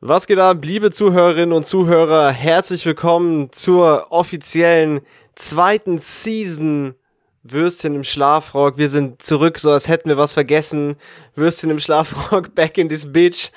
Was 0.00 0.26
geht 0.26 0.38
ab, 0.38 0.58
liebe 0.62 0.90
Zuhörerinnen 0.90 1.54
und 1.54 1.64
Zuhörer? 1.64 2.30
Herzlich 2.30 2.84
willkommen 2.84 3.50
zur 3.52 4.08
offiziellen 4.12 5.00
zweiten 5.36 5.96
Season 5.96 6.94
Würstchen 7.42 7.94
im 7.94 8.04
Schlafrock. 8.04 8.76
Wir 8.76 8.90
sind 8.90 9.22
zurück, 9.22 9.58
so 9.58 9.70
als 9.70 9.88
hätten 9.88 10.10
wir 10.10 10.18
was 10.18 10.34
vergessen. 10.34 10.96
Würstchen 11.34 11.70
im 11.70 11.80
Schlafrock, 11.80 12.54
back 12.54 12.76
in 12.76 12.90
this 12.90 13.10
bitch. 13.10 13.50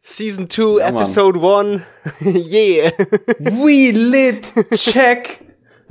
Season 0.00 0.48
2, 0.48 0.80
Ja, 0.80 0.88
Episode 0.88 1.38
1. 1.38 1.82
yeah. 2.50 2.90
We 3.38 3.90
lit, 3.92 4.50
check. 4.74 5.40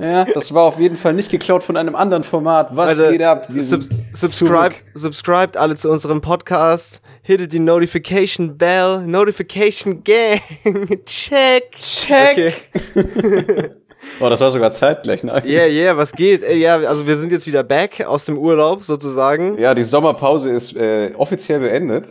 Ja, 0.02 0.24
das 0.24 0.52
war 0.52 0.64
auf 0.64 0.80
jeden 0.80 0.96
Fall 0.96 1.14
nicht 1.14 1.30
geklaut 1.30 1.62
von 1.62 1.76
einem 1.76 1.94
anderen 1.94 2.24
Format. 2.24 2.74
Was 2.74 2.88
Also, 2.98 3.10
geht 3.10 3.22
ab? 3.22 3.46
Sub 3.56 3.82
subscribe, 4.12 4.74
subscribed 4.94 5.56
alle 5.56 5.76
zu 5.76 5.88
unserem 5.88 6.20
Podcast. 6.20 7.00
Hittet 7.22 7.52
die 7.52 7.60
Notification 7.60 8.58
Bell. 8.58 8.98
Notification 9.06 10.02
Gang. 10.02 10.40
Check. 11.06 11.70
Check. 11.78 12.70
Okay. 12.94 13.70
Oh, 14.20 14.28
das 14.28 14.40
war 14.40 14.50
sogar 14.50 14.72
zeitgleich, 14.72 15.22
ne? 15.22 15.40
Yeah, 15.46 15.66
yeah, 15.68 15.96
was 15.96 16.10
geht? 16.10 16.42
Äh, 16.42 16.56
Ja, 16.56 16.74
also 16.74 17.06
wir 17.06 17.16
sind 17.16 17.30
jetzt 17.30 17.46
wieder 17.46 17.62
back 17.62 18.04
aus 18.04 18.24
dem 18.24 18.36
Urlaub 18.36 18.82
sozusagen. 18.82 19.56
Ja, 19.58 19.74
die 19.74 19.84
Sommerpause 19.84 20.50
ist 20.50 20.74
äh, 20.76 21.12
offiziell 21.16 21.60
beendet. 21.60 22.08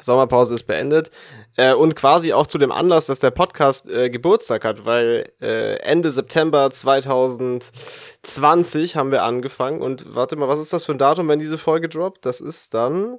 Sommerpause 0.00 0.54
ist 0.54 0.64
beendet. 0.64 1.10
Äh, 1.60 1.74
und 1.74 1.94
quasi 1.94 2.32
auch 2.32 2.46
zu 2.46 2.56
dem 2.56 2.72
Anlass, 2.72 3.04
dass 3.04 3.20
der 3.20 3.32
Podcast 3.32 3.86
äh, 3.90 4.08
Geburtstag 4.08 4.64
hat, 4.64 4.86
weil 4.86 5.30
äh, 5.42 5.74
Ende 5.80 6.10
September 6.10 6.70
2020 6.70 8.96
haben 8.96 9.12
wir 9.12 9.24
angefangen. 9.24 9.82
Und 9.82 10.14
warte 10.14 10.36
mal, 10.36 10.48
was 10.48 10.58
ist 10.58 10.72
das 10.72 10.86
für 10.86 10.92
ein 10.92 10.98
Datum, 10.98 11.28
wenn 11.28 11.38
diese 11.38 11.58
Folge 11.58 11.90
droppt? 11.90 12.24
Das 12.24 12.40
ist 12.40 12.72
dann 12.72 13.18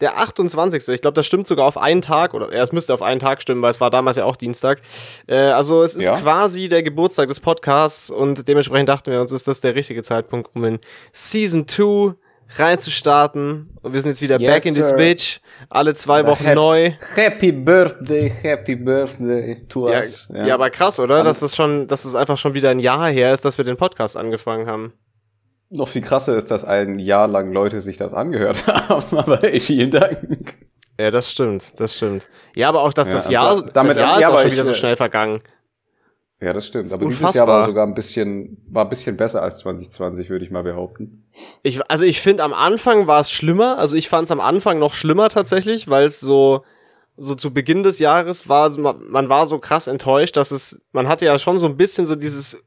der 0.00 0.16
28. 0.18 0.86
Ich 0.94 1.00
glaube, 1.00 1.14
das 1.14 1.26
stimmt 1.26 1.48
sogar 1.48 1.66
auf 1.66 1.76
einen 1.76 2.02
Tag. 2.02 2.34
Oder 2.34 2.54
ja, 2.54 2.62
es 2.62 2.70
müsste 2.70 2.94
auf 2.94 3.02
einen 3.02 3.18
Tag 3.20 3.42
stimmen, 3.42 3.62
weil 3.62 3.72
es 3.72 3.80
war 3.80 3.90
damals 3.90 4.16
ja 4.16 4.26
auch 4.26 4.36
Dienstag. 4.36 4.80
Äh, 5.26 5.34
also 5.36 5.82
es 5.82 5.96
ist 5.96 6.04
Ja. 6.04 6.16
quasi 6.16 6.68
der 6.68 6.84
Geburtstag 6.84 7.26
des 7.28 7.40
Podcasts 7.40 8.10
und 8.10 8.46
dementsprechend 8.46 8.88
dachten 8.88 9.10
wir 9.10 9.20
uns, 9.20 9.32
ist 9.32 9.48
das 9.48 9.60
der 9.60 9.74
richtige 9.74 10.04
Zeitpunkt, 10.04 10.54
um 10.54 10.64
in 10.64 10.78
Season 11.12 11.66
2 11.66 12.14
reinzustarten. 12.58 13.70
Und 13.82 13.92
wir 13.92 14.02
sind 14.02 14.10
jetzt 14.12 14.22
wieder 14.22 14.40
Yes, 14.40 14.52
back 14.54 14.64
in 14.66 14.74
this 14.74 14.88
sir. 14.88 14.96
bitch. 14.96 15.40
Alle 15.70 15.94
zwei 15.94 16.26
Wochen 16.26 16.44
Hap- 16.46 16.54
neu. 16.54 16.92
Happy 17.14 17.52
Birthday, 17.52 18.30
Happy 18.30 18.76
Birthday 18.76 19.66
to 19.68 19.90
Ja, 19.90 20.00
us. 20.00 20.28
ja. 20.32 20.54
aber 20.54 20.70
krass, 20.70 20.98
oder? 21.00 21.22
Dass 21.24 21.40
das 21.40 21.54
schon, 21.56 21.86
dass 21.86 22.04
es 22.04 22.14
einfach 22.14 22.38
schon 22.38 22.54
wieder 22.54 22.70
ein 22.70 22.78
Jahr 22.78 23.08
her 23.10 23.32
ist, 23.32 23.44
dass 23.44 23.58
wir 23.58 23.64
den 23.64 23.76
Podcast 23.76 24.16
angefangen 24.16 24.66
haben. 24.66 24.92
Noch 25.70 25.88
viel 25.88 26.02
krasser 26.02 26.36
ist, 26.36 26.50
dass 26.50 26.64
ein 26.64 26.98
Jahr 26.98 27.28
lang 27.28 27.52
Leute 27.52 27.80
sich 27.80 27.96
das 27.96 28.12
angehört 28.12 28.66
haben. 28.88 29.16
Aber 29.18 29.42
ey, 29.42 29.58
vielen 29.60 29.90
Dank. 29.90 30.58
Ja, 31.00 31.10
das 31.10 31.30
stimmt, 31.30 31.80
das 31.80 31.96
stimmt. 31.96 32.28
Ja, 32.54 32.68
aber 32.68 32.82
auch, 32.82 32.92
dass 32.92 33.08
Ja, 33.08 33.14
das 33.14 33.28
Jahr, 33.30 33.56
da- 33.62 33.70
damit- 33.72 33.90
das 33.92 33.96
Jahr 33.96 34.20
ja, 34.20 34.28
ist 34.28 34.34
auch 34.34 34.40
schon 34.40 34.52
wieder 34.52 34.64
so 34.64 34.72
äh, 34.72 34.74
schnell 34.74 34.96
vergangen. 34.96 35.38
Ja, 36.42 36.52
das 36.52 36.66
stimmt. 36.66 36.92
Aber 36.92 37.04
dieses 37.06 37.20
unfassbar. 37.20 37.46
Jahr 37.46 37.58
war 37.60 37.66
sogar 37.66 37.86
ein 37.86 37.94
bisschen, 37.94 38.58
war 38.68 38.84
ein 38.84 38.88
bisschen 38.88 39.16
besser 39.16 39.42
als 39.42 39.58
2020, 39.58 40.28
würde 40.28 40.44
ich 40.44 40.50
mal 40.50 40.64
behaupten. 40.64 41.24
Ich, 41.62 41.80
also 41.88 42.04
ich 42.04 42.20
finde, 42.20 42.42
am 42.42 42.52
Anfang 42.52 43.06
war 43.06 43.20
es 43.20 43.30
schlimmer. 43.30 43.78
Also 43.78 43.94
ich 43.94 44.08
fand 44.08 44.24
es 44.24 44.32
am 44.32 44.40
Anfang 44.40 44.80
noch 44.80 44.92
schlimmer 44.92 45.28
tatsächlich, 45.28 45.88
weil 45.88 46.06
es 46.06 46.18
so, 46.18 46.64
so 47.16 47.36
zu 47.36 47.52
Beginn 47.52 47.84
des 47.84 48.00
Jahres 48.00 48.48
war, 48.48 48.76
man, 48.76 49.28
war 49.28 49.46
so 49.46 49.60
krass 49.60 49.86
enttäuscht, 49.86 50.36
dass 50.36 50.50
es, 50.50 50.80
man 50.90 51.06
hatte 51.06 51.26
ja 51.26 51.38
schon 51.38 51.58
so 51.58 51.66
ein 51.66 51.76
bisschen 51.76 52.06
so 52.06 52.16
dieses 52.16 52.60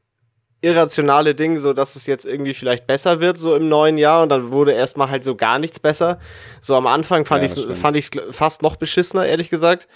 irrationale 0.62 1.34
Ding, 1.34 1.58
so 1.58 1.74
dass 1.74 1.96
es 1.96 2.06
jetzt 2.06 2.24
irgendwie 2.24 2.54
vielleicht 2.54 2.86
besser 2.86 3.20
wird, 3.20 3.36
so 3.36 3.54
im 3.54 3.68
neuen 3.68 3.98
Jahr 3.98 4.22
und 4.22 4.30
dann 4.30 4.50
wurde 4.52 4.72
erstmal 4.72 5.10
halt 5.10 5.22
so 5.22 5.36
gar 5.36 5.58
nichts 5.58 5.78
besser. 5.78 6.18
So 6.62 6.76
am 6.76 6.86
Anfang 6.86 7.26
fand 7.26 7.42
Ja, 7.42 7.46
ich 7.46 7.66
das 7.66 7.78
fand 7.78 7.96
ich 7.98 8.08
fast 8.30 8.62
noch 8.62 8.76
beschissener, 8.76 9.26
ehrlich 9.26 9.50
gesagt, 9.50 9.86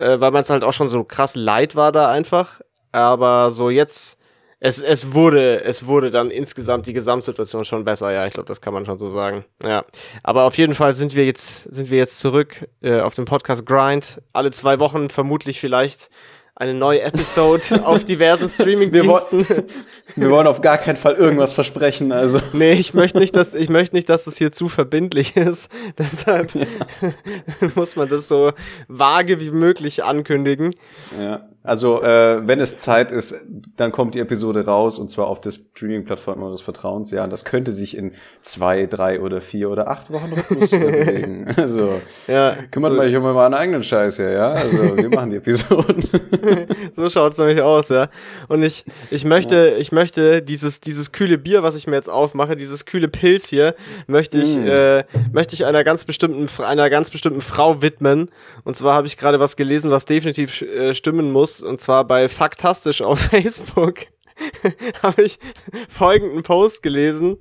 äh, 0.00 0.18
weil 0.18 0.32
man 0.32 0.42
es 0.42 0.50
halt 0.50 0.64
auch 0.64 0.72
schon 0.72 0.88
so 0.88 1.04
krass 1.04 1.36
leid 1.36 1.76
war 1.76 1.92
da 1.92 2.10
einfach. 2.10 2.60
Aber 2.92 3.50
so 3.50 3.70
jetzt, 3.70 4.18
es, 4.60 4.80
es 4.80 5.12
wurde, 5.12 5.62
es 5.64 5.86
wurde 5.86 6.10
dann 6.10 6.30
insgesamt 6.30 6.86
die 6.86 6.92
Gesamtsituation 6.92 7.64
schon 7.64 7.84
besser, 7.84 8.12
ja, 8.12 8.26
ich 8.26 8.34
glaube, 8.34 8.48
das 8.48 8.60
kann 8.60 8.72
man 8.72 8.86
schon 8.86 8.98
so 8.98 9.10
sagen. 9.10 9.44
Ja. 9.62 9.84
Aber 10.22 10.44
auf 10.44 10.56
jeden 10.56 10.74
Fall 10.74 10.94
sind 10.94 11.14
wir 11.14 11.26
jetzt, 11.26 11.64
sind 11.64 11.90
wir 11.90 11.98
jetzt 11.98 12.18
zurück 12.18 12.68
äh, 12.82 13.00
auf 13.00 13.14
dem 13.14 13.26
Podcast 13.26 13.66
Grind. 13.66 14.22
Alle 14.32 14.50
zwei 14.50 14.80
Wochen 14.80 15.10
vermutlich 15.10 15.60
vielleicht 15.60 16.10
eine 16.56 16.72
neue 16.72 17.02
Episode 17.02 17.62
auf 17.84 18.04
diversen 18.04 18.48
Streaming-Diensten. 18.48 19.46
Wir 20.16 20.30
wollen 20.30 20.46
auf 20.46 20.62
gar 20.62 20.78
keinen 20.78 20.96
Fall 20.96 21.14
irgendwas 21.14 21.52
versprechen, 21.52 22.10
also. 22.12 22.40
Nee, 22.54 22.72
ich 22.72 22.94
möchte 22.94 23.18
nicht, 23.18 23.36
dass 23.36 23.52
ich 23.52 23.68
möchte 23.68 23.94
nicht, 23.94 24.08
dass 24.08 24.24
das 24.24 24.38
hier 24.38 24.50
zu 24.50 24.70
verbindlich 24.70 25.36
ist. 25.36 25.70
Deshalb 25.98 26.52
muss 27.74 27.96
man 27.96 28.08
das 28.08 28.26
so 28.26 28.52
vage 28.88 29.38
wie 29.40 29.50
möglich 29.50 30.02
ankündigen. 30.02 30.74
Ja. 31.20 31.46
Also, 31.66 32.02
äh, 32.02 32.46
wenn 32.46 32.60
es 32.60 32.78
Zeit 32.78 33.10
ist, 33.10 33.34
dann 33.76 33.92
kommt 33.92 34.14
die 34.14 34.20
Episode 34.20 34.64
raus 34.64 34.98
und 34.98 35.08
zwar 35.08 35.26
auf 35.26 35.40
der 35.40 35.50
Streaming-Plattform 35.50 36.42
eures 36.42 36.62
Vertrauens. 36.62 37.10
Ja, 37.10 37.24
und 37.24 37.30
das 37.30 37.44
könnte 37.44 37.72
sich 37.72 37.96
in 37.96 38.12
zwei, 38.40 38.86
drei 38.86 39.20
oder 39.20 39.40
vier 39.40 39.70
oder 39.70 39.88
acht 39.88 40.10
Wochen 40.10 40.32
Rhythmus 40.32 40.70
bewegen. 40.70 41.46
Also, 41.56 42.00
Ja, 42.26 42.56
kümmert 42.70 42.92
so, 42.92 42.98
euch 43.00 43.14
um 43.16 43.24
euren 43.24 43.54
eigenen 43.54 43.82
Scheiß 43.82 44.16
hier, 44.16 44.30
ja? 44.30 44.52
Also, 44.52 44.96
wir 44.96 45.08
machen 45.10 45.30
die 45.30 45.36
Episoden. 45.36 46.04
so 46.96 47.10
schaut's 47.10 47.38
nämlich 47.38 47.60
aus, 47.60 47.88
ja. 47.88 48.08
Und 48.48 48.62
ich, 48.62 48.84
ich 49.10 49.24
möchte, 49.24 49.76
ich 49.78 49.92
möchte 49.92 50.42
dieses, 50.42 50.80
dieses 50.80 51.12
kühle 51.12 51.38
Bier, 51.38 51.62
was 51.62 51.76
ich 51.76 51.86
mir 51.86 51.96
jetzt 51.96 52.08
aufmache, 52.08 52.56
dieses 52.56 52.84
kühle 52.86 53.08
Pilz 53.08 53.46
hier, 53.48 53.74
möchte 54.06 54.38
ich, 54.38 54.56
Mm. 54.56 54.66
äh, 54.68 55.04
möchte 55.32 55.54
ich 55.54 55.64
einer 55.66 55.82
ganz 55.84 56.04
bestimmten, 56.04 56.48
einer 56.62 56.88
ganz 56.88 57.10
bestimmten 57.10 57.40
Frau 57.40 57.82
widmen. 57.82 58.30
Und 58.64 58.76
zwar 58.76 58.94
habe 58.94 59.06
ich 59.06 59.16
gerade 59.16 59.40
was 59.40 59.56
gelesen, 59.56 59.90
was 59.90 60.04
definitiv 60.04 60.62
äh, 60.62 60.94
stimmen 60.94 61.32
muss. 61.32 61.55
Und 61.62 61.80
zwar 61.80 62.04
bei 62.06 62.28
Faktastisch 62.28 63.02
auf 63.02 63.18
Facebook. 63.30 64.06
habe 65.02 65.22
ich 65.22 65.38
folgenden 65.88 66.42
Post 66.42 66.82
gelesen. 66.82 67.38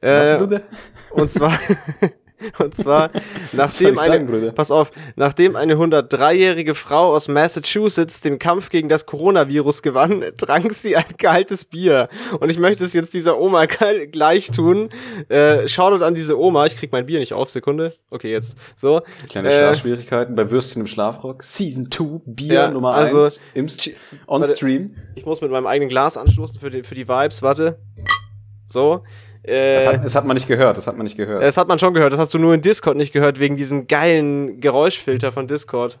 Was, 0.00 0.28
Äh, 0.28 0.38
Bruder? 0.38 0.62
und 1.10 1.30
zwar, 1.30 1.58
und 2.58 2.74
zwar, 2.74 3.10
nachdem 3.52 3.98
eine, 3.98 4.12
sagen, 4.12 4.26
Bruder? 4.26 4.52
pass 4.52 4.70
auf, 4.70 4.90
nachdem 5.16 5.56
eine 5.56 5.74
103-jährige 5.74 6.74
Frau 6.74 7.14
aus 7.14 7.28
Massachusetts 7.28 8.20
den 8.20 8.38
Kampf 8.38 8.70
gegen 8.70 8.88
das 8.88 9.06
Coronavirus 9.06 9.82
gewann, 9.82 10.24
trank 10.38 10.74
sie 10.74 10.96
ein 10.96 11.16
kaltes 11.18 11.64
Bier. 11.64 12.08
Und 12.40 12.50
ich 12.50 12.58
möchte 12.58 12.84
es 12.84 12.92
jetzt 12.92 13.14
dieser 13.14 13.38
Oma 13.38 13.66
gleich 13.66 14.50
tun. 14.50 14.90
Äh, 15.28 15.68
Shoutout 15.68 16.04
an 16.04 16.14
diese 16.14 16.38
Oma. 16.38 16.66
Ich 16.66 16.76
krieg 16.76 16.92
mein 16.92 17.06
Bier 17.06 17.18
nicht 17.18 17.32
auf. 17.32 17.50
Sekunde. 17.50 17.92
Okay, 18.10 18.30
jetzt. 18.30 18.56
So. 18.76 19.02
Kleine 19.28 19.48
Äh, 19.48 19.58
Startschwierigkeiten 19.58 20.34
bei 20.34 20.50
Würstchen 20.50 20.82
im 20.82 20.86
Schlafrock. 20.86 21.42
Season 21.42 21.90
2, 21.90 22.20
Bier 22.26 22.52
Ja, 22.52 22.70
Nummer 22.70 22.94
also, 22.94 23.24
1 23.24 23.40
im 23.54 23.68
St 23.68 23.90
on 24.26 24.40
warte. 24.42 24.56
Stream. 24.56 24.96
Ich 25.14 25.24
muss 25.24 25.40
mit 25.40 25.50
meinem 25.50 25.66
eigenen 25.66 25.88
Glas 25.88 26.16
anstoßen 26.16 26.60
für 26.60 26.70
die, 26.70 26.82
für 26.82 26.94
die 26.94 27.08
Vibes. 27.08 27.42
Warte. 27.42 27.78
So. 28.68 29.04
Äh, 29.44 29.76
Das 29.76 29.86
hat, 29.86 30.04
das 30.04 30.14
hat 30.14 30.24
man 30.24 30.34
nicht 30.34 30.48
gehört, 30.48 30.76
das 30.76 30.86
hat 30.86 30.96
man 30.96 31.04
nicht 31.04 31.16
gehört. 31.16 31.42
Das 31.42 31.56
hat 31.56 31.68
man 31.68 31.78
schon 31.78 31.94
gehört. 31.94 32.12
Das 32.12 32.20
hast 32.20 32.32
du 32.34 32.38
nur 32.38 32.54
in 32.54 32.60
Discord 32.62 32.96
nicht 32.96 33.12
gehört, 33.12 33.40
wegen 33.40 33.56
diesem 33.56 33.86
geilen 33.86 34.60
Geräuschfilter 34.60 35.32
von 35.32 35.46
Discord. 35.46 35.98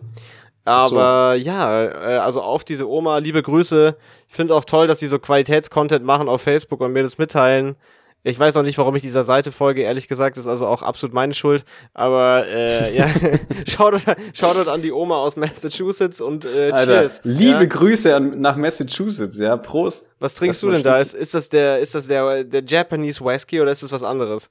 Aber 0.66 1.34
ja, 1.34 1.84
äh, 1.84 2.16
also 2.16 2.40
auf 2.40 2.64
diese 2.64 2.88
Oma, 2.88 3.18
liebe 3.18 3.42
Grüße. 3.42 3.96
Ich 4.28 4.34
finde 4.34 4.54
auch 4.54 4.64
toll, 4.64 4.86
dass 4.86 4.98
sie 5.00 5.06
so 5.08 5.18
Qualitätscontent 5.18 6.04
machen 6.04 6.28
auf 6.28 6.40
Facebook 6.42 6.80
und 6.80 6.92
mir 6.92 7.02
das 7.02 7.18
mitteilen. 7.18 7.76
Ich 8.26 8.38
weiß 8.38 8.54
noch 8.54 8.62
nicht, 8.62 8.78
warum 8.78 8.96
ich 8.96 9.02
dieser 9.02 9.22
Seite 9.22 9.52
folge, 9.52 9.82
ehrlich 9.82 10.08
gesagt, 10.08 10.38
ist 10.38 10.46
also 10.46 10.66
auch 10.66 10.80
absolut 10.82 11.12
meine 11.12 11.34
Schuld. 11.34 11.62
Aber 11.92 12.46
äh, 12.48 12.96
ja, 12.96 13.06
Shoutout, 13.68 14.10
Shoutout 14.32 14.70
an 14.70 14.80
die 14.80 14.92
Oma 14.92 15.18
aus 15.18 15.36
Massachusetts 15.36 16.22
und 16.22 16.46
äh, 16.46 16.70
Alter, 16.70 17.00
cheers. 17.00 17.20
liebe 17.22 17.60
ja. 17.60 17.64
Grüße 17.66 18.16
an, 18.16 18.40
nach 18.40 18.56
Massachusetts, 18.56 19.36
ja, 19.36 19.58
Prost. 19.58 20.14
Was 20.20 20.34
trinkst 20.36 20.62
Das 20.62 20.66
du 20.68 20.72
denn 20.72 20.82
da? 20.82 20.98
Ist, 20.98 21.12
ist 21.12 21.34
das 21.34 21.50
der, 21.50 21.80
ist 21.80 21.94
das 21.94 22.08
der, 22.08 22.44
der 22.44 22.64
Japanese 22.64 23.22
Whisky 23.22 23.60
oder 23.60 23.70
ist 23.72 23.82
das 23.82 23.92
was 23.92 24.02
anderes? 24.02 24.48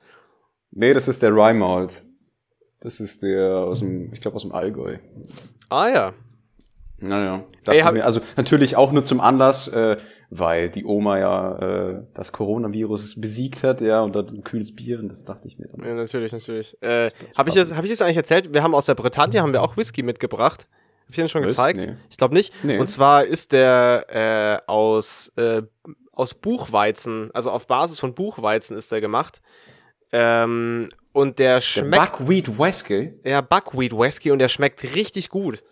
Nee, 0.69 0.93
das 0.93 1.07
ist 1.07 1.23
der 1.23 1.31
Rye 1.31 1.55
Malt. 1.55 2.03
Das 2.79 2.99
ist 2.99 3.23
der 3.23 3.55
aus 3.55 3.79
dem, 3.79 4.13
ich 4.13 4.21
glaube 4.21 4.35
aus 4.35 4.43
dem 4.43 4.51
Allgäu. 4.51 4.97
Ah 5.69 5.87
ja. 5.89 6.13
Naja, 7.07 7.43
Ey, 7.67 7.91
mir, 7.91 8.05
also 8.05 8.19
natürlich 8.37 8.75
auch 8.75 8.91
nur 8.91 9.03
zum 9.03 9.19
Anlass, 9.21 9.67
äh, 9.67 9.97
weil 10.29 10.69
die 10.69 10.85
Oma 10.85 11.19
ja 11.19 11.57
äh, 11.59 12.03
das 12.13 12.31
Coronavirus 12.31 13.19
besiegt 13.21 13.63
hat, 13.63 13.81
ja, 13.81 14.01
und 14.01 14.15
dann 14.15 14.27
ein 14.29 14.43
kühles 14.43 14.75
Bier 14.75 14.99
und 14.99 15.09
das 15.09 15.23
dachte 15.23 15.47
ich 15.47 15.59
mir 15.59 15.67
dann. 15.67 15.85
Ja, 15.85 15.93
natürlich, 15.95 16.31
natürlich. 16.31 16.75
Äh, 16.81 17.09
habe 17.37 17.49
ich, 17.49 17.55
das- 17.55 17.75
hab 17.75 17.83
ich 17.83 17.89
das 17.91 18.01
eigentlich 18.01 18.17
erzählt? 18.17 18.53
Wir 18.53 18.63
haben 18.63 18.73
aus 18.75 18.85
der 18.87 18.95
Bretagne 18.95 19.41
haben 19.41 19.53
wir 19.53 19.61
auch 19.61 19.77
Whisky 19.77 20.01
mitgebracht. 20.03 20.67
Hab 21.03 21.09
ich 21.09 21.15
den 21.17 21.29
schon 21.29 21.41
Was? 21.41 21.49
gezeigt? 21.49 21.81
Nee. 21.85 21.95
Ich 22.09 22.17
glaube 22.17 22.33
nicht. 22.33 22.53
Nee. 22.63 22.79
Und 22.79 22.87
zwar 22.87 23.25
ist 23.25 23.51
der 23.51 24.05
äh, 24.65 24.69
aus, 24.71 25.31
äh, 25.35 25.61
aus 26.13 26.33
Buchweizen, 26.33 27.29
also 27.33 27.51
auf 27.51 27.67
Basis 27.67 27.99
von 27.99 28.13
Buchweizen 28.15 28.77
ist 28.77 28.91
der 28.91 29.01
gemacht. 29.01 29.41
Ähm, 30.11 30.89
und 31.11 31.39
der 31.39 31.55
Der 31.55 31.61
schmeckt, 31.61 32.17
Buckwheat 32.17 32.57
Whisky. 32.59 33.13
ja, 33.23 33.41
Buckwheat 33.41 33.91
Whisky 33.91 34.31
und 34.31 34.39
der 34.39 34.47
schmeckt 34.47 34.83
richtig 34.95 35.29
gut. 35.29 35.63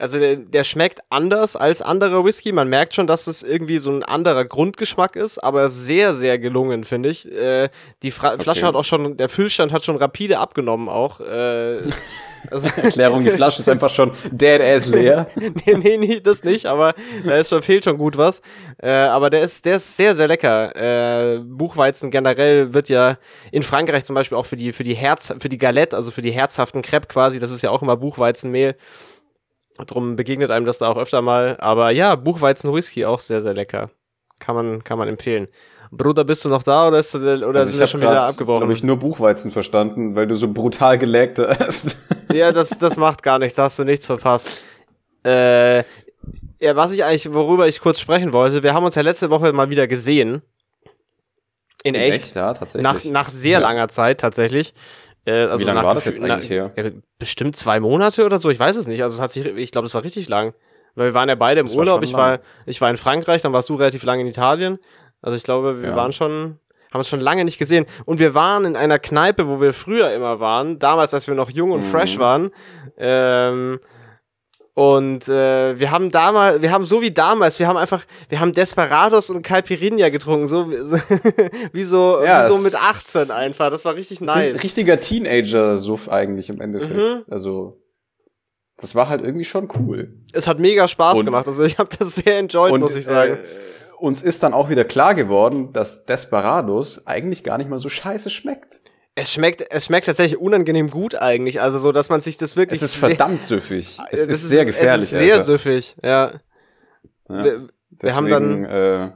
Also 0.00 0.18
der, 0.18 0.36
der 0.36 0.64
schmeckt 0.64 1.00
anders 1.10 1.56
als 1.56 1.82
andere 1.82 2.24
Whisky. 2.24 2.52
Man 2.52 2.68
merkt 2.68 2.94
schon, 2.94 3.06
dass 3.06 3.26
es 3.26 3.42
irgendwie 3.42 3.78
so 3.78 3.90
ein 3.90 4.02
anderer 4.02 4.44
Grundgeschmack 4.44 5.14
ist, 5.14 5.38
aber 5.38 5.68
sehr, 5.68 6.14
sehr 6.14 6.38
gelungen, 6.38 6.84
finde 6.84 7.10
ich. 7.10 7.30
Äh, 7.30 7.68
die 8.02 8.10
Fra 8.10 8.38
Flasche 8.38 8.66
hat 8.66 8.74
auch 8.74 8.84
schon, 8.84 9.16
der 9.16 9.28
Füllstand 9.28 9.72
hat 9.72 9.84
schon 9.84 9.96
rapide 9.96 10.38
abgenommen 10.38 10.88
auch. 10.88 11.20
Äh, 11.20 11.82
Also, 12.50 12.68
Erklärung, 12.68 13.24
die 13.24 13.30
Flasche 13.30 13.60
ist 13.60 13.68
einfach 13.68 13.90
schon 13.90 14.12
dead 14.30 14.60
ass 14.60 14.86
leer. 14.86 15.28
nee, 15.36 15.74
nee, 15.74 15.96
nee, 15.98 16.20
das 16.20 16.44
nicht, 16.44 16.66
aber 16.66 16.94
da 17.24 17.36
ist 17.36 17.50
schon, 17.50 17.62
fehlt 17.62 17.84
schon 17.84 17.98
gut 17.98 18.16
was. 18.16 18.40
Äh, 18.78 18.90
aber 18.90 19.30
der 19.30 19.42
ist, 19.42 19.64
der 19.64 19.76
ist 19.76 19.96
sehr, 19.96 20.16
sehr 20.16 20.28
lecker. 20.28 20.74
Äh, 20.74 21.38
Buchweizen 21.40 22.10
generell 22.10 22.72
wird 22.72 22.88
ja 22.88 23.18
in 23.52 23.62
Frankreich 23.62 24.04
zum 24.04 24.14
Beispiel 24.14 24.38
auch 24.38 24.46
für 24.46 24.56
die, 24.56 24.72
für 24.72 24.84
die 24.84 24.94
Herz, 24.94 25.32
für 25.38 25.48
die 25.48 25.58
Galette, 25.58 25.96
also 25.96 26.10
für 26.10 26.22
die 26.22 26.30
herzhaften 26.30 26.82
Crepe 26.82 27.08
quasi, 27.08 27.38
das 27.38 27.50
ist 27.50 27.62
ja 27.62 27.70
auch 27.70 27.82
immer 27.82 27.96
Buchweizenmehl. 27.96 28.74
Drum 29.86 30.16
begegnet 30.16 30.50
einem 30.50 30.66
das 30.66 30.78
da 30.78 30.88
auch 30.88 30.96
öfter 30.96 31.22
mal. 31.22 31.56
Aber 31.60 31.90
ja, 31.90 32.14
Buchweizen-Whisky 32.16 33.04
auch 33.06 33.20
sehr, 33.20 33.42
sehr 33.42 33.54
lecker. 33.54 33.90
Kann 34.38 34.54
man, 34.54 34.84
kann 34.84 34.98
man 34.98 35.08
empfehlen. 35.08 35.48
Bruder, 35.92 36.22
bist 36.24 36.44
du 36.44 36.48
noch 36.48 36.62
da 36.62 36.86
oder, 36.88 36.98
ist, 37.00 37.14
oder 37.16 37.32
Also 37.60 37.70
sind 37.72 37.80
wir 37.80 37.86
schon 37.88 38.00
wieder 38.00 38.22
abgebrochen? 38.22 38.62
habe 38.62 38.72
ich 38.72 38.84
nur 38.84 38.96
Buchweizen 38.96 39.50
verstanden, 39.50 40.14
weil 40.14 40.26
du 40.28 40.36
so 40.36 40.48
brutal 40.52 40.98
geleckt 40.98 41.38
hast. 41.38 41.96
Ja, 42.32 42.52
das, 42.52 42.70
das 42.78 42.96
macht 42.96 43.24
gar 43.24 43.40
nichts, 43.40 43.58
hast 43.58 43.76
du 43.80 43.82
nichts 43.84 44.06
verpasst. 44.06 44.62
Äh, 45.26 45.78
ja, 46.60 46.76
was 46.76 46.92
ich 46.92 47.02
eigentlich, 47.02 47.34
worüber 47.34 47.66
ich 47.66 47.80
kurz 47.80 47.98
sprechen 47.98 48.32
wollte, 48.32 48.62
wir 48.62 48.72
haben 48.72 48.84
uns 48.84 48.94
ja 48.94 49.02
letzte 49.02 49.30
Woche 49.30 49.52
mal 49.52 49.68
wieder 49.68 49.88
gesehen. 49.88 50.40
In, 51.82 51.96
echt. 51.96 52.36
Ja, 52.36 52.54
tatsächlich. 52.54 52.84
Nach, 52.84 53.04
nach 53.04 53.28
sehr 53.28 53.58
Ja. 53.58 53.58
langer 53.58 53.88
Zeit 53.88 54.20
tatsächlich. 54.20 54.74
Äh, 55.26 55.32
also 55.42 55.60
Wie 55.60 55.64
lange 55.64 55.82
war 55.82 55.94
das 55.94 56.04
jetzt 56.06 56.20
eigentlich 56.22 56.50
her? 56.50 56.72
Ja, 56.76 56.90
bestimmt 57.18 57.56
zwei 57.56 57.78
Monate 57.80 58.24
oder 58.24 58.38
so, 58.38 58.50
ich 58.50 58.58
weiß 58.58 58.76
es 58.76 58.86
nicht. 58.86 59.02
Also 59.02 59.16
es 59.16 59.20
hat 59.20 59.30
sich, 59.32 59.44
ich 59.46 59.70
glaube, 59.72 59.86
es 59.86 59.94
war 59.94 60.02
richtig 60.04 60.28
lang. 60.28 60.54
Weil 60.96 61.08
wir 61.10 61.14
waren 61.14 61.28
ja 61.28 61.34
beide 61.36 61.60
im 61.60 61.66
Das 61.66 61.74
war 61.76 61.80
Urlaub. 61.80 61.96
schon 61.96 62.04
Ich 62.04 62.12
war, 62.14 62.40
ich 62.66 62.80
war 62.80 62.90
in 62.90 62.96
Frankreich, 62.96 63.42
dann 63.42 63.52
warst 63.52 63.68
du 63.68 63.74
relativ 63.76 64.02
lange 64.02 64.22
in 64.22 64.26
Italien. 64.28 64.78
Also 65.22 65.36
ich 65.36 65.44
glaube, 65.44 65.82
wir 65.82 65.90
Ja. 65.90 65.96
waren 65.96 66.12
schon, 66.12 66.58
haben 66.92 67.00
es 67.00 67.08
schon 67.08 67.20
lange 67.20 67.44
nicht 67.44 67.58
gesehen. 67.58 67.86
Und 68.06 68.18
wir 68.18 68.34
waren 68.34 68.64
in 68.64 68.74
einer 68.76 68.98
Kneipe, 68.98 69.46
wo 69.46 69.60
wir 69.60 69.72
früher 69.72 70.12
immer 70.12 70.40
waren, 70.40 70.78
damals, 70.80 71.14
als 71.14 71.28
wir 71.28 71.34
noch 71.36 71.50
jung 71.50 71.70
und 71.72 71.80
Mhm. 71.80 71.84
fresh 71.84 72.18
waren. 72.18 72.50
Ähm, 72.98 73.78
und 74.80 75.28
äh, 75.28 75.78
wir 75.78 75.90
haben 75.90 76.10
damals, 76.10 76.62
wir 76.62 76.72
haben 76.72 76.84
so 76.84 77.02
wie 77.02 77.10
damals, 77.10 77.58
wir 77.58 77.68
haben 77.68 77.76
einfach, 77.76 78.02
wir 78.30 78.40
haben 78.40 78.52
Desperados 78.54 79.28
und 79.28 79.42
Caipirinha 79.42 80.08
getrunken, 80.08 80.46
so 80.46 80.70
wie, 80.70 81.84
so, 81.84 82.22
Ja, 82.24 82.44
wie 82.44 82.50
so 82.50 82.56
mit 82.62 82.74
18 82.74 83.30
einfach. 83.30 83.70
Das 83.70 83.84
war 83.84 83.94
richtig 83.94 84.22
nice. 84.22 84.64
Richtiger 84.64 84.98
Teenager-Suff 84.98 86.08
eigentlich 86.08 86.48
im 86.48 86.62
Endeffekt. 86.62 86.96
Mhm. 86.96 87.24
Also, 87.30 87.82
das 88.78 88.94
war 88.94 89.10
halt 89.10 89.20
irgendwie 89.22 89.44
schon 89.44 89.68
cool. 89.78 90.14
Es 90.32 90.46
hat 90.46 90.58
mega 90.58 90.88
Spaß 90.88 91.18
Und- 91.18 91.26
gemacht. 91.26 91.46
Also 91.46 91.62
ich 91.64 91.76
habe 91.78 91.90
das 91.98 92.14
sehr 92.14 92.38
enjoyed, 92.38 92.80
muss 92.80 92.96
ich 92.96 93.04
sagen. 93.04 93.34
Äh, 93.34 93.96
uns 93.98 94.22
ist 94.22 94.42
dann 94.42 94.54
auch 94.54 94.70
wieder 94.70 94.84
klar 94.84 95.14
geworden, 95.14 95.74
dass 95.74 96.06
Desperados 96.06 97.06
eigentlich 97.06 97.44
gar 97.44 97.58
nicht 97.58 97.68
mal 97.68 97.78
so 97.78 97.90
scheiße 97.90 98.30
schmeckt. 98.30 98.80
Es 99.14 99.32
schmeckt, 99.32 99.64
es 99.70 99.86
schmeckt 99.86 100.06
tatsächlich 100.06 100.40
unangenehm 100.40 100.88
gut 100.90 101.14
eigentlich. 101.14 101.60
Also 101.60 101.78
so, 101.78 101.92
dass 101.92 102.08
man 102.08 102.20
sich 102.20 102.36
das 102.36 102.56
wirklich. 102.56 102.80
Es 102.80 102.94
ist 102.94 102.96
verdammt 102.96 103.42
süffig. 103.42 103.98
Es 104.10 104.20
das 104.26 104.30
ist 104.30 104.48
sehr 104.48 104.64
gefährlich. 104.64 105.04
Es 105.04 105.12
ist 105.12 105.18
sehr 105.18 105.34
Alter. 105.34 105.44
süffig, 105.44 105.96
ja. 106.02 106.32
Ja. 107.28 107.44
Wir, 107.44 107.68
wir 107.90 108.14
haben 108.14 108.28
dann. 108.28 108.64
äh, 108.64 109.10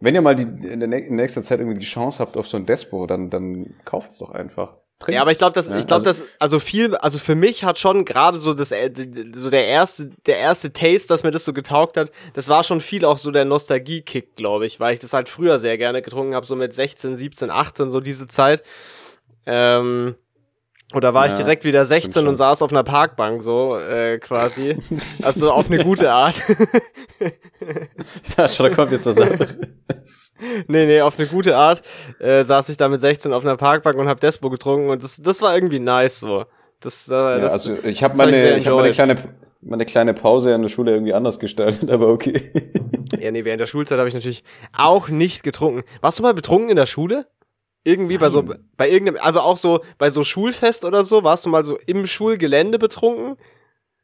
wenn 0.00 0.14
ihr 0.14 0.22
mal 0.22 0.34
die, 0.34 0.42
in, 0.42 0.80
der, 0.80 0.92
in 0.92 1.14
nächster 1.14 1.40
Zeit 1.40 1.60
irgendwie 1.60 1.78
die 1.78 1.86
Chance 1.86 2.18
habt 2.18 2.36
auf 2.36 2.46
so 2.46 2.56
ein 2.56 2.66
Despo, 2.66 3.06
dann, 3.06 3.30
dann 3.30 3.74
kauft's 3.84 4.18
doch 4.18 4.30
einfach. 4.30 4.76
Trinkt's. 4.98 5.16
Ja, 5.16 5.22
aber 5.22 5.32
ich 5.32 5.38
glaube, 5.38 5.54
das, 5.54 5.68
Ja, 5.68 5.78
ich 5.78 5.86
glaube, 5.86 6.06
also- 6.06 6.22
das, 6.24 6.30
also 6.38 6.58
viel, 6.58 6.94
also 6.96 7.18
für 7.18 7.34
mich 7.34 7.64
hat 7.64 7.78
schon 7.78 8.04
gerade 8.04 8.38
so 8.38 8.54
das, 8.54 8.70
äh, 8.70 8.90
so 9.34 9.50
der 9.50 9.66
erste, 9.66 10.10
der 10.26 10.38
erste 10.38 10.72
Taste, 10.72 11.08
dass 11.08 11.22
mir 11.22 11.30
das 11.30 11.44
so 11.44 11.52
getaugt 11.52 11.96
hat, 11.96 12.10
das 12.34 12.48
war 12.48 12.64
schon 12.64 12.80
viel 12.80 13.04
auch 13.04 13.18
so 13.18 13.30
der 13.30 13.44
Nostalgie-Kick, 13.44 14.36
glaube 14.36 14.66
ich, 14.66 14.78
weil 14.78 14.94
ich 14.94 15.00
das 15.00 15.12
halt 15.12 15.28
früher 15.28 15.58
sehr 15.58 15.78
gerne 15.78 16.02
getrunken 16.02 16.34
habe, 16.34 16.46
so 16.46 16.54
mit 16.54 16.74
16, 16.74 17.16
17, 17.16 17.50
18, 17.50 17.88
so 17.88 18.00
diese 18.00 18.28
Zeit. 18.28 18.62
Ähm, 19.46 20.14
oder 20.94 21.12
war 21.14 21.26
ich 21.26 21.32
Ja, 21.32 21.38
direkt 21.38 21.64
wieder 21.64 21.84
16 21.84 22.12
schon. 22.12 22.28
und 22.28 22.36
saß 22.36 22.62
auf 22.62 22.70
einer 22.70 22.84
Parkbank, 22.84 23.42
so, 23.42 23.76
äh, 23.76 24.18
quasi. 24.18 24.76
Also 25.24 25.50
auf 25.50 25.70
eine 25.70 25.82
gute 25.82 26.12
Art. 26.12 26.36
Ich 28.22 28.34
dachte 28.34 28.52
schon, 28.54 28.66
da 28.68 28.74
kommt 28.74 28.92
jetzt 28.92 29.06
was 29.06 29.18
anderes. 29.18 29.56
nee, 30.66 30.84
nee, 30.86 31.00
auf 31.00 31.18
eine 31.18 31.26
gute 31.26 31.56
Art 31.56 31.82
äh, 32.18 32.44
saß 32.44 32.68
ich 32.68 32.76
da 32.76 32.88
mit 32.88 33.00
16 33.00 33.32
auf 33.32 33.44
einer 33.44 33.56
Parkbank 33.56 33.96
und 33.96 34.08
hab 34.08 34.20
Despo 34.20 34.50
getrunken 34.50 34.90
und 34.90 35.02
das, 35.02 35.16
das 35.22 35.40
war 35.40 35.54
irgendwie 35.54 35.78
nice 35.78 36.20
so. 36.20 36.44
Das, 36.80 37.08
äh, 37.08 37.12
Ja, 37.12 37.38
das, 37.38 37.52
also 37.52 37.76
ich 37.84 38.02
habe 38.02 38.14
ich 38.14 38.18
meine, 38.18 38.56
ich 38.56 38.66
hab 38.66 38.74
meine 38.74 38.90
kleine, 38.90 39.16
meine 39.62 39.86
kleine 39.86 40.12
Pause 40.12 40.54
an 40.54 40.62
der 40.62 40.68
Schule 40.68 40.92
irgendwie 40.92 41.14
anders 41.14 41.38
gestaltet, 41.38 41.88
aber 41.90 42.08
okay. 42.08 42.52
ja, 43.18 43.30
nee, 43.30 43.44
während 43.44 43.60
der 43.60 43.66
Schulzeit 43.68 43.98
habe 43.98 44.08
ich 44.08 44.14
natürlich 44.14 44.44
auch 44.76 45.08
nicht 45.08 45.42
getrunken. 45.42 45.82
Warst 46.02 46.18
du 46.18 46.22
mal 46.22 46.34
betrunken 46.34 46.68
in 46.70 46.76
der 46.76 46.86
Schule? 46.86 47.26
Irgendwie 47.84 48.18
bei 48.18 48.30
so, 48.30 48.42
Nein. 48.42 48.64
bei 48.76 48.88
irgendeinem, 48.88 49.22
also 49.22 49.40
auch 49.40 49.58
so 49.58 49.80
bei 49.98 50.10
so 50.10 50.24
Schulfest 50.24 50.84
oder 50.84 51.04
so, 51.04 51.22
warst 51.22 51.44
du 51.44 51.50
mal 51.50 51.64
so 51.64 51.78
im 51.86 52.06
Schulgelände 52.06 52.78
betrunken? 52.78 53.36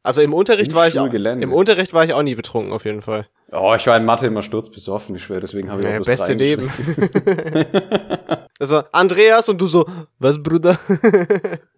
Also 0.03 0.23
im 0.23 0.33
Unterricht 0.33 0.71
Im 0.71 0.77
war 0.77 0.89
ich 0.89 0.99
auch, 0.99 1.13
im 1.13 1.53
Unterricht 1.53 1.93
war 1.93 2.05
ich 2.05 2.13
auch 2.13 2.23
nie 2.23 2.35
betrunken 2.35 2.73
auf 2.73 2.85
jeden 2.85 3.03
Fall. 3.03 3.27
Oh, 3.53 3.75
ich 3.77 3.87
war 3.87 3.97
in 3.97 4.05
Mathe 4.05 4.27
immer 4.27 4.43
sturzbesoffen, 4.43 5.17
ich 5.17 5.25
schwöre, 5.25 5.41
deswegen 5.41 5.71
habe 5.71 5.81
ich 5.81 5.87
Naja, 5.87 6.01
auch 6.01 6.05
beste 6.05 6.35
Leben. 6.35 6.71
also 8.61 8.83
Andreas 8.93 9.49
und 9.49 9.61
du 9.61 9.67
so, 9.67 9.87
was 10.19 10.43
Bruder? 10.43 10.79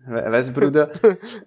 Du, 0.05 0.53
Bruder? 0.53 0.91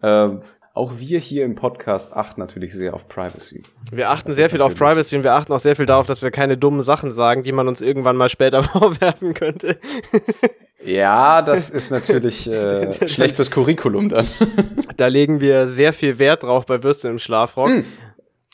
ähm, 0.02 0.42
auch 0.76 1.00
wir 1.00 1.20
hier 1.20 1.46
im 1.46 1.56
Podcast 1.56 2.16
achten 2.16 2.42
natürlich 2.42 2.74
sehr 2.74 2.94
auf 2.94 3.08
Privacy. 3.08 3.64
Wir 3.92 4.10
achten 4.10 4.28
Das 4.28 4.36
sehr 4.36 4.50
viel 4.50 4.62
auf 4.62 4.76
Privacy 4.76 5.16
und 5.16 5.24
wir 5.24 5.34
achten 5.34 5.54
auch 5.54 5.60
sehr 5.60 5.76
viel 5.78 5.86
darauf, 5.86 6.06
dass 6.06 6.22
wir 6.22 6.32
keine 6.32 6.58
dummen 6.58 6.82
Sachen 6.84 7.14
sagen, 7.14 7.44
die 7.44 7.54
man 7.54 7.70
uns 7.70 7.80
irgendwann 7.80 8.18
mal 8.18 8.28
später 8.28 8.62
vorwerfen 8.64 9.34
könnte. 9.34 9.78
Ja, 10.84 11.42
das 11.42 11.70
ist 11.70 11.92
natürlich 11.92 12.48
äh, 12.52 13.08
schlecht 13.08 13.38
fürs 13.38 13.50
Curriculum 13.50 14.10
dann. 14.10 14.28
Da 14.98 15.08
legen 15.08 15.42
wir 15.42 15.68
sehr 15.68 15.92
viel 15.92 16.20
Wert 16.20 16.44
drauf 16.44 16.66
bei 16.66 16.82
Würstchen 16.82 17.12
im 17.12 17.20
Schlafrock. 17.20 17.68
Hm. 17.68 17.86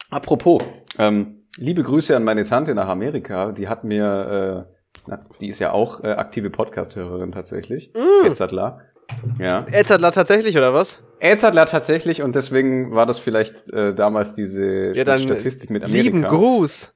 Apropos, 0.09 0.59
ähm, 0.97 1.43
liebe 1.57 1.83
Grüße 1.83 2.15
an 2.15 2.23
meine 2.23 2.45
Tante 2.45 2.73
nach 2.73 2.87
Amerika. 2.87 3.51
Die 3.51 3.67
hat 3.67 3.83
mir, 3.83 4.67
äh, 4.67 5.01
na, 5.05 5.25
die 5.39 5.49
ist 5.49 5.59
ja 5.59 5.71
auch 5.71 6.03
äh, 6.03 6.07
aktive 6.07 6.49
Podcast-Hörerin 6.49 7.31
tatsächlich. 7.31 7.93
Mm. 7.93 8.25
Etzadler. 8.25 8.81
Ja. 9.39 9.65
Edzardler 9.71 10.11
tatsächlich, 10.11 10.57
oder 10.57 10.73
was? 10.73 10.99
Etzadler 11.19 11.65
tatsächlich 11.65 12.21
und 12.21 12.33
deswegen 12.35 12.93
war 12.95 13.05
das 13.05 13.19
vielleicht 13.19 13.69
äh, 13.71 13.93
damals 13.93 14.33
diese 14.35 14.93
Ja, 14.95 15.03
dann 15.03 15.21
Statistik 15.21 15.69
mit 15.69 15.83
Amerika. 15.83 16.03
lieben 16.03 16.21
Gruß. 16.23 16.93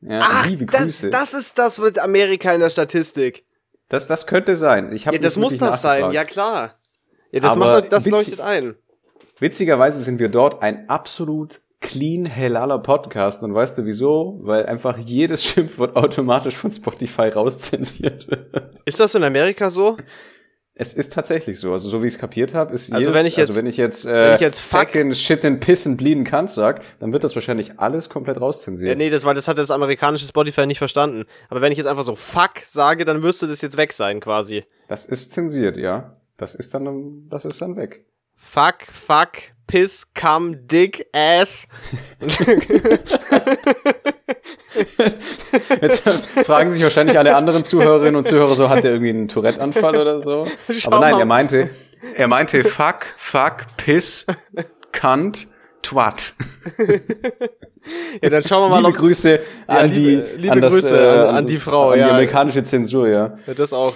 Ja, 0.00 0.20
Ach, 0.22 0.46
liebe 0.46 0.66
das, 0.66 0.84
Grüße. 0.84 1.10
das 1.10 1.34
ist 1.34 1.58
das 1.58 1.78
mit 1.78 1.98
Amerika 1.98 2.52
in 2.52 2.60
der 2.60 2.70
Statistik. 2.70 3.44
Das, 3.88 4.06
das 4.06 4.26
könnte 4.26 4.56
sein. 4.56 4.92
Ich 4.92 5.04
Ja, 5.04 5.12
das 5.18 5.36
muss 5.36 5.58
das 5.58 5.82
sein, 5.82 6.10
ja 6.12 6.24
klar. 6.24 6.74
Ja, 7.32 7.40
das, 7.40 7.52
Aber 7.52 7.80
macht, 7.80 7.92
das 7.92 8.04
witzig- 8.06 8.12
leuchtet 8.12 8.40
ein. 8.40 8.74
Witzigerweise 9.38 10.00
sind 10.02 10.18
wir 10.18 10.28
dort 10.30 10.62
ein 10.62 10.88
absolut 10.88 11.60
clean, 11.80 12.24
helaler 12.24 12.78
Podcast. 12.78 13.42
Und 13.44 13.54
weißt 13.54 13.76
du 13.78 13.84
wieso? 13.84 14.38
Weil 14.42 14.64
einfach 14.66 14.96
jedes 14.98 15.44
Schimpfwort 15.48 15.94
automatisch 15.96 16.56
von 16.56 16.70
Spotify 16.70 17.28
rauszensiert 17.28 18.30
wird. 18.30 18.80
Ist 18.86 18.98
das 19.00 19.14
in 19.14 19.22
Amerika 19.24 19.68
so? 19.70 19.96
Es 20.78 20.92
ist 20.92 21.10
tatsächlich 21.14 21.58
so. 21.58 21.72
Also 21.72 21.88
so 21.88 22.02
wie 22.02 22.06
ich 22.06 22.12
es 22.14 22.18
kapiert 22.18 22.52
habe, 22.52 22.74
ist 22.74 22.92
Also 22.92 23.00
jedes, 23.08 23.14
wenn 23.18 23.24
ich 23.26 23.36
jetzt- 23.36 23.48
also 23.48 23.58
wenn 23.58 23.66
ich 23.66 23.78
jetzt, 23.78 24.04
äh, 24.04 24.12
wenn 24.12 24.34
ich 24.34 24.40
jetzt 24.42 24.60
fuck- 24.60 24.80
fucking 24.88 25.14
shit 25.14 25.42
and 25.46 25.60
piss 25.60 25.86
and 25.86 25.96
bleeden 25.96 26.22
kann 26.24 26.48
sag, 26.48 26.82
dann 26.98 27.14
wird 27.14 27.24
das 27.24 27.34
wahrscheinlich 27.34 27.80
alles 27.80 28.10
komplett 28.10 28.36
Ja, 28.36 28.42
rauszensiert. 28.42 28.98
nee, 28.98 29.08
das, 29.08 29.24
weil 29.24 29.34
das 29.34 29.48
hat 29.48 29.56
das 29.56 29.70
amerikanische 29.70 30.26
Spotify 30.26 30.66
nicht 30.66 30.76
verstanden. 30.76 31.24
Aber 31.48 31.62
wenn 31.62 31.72
ich 31.72 31.78
jetzt 31.78 31.86
einfach 31.86 32.04
so 32.04 32.14
fuck 32.14 32.58
sage, 32.62 33.06
dann 33.06 33.20
müsste 33.20 33.46
das 33.48 33.62
jetzt 33.62 33.78
weg 33.78 33.94
sein, 33.94 34.20
quasi. 34.20 34.64
Das 34.88 35.06
ist 35.06 35.32
zensiert, 35.32 35.78
ja. 35.78 36.14
Das 36.36 36.54
ist 36.54 36.74
dann, 36.74 37.26
das 37.30 37.46
ist 37.46 37.62
dann 37.62 37.76
weg. 37.76 38.04
Fuck, 38.34 38.82
fuck, 38.92 39.30
piss, 39.66 40.12
come, 40.12 40.58
dick, 40.58 41.06
ass. 41.14 41.66
Jetzt 45.82 46.00
fragen 46.44 46.70
sich 46.70 46.82
wahrscheinlich 46.82 47.18
alle 47.18 47.36
anderen 47.36 47.64
Zuhörerinnen 47.64 48.16
und 48.16 48.26
Zuhörer 48.26 48.54
so, 48.54 48.68
hat 48.68 48.84
der 48.84 48.92
irgendwie 48.92 49.10
einen 49.10 49.28
Tourette-Anfall 49.28 49.96
oder 49.96 50.20
so? 50.20 50.46
Schau 50.78 50.90
Aber 50.92 51.00
nein, 51.00 51.12
mal. 51.12 51.20
er 51.20 51.26
meinte, 51.26 51.70
er 52.14 52.28
meinte 52.28 52.64
fuck, 52.64 53.06
fuck, 53.16 53.66
piss, 53.76 54.26
cunt, 54.92 55.48
twat. 55.82 56.34
Ja, 58.20 58.30
dann 58.30 58.42
schauen 58.42 58.64
wir 58.64 58.68
mal, 58.70 58.78
Liebe 58.78 58.88
ob 58.88 58.94
Grüße 58.96 59.40
an 59.68 59.90
liebe- 59.92 60.26
die, 60.34 60.36
liebe 60.40 60.52
an 60.52 60.60
das, 60.60 60.72
Grüße 60.72 60.96
äh, 60.98 61.18
an- 61.28 61.34
an 61.36 61.46
die 61.46 61.54
das- 61.54 61.62
Frau, 61.62 61.90
an 61.90 61.98
ja. 62.00 62.04
die 62.06 62.10
amerikanische 62.10 62.64
Zensur, 62.64 63.08
ja. 63.08 63.36
Ja, 63.46 63.54
das 63.54 63.72
auch. 63.72 63.94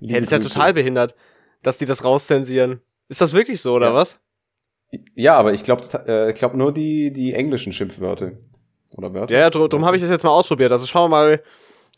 Liebe 0.00 0.14
Ja, 0.14 0.20
das 0.20 0.30
ist 0.32 0.44
ja 0.44 0.48
total 0.48 0.72
behindert, 0.74 1.14
dass 1.62 1.78
die 1.78 1.86
das 1.86 2.04
rauszensieren. 2.04 2.80
Ist 3.08 3.20
das 3.20 3.32
wirklich 3.34 3.60
so, 3.60 3.74
oder 3.74 3.88
Ja. 3.88 3.94
was? 3.94 4.20
Ja, 5.16 5.36
aber 5.36 5.52
ich 5.52 5.64
glaube, 5.64 5.82
äh, 6.06 6.30
ich 6.30 6.36
glaube 6.36 6.56
nur 6.56 6.72
die, 6.72 7.12
die 7.12 7.34
englischen 7.34 7.72
Schimpfwörter. 7.72 8.32
Oder 8.96 9.12
Wörter? 9.12 9.32
Ja, 9.32 9.40
ja, 9.40 9.50
drum, 9.50 9.68
drum 9.68 9.84
habe 9.84 9.96
ich 9.96 10.02
das 10.02 10.10
jetzt 10.10 10.24
mal 10.24 10.30
ausprobiert. 10.30 10.72
Also 10.72 10.86
schau 10.86 11.08
mal, 11.08 11.42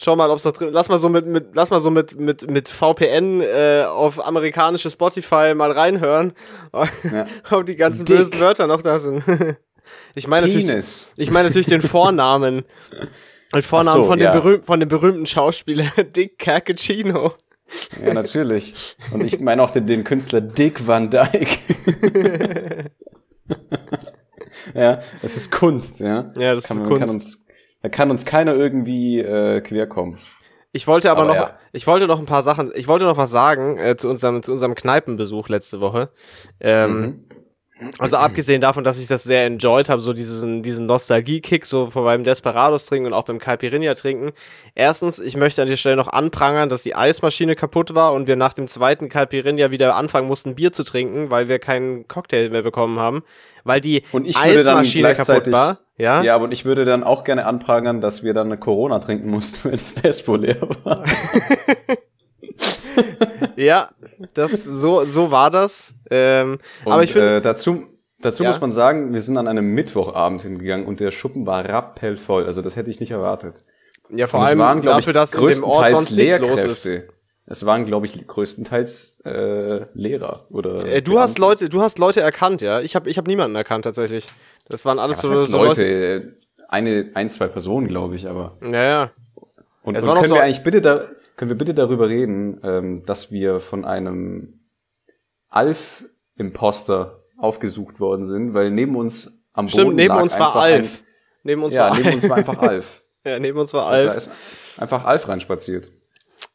schau 0.02 0.16
mal, 0.16 0.30
ob 0.30 0.36
es 0.38 0.44
noch 0.44 0.52
drin. 0.52 0.70
Lass 0.72 0.88
mal 0.88 0.98
so 0.98 1.08
mit, 1.08 1.26
mit 1.26 1.54
lass 1.54 1.70
mal 1.70 1.80
so 1.80 1.90
mit 1.90 2.18
mit 2.18 2.50
mit 2.50 2.68
VPN 2.68 3.40
äh, 3.40 3.84
auf 3.86 4.24
amerikanische 4.24 4.90
Spotify 4.90 5.54
mal 5.54 5.70
reinhören, 5.70 6.32
Ja. 6.72 7.26
ob 7.50 7.66
die 7.66 7.76
ganzen 7.76 8.04
Dick. 8.04 8.16
bösen 8.16 8.40
Wörter 8.40 8.66
noch 8.66 8.82
da 8.82 8.98
sind. 8.98 9.22
ich 10.14 10.26
meine 10.26 10.46
natürlich, 10.46 11.06
ich 11.16 11.30
meine 11.30 11.48
natürlich 11.48 11.68
den 11.68 11.82
Vornamen. 11.82 12.64
Den 13.52 13.62
Vornamen 13.62 14.04
so, 14.04 14.08
von, 14.08 14.16
dem 14.20 14.26
ja. 14.26 14.32
berühmten, 14.32 14.64
von 14.64 14.78
dem 14.78 14.88
berühmten 14.88 15.26
Schauspieler 15.26 15.90
Dick 16.14 16.38
Cappuccino. 16.38 17.32
Ja, 18.00 18.14
natürlich. 18.14 18.96
Und 19.10 19.24
ich 19.24 19.40
meine 19.40 19.60
auch 19.64 19.72
den, 19.72 19.88
den 19.88 20.04
Künstler 20.04 20.40
Dick 20.40 20.86
Van 20.86 21.10
Dyke. 21.10 21.58
Ja, 24.74 25.00
das 25.22 25.36
ist 25.36 25.50
Kunst, 25.52 26.00
ja. 26.00 26.32
Ja, 26.36 26.54
das 26.54 26.68
kann, 26.68 26.76
ist 26.78 26.82
man, 26.82 26.88
Kunst. 26.88 27.00
Kann 27.06 27.14
uns, 27.14 27.46
da 27.82 27.88
kann 27.88 28.10
uns 28.10 28.24
keiner 28.24 28.54
irgendwie 28.54 29.20
äh, 29.20 29.60
querkommen. 29.60 30.18
Ich 30.72 30.86
wollte 30.86 31.10
aber, 31.10 31.22
Aber 31.22 31.28
noch, 31.34 31.40
ja. 31.40 31.58
ich 31.72 31.86
wollte 31.86 32.06
noch 32.06 32.20
ein 32.20 32.26
paar 32.26 32.42
Sachen, 32.44 32.70
ich 32.74 32.86
wollte 32.86 33.04
noch 33.04 33.16
was 33.16 33.30
sagen 33.30 33.76
äh, 33.78 33.96
zu 33.96 34.08
unserem, 34.08 34.42
zu 34.42 34.52
unserem 34.52 34.74
Kneipenbesuch 34.74 35.48
letzte 35.48 35.80
Woche. 35.80 36.10
Ähm, 36.60 37.00
Mhm. 37.00 37.24
Also 37.98 38.16
abgesehen 38.16 38.60
davon, 38.60 38.84
dass 38.84 38.98
ich 38.98 39.06
das 39.06 39.22
sehr 39.22 39.46
enjoyed 39.46 39.88
habe, 39.88 40.00
so 40.00 40.12
diesen, 40.12 40.62
diesen 40.62 40.86
Nostalgie-Kick, 40.86 41.64
so 41.64 41.90
vor 41.90 42.04
beim 42.04 42.24
Desperados 42.24 42.86
trinken 42.86 43.06
und 43.06 43.12
auch 43.12 43.24
beim 43.24 43.38
Caipirinha 43.38 43.94
trinken. 43.94 44.32
Erstens, 44.74 45.18
ich 45.18 45.36
möchte 45.36 45.62
an 45.62 45.68
der 45.68 45.76
Stelle 45.76 45.96
noch 45.96 46.08
anprangern, 46.08 46.68
dass 46.68 46.82
die 46.82 46.94
Eismaschine 46.94 47.54
kaputt 47.54 47.94
war 47.94 48.12
und 48.12 48.26
wir 48.26 48.36
nach 48.36 48.52
dem 48.52 48.68
zweiten 48.68 49.08
Caipirinha 49.08 49.70
wieder 49.70 49.96
anfangen 49.96 50.28
mussten, 50.28 50.54
Bier 50.54 50.72
zu 50.72 50.84
trinken, 50.84 51.30
weil 51.30 51.48
wir 51.48 51.58
keinen 51.58 52.06
Cocktail 52.08 52.50
mehr 52.50 52.62
bekommen 52.62 52.98
haben. 52.98 53.22
Weil 53.64 53.80
die 53.80 54.02
Und 54.12 54.26
ich 54.26 54.36
würde 54.36 54.64
dann 54.64 54.78
Eismaschine 54.78 55.14
kaputt 55.14 55.50
war. 55.52 55.78
Ja? 55.96 56.22
ja, 56.22 56.34
aber 56.34 56.44
und 56.44 56.52
ich 56.52 56.64
würde 56.64 56.86
dann 56.86 57.04
auch 57.04 57.24
gerne 57.24 57.44
anprangern, 57.44 58.00
dass 58.00 58.22
wir 58.22 58.32
dann 58.32 58.46
eine 58.46 58.56
Corona 58.56 59.00
trinken 59.00 59.28
mussten, 59.28 59.58
wenn 59.64 59.72
das 59.72 59.94
Despo 59.94 60.36
leer 60.36 60.56
war. 60.84 61.04
Ja, 63.56 63.90
das, 64.34 64.64
so, 64.64 65.04
so 65.04 65.30
war 65.30 65.50
das. 65.50 65.94
Ähm, 66.10 66.58
Und, 66.84 66.92
aber 66.92 67.02
ich 67.02 67.12
finde, 67.12 67.36
äh, 67.36 67.40
dazu, 67.40 67.84
dazu 68.20 68.42
Ja? 68.42 68.50
muss 68.50 68.60
man 68.60 68.72
sagen, 68.72 69.12
wir 69.12 69.20
sind 69.22 69.36
an 69.38 69.48
einem 69.48 69.66
Mittwochabend 69.74 70.42
hingegangen 70.42 70.86
und 70.86 71.00
der 71.00 71.10
Schuppen 71.10 71.46
war 71.46 71.64
rappellvoll. 71.68 72.46
Also 72.46 72.62
das 72.62 72.76
hätte 72.76 72.90
ich 72.90 73.00
nicht 73.00 73.10
erwartet. 73.12 73.64
ja, 74.10 74.26
vor 74.26 74.40
allem 74.44 74.58
waren, 74.58 74.82
dafür, 74.82 75.12
dass 75.12 75.34
ich, 75.34 75.40
in 75.40 75.48
dem 75.48 75.64
Ort 75.64 75.88
größtenteils 75.90 75.92
sonst 75.92 76.10
nichts 76.16 76.38
los 76.38 76.64
ist. 76.64 76.90
Es 77.46 77.66
waren, 77.66 77.84
glaube 77.84 78.06
ich, 78.06 78.26
größtenteils 78.28 79.18
äh, 79.24 79.86
Lehrer 79.94 80.46
oder. 80.50 80.84
Äh, 80.86 81.02
du 81.02 81.18
hast 81.18 81.34
Beamte. 81.36 81.64
Leute, 81.64 81.68
du 81.68 81.82
hast 81.82 81.98
Leute 81.98 82.20
erkannt, 82.20 82.60
ja. 82.62 82.80
Ich 82.80 82.94
habe 82.94 83.10
ich 83.10 83.18
hab 83.18 83.26
niemanden 83.26 83.56
erkannt 83.56 83.84
tatsächlich. 83.84 84.28
Das 84.68 84.84
waren 84.84 85.00
alles 85.00 85.18
Was 85.18 85.26
so, 85.26 85.32
heißt 85.32 85.50
so 85.50 85.56
Leute, 85.56 85.84
äh, 85.84 86.28
eine, 86.68 87.10
ein, 87.14 87.28
zwei 87.28 87.48
Personen, 87.48 87.88
glaube 87.88 88.14
ich, 88.14 88.28
aber. 88.28 88.56
Ja, 88.62 88.82
ja. 88.84 89.10
Und, 89.82 89.96
Es 89.96 90.04
und 90.04 90.12
können 90.14 90.26
so- 90.26 90.34
wir 90.36 90.42
eigentlich 90.44 90.62
bitte 90.62 90.80
da, 90.80 91.00
können 91.40 91.52
wir 91.52 91.56
bitte 91.56 91.72
darüber 91.72 92.10
reden, 92.10 92.60
ähm, 92.62 93.02
dass 93.06 93.32
wir 93.32 93.60
von 93.60 93.86
einem 93.86 94.60
Alf-Imposter 95.48 97.24
aufgesucht 97.38 97.98
worden 97.98 98.26
sind, 98.26 98.52
weil 98.52 98.70
neben 98.70 98.94
uns 98.94 99.46
am 99.54 99.64
Boden 99.64 99.72
Stimmt, 99.72 99.96
neben 99.96 100.08
lag 100.14 100.22
uns 100.22 100.38
war 100.38 100.54
Alf. 100.54 101.02
Neben 101.42 101.62
Ein, 101.62 101.64
uns 101.64 101.72
ja, 101.72 101.88
war 101.88 101.96
neben 101.96 102.08
Alf. 102.08 102.14
uns 102.14 102.28
war 102.28 102.36
einfach 102.36 102.58
Alf. 102.58 103.02
ja, 103.24 103.38
neben 103.38 103.58
uns 103.58 103.72
war 103.72 103.84
Da 103.86 104.10
Alf. 104.10 104.16
ist 104.16 104.30
einfach 104.76 105.06
Alf 105.06 105.28
reinspaziert. 105.28 105.90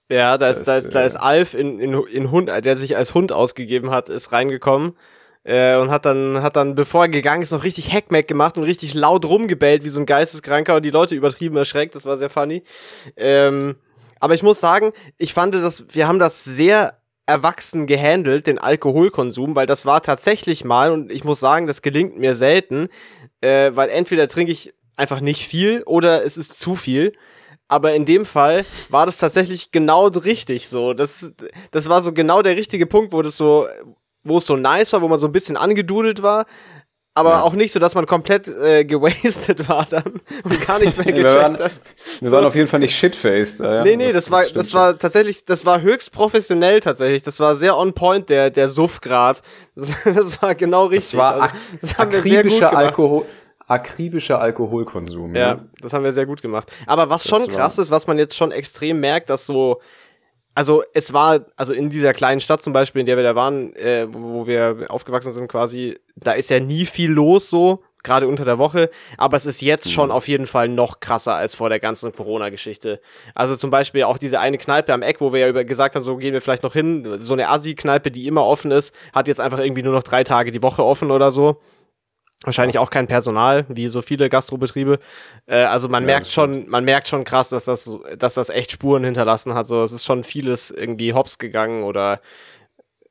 Ja, 0.07 0.37
da 0.37 0.51
ist, 0.51 0.65
da 0.65 0.77
ist, 0.77 0.93
da 0.93 1.01
äh, 1.01 1.07
ist 1.07 1.15
Alf 1.15 1.55
in, 1.55 1.79
in, 1.79 2.03
in 2.03 2.29
Hund, 2.29 2.49
der 2.49 2.77
sich 2.77 2.95
als 2.95 3.15
Hund 3.15 3.31
ausgegeben 3.31 3.89
hat, 3.89 4.07
ist 4.07 4.33
reingekommen. 4.33 4.95
Äh, 5.43 5.77
und 5.77 5.89
hat 5.89 6.05
dann, 6.05 6.43
hat 6.43 6.57
dann, 6.57 6.75
bevor 6.75 7.05
er 7.05 7.09
gegangen 7.09 7.41
ist, 7.41 7.49
noch 7.49 7.63
richtig 7.63 7.91
Hackmack 7.91 8.27
gemacht 8.27 8.55
und 8.55 8.63
richtig 8.63 8.93
laut 8.93 9.25
rumgebellt 9.25 9.83
wie 9.83 9.89
so 9.89 9.99
ein 9.99 10.05
Geisteskranker 10.05 10.75
und 10.75 10.85
die 10.85 10.91
Leute 10.91 11.15
übertrieben 11.15 11.57
erschreckt. 11.57 11.95
Das 11.95 12.05
war 12.05 12.17
sehr 12.17 12.29
funny. 12.29 12.61
Ähm, 13.17 13.77
aber 14.19 14.33
ich 14.33 14.43
muss 14.43 14.59
sagen, 14.59 14.91
ich 15.17 15.33
fand 15.33 15.55
das, 15.55 15.85
wir 15.89 16.07
haben 16.07 16.19
das 16.19 16.43
sehr 16.43 16.97
erwachsen 17.25 17.87
gehandelt, 17.87 18.47
den 18.47 18.59
Alkoholkonsum, 18.59 19.55
weil 19.55 19.65
das 19.65 19.85
war 19.85 20.01
tatsächlich 20.01 20.63
mal, 20.63 20.91
und 20.91 21.11
ich 21.11 21.23
muss 21.23 21.39
sagen, 21.39 21.67
das 21.67 21.81
gelingt 21.81 22.17
mir 22.17 22.35
selten, 22.35 22.87
äh, 23.41 23.71
weil 23.73 23.89
entweder 23.89 24.27
trinke 24.27 24.51
ich 24.51 24.73
einfach 24.95 25.19
nicht 25.19 25.47
viel 25.47 25.83
oder 25.85 26.23
es 26.23 26.37
ist 26.37 26.59
zu 26.59 26.75
viel. 26.75 27.13
Aber 27.67 27.95
in 27.95 28.05
dem 28.05 28.25
Fall 28.25 28.63
war 28.89 29.07
das 29.07 29.17
tatsächlich 29.17 29.71
genau 29.71 30.07
richtig 30.07 30.69
so. 30.69 30.93
Das, 30.93 31.33
das 31.71 31.89
war 31.89 32.01
so 32.01 32.13
genau 32.13 32.43
der 32.43 32.55
richtige 32.55 32.85
Punkt, 32.85 33.11
wo 33.11 33.23
das 33.23 33.37
so, 33.37 33.67
wo 34.23 34.37
es 34.37 34.45
so 34.45 34.55
nice 34.55 34.93
war, 34.93 35.01
wo 35.01 35.07
man 35.07 35.17
so 35.17 35.27
ein 35.27 35.31
bisschen 35.31 35.57
angedudelt 35.57 36.21
war. 36.21 36.45
Aber 37.17 37.29
Ja. 37.31 37.41
auch 37.43 37.53
nicht 37.53 37.71
so, 37.71 37.79
dass 37.79 37.95
man 37.95 38.05
komplett 38.05 38.47
äh, 38.49 38.83
gewastet 38.83 39.69
war 39.69 39.85
dann 39.89 40.03
und 40.43 40.67
gar 40.67 40.79
nichts 40.81 40.97
mehr 40.97 41.05
Wir 41.07 41.13
gecheckt 41.23 41.35
waren, 41.41 41.53
hat. 41.57 41.71
wir 42.19 42.29
So. 42.29 42.35
waren 42.35 42.43
auf 42.45 42.55
jeden 42.55 42.67
Fall 42.67 42.81
nicht 42.81 42.93
shitfaced. 42.95 43.61
Ja, 43.61 43.83
Nee, 43.83 43.95
nee, 43.95 44.11
das, 44.11 44.29
war, 44.29 44.43
stimmt 44.43 44.57
das 44.57 44.71
schon. 44.71 44.79
war 44.81 44.99
tatsächlich, 44.99 45.45
das 45.45 45.65
war 45.65 45.81
höchst 45.81 46.11
professionell 46.11 46.81
tatsächlich. 46.81 47.23
Das 47.23 47.39
war 47.39 47.55
sehr 47.55 47.77
on 47.77 47.93
point, 47.93 48.29
der, 48.29 48.49
der 48.51 48.67
Suffgrad. 48.67 49.41
Das, 49.75 49.93
das 50.03 50.41
war 50.41 50.55
genau 50.55 50.87
richtig. 50.87 51.11
Das 51.11 51.17
war 51.17 51.33
Also, 51.41 51.45
ak 51.45 51.51
das 51.81 51.97
wir 51.97 52.21
sehr 52.21 52.43
gut 52.43 52.51
akribischer. 52.51 52.77
Alkohol, 52.77 53.25
akribischer 53.67 54.41
Alkoholkonsum. 54.41 55.35
Ja, 55.35 55.59
das 55.81 55.93
haben 55.93 56.03
wir 56.03 56.11
sehr 56.11 56.25
gut 56.25 56.41
gemacht. 56.41 56.71
Aber 56.85 57.09
was 57.09 57.27
schon 57.27 57.41
war- 57.43 57.47
krass 57.47 57.77
ist, 57.77 57.91
was 57.91 58.07
man 58.07 58.17
jetzt 58.17 58.35
schon 58.35 58.51
extrem 58.51 58.99
merkt, 58.99 59.29
dass 59.29 59.45
so, 59.45 59.79
also 60.53 60.83
es 60.93 61.13
war, 61.13 61.45
also 61.55 61.73
in 61.73 61.89
dieser 61.89 62.13
kleinen 62.13 62.39
Stadt 62.41 62.61
zum 62.61 62.73
Beispiel, 62.73 62.99
in 62.99 63.05
der 63.05 63.17
wir 63.17 63.23
da 63.23 63.35
waren, 63.35 63.73
äh, 63.75 64.05
wo 64.09 64.45
wir 64.47 64.85
aufgewachsen 64.89 65.31
sind 65.31 65.47
quasi, 65.47 65.97
da 66.15 66.33
ist 66.33 66.49
ja 66.49 66.59
nie 66.59 66.85
viel 66.85 67.11
los 67.11 67.49
so, 67.49 67.83
gerade 68.03 68.27
unter 68.27 68.45
der 68.45 68.57
Woche, 68.57 68.89
aber 69.17 69.35
es 69.35 69.45
ist 69.45 69.61
jetzt 69.61 69.91
schon 69.91 70.11
auf 70.11 70.27
jeden 70.27 70.47
Fall 70.47 70.69
noch 70.69 70.99
krasser 70.99 71.33
als 71.35 71.55
vor 71.55 71.69
der 71.69 71.79
ganzen 71.79 72.11
Corona-Geschichte. 72.11 73.01
Also 73.33 73.55
zum 73.55 73.71
Beispiel 73.71 74.03
auch 74.03 74.17
diese 74.17 74.39
eine 74.39 74.57
Kneipe 74.57 74.93
am 74.93 75.01
Eck, 75.01 75.19
wo 75.21 75.33
wir 75.33 75.39
ja 75.41 75.49
über 75.49 75.65
gesagt 75.65 75.95
haben, 75.95 76.03
so 76.05 76.15
gehen 76.15 76.33
wir 76.33 76.41
vielleicht 76.41 76.63
noch 76.63 76.73
hin, 76.73 77.17
so 77.19 77.33
eine 77.33 77.49
Assi-Kneipe, 77.49 78.11
die 78.11 78.27
immer 78.27 78.45
offen 78.45 78.71
ist, 78.71 78.95
hat 79.11 79.27
jetzt 79.27 79.41
einfach 79.41 79.59
irgendwie 79.59 79.83
nur 79.83 79.93
noch 79.93 80.03
drei 80.03 80.23
Tage 80.23 80.51
die 80.51 80.63
Woche 80.63 80.85
offen 80.85 81.11
oder 81.11 81.31
so. 81.31 81.59
Wahrscheinlich 82.43 82.77
auch 82.77 82.91
kein 82.91 83.07
Personal, 83.07 83.65
wie 83.69 83.87
so 83.87 84.03
viele 84.03 84.29
Gastrobetriebe. 84.29 84.99
Äh, 85.47 85.63
also 85.63 85.89
man 85.89 86.03
Ja, 86.03 86.07
merkt 86.07 86.27
schon, 86.27 86.69
man 86.69 86.83
merkt 86.83 87.07
schon 87.07 87.23
krass, 87.23 87.49
dass 87.49 87.65
das, 87.65 87.89
dass 88.19 88.35
das 88.35 88.49
echt 88.49 88.71
Spuren 88.71 89.03
hinterlassen 89.03 89.55
hat. 89.55 89.65
So, 89.65 89.81
es 89.81 89.93
ist 89.93 90.03
schon 90.05 90.23
vieles 90.23 90.69
irgendwie 90.69 91.13
hops 91.13 91.39
gegangen 91.39 91.83
oder 91.83 92.19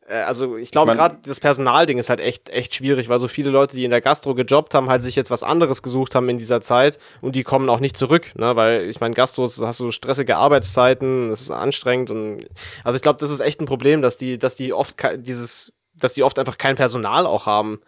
also 0.08 0.56
ich 0.56 0.70
glaube 0.70 0.88
mein- 0.88 0.96
gerade 0.98 1.18
das 1.24 1.40
Personalding 1.40 1.98
ist 1.98 2.10
halt 2.10 2.20
echt 2.20 2.50
echt 2.50 2.74
schwierig, 2.74 3.08
weil 3.08 3.18
so 3.18 3.28
viele 3.28 3.50
Leute, 3.50 3.76
die 3.76 3.84
in 3.84 3.90
der 3.90 4.00
Gastro 4.00 4.34
gejobbt 4.34 4.74
haben, 4.74 4.90
halt 4.90 5.02
sich 5.02 5.16
jetzt 5.16 5.30
was 5.30 5.42
anderes 5.42 5.82
gesucht 5.82 6.14
haben 6.14 6.28
in 6.28 6.38
dieser 6.38 6.60
Zeit 6.60 6.98
und 7.22 7.36
die 7.36 7.42
kommen 7.42 7.68
auch 7.70 7.80
nicht 7.80 7.96
zurück, 7.96 8.32
ne? 8.36 8.54
Weil 8.56 8.82
ich 8.88 9.00
meine, 9.00 9.14
Gastros 9.14 9.60
hast 9.62 9.80
du 9.80 9.90
stressige 9.90 10.36
Arbeitszeiten, 10.36 11.30
es 11.30 11.42
ist 11.42 11.50
anstrengend 11.50 12.10
und 12.10 12.46
also 12.84 12.96
ich 12.96 13.02
glaube, 13.02 13.18
das 13.18 13.30
ist 13.30 13.40
echt 13.40 13.60
ein 13.60 13.66
Problem, 13.66 14.02
dass 14.02 14.18
die, 14.18 14.38
dass 14.38 14.56
die 14.56 14.72
oft 14.72 14.96
dieses, 15.18 15.72
dass 15.94 16.12
die 16.12 16.22
oft 16.22 16.38
einfach 16.38 16.58
kein 16.58 16.76
Personal 16.76 17.26
auch 17.26 17.46
haben. 17.46 17.80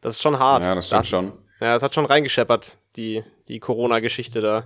Das 0.00 0.14
ist 0.16 0.22
schon 0.22 0.38
hart. 0.38 0.64
Ja, 0.64 0.74
das 0.74 0.86
stimmt 0.88 1.02
Das- 1.02 1.08
schon. 1.08 1.32
Ja, 1.60 1.76
es 1.76 1.82
hat 1.84 1.94
schon 1.94 2.06
reingescheppert, 2.06 2.76
die, 2.96 3.22
die 3.46 3.60
Corona-Geschichte 3.60 4.40
da. 4.40 4.64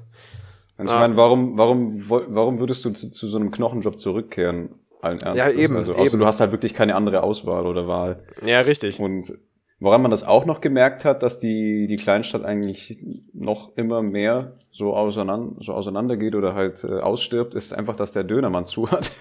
Und 0.79 0.87
ich 0.87 0.93
Ja. 0.93 0.99
meine, 0.99 1.17
warum, 1.19 1.59
warum, 1.59 2.09
warum 2.09 2.59
würdest 2.59 2.85
du 2.87 2.91
zu, 2.91 3.11
zu 3.11 3.29
so 3.29 3.37
einem 3.37 3.51
Knochenjob 3.51 3.99
zurückkehren? 3.99 4.71
Allen 5.07 5.21
Ernstes. 5.21 5.55
Ja, 5.55 5.61
eben, 5.61 5.77
Also, 5.77 5.95
außer 5.95 6.07
eben. 6.07 6.19
du 6.19 6.27
hast 6.27 6.41
halt 6.41 6.53
wirklich 6.53 6.75
keine 6.75 6.95
andere 6.95 7.23
Auswahl 7.23 7.67
oder 7.67 7.89
Wahl. 7.89 8.23
Ja, 8.45 8.61
richtig. 8.61 9.01
Und 9.01 9.33
woran 9.79 10.03
man 10.03 10.11
das 10.11 10.25
auch 10.25 10.47
noch 10.47 10.61
gemerkt 10.61 11.05
hat, 11.05 11.23
dass 11.23 11.39
die, 11.39 11.87
die 11.87 11.97
Kleinstadt 11.97 12.45
eigentlich 12.45 12.99
noch 13.33 13.77
immer 13.77 14.03
mehr 14.03 14.57
so 14.71 14.95
auseinander, 14.95 15.57
so 15.61 15.73
auseinandergeht 15.73 16.35
oder 16.35 16.55
halt 16.55 16.85
äh, 16.85 17.01
ausstirbt, 17.01 17.55
ist 17.55 17.73
einfach, 17.73 17.97
dass 17.97 18.13
der 18.13 18.25
Dönermann 18.25 18.65
zu 18.65 18.91
hat. 18.91 19.13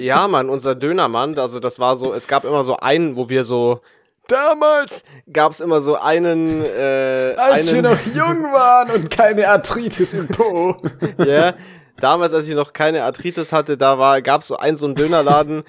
Ja, 0.00 0.28
Mann, 0.28 0.48
unser 0.48 0.74
Dönermann, 0.74 1.36
also 1.36 1.60
das 1.60 1.78
war 1.78 1.94
so, 1.94 2.14
es 2.14 2.26
gab 2.26 2.46
immer 2.46 2.64
so 2.64 2.76
einen, 2.76 3.16
wo 3.16 3.28
wir 3.28 3.44
so, 3.44 3.80
damals 4.28 5.04
gab 5.30 5.52
es 5.52 5.60
immer 5.60 5.82
so 5.82 5.96
einen, 5.96 6.64
äh, 6.64 7.34
einen, 7.36 7.84
jung 8.14 8.44
waren 8.50 8.88
und 8.92 9.10
keine 9.10 9.46
Arthritis 9.48 10.14
im 10.14 10.26
Po. 10.28 10.74
ja, 11.18 11.52
damals, 12.00 12.34
als 12.34 12.48
ich 12.48 12.54
noch 12.54 12.72
keine 12.72 13.04
Arthritis 13.04 13.52
hatte, 13.52 13.76
da 13.76 13.98
war, 13.98 14.22
gab 14.22 14.40
es 14.40 14.48
so 14.48 14.56
einen, 14.56 14.76
so 14.76 14.86
einen 14.86 14.94
Dönerladen, 14.94 15.62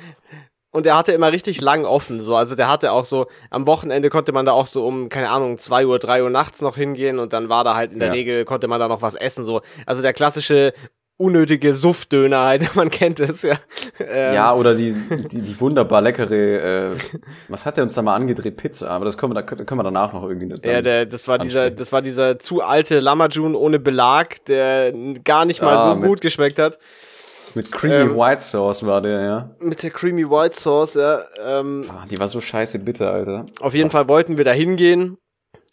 und 0.73 0.85
der 0.85 0.95
hatte 0.95 1.11
immer 1.11 1.31
richtig 1.31 1.59
lang 1.59 1.83
offen, 1.83 2.21
so. 2.21 2.35
Also 2.35 2.55
der 2.55 2.69
hatte 2.69 2.93
auch 2.93 3.03
so, 3.03 3.27
am 3.49 3.67
Wochenende 3.67 4.09
konnte 4.09 4.31
man 4.31 4.45
da 4.45 4.53
auch 4.53 4.67
so 4.67 4.85
um, 4.85 5.09
keine 5.09 5.29
Ahnung, 5.29 5.57
2 5.57 5.85
Uhr, 5.85 5.99
3 5.99 6.23
Uhr 6.23 6.29
nachts 6.29 6.61
noch 6.61 6.77
hingehen 6.77 7.19
und 7.19 7.33
dann 7.33 7.49
war 7.49 7.65
da 7.65 7.75
halt 7.75 7.91
in 7.91 7.99
der 7.99 8.07
Ja. 8.07 8.13
Regel, 8.13 8.45
konnte 8.45 8.69
man 8.69 8.79
da 8.79 8.87
noch 8.87 9.01
was 9.01 9.15
essen, 9.15 9.43
so. 9.43 9.61
Also 9.85 10.01
der 10.01 10.13
klassische 10.13 10.73
unnötige 11.21 11.73
Suffdöner 11.73 12.39
halt, 12.43 12.75
man 12.75 12.89
kennt 12.89 13.19
es, 13.19 13.43
ja. 13.43 13.55
Ähm, 13.99 14.33
Ja, 14.35 14.53
oder 14.53 14.75
die, 14.75 14.93
die, 15.31 15.41
die 15.41 15.59
wunderbar 15.59 16.01
leckere, 16.01 16.33
äh, 16.33 16.89
was 17.47 17.65
hat 17.65 17.77
der 17.77 17.83
uns 17.83 17.93
da 17.93 18.01
mal 18.01 18.15
angedreht? 18.15 18.57
Pizza, 18.57 18.89
aber 18.89 19.05
das 19.05 19.17
können 19.17 19.31
wir, 19.33 19.41
da 19.41 19.43
können 19.43 19.79
wir 19.79 19.83
danach 19.83 20.13
noch 20.13 20.23
irgendwie. 20.27 20.53
Ja, 20.67 20.81
der, 20.81 21.05
das 21.05 21.27
war 21.27 21.37
dieser, 21.39 21.69
das 21.71 21.91
war 21.91 22.01
dieser 22.01 22.39
zu 22.39 22.61
alte 22.61 22.99
Lamajun 22.99 23.55
ohne 23.55 23.79
Belag, 23.79 24.43
der 24.45 24.93
gar 25.23 25.45
nicht 25.45 25.61
mal 25.61 25.75
Ah, 25.77 25.89
so 25.91 25.95
mit- 25.95 26.07
gut 26.09 26.21
geschmeckt 26.21 26.59
hat. 26.59 26.77
Mit 27.53 27.69
Creamy 27.69 28.11
ähm, 28.11 28.15
White 28.17 28.41
Sauce 28.43 28.85
war 28.85 29.01
der, 29.01 29.21
ja. 29.21 29.49
Mit 29.59 29.83
der 29.83 29.89
Creamy 29.89 30.23
White 30.29 30.55
Sauce, 30.57 30.93
ja. 30.93 31.19
Ähm, 31.45 31.83
Ah, 31.89 32.05
Die 32.09 32.17
war 32.17 32.29
so 32.29 32.39
scheiße 32.39 32.79
bitter, 32.79 33.11
Alter. 33.11 33.45
auf 33.59 33.73
jeden 33.73 33.89
Fall 33.89 34.07
wollten 34.07 34.37
wir 34.37 34.45
da 34.45 34.51
hingehen. 34.51 35.17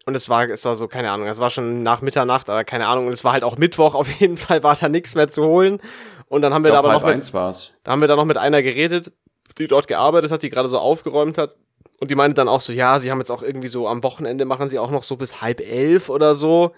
Und 0.08 0.14
es 0.14 0.30
war, 0.30 0.48
es 0.48 0.64
war 0.64 0.74
so, 0.74 0.88
keine 0.88 1.10
Ahnung, 1.10 1.28
es 1.28 1.38
war 1.38 1.50
schon 1.50 1.82
nach 1.82 2.00
Mitternacht, 2.00 2.48
aber 2.48 2.64
keine 2.64 2.86
Ahnung. 2.86 3.08
Und 3.08 3.12
es 3.12 3.24
war 3.24 3.32
halt 3.32 3.44
auch 3.44 3.58
Mittwoch, 3.58 3.94
auf 3.94 4.10
jeden 4.10 4.38
Fall 4.38 4.62
war 4.62 4.74
da 4.74 4.88
nichts 4.88 5.14
mehr 5.14 5.28
zu 5.28 5.44
holen. 5.44 5.82
Und 6.28 6.40
dann 6.40 6.54
haben 6.54 6.64
wir 6.64 6.72
da 6.72 6.78
aber 6.78 6.94
noch 6.94 7.04
mit, 7.04 7.16
eins 7.16 7.34
war's. 7.34 7.72
da 7.84 7.92
haben 7.92 8.00
wir 8.00 8.08
da 8.08 8.16
noch 8.16 8.24
mit 8.24 8.38
einer 8.38 8.62
geredet, 8.62 9.12
die 9.58 9.68
dort 9.68 9.86
gearbeitet 9.86 10.30
hat, 10.30 10.42
die 10.42 10.48
gerade 10.48 10.70
so 10.70 10.78
aufgeräumt 10.78 11.36
hat. 11.36 11.56
Und 12.00 12.10
die 12.10 12.14
meinte 12.14 12.36
dann 12.36 12.48
auch 12.48 12.62
so, 12.62 12.72
ja, 12.72 12.98
sie 12.98 13.10
haben 13.10 13.18
jetzt 13.18 13.30
auch 13.30 13.42
irgendwie 13.42 13.68
so 13.68 13.86
am 13.86 14.02
Wochenende 14.02 14.46
machen 14.46 14.70
sie 14.70 14.78
auch 14.78 14.90
noch 14.90 15.02
so 15.02 15.18
bis 15.18 15.42
halb 15.42 15.60
elf 15.60 16.08
oder 16.08 16.34
so. 16.34 16.72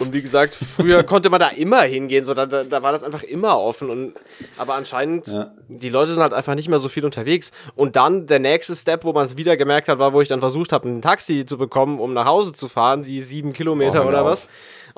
Und 0.00 0.12
wie 0.12 0.22
gesagt, 0.22 0.54
früher 0.54 1.02
konnte 1.04 1.30
man 1.30 1.38
da 1.40 1.48
immer 1.48 1.82
hingehen, 1.82 2.24
so 2.24 2.34
da, 2.34 2.46
da, 2.46 2.82
war 2.82 2.92
das 2.92 3.04
einfach 3.04 3.22
immer 3.22 3.58
offen. 3.58 3.90
Und, 3.90 4.14
aber 4.56 4.74
anscheinend, 4.74 5.26
Ja. 5.28 5.52
die 5.68 5.88
Leute 5.88 6.12
sind 6.12 6.22
halt 6.22 6.32
einfach 6.32 6.54
nicht 6.54 6.68
mehr 6.68 6.78
so 6.78 6.88
viel 6.88 7.04
unterwegs. 7.04 7.52
Und 7.76 7.94
dann 7.94 8.26
der 8.26 8.38
nächste 8.38 8.74
Step, 8.74 9.04
wo 9.04 9.12
man 9.12 9.24
es 9.24 9.36
wieder 9.36 9.56
gemerkt 9.56 9.88
hat, 9.88 9.98
war, 9.98 10.12
wo 10.12 10.20
ich 10.20 10.28
dann 10.28 10.40
versucht 10.40 10.72
habe, 10.72 10.88
ein 10.88 11.02
Taxi 11.02 11.44
zu 11.44 11.58
bekommen, 11.58 12.00
um 12.00 12.12
nach 12.12 12.24
Hause 12.24 12.52
zu 12.54 12.68
fahren, 12.68 13.02
die 13.02 13.20
sieben 13.20 13.52
Kilometer 13.52 14.00
Oh, 14.00 14.04
hör 14.04 14.08
oder 14.08 14.24
was 14.24 14.48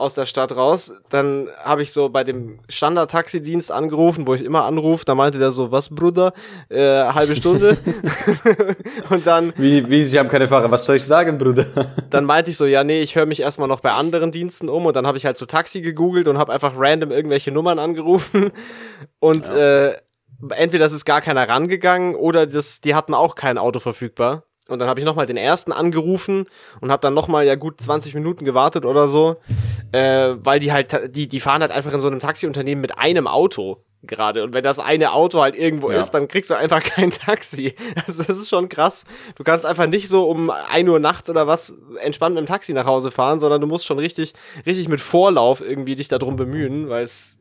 aus 0.00 0.14
der 0.14 0.26
Stadt 0.26 0.56
raus. 0.56 0.92
Dann 1.08 1.48
habe 1.62 1.82
ich 1.82 1.92
so 1.92 2.08
bei 2.08 2.24
dem 2.24 2.60
Standard-Taxidienst 2.68 3.70
angerufen, 3.70 4.26
wo 4.26 4.34
ich 4.34 4.44
immer 4.44 4.64
anrufe. 4.64 5.04
Da 5.04 5.14
meinte 5.14 5.38
der 5.38 5.52
so, 5.52 5.70
was, 5.70 5.90
Bruder? 5.90 6.32
Äh, 6.68 7.04
halbe 7.04 7.36
Stunde. 7.36 7.76
und 9.10 9.26
dann 9.26 9.52
Wie, 9.56 9.88
wie, 9.88 10.04
Sie 10.04 10.18
haben 10.18 10.28
keine 10.28 10.48
Fahrer, 10.48 10.70
was 10.70 10.84
soll 10.84 10.96
ich 10.96 11.04
sagen, 11.04 11.38
Bruder? 11.38 11.66
dann 12.10 12.24
meinte 12.24 12.50
ich 12.50 12.56
so, 12.56 12.66
ja, 12.66 12.84
nee, 12.84 13.02
ich 13.02 13.14
höre 13.14 13.26
mich 13.26 13.40
erstmal 13.40 13.68
noch 13.68 13.80
bei 13.80 13.92
anderen 13.92 14.32
Diensten 14.32 14.68
um 14.68 14.86
und 14.86 14.96
dann 14.96 15.06
habe 15.06 15.18
ich 15.18 15.26
halt 15.26 15.36
so 15.36 15.46
Taxi 15.46 15.80
gegoogelt 15.80 16.28
und 16.28 16.38
habe 16.38 16.52
einfach 16.52 16.74
random 16.76 17.10
irgendwelche 17.10 17.50
Nummern 17.50 17.78
angerufen 17.78 18.50
und 19.18 19.48
äh, 19.50 19.94
entweder 20.50 20.86
ist 20.86 20.92
es 20.92 21.04
gar 21.04 21.20
keiner 21.20 21.48
rangegangen 21.48 22.14
oder 22.14 22.46
das, 22.46 22.80
die 22.80 22.94
hatten 22.94 23.14
auch 23.14 23.34
kein 23.34 23.58
Auto 23.58 23.80
verfügbar. 23.80 24.44
Und 24.70 24.78
dann 24.78 24.88
habe 24.88 25.00
ich 25.00 25.06
nochmal 25.06 25.26
den 25.26 25.36
ersten 25.36 25.72
angerufen 25.72 26.46
und 26.80 26.90
habe 26.90 27.00
dann 27.00 27.14
nochmal 27.14 27.46
ja 27.46 27.54
gut 27.56 27.80
20 27.80 28.14
Minuten 28.14 28.44
gewartet 28.44 28.84
oder 28.84 29.08
so, 29.08 29.36
äh, 29.92 30.34
weil 30.42 30.60
die 30.60 30.72
halt, 30.72 31.14
die, 31.14 31.28
die 31.28 31.40
fahren 31.40 31.60
halt 31.62 31.72
einfach 31.72 31.92
in 31.92 32.00
so 32.00 32.08
einem 32.08 32.20
Taxiunternehmen 32.20 32.80
mit 32.80 32.96
einem 32.98 33.26
Auto 33.26 33.84
gerade. 34.02 34.42
Und 34.44 34.54
wenn 34.54 34.62
das 34.64 34.78
eine 34.78 35.12
Auto 35.12 35.40
halt 35.42 35.54
irgendwo 35.56 35.90
Ja. 35.90 35.98
ist, 36.00 36.10
dann 36.12 36.26
kriegst 36.28 36.48
du 36.50 36.54
einfach 36.54 36.82
kein 36.84 37.10
Taxi. 37.10 37.74
Also 38.06 38.22
das 38.22 38.38
ist 38.38 38.48
schon 38.48 38.68
krass. 38.68 39.04
Du 39.34 39.44
kannst 39.44 39.66
einfach 39.66 39.86
nicht 39.86 40.08
so 40.08 40.28
um 40.30 40.48
1 40.50 40.88
Uhr 40.88 40.98
nachts 41.00 41.28
oder 41.28 41.46
was 41.46 41.74
entspannt 42.00 42.34
mit 42.34 42.44
dem 42.44 42.48
Taxi 42.48 42.72
nach 42.72 42.86
Hause 42.86 43.10
fahren, 43.10 43.38
sondern 43.38 43.60
du 43.60 43.66
musst 43.66 43.84
schon 43.84 43.98
richtig, 43.98 44.32
richtig 44.64 44.88
mit 44.88 45.00
Vorlauf 45.00 45.60
irgendwie 45.60 45.96
dich 45.96 46.08
darum 46.08 46.36
bemühen, 46.36 46.88
weil 46.88 47.04
es 47.04 47.36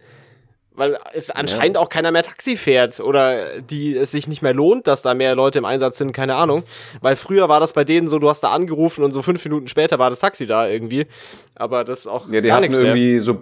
weil 0.79 0.97
es 1.13 1.29
anscheinend 1.29 1.77
auch 1.77 1.89
keiner 1.89 2.11
mehr 2.11 2.23
Taxi 2.23 2.55
fährt 2.55 2.99
oder 2.99 3.59
die 3.59 3.95
es 3.95 4.11
sich 4.11 4.27
nicht 4.27 4.41
mehr 4.41 4.53
lohnt, 4.53 4.87
dass 4.87 5.01
da 5.03 5.13
mehr 5.13 5.35
Leute 5.35 5.59
im 5.59 5.65
Einsatz 5.65 5.97
sind, 5.97 6.11
keine 6.13 6.35
Ahnung. 6.35 6.63
Weil 7.01 7.15
früher 7.15 7.47
war 7.49 7.59
das 7.59 7.73
bei 7.73 7.83
denen 7.83 8.07
so, 8.07 8.17
du 8.17 8.29
hast 8.29 8.41
da 8.41 8.51
angerufen 8.51 9.03
und 9.03 9.11
so 9.11 9.21
fünf 9.21 9.43
Minuten 9.45 9.67
später 9.67 9.99
war 9.99 10.09
das 10.09 10.19
Taxi 10.19 10.47
da 10.47 10.67
irgendwie. 10.67 11.05
Aber 11.55 11.83
das 11.83 11.99
ist 11.99 12.07
auch 12.07 12.27
Ja, 12.31 12.41
die 12.41 12.47
gar 12.47 12.55
hatten 12.55 12.61
nichts 12.63 12.77
mehr. 12.77 12.85
irgendwie 12.87 13.19
so 13.19 13.37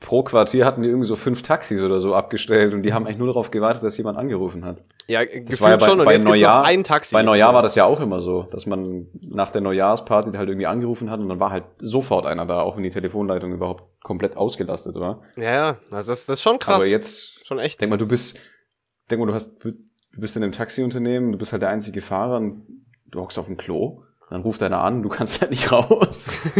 pro 0.00 0.22
Quartier 0.24 0.66
hatten 0.66 0.82
die 0.82 0.88
irgendwie 0.88 1.06
so 1.06 1.14
fünf 1.14 1.42
Taxis 1.42 1.80
oder 1.80 2.00
so 2.00 2.14
abgestellt 2.14 2.74
und 2.74 2.82
die 2.82 2.92
haben 2.92 3.06
eigentlich 3.06 3.18
nur 3.18 3.28
darauf 3.28 3.50
gewartet, 3.52 3.82
dass 3.84 3.96
jemand 3.96 4.18
angerufen 4.18 4.64
hat. 4.64 4.82
Ja, 5.06 5.24
Das 5.24 5.32
gefühlt 5.32 5.60
war 5.60 5.70
ja 5.70 5.76
bei, 5.76 5.86
schon 5.86 6.00
und 6.00 6.04
bei 6.04 6.18
Neujahr. 6.18 6.64
ein 6.64 6.82
Taxi. 6.82 7.14
Bei 7.14 7.22
Neujahr 7.22 7.54
war 7.54 7.62
das 7.62 7.76
ja 7.76 7.84
auch 7.84 8.00
immer 8.00 8.18
so, 8.20 8.42
dass 8.50 8.66
man 8.66 9.06
nach 9.20 9.50
der 9.50 9.60
Neujahrsparty 9.60 10.32
halt 10.32 10.48
irgendwie 10.48 10.66
angerufen 10.66 11.10
hat 11.10 11.20
und 11.20 11.28
dann 11.28 11.38
war 11.38 11.50
halt 11.50 11.64
sofort 11.78 12.26
einer 12.26 12.46
da, 12.46 12.60
auch 12.62 12.76
wenn 12.76 12.82
die 12.82 12.90
Telefonleitung 12.90 13.52
überhaupt 13.52 13.84
komplett 14.02 14.36
ausgelastet 14.36 14.96
war. 14.96 15.22
Ja, 15.36 15.52
ja, 15.52 15.66
also 15.92 16.10
das, 16.12 16.26
das 16.26 16.38
ist 16.38 16.42
schon 16.42 16.58
krass. 16.58 16.76
Aber 16.76 16.86
jetzt, 16.86 17.46
schon 17.46 17.58
echt. 17.60 17.80
denk 17.80 17.90
mal, 17.90 17.96
du 17.96 18.06
bist, 18.06 18.38
denk 19.10 19.20
mal, 19.20 19.26
du 19.26 19.34
hast, 19.34 19.64
du 19.64 19.72
bist 20.16 20.36
in 20.36 20.42
einem 20.42 20.52
Taxiunternehmen, 20.52 21.30
du 21.32 21.38
bist 21.38 21.52
halt 21.52 21.62
der 21.62 21.70
einzige 21.70 22.00
Fahrer 22.00 22.38
und 22.38 22.66
du 23.06 23.20
hockst 23.20 23.38
auf 23.38 23.46
dem 23.46 23.56
Klo, 23.56 24.02
dann 24.30 24.42
ruft 24.42 24.62
einer 24.64 24.82
an, 24.82 25.02
du 25.02 25.08
kannst 25.08 25.40
halt 25.40 25.50
nicht 25.52 25.70
raus. 25.70 26.40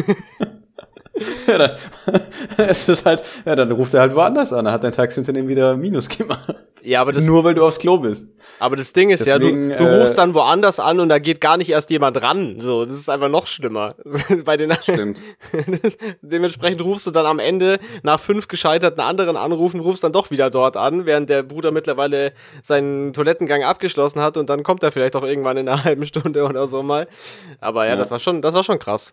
ja, 1.47 1.59
dann, 1.59 1.71
es 2.57 2.89
ist 2.89 3.05
halt, 3.05 3.23
ja, 3.45 3.55
dann 3.55 3.71
ruft 3.73 3.95
er 3.95 4.01
halt 4.01 4.15
woanders 4.15 4.53
an, 4.53 4.65
dann 4.65 4.75
hat 4.75 4.85
dein 4.85 4.93
Taxiunternehmen 4.93 5.49
wieder 5.49 5.77
Minus 5.77 6.09
gemacht. 6.09 6.55
ja, 6.83 7.01
aber 7.01 7.13
das, 7.13 7.27
Nur 7.27 7.45
weil 7.45 7.55
du 7.55 7.65
aufs 7.65 7.79
Klo 7.79 7.99
bist. 7.99 8.35
aber 8.59 8.77
das 8.77 8.93
Ding 8.93 9.11
ist 9.11 9.27
Deswegen, 9.27 9.71
ja, 9.71 9.77
du, 9.77 9.85
du 9.85 9.91
äh, 9.91 10.01
rufst 10.01 10.17
dann 10.19 10.35
woanders 10.35 10.81
an 10.81 11.01
und 11.01 11.09
da 11.11 11.19
geht 11.19 11.41
gar 11.41 11.57
nicht 11.57 11.71
erst 11.71 11.91
jemand 11.91 12.21
ran. 12.23 12.61
So, 12.61 12.87
das 12.87 12.97
ist 12.97 13.09
einfach 13.11 13.29
noch 13.29 13.47
schlimmer. 13.47 13.95
Bei 14.45 14.57
den 14.57 14.73
Stimmt. 14.81 15.21
Dementsprechend 16.23 16.81
rufst 16.83 17.07
du 17.07 17.11
dann 17.11 17.27
am 17.27 17.39
Ende 17.39 17.79
nach 18.03 18.19
fünf 18.21 18.49
gescheiterten 18.49 19.01
anderen 19.01 19.37
Anrufen, 19.37 19.81
rufst 19.81 20.03
dann 20.05 20.13
doch 20.13 20.31
wieder 20.31 20.51
dort 20.51 20.77
an, 20.77 21.07
während 21.07 21.29
der 21.29 21.43
Bruder 21.43 21.71
mittlerweile 21.73 22.33
seinen 22.63 23.13
Toilettengang 23.13 23.63
abgeschlossen 23.65 24.21
hat 24.23 24.37
und 24.37 24.49
dann 24.49 24.63
kommt 24.63 24.83
er 24.83 24.93
vielleicht 24.93 25.17
auch 25.17 25.23
irgendwann 25.25 25.57
in 25.57 25.69
einer 25.69 25.85
halben 25.85 26.07
Stunde 26.07 26.45
oder 26.45 26.67
so 26.69 26.83
mal. 26.83 27.07
Aber 27.61 27.85
ja, 27.85 27.91
Ja. 27.93 27.97
das 27.97 28.11
war 28.11 28.19
schon, 28.19 28.41
das 28.43 28.55
war 28.55 28.65
schon 28.65 28.79
krass. 28.79 29.13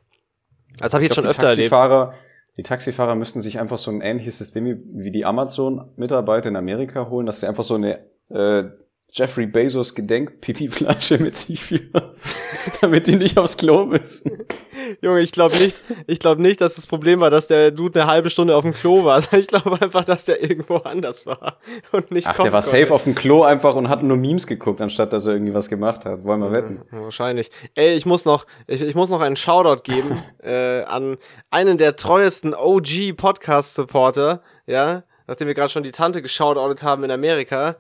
Das 0.80 0.94
habe 0.94 1.04
ich 1.04 1.10
jetzt 1.10 1.16
schon 1.16 1.24
glaub, 1.24 1.32
öfter 1.32 1.48
erlebt. 1.48 1.70
Taxifahrer, 1.70 2.14
Die 2.58 2.64
Taxifahrer 2.64 3.16
müssten 3.16 3.40
sich 3.40 3.58
einfach 3.60 3.78
so 3.78 3.90
ein 3.90 4.02
ähnliches 4.02 4.38
System 4.38 4.66
wie- 4.66 4.82
wie 5.06 5.12
die 5.12 5.24
Amazon-Mitarbeiter 5.26 6.50
in 6.50 6.56
Amerika 6.58 7.10
holen, 7.10 7.26
dass 7.26 7.40
sie 7.40 7.48
einfach 7.48 7.64
so 7.64 7.76
eine 7.76 8.00
äh, 8.30 8.66
Jeffrey 9.12 9.48
Bezos 9.48 9.96
Gedenk-Pipi-Flasche 9.96 11.18
mit 11.18 11.36
sich 11.36 11.64
führen, 11.64 11.90
damit 12.82 13.08
die 13.08 13.16
nicht 13.16 13.38
aufs 13.38 13.58
Klo 13.58 13.86
müssen. 13.86 14.44
Junge, 15.02 15.22
ich 15.22 15.32
glaube 15.32 15.58
nicht, 15.58 15.76
ich 16.06 16.20
glaube 16.20 16.42
nicht, 16.42 16.62
dass 16.62 16.76
das 16.76 16.86
Problem 16.86 17.20
war, 17.20 17.30
dass 17.32 17.48
der 17.48 17.72
Dude 17.72 18.02
eine 18.02 18.12
halbe 18.12 18.30
Stunde 18.30 18.56
auf 18.56 18.64
dem 18.64 18.74
Klo 18.74 19.04
war. 19.04 19.22
Ich 19.40 19.48
glaube 19.48 19.82
einfach, 19.82 20.06
dass 20.06 20.26
der 20.26 20.42
irgendwo 20.44 20.78
anders 20.78 21.26
war 21.26 21.58
und 21.92 22.12
nicht 22.12 22.28
Ach, 22.28 22.36
der 22.36 22.52
war 22.54 22.62
konnte. 22.62 22.78
safe 22.78 22.94
auf 22.94 23.04
dem 23.06 23.16
Klo 23.16 23.44
einfach 23.44 23.76
und 23.76 23.90
hat 23.90 24.04
nur 24.04 24.18
Memes 24.18 24.46
geguckt, 24.48 24.80
anstatt 24.82 25.12
dass 25.14 25.26
er 25.26 25.34
irgendwie 25.34 25.54
was 25.54 25.70
gemacht 25.70 26.06
hat. 26.06 26.24
Wollen 26.24 26.42
wir 26.42 26.52
wetten? 26.52 26.82
Ja, 26.92 27.04
Wahrscheinlich. 27.04 27.50
Ey, 27.76 27.96
ich 27.96 28.06
muss 28.06 28.26
noch, 28.26 28.46
ich, 28.68 28.82
ich 28.82 28.96
muss 28.96 29.10
noch 29.10 29.22
einen 29.22 29.36
Shoutout 29.38 29.82
geben 29.84 30.22
äh, 30.44 30.84
an 30.84 31.18
einen 31.50 31.78
der 31.78 31.96
treuesten 31.96 32.54
OG-Podcast-Supporter, 32.54 34.42
ja, 34.68 35.04
nachdem 35.28 35.48
wir 35.48 35.54
gerade 35.56 35.70
schon 35.70 35.84
die 35.84 35.92
Tante 35.92 36.22
geshoutoutet 36.22 36.84
haben 36.84 37.04
in 37.04 37.12
Amerika. 37.12 37.76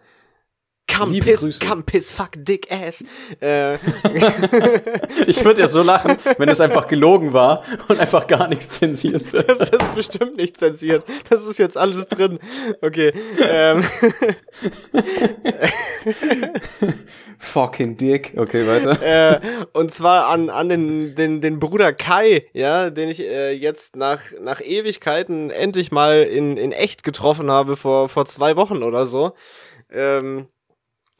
Come 0.95 1.11
Liebe 1.13 1.27
piss, 1.27 1.41
Grüße. 1.41 1.59
come 1.59 1.83
piss, 1.83 2.09
fuck 2.09 2.31
dick 2.35 2.71
ass. 2.71 3.03
Äh, 3.39 3.75
Ich 5.27 5.43
würde 5.43 5.61
ja 5.61 5.67
so 5.67 5.81
lachen, 5.81 6.17
wenn 6.37 6.49
es 6.49 6.59
einfach 6.61 6.87
gelogen 6.87 7.33
war 7.33 7.63
und 7.87 7.99
einfach 7.99 8.27
gar 8.27 8.47
nichts 8.47 8.69
zensiert 8.69 9.31
wird. 9.31 9.49
das 9.49 9.69
ist 9.69 9.95
bestimmt 9.95 10.37
nicht 10.37 10.57
zensiert. 10.57 11.03
Das 11.29 11.45
ist 11.45 11.59
jetzt 11.59 11.77
alles 11.77 12.07
drin. 12.07 12.39
Okay. 12.81 13.13
Ähm, 13.47 13.83
Fucking 17.37 17.97
Dick. 17.97 18.33
Okay, 18.37 18.67
weiter. 18.67 19.01
äh, 19.01 19.39
und 19.73 19.91
zwar 19.91 20.27
an, 20.27 20.49
an 20.49 20.69
den, 20.69 21.15
den, 21.15 21.41
den 21.41 21.59
Bruder 21.59 21.93
Kai, 21.93 22.45
ja, 22.53 22.89
den 22.89 23.09
ich 23.09 23.21
äh, 23.21 23.51
jetzt 23.51 23.95
nach, 23.95 24.21
nach 24.41 24.61
Ewigkeiten 24.61 25.49
endlich 25.49 25.91
mal 25.91 26.23
in, 26.23 26.57
in 26.57 26.71
echt 26.71 27.03
getroffen 27.03 27.49
habe, 27.49 27.75
vor, 27.77 28.09
vor 28.09 28.25
zwei 28.25 28.55
Wochen 28.55 28.83
oder 28.83 29.05
so. 29.05 29.33
Ähm, 29.91 30.47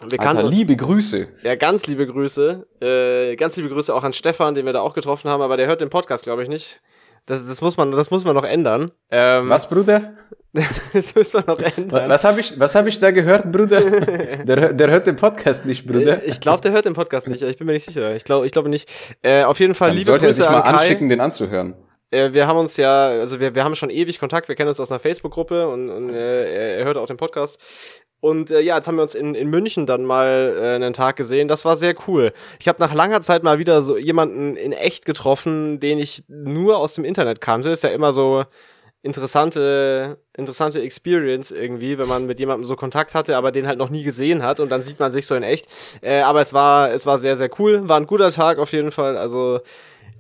wir 0.02 0.20
Alter, 0.20 0.34
kannten, 0.34 0.52
liebe 0.52 0.76
Grüße. 0.76 1.28
ja, 1.44 1.56
ganz 1.56 1.88
liebe 1.88 2.08
Grüße. 2.08 2.68
Äh, 2.82 3.36
ganz 3.36 3.58
liebe 3.58 3.70
Grüße 3.70 3.94
auch 3.94 4.04
an 4.04 4.14
Stefan, 4.14 4.56
den 4.56 4.66
wir 4.66 4.74
da 4.74 4.82
auch 4.82 4.94
getroffen 4.94 5.30
haben, 5.30 5.42
aber 5.42 5.58
der 5.58 5.68
hört 5.68 5.82
den 5.82 5.90
Podcast, 5.90 6.24
glaube 6.24 6.44
ich, 6.44 6.50
nicht. 6.50 6.80
Das, 7.26 7.48
das, 7.48 7.62
muss 7.62 7.78
man, 7.78 7.92
das 7.92 8.10
muss 8.10 8.24
man 8.24 8.36
noch 8.36 8.46
ändern. 8.46 8.90
Ähm, 9.12 9.50
Was, 9.50 9.70
Bruder? 9.70 10.14
das 10.94 11.14
müssen 11.14 11.44
wir 11.46 11.54
noch 11.54 11.60
ändern. 11.60 12.10
Was 12.10 12.24
habe 12.24 12.40
ich, 12.40 12.60
was 12.60 12.74
hab 12.76 12.88
ich 12.88 13.00
da 13.00 13.12
gehört, 13.12 13.52
Bruder? 13.52 13.82
Der, 14.46 14.74
der 14.74 14.90
hört 14.90 15.06
den 15.06 15.16
Podcast 15.16 15.66
nicht, 15.66 15.86
Bruder. 15.86 16.26
Ich 16.26 16.40
glaube, 16.40 16.62
der 16.62 16.72
hört 16.72 16.86
den 16.86 16.94
Podcast 16.94 17.28
nicht. 17.28 17.44
Ich 17.44 17.58
bin 17.58 17.68
mir 17.68 17.74
nicht 17.74 17.86
sicher. 17.86 18.16
Ich 18.16 18.24
glaube, 18.24 18.46
ich 18.46 18.52
glaube 18.52 18.70
nicht. 18.70 18.90
Äh, 19.22 19.44
auf 19.44 19.60
jeden 19.60 19.76
Fall 19.76 19.90
Dann 19.90 19.98
liebe 19.98 20.06
sollte 20.06 20.26
er 20.26 20.30
Grüße 20.30 20.42
sich 20.42 20.50
mal 20.50 20.62
an 20.62 20.76
anschicken, 20.76 21.10
den 21.10 21.20
anzuhören. 21.20 21.76
Äh, 22.12 22.34
wir 22.34 22.48
haben 22.48 22.58
uns 22.58 22.78
ja, 22.78 23.08
also 23.08 23.40
wir, 23.40 23.54
wir 23.54 23.64
haben 23.64 23.76
schon 23.76 23.90
ewig 23.90 24.20
Kontakt, 24.20 24.48
wir 24.48 24.56
kennen 24.56 24.70
uns 24.70 24.80
aus 24.80 24.90
einer 24.90 25.00
Facebook-Gruppe 25.00 25.68
und, 25.68 25.90
und 25.90 26.10
äh, 26.10 26.52
er, 26.52 26.78
er 26.80 26.86
hört 26.86 26.98
auch 26.98 27.06
den 27.06 27.18
Podcast. 27.18 27.60
Und 28.22 28.52
äh, 28.52 28.62
ja, 28.62 28.76
jetzt 28.76 28.88
haben 28.88 28.98
wir 28.98 29.04
uns 29.04 29.16
in, 29.16 29.34
in 29.34 29.50
München 29.50 29.86
dann 29.86 30.04
mal 30.04 30.56
äh, 30.58 30.76
einen 30.76 30.94
Tag 30.94 31.16
gesehen. 31.16 31.48
Das 31.48 31.66
war 31.66 31.78
sehr 31.78 31.96
cool. 32.08 32.34
Ich 32.60 32.68
habe 32.68 32.82
nach 32.82 32.94
langer 32.94 33.22
Zeit 33.22 33.44
mal 33.44 33.60
wieder 33.60 33.82
so 33.82 33.98
jemanden 33.98 34.56
in 34.56 34.72
echt 34.72 35.06
getroffen, 35.06 35.80
den 35.80 36.00
ich 36.00 36.24
nur 36.28 36.78
aus 36.78 36.94
dem 36.94 37.06
Internet 37.06 37.40
kannte. 37.42 37.70
Ist 37.70 37.84
ja 37.84 37.90
immer 37.90 38.12
so 38.12 38.44
interessante, 39.02 40.18
interessante 40.36 40.82
Experience 40.82 41.52
irgendwie, 41.52 41.98
wenn 41.98 42.10
man 42.10 42.26
mit 42.26 42.40
jemandem 42.40 42.66
so 42.66 42.76
Kontakt 42.76 43.16
hatte, 43.16 43.38
aber 43.38 43.52
den 43.52 43.66
halt 43.66 43.78
noch 43.78 43.90
nie 43.90 44.04
gesehen 44.04 44.44
hat 44.44 44.60
und 44.60 44.70
dann 44.70 44.84
sieht 44.84 45.00
man 45.00 45.12
sich 45.12 45.26
so 45.26 45.36
in 45.36 45.44
echt. 45.44 45.68
Äh, 46.02 46.20
aber 46.22 46.42
es 46.42 46.54
war, 46.54 46.92
es 46.92 47.06
war 47.06 47.18
sehr, 47.18 47.38
sehr 47.38 47.50
cool. 47.60 47.88
War 47.88 47.98
ein 47.98 48.08
guter 48.08 48.32
Tag 48.32 48.58
auf 48.58 48.74
jeden 48.74 48.92
Fall. 48.92 49.18
Also 49.18 49.62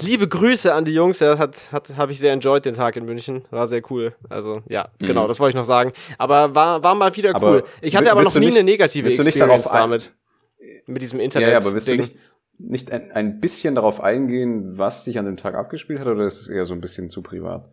liebe 0.02 0.28
Grüße 0.28 0.74
an 0.74 0.86
die 0.86 0.94
Jungs. 0.94 1.20
Ja, 1.20 1.38
hat, 1.38 1.72
hat, 1.72 1.96
habe 1.98 2.12
ich 2.12 2.20
sehr 2.20 2.34
enjoyed 2.34 2.66
den 2.66 2.76
Tag 2.76 2.96
in 2.96 3.06
München. 3.06 3.44
War 3.52 3.68
sehr 3.68 3.82
cool. 3.92 4.14
Also 4.30 4.62
ja, 4.70 4.90
genau, 5.00 5.28
das 5.28 5.40
wollte 5.40 5.52
ich 5.52 5.56
noch 5.56 5.66
sagen. 5.66 5.92
Aber 6.18 6.56
war, 6.56 6.84
war 6.84 6.96
mal 6.96 7.16
wieder 7.16 7.30
Mhm. 7.30 7.36
Aber 7.36 7.52
cool. 7.52 7.64
Ich 7.82 7.96
hatte 7.96 8.12
aber 8.12 8.24
noch 8.24 8.34
nie 8.36 8.48
nicht- 8.48 8.56
eine 8.58 8.64
negative 8.64 9.06
willst 9.06 9.20
du 9.20 9.24
nicht 9.24 9.36
Experience 9.38 9.70
damit. 9.72 10.16
Mit 10.88 11.02
diesem 11.02 11.20
Ja, 11.20 11.26
Internet. 11.26 11.50
ja, 11.52 11.58
aber 11.58 11.74
willst 11.74 11.88
du 11.88 11.96
nicht, 11.96 12.16
nicht 12.58 12.92
ein, 12.92 13.12
ein 13.14 13.40
bisschen 13.40 13.76
darauf 13.76 14.02
eingehen, 14.02 14.78
was 14.78 15.06
sich 15.06 15.18
an 15.20 15.26
dem 15.26 15.38
Tag 15.38 15.56
abgespielt 15.56 16.00
hat, 16.00 16.08
oder 16.08 16.26
ist 16.26 16.42
es 16.42 16.48
eher 16.50 16.66
so 16.66 16.74
ein 16.74 16.82
bisschen 16.82 17.10
zu 17.10 17.22
privat? 17.22 17.66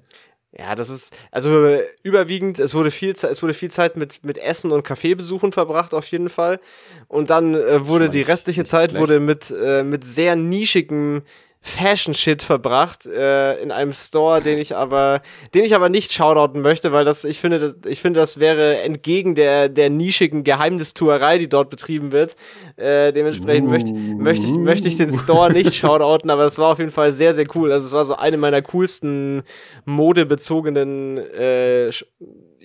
Ja, 0.59 0.75
das 0.75 0.89
ist, 0.89 1.15
also 1.33 1.77
überwiegend, 2.03 2.59
es 2.59 2.73
wurde 2.75 2.91
viel, 2.91 3.11
es 3.11 3.43
wurde 3.43 3.53
viel 3.53 3.71
Zeit 3.71 3.97
mit, 3.97 4.25
mit 4.25 4.39
Essen 4.39 4.71
und 4.73 4.85
Kaffeebesuchen 4.85 5.53
verbracht, 5.53 5.93
auf 5.93 6.07
jeden 6.07 6.29
Fall. 6.31 6.61
Und 7.09 7.29
dann 7.29 7.55
äh, 7.55 7.87
wurde 7.87 8.09
die 8.09 8.23
restliche 8.23 8.65
Zeit 8.65 8.95
wurde 8.95 9.21
mit, 9.21 9.51
äh, 9.51 9.83
mit 9.83 10.07
sehr 10.07 10.35
nischigem 10.37 11.23
Fashion-Shit 11.66 12.44
verbracht 12.44 13.07
äh, 13.07 13.61
in 13.61 13.72
einem 13.72 13.92
Store, 13.92 14.40
den 14.40 14.59
ich 14.59 14.76
aber, 14.76 15.20
den 15.52 15.64
ich 15.64 15.74
aber 15.74 15.88
nicht 15.88 16.12
shoutouten 16.12 16.62
möchte, 16.62 16.92
weil 16.92 17.05
das, 17.05 17.24
ich 17.24 17.40
finde, 17.40 17.59
das, 17.59 17.74
ich 17.87 18.00
finde, 18.00 18.20
das 18.20 18.38
wäre 18.38 18.83
entgegen 18.83 19.35
der, 19.35 19.68
der 19.68 19.90
nischigen 19.90 20.44
Geheimnistuerei, 20.44 21.38
die 21.38 21.48
dort 21.48 21.68
betrieben 21.68 22.12
wird. 22.12 22.37
Äh, 22.76 23.12
dementsprechend 23.12 23.66
uh. 23.66 23.70
möchte, 23.70 23.92
möchte, 23.92 24.46
ich, 24.46 24.52
möchte 24.52 24.87
ich 24.87 24.96
den 24.96 25.12
Store 25.12 25.52
nicht 25.52 25.74
shoutouten, 25.74 26.31
aber 26.31 26.44
es 26.46 26.57
war 26.57 26.70
auf 26.70 26.79
jeden 26.79 26.92
Fall 26.92 27.12
sehr, 27.12 27.35
sehr 27.35 27.46
cool. 27.57 27.72
Also 27.72 27.87
es 27.87 27.92
war 27.92 28.05
so 28.05 28.14
eine 28.14 28.37
meiner 28.37 28.62
coolsten 28.62 29.42
modebezogenen 29.85 31.18
äh, 31.18 31.90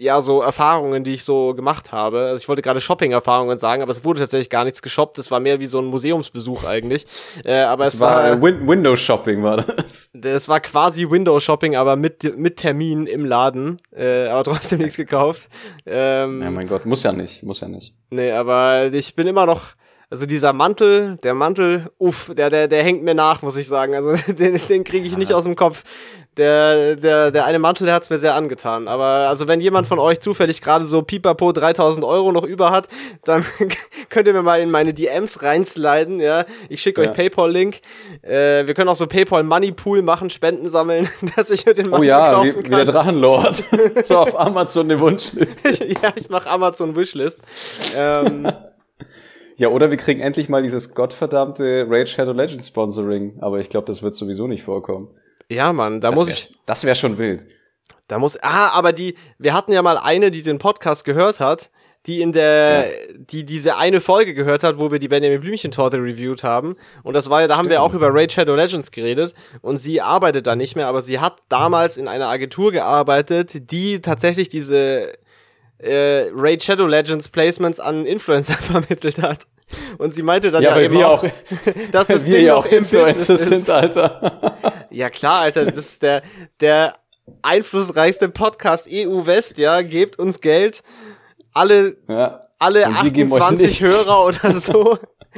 ja, 0.02 0.20
so 0.20 0.42
Erfahrungen, 0.42 1.04
die 1.04 1.12
ich 1.12 1.24
so 1.24 1.54
gemacht 1.54 1.92
habe. 1.92 2.22
Also 2.22 2.38
ich 2.38 2.50
wollte 2.50 2.64
gerade 2.64 2.82
Shopping-Erfahrungen 2.82 3.60
sagen, 3.60 3.84
aber 3.84 3.92
es 3.92 4.04
wurde 4.04 4.20
tatsächlich 4.20 4.50
gar 4.50 4.64
nichts 4.64 4.82
geshoppt. 4.82 5.20
Es 5.20 5.30
war 5.30 5.40
mehr 5.40 5.60
wie 5.60 5.68
so 5.68 5.78
ein 5.78 5.86
Museumsbesuch 5.86 6.64
eigentlich. 6.66 7.06
Äh, 7.46 7.60
aber 7.62 7.86
es, 7.86 7.94
es 7.94 8.00
war, 8.00 8.32
war 8.32 8.42
Win 8.42 8.68
Windows-Shopping, 8.68 9.44
war 9.44 9.58
das? 9.58 10.10
Das 10.16 10.48
war 10.48 10.60
quasi 10.60 11.08
Windows-Shopping, 11.08 11.76
aber 11.76 11.96
mit, 11.96 12.36
mit 12.36 12.58
Termin 12.58 13.06
im 13.06 13.26
Laden. 13.26 13.80
Äh, 13.96 14.26
aber 14.28 14.44
trotzdem 14.44 14.80
nichts 14.80 14.98
gekauft. 14.98 15.50
Ähm, 15.86 16.42
ja, 16.42 16.50
mein 16.50 16.68
Gott, 16.68 16.88
muss 16.88 17.04
ja 17.04 17.12
nicht, 17.12 17.44
muss 17.44 17.62
ja 17.62 17.68
nicht. 17.68 17.94
Nee, 18.10 18.32
aber 18.32 18.92
ich 18.92 19.16
bin 19.16 19.28
immer 19.28 19.46
noch 19.46 19.74
also 20.10 20.26
dieser 20.26 20.52
Mantel, 20.52 21.18
der 21.24 21.34
Mantel, 21.34 21.90
uff, 21.98 22.32
der, 22.36 22.50
der, 22.50 22.68
der 22.68 22.84
hängt 22.84 23.02
mir 23.02 23.16
nach, 23.16 23.44
muss 23.44 23.56
ich 23.56 23.68
sagen. 23.68 23.96
Also 23.96 24.14
den, 24.34 24.60
den 24.68 24.84
kriege 24.84 25.08
ich 25.08 25.16
nicht 25.16 25.34
aus 25.34 25.46
dem 25.46 25.56
Kopf 25.56 25.84
der, 26.38 26.96
der, 26.96 27.32
der 27.32 27.46
eine 27.46 27.60
Mantel, 27.60 27.86
der 27.86 27.94
hat 27.94 28.04
es 28.04 28.10
mir 28.10 28.18
sehr 28.18 28.36
angetan. 28.36 28.88
Aber 28.88 29.28
also 29.28 29.48
wenn 29.48 29.60
jemand 29.60 29.88
von 29.88 30.00
euch 30.00 30.22
zufällig 30.22 30.62
gerade 30.62 30.86
so 30.86 31.02
pipapo 31.02 31.52
3000 31.52 32.06
Euro 32.06 32.32
noch 32.32 32.44
über 32.44 32.72
hat, 32.72 32.88
dann 33.26 33.44
könnt 34.10 34.28
ihr 34.28 34.34
mir 34.34 34.42
mal 34.42 34.62
in 34.62 34.72
meine 34.72 34.94
DMs 34.94 35.44
reinsliden, 35.44 36.22
ja. 36.22 36.46
Ich 36.70 36.82
schicke 36.82 37.04
ja. 37.04 37.10
euch 37.10 37.16
Paypal-Link. 37.16 37.82
Äh, 38.22 38.66
wir 38.66 38.74
können 38.74 38.90
auch 38.90 38.96
so 38.96 39.08
Paypal 39.08 39.44
Money 39.44 39.74
Pool 39.74 40.02
machen, 40.02 40.30
Spenden 40.30 40.70
sammeln, 40.70 41.10
dass 41.36 41.50
ich 41.50 41.66
mir 41.66 41.74
den 41.74 41.90
Mantel 41.90 42.00
Oh 42.00 42.10
ja, 42.10 42.44
wie, 42.44 42.56
wie 42.56 42.70
der 42.70 42.86
Drachenlord. 42.86 43.64
so 44.06 44.18
auf 44.18 44.40
Amazon 44.40 44.86
eine 44.90 45.00
Wunschliste. 45.00 45.72
ja, 46.02 46.14
ich 46.16 46.30
mache 46.30 46.50
Amazon 46.50 46.96
Wishlist. 46.96 47.40
Ähm, 47.98 48.50
ja, 49.58 49.68
oder 49.68 49.92
wir 49.92 49.98
kriegen 49.98 50.22
endlich 50.22 50.48
mal 50.48 50.64
dieses 50.64 50.94
gottverdammte 50.94 51.86
Raid 51.90 52.08
Shadow 52.08 52.32
Legends 52.32 52.70
Sponsoring. 52.70 53.38
Aber 53.42 53.60
ich 53.60 53.70
glaube, 53.70 53.86
das 53.86 54.02
wird 54.02 54.16
sowieso 54.16 54.48
nicht 54.48 54.64
vorkommen. 54.64 55.10
Ja, 55.52 55.74
Mann, 55.74 56.00
da 56.00 56.10
das 56.10 56.20
muss 56.20 56.28
wär, 56.28 56.34
ich. 56.34 56.54
Das 56.66 56.84
wäre 56.86 56.96
schon 56.96 57.18
wild. 57.18 57.46
Da 58.08 58.20
muss. 58.20 58.42
Ah, 58.42 58.70
aber 58.70 58.94
die. 58.94 59.16
Wir 59.38 59.54
hatten 59.54 59.74
ja 59.74 59.82
mal 59.82 59.98
eine, 59.98 60.32
die 60.32 60.44
den 60.44 60.60
Podcast 60.60 61.04
gehört 61.04 61.42
hat, 61.42 61.72
die 62.06 62.22
in 62.22 62.32
der, 62.32 62.88
ja. 62.88 63.14
die 63.18 63.46
diese 63.46 63.76
eine 63.76 64.00
Folge 64.00 64.34
gehört 64.34 64.64
hat, 64.64 64.80
wo 64.80 64.92
wir 64.92 65.00
die 65.00 65.10
Benjamin 65.10 65.42
Blümchen 65.42 65.72
Torte 65.72 65.98
reviewed 65.98 66.44
haben. 66.44 66.78
Und 67.04 67.16
das 67.16 67.30
war 67.30 67.42
ja, 67.42 67.48
da 67.48 67.56
Stimmt. 67.56 67.66
haben 67.66 67.70
wir 67.70 67.82
auch 67.82 67.94
über 67.94 68.14
Raid 68.14 68.32
Shadow 68.32 68.56
Legends 68.56 68.92
geredet. 68.92 69.34
Und 69.62 69.78
sie 69.78 70.00
arbeitet 70.00 70.48
da 70.48 70.56
nicht 70.56 70.78
mehr, 70.78 70.88
aber 70.88 71.02
sie 71.02 71.20
hat 71.20 71.40
damals 71.50 71.98
in 71.98 72.08
einer 72.08 72.30
Agentur 72.30 72.72
gearbeitet, 72.72 73.72
die 73.72 74.00
tatsächlich 74.00 74.48
diese 74.48 75.12
äh, 75.80 76.30
Raid 76.34 76.64
Shadow 76.64 76.88
Legends 76.88 77.28
Placements 77.28 77.82
an 77.82 78.06
Influencer 78.06 78.54
vermittelt 78.62 79.22
hat. 79.22 79.48
Und 79.98 80.14
sie 80.14 80.24
meinte 80.24 80.52
dann 80.52 80.64
ja, 80.64 80.76
ja 80.76 80.82
eben 80.84 80.96
wir 80.96 81.10
auch, 81.10 81.24
dass 81.92 82.08
das 82.08 82.26
wir 82.26 82.38
Ding 82.38 82.46
ja 82.46 82.56
auch 82.56 82.66
Influencer 82.66 83.38
sind, 83.38 83.70
Alter. 83.70 84.58
Ja 84.94 85.10
klar, 85.10 85.44
Alter, 85.44 85.64
das 85.64 85.78
ist 85.78 86.04
der, 86.04 86.22
der 86.60 86.96
einflussreichste 87.42 88.28
Podcast 88.28 88.90
EU 88.92 89.26
West, 89.26 89.58
ja, 89.58 89.82
gebt 89.84 90.20
uns 90.20 90.42
Geld. 90.42 90.84
Alle, 91.54 91.96
ja. 92.10 92.48
alle 92.60 92.88
28 92.88 93.82
Hörer 93.84 94.26
oder 94.26 94.52
so 94.60 94.98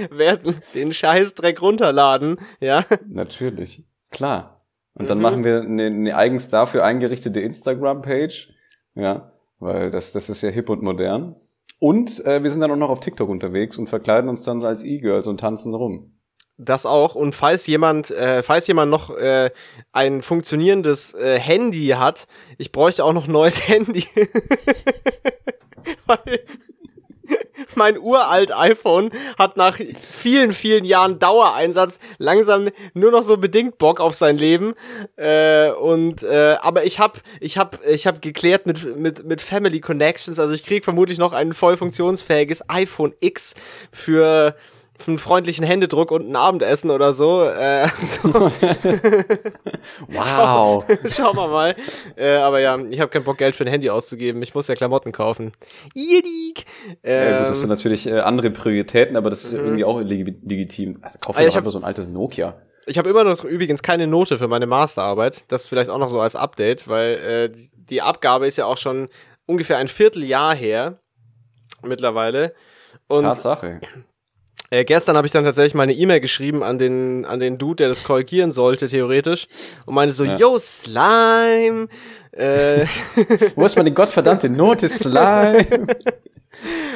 werden 0.09 0.61
den 0.73 0.91
Scheißdreck 0.91 1.61
runterladen, 1.61 2.37
ja. 2.59 2.83
Natürlich, 3.07 3.83
klar. 4.09 4.65
Und 4.95 5.09
dann 5.09 5.19
mhm. 5.19 5.23
machen 5.23 5.43
wir 5.43 5.61
eine, 5.61 5.85
eine 5.85 6.15
eigens 6.15 6.49
dafür 6.49 6.83
eingerichtete 6.83 7.39
Instagram-Page, 7.39 8.49
ja, 8.95 9.33
weil 9.59 9.91
das, 9.91 10.13
das 10.13 10.29
ist 10.29 10.41
ja 10.41 10.49
hip 10.49 10.69
und 10.69 10.83
modern. 10.83 11.35
Und 11.83 12.25
äh, 12.25 12.41
wir 12.41 12.49
sind 12.49 12.61
dann 12.61 12.71
auch 12.71 12.77
noch 12.77 12.89
auf 12.89 13.01
TikTok 13.01 13.27
unterwegs 13.27 13.77
und 13.77 13.87
verkleiden 13.87 14.29
uns 14.29 14.43
dann 14.43 14.63
als 14.63 14.85
E-Girls 14.85 15.27
und 15.27 15.41
tanzen 15.41 15.73
rum. 15.73 16.13
Das 16.55 16.85
auch. 16.85 17.13
Und 17.13 17.35
falls 17.35 17.67
jemand, 17.67 18.09
äh, 18.09 18.41
falls 18.41 18.67
jemand 18.67 18.89
noch 18.89 19.13
äh, 19.17 19.51
ein 19.91 20.21
funktionierendes 20.21 21.13
äh, 21.13 21.37
Handy 21.37 21.87
hat, 21.87 22.27
ich 22.57 22.71
bräuchte 22.71 23.03
auch 23.03 23.11
noch 23.11 23.27
neues 23.27 23.67
Handy. 23.67 24.05
Weil 26.05 26.39
mein 27.75 27.97
uralt 27.97 28.55
iPhone 28.55 29.11
hat 29.37 29.57
nach 29.57 29.77
vielen, 29.77 30.53
vielen 30.53 30.85
Jahren 30.85 31.19
Dauereinsatz 31.19 31.99
langsam 32.17 32.69
nur 32.93 33.11
noch 33.11 33.23
so 33.23 33.37
bedingt 33.37 33.77
Bock 33.77 33.99
auf 33.99 34.13
sein 34.13 34.37
Leben. 34.37 34.73
Äh, 35.15 35.69
und 35.71 36.23
äh, 36.23 36.57
aber 36.61 36.85
ich 36.85 36.99
habe 36.99 37.19
ich 37.39 37.57
hab, 37.57 37.79
ich 37.85 38.07
hab 38.07 38.21
geklärt 38.21 38.65
mit, 38.65 38.97
mit, 38.97 39.25
mit 39.25 39.41
Family 39.41 39.79
Connections. 39.79 40.39
Also 40.39 40.53
ich 40.53 40.65
krieg 40.65 40.83
vermutlich 40.83 41.17
noch 41.17 41.33
ein 41.33 41.53
voll 41.53 41.77
funktionsfähiges 41.77 42.69
iPhone 42.69 43.13
X 43.19 43.55
für 43.91 44.55
einen 45.07 45.17
freundlichen 45.17 45.65
Händedruck 45.65 46.11
und 46.11 46.29
ein 46.29 46.35
Abendessen 46.35 46.89
oder 46.89 47.13
so. 47.13 47.43
Äh, 47.43 47.87
so. 48.01 48.33
wow. 50.07 50.85
Schau, 50.85 50.85
schauen 51.07 51.35
wir 51.35 51.47
mal. 51.47 51.75
Äh, 52.15 52.35
aber 52.35 52.59
ja, 52.59 52.77
ich 52.89 52.99
habe 52.99 53.09
keinen 53.09 53.23
Bock, 53.23 53.37
Geld 53.37 53.55
für 53.55 53.65
ein 53.65 53.69
Handy 53.69 53.89
auszugeben. 53.89 54.41
Ich 54.41 54.53
muss 54.55 54.67
ja 54.67 54.75
Klamotten 54.75 55.11
kaufen. 55.11 55.51
Jidik. 55.93 56.65
Ähm, 57.03 57.31
ja, 57.31 57.39
gut, 57.39 57.49
das 57.49 57.59
sind 57.59 57.69
natürlich 57.69 58.07
äh, 58.07 58.19
andere 58.19 58.51
Prioritäten, 58.51 59.17
aber 59.17 59.29
das 59.29 59.43
ist 59.45 59.53
mhm. 59.53 59.59
irgendwie 59.59 59.85
auch 59.85 59.99
legitim. 59.99 61.01
Kauf 61.21 61.35
dir 61.35 61.43
also 61.43 61.57
einfach 61.57 61.71
so 61.71 61.79
ein 61.79 61.83
altes 61.83 62.07
Nokia. 62.07 62.61
Ich 62.85 62.97
habe 62.97 63.09
immer 63.09 63.23
noch 63.23 63.43
übrigens 63.45 63.81
keine 63.81 64.07
Note 64.07 64.37
für 64.37 64.47
meine 64.47 64.67
Masterarbeit. 64.67 65.51
Das 65.51 65.67
vielleicht 65.67 65.89
auch 65.89 65.99
noch 65.99 66.09
so 66.09 66.19
als 66.19 66.35
Update, 66.35 66.87
weil 66.87 67.13
äh, 67.13 67.49
die 67.75 68.01
Abgabe 68.01 68.45
ist 68.45 68.57
ja 68.57 68.65
auch 68.65 68.77
schon 68.77 69.07
ungefähr 69.45 69.77
ein 69.77 69.87
Vierteljahr 69.87 70.53
her 70.55 70.99
mittlerweile. 71.81 72.53
Und 73.07 73.23
Tatsache. 73.23 73.79
Äh, 74.73 74.85
gestern 74.85 75.15
habe 75.15 75.27
ich 75.27 75.31
dann 75.31 75.43
tatsächlich 75.43 75.75
mal 75.75 75.83
eine 75.83 75.93
E-Mail 75.93 76.19
geschrieben 76.19 76.63
an 76.63 76.79
den, 76.79 77.25
an 77.25 77.39
den 77.39 77.59
Dude, 77.59 77.75
der 77.75 77.89
das 77.89 78.03
korrigieren 78.03 78.51
sollte, 78.51 78.87
theoretisch. 78.87 79.45
Und 79.85 79.93
meinte 79.93 80.15
so, 80.15 80.23
ja. 80.23 80.35
yo, 80.35 80.57
Slime. 80.57 81.89
Äh, 82.31 82.87
Wo 83.55 83.67
ist 83.67 83.75
meine 83.75 83.91
gottverdammte 83.91 84.49
Note, 84.49 84.89
Slime? 84.89 85.63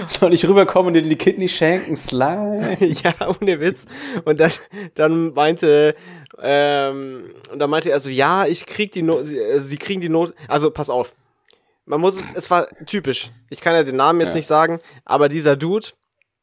Soll 0.08 0.34
ich 0.34 0.48
rüberkommen 0.48 0.88
und 0.88 0.94
dir 0.96 1.04
die 1.04 1.16
Kidney 1.18 1.48
schenken? 1.48 1.96
Slime? 1.96 2.78
ja, 3.04 3.14
ohne 3.40 3.60
Witz. 3.60 3.86
Und 4.26 4.40
dann, 4.40 4.52
dann 4.96 5.34
meinte, 5.36 5.94
ähm, 6.42 7.26
und 7.54 7.60
dann 7.60 7.70
meinte 7.70 7.92
er 7.92 8.00
so, 8.00 8.10
ja, 8.10 8.48
ich 8.48 8.66
krieg 8.66 8.92
die 8.92 9.04
Note, 9.04 9.28
sie, 9.28 9.38
äh, 9.38 9.60
sie 9.60 9.78
kriegen 9.78 10.02
die 10.02 10.10
Note, 10.10 10.34
also 10.48 10.72
pass 10.72 10.90
auf. 10.90 11.14
Man 11.86 12.02
muss 12.02 12.18
es, 12.18 12.34
es 12.34 12.50
war 12.50 12.68
typisch. 12.88 13.30
Ich 13.52 13.62
kann 13.62 13.76
ja 13.76 13.84
den 13.84 13.98
Namen 13.98 14.20
jetzt 14.22 14.32
ja. 14.32 14.38
nicht 14.38 14.48
sagen, 14.48 14.80
aber 15.06 15.30
dieser 15.30 15.56
Dude, 15.56 15.90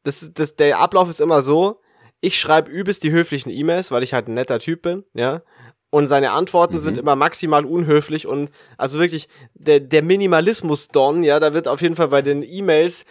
das, 0.05 0.31
das, 0.33 0.55
der 0.57 0.79
Ablauf 0.79 1.09
ist 1.09 1.21
immer 1.21 1.43
so, 1.43 1.81
ich 2.21 2.39
schreibe 2.39 2.71
übelst 2.71 3.03
die 3.03 3.11
höflichen 3.11 3.51
E-Mails, 3.51 3.91
weil 3.91 4.03
ich 4.03 4.15
halt 4.15 4.29
ein 4.29 4.35
netter 4.35 4.59
Typ 4.59 4.83
bin, 4.83 5.05
ja. 5.15 5.43
Und 5.91 6.09
seine 6.09 6.33
Antworten 6.33 6.75
mhm. 6.75 6.79
sind 6.79 6.99
immer 6.99 7.15
maximal 7.15 7.65
unhöflich 7.65 8.27
und 8.27 8.51
also 8.79 8.99
wirklich 8.99 9.29
der, 9.55 9.81
der 9.81 10.03
Minimalismus-Don, 10.03 11.23
ja, 11.23 11.39
da 11.39 11.55
wird 11.55 11.69
auf 11.69 11.83
jeden 11.83 11.95
Fall 11.97 12.09
bei 12.09 12.21
den 12.21 12.43
E-Mails 12.43 13.05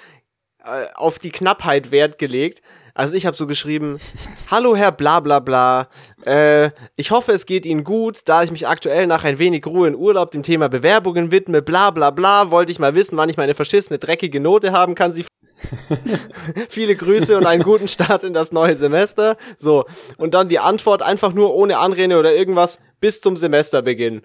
äh, 0.65 0.87
auf 0.95 1.19
die 1.19 1.31
Knappheit 1.31 1.91
Wert 1.91 2.17
gelegt. 2.17 2.61
Also 2.93 3.13
ich 3.13 3.25
habe 3.25 3.35
so 3.37 3.47
geschrieben, 3.47 3.99
hallo 4.51 4.75
Herr 4.75 4.91
bla 4.91 5.19
bla 5.19 5.39
bla, 5.39 5.87
äh, 6.25 6.71
ich 6.95 7.11
hoffe 7.11 7.31
es 7.31 7.45
geht 7.45 7.65
Ihnen 7.65 7.83
gut, 7.83 8.21
da 8.25 8.43
ich 8.43 8.51
mich 8.51 8.67
aktuell 8.67 9.07
nach 9.07 9.23
ein 9.23 9.39
wenig 9.39 9.65
Ruhe 9.65 9.87
in 9.87 9.95
Urlaub 9.95 10.31
dem 10.31 10.43
Thema 10.43 10.67
Bewerbungen 10.67 11.31
widme, 11.31 11.61
bla 11.61 11.91
bla 11.91 12.11
bla, 12.11 12.51
wollte 12.51 12.71
ich 12.71 12.79
mal 12.79 12.95
wissen, 12.95 13.17
wann 13.17 13.29
ich 13.29 13.37
meine 13.37 13.55
verschissene 13.55 13.97
dreckige 13.97 14.39
Note 14.39 14.73
haben 14.73 14.93
kann. 14.93 15.13
Sie 15.13 15.25
Viele 16.69 16.95
Grüße 16.95 17.37
und 17.37 17.45
einen 17.45 17.63
guten 17.63 17.87
Start 17.87 18.23
in 18.23 18.33
das 18.33 18.51
neue 18.51 18.75
Semester. 18.75 19.37
So, 19.57 19.85
und 20.17 20.33
dann 20.33 20.49
die 20.49 20.59
Antwort 20.59 21.01
einfach 21.01 21.33
nur 21.33 21.53
ohne 21.53 21.77
Anrede 21.77 22.17
oder 22.17 22.33
irgendwas 22.33 22.79
bis 22.99 23.21
zum 23.21 23.37
Semesterbeginn. 23.37 24.21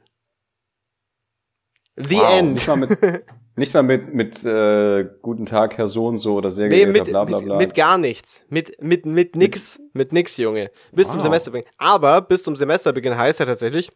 The 1.96 2.16
wow, 2.16 2.32
End. 2.32 2.54
Nicht 2.54 2.68
mal 2.68 2.76
mit, 2.76 2.98
nicht 3.56 3.74
mal 3.74 3.82
mit, 3.82 4.14
mit 4.14 4.44
äh, 4.44 5.08
Guten 5.20 5.46
Tag, 5.46 5.76
Herr 5.78 5.88
So 5.88 6.06
und 6.06 6.16
so 6.16 6.34
oder 6.34 6.50
sehr 6.50 6.68
geehrter, 6.68 6.92
nee, 6.92 6.98
mit, 7.00 7.08
bla 7.08 7.24
bla 7.24 7.40
bla. 7.40 7.56
Mit, 7.56 7.68
mit 7.68 7.76
gar 7.76 7.98
nichts. 7.98 8.44
Mit, 8.48 8.80
mit, 8.80 9.04
mit 9.04 9.34
nix. 9.34 9.80
Mit 9.94 10.12
nix, 10.12 10.36
Junge. 10.36 10.70
Bis 10.92 11.06
wow. 11.08 11.14
zum 11.14 11.20
Semesterbeginn. 11.22 11.68
Aber 11.76 12.20
bis 12.22 12.44
zum 12.44 12.54
Semesterbeginn 12.54 13.16
heißt 13.16 13.40
ja 13.40 13.46
tatsächlich, 13.46 13.90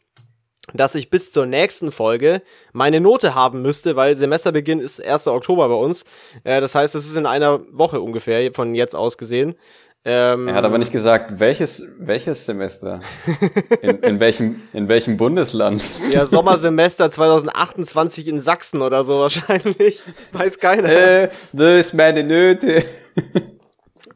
dass 0.75 0.95
ich 0.95 1.11
bis 1.11 1.33
zur 1.33 1.47
nächsten 1.47 1.91
Folge 1.91 2.43
meine 2.73 3.01
Note 3.01 3.35
haben 3.35 3.63
müsste, 3.63 3.97
weil 3.97 4.17
Semesterbeginn 4.17 4.81
ist 4.81 5.05
1. 5.05 5.27
Oktober 5.29 5.69
bei 5.69 5.75
uns. 5.75 6.05
Äh, 6.45 6.61
das 6.61 6.75
heißt, 6.75 6.95
es 6.95 7.07
ist 7.07 7.17
in 7.17 7.27
einer 7.27 7.61
Woche 7.73 8.01
ungefähr 8.01 8.53
von 8.53 8.75
jetzt 8.75 8.95
aus 8.95 9.19
gesehen. 9.19 9.57
Ähm, 10.05 10.49
er 10.49 10.55
hat 10.55 10.65
aber 10.65 10.79
nicht 10.79 10.91
gesagt, 10.91 11.39
welches, 11.39 11.85
welches 11.99 12.45
Semester? 12.45 13.01
In, 13.83 13.99
in, 13.99 14.21
welchem, 14.21 14.63
in 14.73 14.89
welchem 14.89 15.17
Bundesland? 15.17 15.89
Ja, 16.11 16.27
Sommersemester 16.27 17.09
2028 17.11 18.27
in 18.27 18.41
Sachsen 18.41 18.83
oder 18.83 19.05
so 19.05 19.21
wahrscheinlich. 19.21 20.03
Weiß 20.33 20.59
keiner. 20.59 20.89
Äh, 20.89 21.29
das 21.53 21.87
ist 21.87 21.95
meine 21.95 22.25
Nöte. 22.25 22.85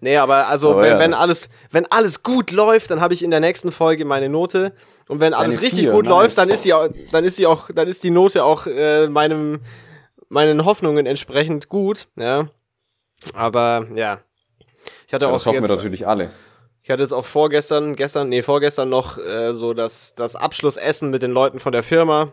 Nee, 0.00 0.16
aber 0.16 0.48
also 0.48 0.72
Aber 0.72 0.82
wenn, 0.82 0.90
ja, 0.90 0.98
wenn 0.98 1.14
alles, 1.14 1.48
wenn 1.70 1.86
alles 1.86 2.22
gut 2.24 2.50
läuft, 2.50 2.90
dann 2.90 3.00
habe 3.00 3.14
ich 3.14 3.22
in 3.22 3.30
der 3.30 3.40
nächsten 3.40 3.70
Folge 3.70 4.04
meine 4.04 4.28
Note. 4.28 4.72
Und 5.08 5.20
wenn 5.20 5.34
alles 5.34 5.60
richtig 5.60 5.80
vier, 5.80 5.92
gut 5.92 6.04
nice. 6.04 6.10
läuft, 6.10 6.38
dann 6.38 6.48
ist 6.48 6.62
sie 6.64 6.74
auch, 6.74 6.88
dann 7.12 7.24
ist 7.24 7.36
sie 7.36 7.46
auch, 7.46 7.70
dann 7.72 7.86
ist 7.88 8.02
die 8.02 8.10
Note 8.10 8.42
auch 8.44 8.66
äh, 8.66 9.08
meinem, 9.08 9.60
meinen 10.28 10.64
Hoffnungen 10.64 11.06
entsprechend 11.06 11.68
gut. 11.68 12.08
Ja. 12.16 12.48
Aber 13.34 13.86
ja. 13.94 14.20
Ich 15.06 15.14
hatte 15.14 15.26
Ja, 15.26 15.30
auch 15.30 15.34
das 15.34 15.46
hoffen 15.46 15.62
wir 15.62 15.68
jetzt, 15.68 15.76
natürlich 15.76 16.06
alle. 16.06 16.30
ich 16.82 16.90
hatte 16.90 17.02
jetzt 17.02 17.12
auch 17.12 17.24
vorgestern, 17.24 17.94
gestern, 17.94 18.28
nee, 18.28 18.42
vorgestern 18.42 18.88
noch 18.88 19.18
äh, 19.18 19.54
so 19.54 19.74
das, 19.74 20.14
das 20.14 20.34
Abschlussessen 20.34 21.10
mit 21.10 21.22
den 21.22 21.30
Leuten 21.30 21.60
von 21.60 21.72
der 21.72 21.82
Firma, 21.84 22.32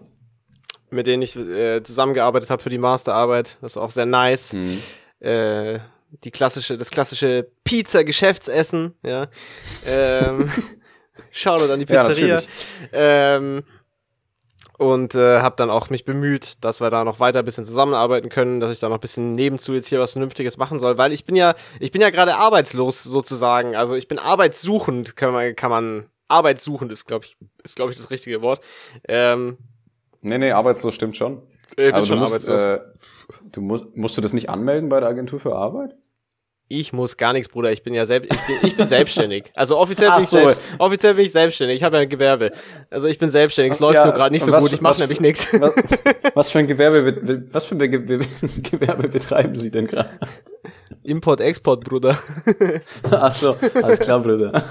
mit 0.90 1.06
denen 1.06 1.22
ich 1.22 1.36
äh, 1.36 1.84
zusammengearbeitet 1.84 2.50
habe 2.50 2.62
für 2.64 2.70
die 2.70 2.80
Masterarbeit. 2.80 3.58
Das 3.62 3.76
war 3.76 3.84
auch 3.84 3.92
sehr 3.92 4.06
nice. 4.08 4.54
Mhm. 4.54 4.82
Äh, 5.20 5.80
die 6.24 6.32
klassische, 6.32 6.78
das 6.78 6.90
klassische 6.92 7.48
Pizza-Geschäftsessen, 7.64 8.96
ja. 9.06 9.28
Ähm, 9.88 10.52
Shoutout 11.32 11.72
an 11.72 11.80
die 11.80 11.86
Ja, 11.92 12.04
Pizzeria. 12.08 12.36
natürlich. 12.36 12.50
ähm, 12.94 13.64
und 14.80 15.14
äh, 15.16 15.40
habe 15.40 15.56
dann 15.56 15.70
auch 15.70 15.90
mich 15.92 16.04
bemüht, 16.04 16.54
dass 16.64 16.82
wir 16.82 16.90
da 16.90 17.04
noch 17.04 17.20
weiter 17.20 17.40
ein 17.40 17.46
bisschen 17.46 17.64
zusammenarbeiten 17.66 18.30
können, 18.30 18.60
dass 18.60 18.72
ich 18.72 18.80
da 18.80 18.90
noch 18.90 18.98
ein 18.98 19.02
bisschen 19.02 19.36
nebenzu 19.36 19.74
jetzt 19.74 19.88
hier 19.88 20.00
was 20.00 20.14
Vernünftiges 20.14 20.58
machen 20.58 20.80
soll, 20.80 20.98
weil 20.98 21.12
ich 21.14 21.26
bin 21.26 21.36
ja, 21.36 21.54
ich 21.80 21.92
bin 21.92 22.02
ja 22.02 22.10
gerade 22.10 22.36
arbeitslos 22.36 23.04
sozusagen. 23.04 23.76
Also 23.76 23.96
ich 23.96 24.08
bin 24.08 24.18
arbeitssuchend, 24.20 25.16
kann 25.16 25.32
man, 25.32 25.56
kann 25.56 25.70
man 25.70 26.06
arbeitssuchend 26.28 26.92
ist, 26.92 27.06
glaube 27.06 27.26
ich, 27.26 27.38
ist 27.64 27.76
glaube 27.76 27.92
ich 27.92 27.98
das 27.98 28.10
richtige 28.10 28.42
Wort. 28.42 28.62
Ähm, 29.08 29.58
Nee, 30.26 30.38
nee, 30.38 30.52
arbeitslos 30.52 30.96
stimmt 30.96 31.18
schon. 31.18 31.42
ich 31.72 31.76
bin 31.76 31.92
Aber 31.92 32.00
du 32.02 32.06
schon 32.08 32.20
musst, 32.20 32.34
arbeitslos. 32.50 32.64
äh, 32.64 32.80
du 33.52 33.62
musst, 33.62 33.96
musst 33.96 34.18
du 34.18 34.22
das 34.22 34.34
nicht 34.34 34.50
anmelden 34.50 34.88
bei 34.90 35.00
der 35.02 35.10
Agentur 35.10 35.40
für 35.40 35.54
Arbeit? 35.56 35.96
Ich 36.70 36.92
muss 36.94 37.18
gar 37.18 37.34
nichts, 37.34 37.50
Bruder. 37.50 37.72
Ich 37.72 37.84
bin 37.84 37.94
ja 37.94 38.06
selbst, 38.06 38.32
ich 38.34 38.48
bin, 38.62 38.70
ich 38.70 38.78
bin 38.78 38.88
selbstständig. 38.88 39.52
Also 39.54 39.78
offiziell 39.78 40.10
bin 40.12 40.22
ich 40.24 40.28
so. 40.30 40.38
selbst, 40.38 40.62
offiziell 40.80 41.14
bin 41.14 41.26
ich 41.26 41.32
selbstständig. 41.32 41.76
Ich 41.78 41.84
habe 41.84 41.98
ja 41.98 42.02
ein 42.04 42.10
Gewerbe. 42.10 42.52
Also 42.90 43.08
ich 43.08 43.20
bin 43.20 43.30
selbstständig. 43.30 43.74
Es 43.74 43.80
läuft 43.80 43.96
Ja, 43.96 44.06
nur 44.06 44.14
gerade 44.16 44.34
nicht 44.34 44.44
so 44.46 44.52
was- 44.52 44.64
gut. 44.64 44.74
Ich 44.74 44.82
mache 44.82 45.00
nämlich 45.02 45.20
nichts. 45.22 45.48
Was, 45.60 45.76
was 46.36 46.52
für 46.52 46.60
ein 46.60 46.68
Gewerbe, 46.68 47.12
be- 47.12 47.44
was 47.54 47.66
für 47.66 47.76
ein 47.76 47.80
Ge 47.80 47.90
Ge 48.00 48.20
Gewerbe 48.72 49.08
betreiben 49.08 49.56
Sie 49.56 49.70
denn 49.70 49.86
gerade? 49.86 50.10
Import, 51.04 51.42
Export, 51.42 51.84
Bruder. 51.84 52.18
Ach 53.12 53.36
so, 53.36 53.56
alles 53.84 54.00
klar, 54.00 54.20
Bruder. 54.22 54.64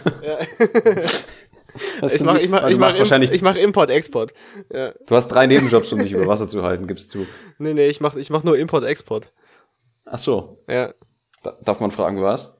Was 2.00 2.14
Ich 2.14 2.20
mache 2.22 2.40
ich 2.40 2.48
mach, 2.50 2.68
ich 2.68 2.78
mach, 2.78 2.98
wahrscheinlich, 2.98 3.30
ich 3.32 3.42
mach 3.42 3.54
Import, 3.56 3.90
Export. 3.90 4.32
Ja. 4.72 4.92
du 5.06 5.14
hast 5.14 5.28
drei 5.28 5.46
Nebenjobs, 5.46 5.92
um 5.92 6.00
dich 6.00 6.12
über 6.12 6.26
Wasser 6.26 6.48
zu 6.48 6.62
halten, 6.62 6.86
gibst 6.86 7.10
zu. 7.10 7.26
Nee, 7.58 7.74
nee, 7.74 7.86
ich 7.86 8.00
mach, 8.00 8.16
ich 8.16 8.28
mach 8.30 8.42
nur 8.44 8.58
Import, 8.58 8.84
Export. 8.84 9.30
Ach 10.04 10.18
so, 10.18 10.58
Ja. 10.68 10.92
Da, 11.42 11.56
darf 11.62 11.80
man 11.80 11.90
fragen, 11.90 12.20
was? 12.22 12.58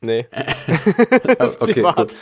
Nee. 0.00 0.26
das 1.38 1.52
ist 1.52 1.58
privat. 1.60 2.14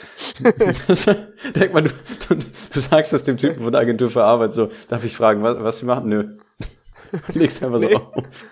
Denk 1.57 1.73
mal, 1.75 1.83
du, 1.83 1.91
du, 2.29 2.35
du 2.73 2.81
sagst 2.81 3.13
das 3.13 3.25
dem 3.25 3.37
Typen 3.37 3.63
von 3.63 3.73
der 3.73 3.81
Agentur 3.81 4.09
für 4.09 4.23
Arbeit 4.25 4.53
so, 4.53 4.69
darf 4.89 5.03
ich 5.05 5.15
fragen, 5.17 5.43
was, 5.43 5.59
was 5.59 5.79
sie 5.79 5.87
machen? 5.87 6.09
Nö. 6.09 6.37
Legst 7.35 7.63
einfach 7.63 7.81
so 7.81 7.87
Nee. 7.89 7.95
auf. 7.97 8.47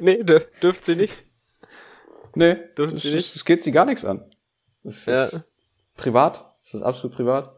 nee, 0.00 0.22
dür 0.24 0.40
dürft 0.62 0.84
sie 0.84 0.96
nicht. 0.96 1.14
Nee, 2.34 2.56
Dürfen 2.76 2.94
das, 2.94 3.02
sie 3.02 3.14
nicht? 3.14 3.34
das 3.34 3.44
geht 3.44 3.62
sie 3.62 3.72
gar 3.72 3.84
nichts 3.84 4.04
an. 4.04 4.24
Das 4.82 5.06
Ja. 5.06 5.24
ist 5.24 5.44
privat. 5.96 6.44
Das 6.64 6.74
ist 6.74 6.82
absolut 6.82 7.16
privat. 7.16 7.52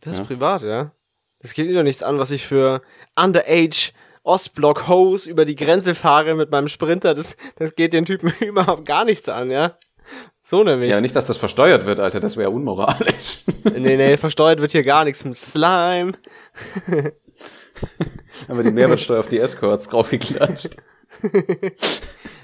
Das 0.00 0.14
ist 0.14 0.18
Ja. 0.20 0.24
privat, 0.24 0.62
ja. 0.62 0.92
Das 1.40 1.54
geht 1.54 1.66
ihr 1.68 1.74
doch 1.74 1.82
nichts 1.82 2.02
an, 2.02 2.18
was 2.18 2.30
ich 2.30 2.46
für 2.46 2.82
Underage 3.16 3.92
Ostblock 4.22 4.88
Hose 4.88 5.30
über 5.30 5.44
die 5.44 5.56
Grenze 5.56 5.94
fahre 5.94 6.34
mit 6.34 6.50
meinem 6.50 6.68
Sprinter. 6.68 7.14
Das, 7.14 7.36
das 7.56 7.74
geht 7.74 7.92
den 7.92 8.04
Typen 8.04 8.32
überhaupt 8.40 8.86
gar 8.86 9.04
nichts 9.04 9.28
an, 9.28 9.50
ja. 9.50 9.76
So 10.42 10.64
nämlich. 10.64 10.90
Ja, 10.90 11.00
nicht, 11.00 11.14
dass 11.14 11.26
das 11.26 11.36
versteuert 11.36 11.86
wird, 11.86 12.00
Alter, 12.00 12.18
das 12.20 12.36
wäre 12.36 12.50
unmoralisch. 12.50 13.44
Nee, 13.76 13.96
nee, 13.96 14.16
versteuert 14.16 14.60
wird 14.60 14.72
hier 14.72 14.82
gar 14.82 15.04
nichts 15.04 15.22
mit 15.22 15.36
Slime. 15.36 16.12
Aber 18.48 18.62
die 18.62 18.72
Mehrwertsteuer 18.72 19.20
auf 19.20 19.28
die 19.28 19.38
Escorts 19.38 19.86
draufgeklatscht. 19.88 20.76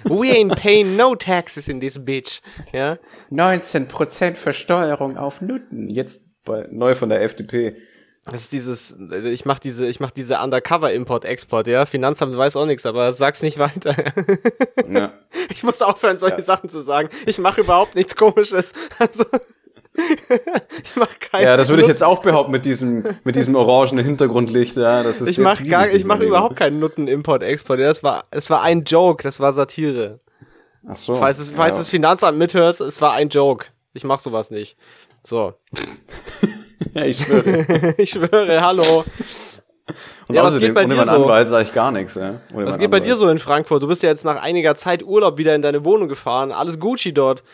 We 0.05 0.31
ain't 0.31 0.55
paying 0.57 0.95
no 0.95 1.15
taxes 1.15 1.69
in 1.69 1.81
this 1.81 1.99
bitch. 2.05 2.43
Ja. 2.73 2.99
19% 3.33 4.35
Versteuerung 4.35 5.17
auf 5.17 5.41
Nutten. 5.41 5.89
Jetzt 5.89 6.23
bei, 6.45 6.69
neu 6.71 6.95
von 6.95 7.09
der 7.09 7.23
FDP. 7.23 7.77
Das 8.31 8.43
ist 8.43 8.53
dieses, 8.53 8.97
ich 9.25 9.45
mach 9.45 9.59
diese, 9.61 9.87
ich 9.87 10.01
mach 10.01 10.11
diese 10.11 10.39
Undercover-Import-Export, 10.41 11.69
ja. 11.69 11.87
Finanzamt 11.87 12.37
weiß 12.37 12.57
auch 12.57 12.67
nichts, 12.67 12.85
aber 12.85 13.13
sag's 13.13 13.43
nicht 13.43 13.59
weiter. 13.59 13.95
Ja. 14.89 15.13
Ich 15.51 15.63
muss 15.65 15.83
aufhören, 15.83 16.19
solche 16.19 16.37
Ja. 16.37 16.43
Sachen 16.43 16.69
zu 16.69 16.81
sagen. 16.81 17.09
Ich 17.27 17.39
mache 17.39 17.61
überhaupt 17.63 17.95
nichts 17.97 18.15
komisches. 18.15 18.73
Also, 18.99 19.25
ich 20.85 20.97
mach 20.97 21.19
kein. 21.19 21.43
ja, 21.43 21.57
das 21.57 21.69
würde 21.69 21.83
ich 21.83 21.89
jetzt 21.89 22.05
auch 22.05 22.21
behaupten 22.21 22.53
mit 22.53 22.65
diesem, 22.65 23.05
mit 23.25 23.35
diesem 23.35 23.55
orangenen 23.57 24.05
Hintergrundlicht. 24.05 24.77
Ja, 24.77 25.03
das 25.03 25.21
ist 25.21 25.29
Ich 25.29 25.37
jetzt 25.39 25.45
mach 25.45 25.61
wie 25.61 25.69
gar, 25.69 25.89
ich 25.89 26.05
mach 26.05 26.17
mein 26.17 26.23
Lieber. 26.23 26.37
überhaupt 26.37 26.57
keinen 26.57 26.79
Nutten-Import-Export. 26.79 27.81
Ja, 27.81 27.87
das 27.87 28.03
war, 28.03 28.25
es 28.31 28.49
war 28.51 28.63
ein 28.63 28.83
Joke, 28.85 29.23
das 29.23 29.41
war 29.41 29.53
Satire. 29.53 30.21
Ach 30.87 30.97
so. 30.97 31.17
Falls 31.17 31.39
es, 31.39 31.51
falls 31.51 31.75
ja. 31.75 31.79
das 31.79 31.89
Finanzamt 31.89 32.39
mithört, 32.39 32.81
es 32.81 33.01
war 33.01 33.13
ein 33.15 33.29
Joke. 33.29 33.67
Ich 33.95 34.05
mach 34.05 34.21
sowas 34.21 34.51
nicht. 34.51 34.77
So. 35.25 35.55
Ja, 36.97 37.05
ich 37.05 37.19
schwöre. 37.19 37.95
Ich 37.99 38.11
schwöre, 38.11 38.61
hallo. 38.63 39.05
Und 40.29 40.35
Ja, 40.35 40.43
was 40.43 40.51
außerdem, 40.51 40.69
geht 40.69 40.75
bei 40.75 40.85
ohne 40.85 40.95
dir 40.95 41.07
so? 41.07 41.25
Anwalt 41.25 41.49
sage 41.49 41.63
ich 41.63 41.73
gar 41.73 41.93
nichts. 41.93 42.17
Ja? 42.17 42.41
Ohne 42.53 42.67
Was 42.67 42.79
geht 42.79 42.91
bei 42.91 43.01
dir 43.01 43.15
so 43.17 43.29
in 43.29 43.39
Frankfurt? 43.39 43.83
Du 43.83 43.87
bist 43.87 44.03
ja 44.03 44.09
jetzt 44.09 44.25
nach 44.25 44.43
einiger 44.43 44.75
Zeit 44.75 45.05
Urlaub 45.05 45.39
wieder 45.39 45.55
in 45.55 45.63
deine 45.63 45.85
Wohnung 45.85 46.09
gefahren. 46.09 46.51
Alles 46.53 46.81
Gucci 46.81 47.13
dort. 47.15 47.45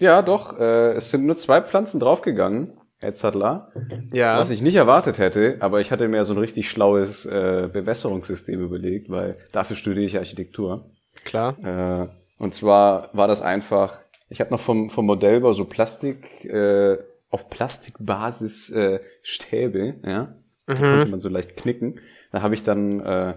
Ja, 0.00 0.22
doch. 0.22 0.58
Äh, 0.58 0.92
es 0.92 1.10
sind 1.10 1.26
nur 1.26 1.36
zwei 1.36 1.60
Pflanzen 1.60 2.00
draufgegangen. 2.00 2.72
Etzadler. 3.02 3.72
Ja. 4.12 4.38
Was 4.38 4.50
ich 4.50 4.62
nicht 4.62 4.76
erwartet 4.76 5.18
hätte, 5.18 5.56
aber 5.60 5.80
ich 5.80 5.90
hatte 5.90 6.06
mir 6.08 6.24
so 6.24 6.34
ein 6.34 6.38
richtig 6.38 6.70
schlaues 6.70 7.26
äh, 7.26 7.68
Bewässerungssystem 7.70 8.60
überlegt, 8.62 9.10
weil 9.10 9.36
dafür 9.50 9.76
studiere 9.76 10.06
ich 10.06 10.16
Architektur. 10.16 10.84
Klar. 11.24 11.56
Äh, 11.64 12.08
und 12.42 12.54
zwar 12.54 13.10
war 13.12 13.26
das 13.26 13.42
einfach, 13.42 13.98
ich 14.28 14.40
habe 14.40 14.50
noch 14.50 14.60
vom, 14.60 14.88
vom 14.88 15.06
Modellbau 15.06 15.52
so 15.52 15.64
Plastik, 15.64 16.44
äh, 16.44 16.96
auf 17.32 17.50
Plastikbasis 17.50 18.70
äh, 18.70 19.00
Stäbe, 19.22 19.96
ja. 20.04 20.36
Die 20.68 20.74
konnte 20.80 21.06
man 21.10 21.20
so 21.20 21.28
leicht 21.28 21.56
knicken. 21.56 21.98
Da 22.30 22.42
habe 22.42 22.54
ich 22.54 22.62
dann 22.62 23.00
äh, 23.00 23.34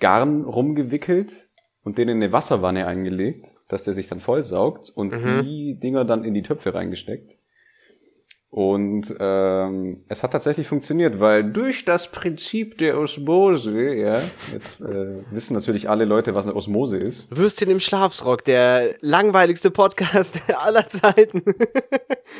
Garn 0.00 0.44
rumgewickelt 0.44 1.50
und 1.82 1.98
den 1.98 2.08
in 2.08 2.16
eine 2.16 2.32
Wasserwanne 2.32 2.86
eingelegt, 2.86 3.54
dass 3.68 3.84
der 3.84 3.92
sich 3.92 4.08
dann 4.08 4.20
vollsaugt 4.20 4.88
und 4.88 5.12
die 5.42 5.78
Dinger 5.78 6.04
dann 6.06 6.24
in 6.24 6.32
die 6.32 6.42
Töpfe 6.42 6.72
reingesteckt. 6.74 7.36
Und 8.54 9.12
ähm, 9.18 10.04
es 10.06 10.22
hat 10.22 10.30
tatsächlich 10.30 10.68
funktioniert, 10.68 11.18
weil 11.18 11.42
durch 11.42 11.84
das 11.84 12.12
Prinzip 12.12 12.78
der 12.78 12.96
Osmose, 13.00 13.92
ja, 13.96 14.20
jetzt 14.52 14.80
äh, 14.80 15.24
wissen 15.32 15.54
natürlich 15.54 15.90
alle 15.90 16.04
Leute, 16.04 16.36
was 16.36 16.46
eine 16.46 16.54
Osmose 16.54 16.96
ist. 16.98 17.36
Würstchen 17.36 17.68
im 17.68 17.80
Schlafsrock, 17.80 18.44
der 18.44 18.90
langweiligste 19.00 19.72
Podcast 19.72 20.40
aller 20.56 20.88
Zeiten. 20.88 21.42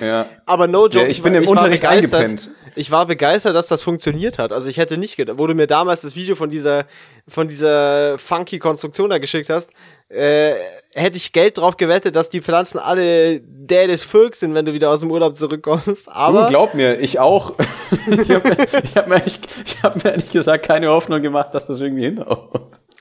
Ja, 0.00 0.26
Aber 0.46 0.68
no 0.68 0.84
joke. 0.86 1.00
Ja, 1.00 1.08
ich 1.08 1.20
bin 1.20 1.32
war- 1.34 1.42
im 1.42 1.48
Unterricht 1.48 1.84
eingepennt. 1.84 2.48
Ich 2.76 2.90
war 2.90 3.06
begeistert, 3.06 3.54
dass 3.54 3.68
das 3.68 3.82
funktioniert 3.82 4.38
hat. 4.38 4.50
Also 4.52 4.68
ich 4.68 4.78
hätte 4.78 4.96
nicht 4.96 5.16
gedacht, 5.16 5.38
wo 5.38 5.46
du 5.46 5.54
mir 5.54 5.66
damals 5.66 6.02
das 6.02 6.16
Video 6.16 6.34
von 6.34 6.50
dieser, 6.50 6.86
von 7.28 7.46
dieser 7.46 8.18
funky 8.18 8.58
Konstruktion 8.58 9.10
da 9.10 9.18
geschickt 9.18 9.48
hast, 9.48 9.70
äh, 10.08 10.54
hätte 10.94 11.16
ich 11.16 11.32
Geld 11.32 11.58
drauf 11.58 11.76
gewettet, 11.76 12.16
dass 12.16 12.30
die 12.30 12.40
Pflanzen 12.42 12.78
alle 12.78 13.40
der 13.40 13.86
des 13.86 14.02
Volks 14.02 14.40
sind, 14.40 14.54
wenn 14.54 14.64
du 14.66 14.72
wieder 14.72 14.90
aus 14.90 15.00
dem 15.00 15.10
Urlaub 15.10 15.36
zurückkommst. 15.36 16.08
Aber 16.10 16.42
du 16.42 16.48
glaub 16.48 16.74
mir, 16.74 16.98
ich 17.00 17.18
auch. 17.20 17.54
ich 18.10 18.30
habe 18.30 18.48
mir, 18.48 18.56
ich 18.82 18.96
hab 18.96 19.08
mir, 19.08 19.14
ehrlich- 19.16 19.38
ich 19.64 19.82
hab 19.82 20.02
mir 20.04 20.10
ehrlich 20.10 20.30
gesagt 20.30 20.66
keine 20.66 20.88
Hoffnung 20.88 21.22
gemacht, 21.22 21.54
dass 21.54 21.66
das 21.66 21.80
irgendwie 21.80 22.04
hinhaut. 22.04 22.50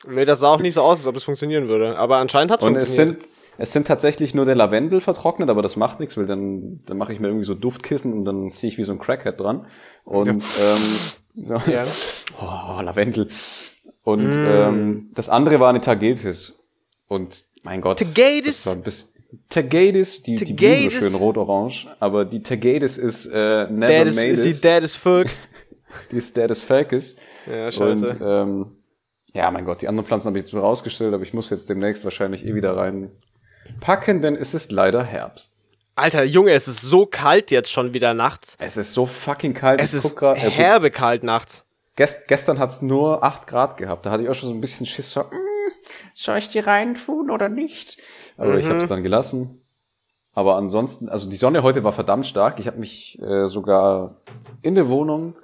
nee, 0.08 0.26
das 0.26 0.40
sah 0.40 0.50
auch 0.50 0.62
nicht 0.62 0.76
so 0.76 0.82
aus, 0.82 1.00
als 1.00 1.08
ob 1.08 1.16
es 1.16 1.24
funktionieren 1.24 1.68
würde. 1.68 1.98
Aber 1.98 2.18
anscheinend 2.18 2.52
hat 2.52 2.60
es 2.62 2.66
Und 2.66 2.76
es 2.76 2.84
funktioniert. 2.90 3.22
sind, 3.24 3.32
es 3.58 3.72
sind 3.72 3.88
tatsächlich 3.88 4.34
nur 4.34 4.46
der 4.46 4.56
Lavendel 4.56 5.02
vertrocknet, 5.02 5.50
aber 5.50 5.62
das 5.62 5.76
macht 5.76 6.00
nichts, 6.00 6.18
weil 6.18 6.26
dann, 6.26 6.82
dann 6.86 6.98
mache 6.98 7.14
ich 7.14 7.20
mir 7.20 7.28
irgendwie 7.28 7.46
so 7.46 7.54
Duftkissen 7.56 8.14
und 8.14 8.26
dann 8.26 8.52
ziehe 8.52 8.72
ich 8.72 8.78
wie 8.78 8.84
so 8.84 8.92
ein 8.92 9.00
Crackhead 9.00 9.40
dran. 9.40 9.66
Und 10.06 10.28
ähm, 10.30 10.44
so, 11.36 11.56
Ja. 11.70 11.84
oh, 12.42 12.82
Lavendel. 12.82 13.28
Und 14.04 14.32
ähm, 14.34 15.10
das 15.14 15.30
andere 15.30 15.60
war 15.60 15.70
eine 15.70 15.82
Tagetes. 15.82 16.60
Und 17.08 17.46
mein 17.64 17.80
Gott. 17.82 18.00
Tagetes? 18.00 18.64
das 18.64 18.66
war 18.68 18.74
ein 18.74 18.82
bisschen- 18.84 19.10
Tagetes, 19.50 20.22
die, 20.22 20.36
die 20.36 20.54
Blume 20.54 20.74
so 20.74 20.78
Tagetes? 20.90 20.94
schön 21.00 21.16
rot-orange, 21.16 21.88
aber 22.00 22.24
die 22.24 22.44
Tagetes 22.44 23.00
ist 23.00 23.26
äh, 23.26 23.68
never 23.68 23.88
Dad 23.88 24.08
ist, 24.08 24.16
made 24.18 24.28
ist 24.28 24.46
is. 24.46 24.56
die 24.56 24.62
Dad 24.62 24.84
is 24.84 24.96
Volk. 24.96 25.30
Die 26.12 26.16
ist 26.18 26.36
der 26.38 26.48
des 26.48 26.62
Falkes. 26.62 27.16
Ja, 27.48 27.72
scheiße. 27.72 28.08
Und 28.08 28.18
ähm, 28.22 28.66
ja, 29.36 29.52
mein 29.52 29.64
Gott, 29.64 29.84
die 29.84 29.88
anderen 29.88 30.08
Pflanzen 30.08 30.28
habe 30.28 30.40
ich 30.40 30.44
jetzt 30.46 30.54
rausgestellt, 30.56 31.14
aber 31.14 31.22
ich 31.22 31.34
muss 31.36 31.52
jetzt 31.52 31.70
demnächst 31.70 32.04
wahrscheinlich 32.04 32.46
eh 32.48 32.56
wieder 32.56 32.76
reinpacken, 33.66 34.22
denn 34.22 34.36
es 34.36 34.54
ist 34.54 34.72
leider 34.72 35.04
Herbst. 35.04 35.62
Alter, 35.96 36.24
Junge, 36.24 36.52
es 36.52 36.68
ist 36.68 36.82
so 36.82 37.06
kalt 37.06 37.52
jetzt 37.52 37.72
schon 37.72 37.94
wieder 37.94 38.14
nachts. 38.14 38.56
Es 38.60 38.78
ist 38.78 38.94
so 38.94 39.06
fucking 39.06 39.54
kalt. 39.54 39.80
Es 39.80 39.94
ist 39.94 40.16
grad- 40.16 40.38
äh, 40.38 40.50
herbe 40.50 40.90
kalt 40.90 41.24
nachts. 41.24 41.66
gest, 41.96 42.28
gestern 42.28 42.58
hat's 42.58 42.82
nur 42.82 43.24
8 43.24 43.46
Grad 43.46 43.78
gehabt. 43.78 44.06
Da 44.06 44.12
hatte 44.12 44.24
ich 44.24 44.30
auch 44.30 44.34
schon 44.34 44.50
so 44.50 44.56
ein 44.56 44.62
bisschen 44.62 44.88
Schiss. 44.88 45.12
So, 45.12 45.22
mm, 45.22 45.72
soll 46.16 46.40
ich 46.40 46.50
die 46.50 46.60
reintun 46.60 47.30
oder 47.30 47.48
nicht? 47.48 48.00
Aber 48.38 48.54
mhm. 48.54 48.58
ich 48.58 48.66
habe 48.66 48.80
es 48.80 48.88
dann 48.88 49.04
gelassen. 49.04 49.62
Aber 50.34 50.56
ansonsten, 50.56 51.10
also 51.10 51.30
die 51.30 51.36
Sonne 51.36 51.62
heute 51.62 51.84
war 51.84 51.92
verdammt 51.92 52.26
stark. 52.26 52.60
Ich 52.60 52.66
habe 52.66 52.80
mich 52.80 53.22
äh, 53.22 53.46
sogar 53.46 54.22
in 54.64 54.74
der 54.74 54.90
Wohnung 54.90 55.36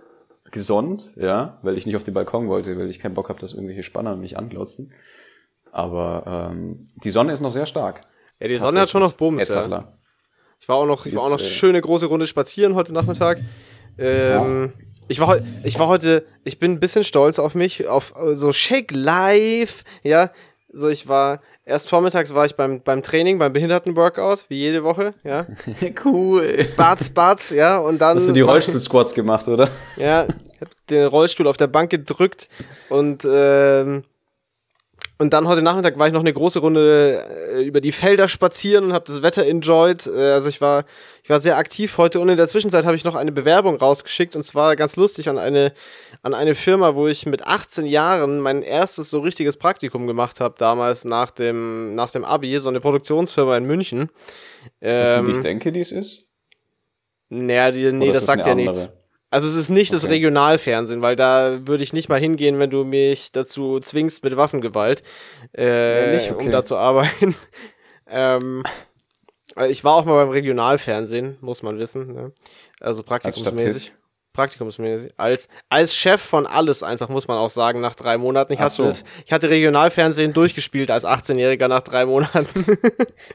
gesonnt, 0.49 1.13
ja, 1.15 1.59
weil 1.61 1.77
ich 1.77 1.85
nicht 1.85 1.95
auf 1.95 2.03
den 2.03 2.15
Balkon 2.15 2.47
wollte, 2.47 2.75
weil 2.75 2.89
ich 2.89 2.97
keinen 2.97 3.13
Bock 3.13 3.29
habe, 3.29 3.39
dass 3.39 3.53
irgendwelche 3.53 3.83
Spanner 3.83 4.15
mich 4.15 4.35
anglotzen. 4.35 4.91
Aber 5.71 6.49
ähm, 6.51 6.87
die 7.03 7.11
Sonne 7.11 7.33
ist 7.33 7.41
noch 7.41 7.51
sehr 7.51 7.65
stark. 7.65 8.01
Ja, 8.39 8.47
die 8.47 8.55
Sonne 8.55 8.81
hat 8.81 8.89
schon 8.89 9.01
noch 9.01 9.13
Bums, 9.13 9.47
ja. 9.47 9.93
Ich 10.59 10.67
war 10.67 10.75
auch 10.75 10.85
noch, 10.85 11.05
ich 11.05 11.15
war 11.15 11.23
auch 11.23 11.29
noch 11.29 11.39
äh, 11.39 11.43
schöne 11.43 11.79
große 11.79 12.05
Runde 12.05 12.27
spazieren 12.27 12.75
heute 12.75 12.93
Nachmittag. 12.93 13.41
Ähm, 13.97 14.73
ja. 14.77 14.85
Ich 15.07 15.19
war, 15.19 15.39
ich 15.63 15.79
war 15.79 15.87
heute, 15.87 16.25
ich 16.43 16.59
bin 16.59 16.73
ein 16.73 16.79
bisschen 16.79 17.03
stolz 17.03 17.39
auf 17.39 17.55
mich, 17.55 17.87
auf 17.87 18.13
so 18.33 18.53
Shake 18.53 18.91
Live, 18.91 19.83
ja. 20.03 20.31
So, 20.71 20.87
ich 20.87 21.07
war, 21.07 21.41
erst 21.65 21.89
vormittags 21.89 22.35
war 22.35 22.45
ich 22.45 22.55
beim, 22.55 22.81
beim 22.83 23.01
Training, 23.01 23.39
beim 23.39 23.51
Behinderten-Workout, 23.51 24.45
wie 24.49 24.57
jede 24.57 24.83
Woche, 24.83 25.15
ja. 25.23 25.47
cool. 26.05 26.67
Barts, 26.77 27.09
Barts, 27.09 27.49
ja, 27.49 27.79
und 27.79 27.99
dann. 27.99 28.17
Hast 28.17 28.29
du 28.29 28.33
die 28.33 28.41
Rollstuhl-Squats 28.41 29.15
gemacht, 29.15 29.47
oder? 29.47 29.67
Ja, 29.97 30.25
ich 30.25 30.61
hab 30.61 30.69
den 30.89 31.07
Rollstuhl 31.07 31.47
auf 31.47 31.57
der 31.57 31.67
Bank 31.67 31.89
gedrückt 31.89 32.47
und, 32.89 33.27
ähm, 33.29 34.03
und 35.21 35.33
dann 35.33 35.49
heute 35.49 35.61
Nachmittag 35.61 35.99
war 35.99 36.07
ich 36.07 36.13
noch 36.13 36.21
eine 36.21 36.31
große 36.31 36.59
Runde 36.59 37.25
äh, 37.53 37.63
über 37.63 37.81
die 37.81 37.91
Felder 37.91 38.29
spazieren 38.29 38.85
und 38.85 38.93
habe 38.93 39.03
das 39.05 39.21
Wetter 39.21 39.45
enjoyed. 39.45 40.07
Äh, 40.07 40.31
also 40.31 40.47
ich 40.47 40.61
war, 40.61 40.85
ich 41.23 41.29
war 41.29 41.39
sehr 41.39 41.57
aktiv 41.57 41.97
heute 41.97 42.21
und 42.21 42.29
in 42.29 42.37
der 42.37 42.47
Zwischenzeit 42.47 42.85
habe 42.85 42.95
ich 42.95 43.03
noch 43.03 43.15
eine 43.15 43.33
Bewerbung 43.33 43.75
rausgeschickt 43.75 44.37
und 44.37 44.43
zwar 44.43 44.77
ganz 44.77 44.95
lustig 44.95 45.27
an 45.27 45.37
eine, 45.37 45.73
an 46.21 46.33
eine 46.33 46.55
Firma, 46.55 46.95
wo 46.95 47.07
ich 47.07 47.25
mit 47.25 47.45
18 47.45 47.85
Jahren 47.85 48.39
mein 48.39 48.63
erstes 48.63 49.09
so 49.09 49.19
richtiges 49.19 49.57
Praktikum 49.57 50.07
gemacht 50.07 50.39
habe, 50.39 50.55
damals 50.57 51.03
nach 51.03 51.31
dem, 51.31 51.95
nach 51.95 52.11
dem 52.11 52.23
Abi, 52.23 52.57
so 52.59 52.69
eine 52.69 52.79
Produktionsfirma 52.79 53.57
in 53.57 53.65
München. 53.65 54.09
Ist 54.79 55.01
das 55.01 55.19
die, 55.19 55.25
die 55.25 55.31
ich 55.31 55.37
ähm, 55.37 55.43
denke, 55.43 55.71
die 55.73 55.81
es 55.81 55.91
ist? 55.91 56.29
Naja, 57.27 57.71
die, 57.71 57.91
nee, 57.91 58.13
das 58.13 58.25
sagt 58.25 58.45
ja 58.45 58.55
nichts. 58.55 58.89
Also 59.31 59.47
es 59.47 59.55
ist 59.55 59.69
nicht 59.69 59.89
okay. 59.89 60.01
das 60.01 60.09
Regionalfernsehen, 60.09 61.01
weil 61.01 61.15
da 61.15 61.59
würde 61.67 61.83
ich 61.83 61.93
nicht 61.93 62.09
mal 62.09 62.19
hingehen, 62.19 62.57
wenn 62.59 62.69
du 62.69 62.83
mich 62.83 63.31
dazu 63.31 63.79
zwingst 63.79 64.23
mit 64.23 64.35
Waffengewalt, 64.35 65.03
äh, 65.55 66.07
ja, 66.07 66.13
nicht, 66.13 66.31
okay. 66.31 66.45
um 66.45 66.51
da 66.51 66.63
zu 66.63 66.75
arbeiten. 66.75 67.35
ähm, 68.09 68.63
ich 69.67 69.83
war 69.83 69.95
auch 69.95 70.05
mal 70.05 70.25
beim 70.25 70.29
Regionalfernsehen, 70.29 71.37
muss 71.41 71.61
man 71.61 71.77
wissen. 71.77 72.13
Ne? 72.13 72.31
Also 72.79 73.03
praktikumsmäßig 73.03 73.93
praktikumsmäßig, 74.39 75.11
als, 75.17 75.49
als 75.67 75.93
Chef 75.93 76.21
von 76.21 76.45
alles 76.45 76.81
einfach, 76.81 77.09
muss 77.09 77.27
man 77.27 77.37
auch 77.37 77.49
sagen, 77.49 77.81
nach 77.81 77.93
drei 77.93 78.17
Monaten. 78.17 78.53
Ich, 78.53 78.59
hatte, 78.59 78.73
so. 78.73 78.93
ich 79.25 79.33
hatte 79.33 79.49
Regionalfernsehen 79.49 80.31
durchgespielt 80.31 80.91
als 80.91 81.05
18-Jähriger 81.05 81.67
nach 81.67 81.81
drei 81.81 82.05
Monaten. 82.05 82.65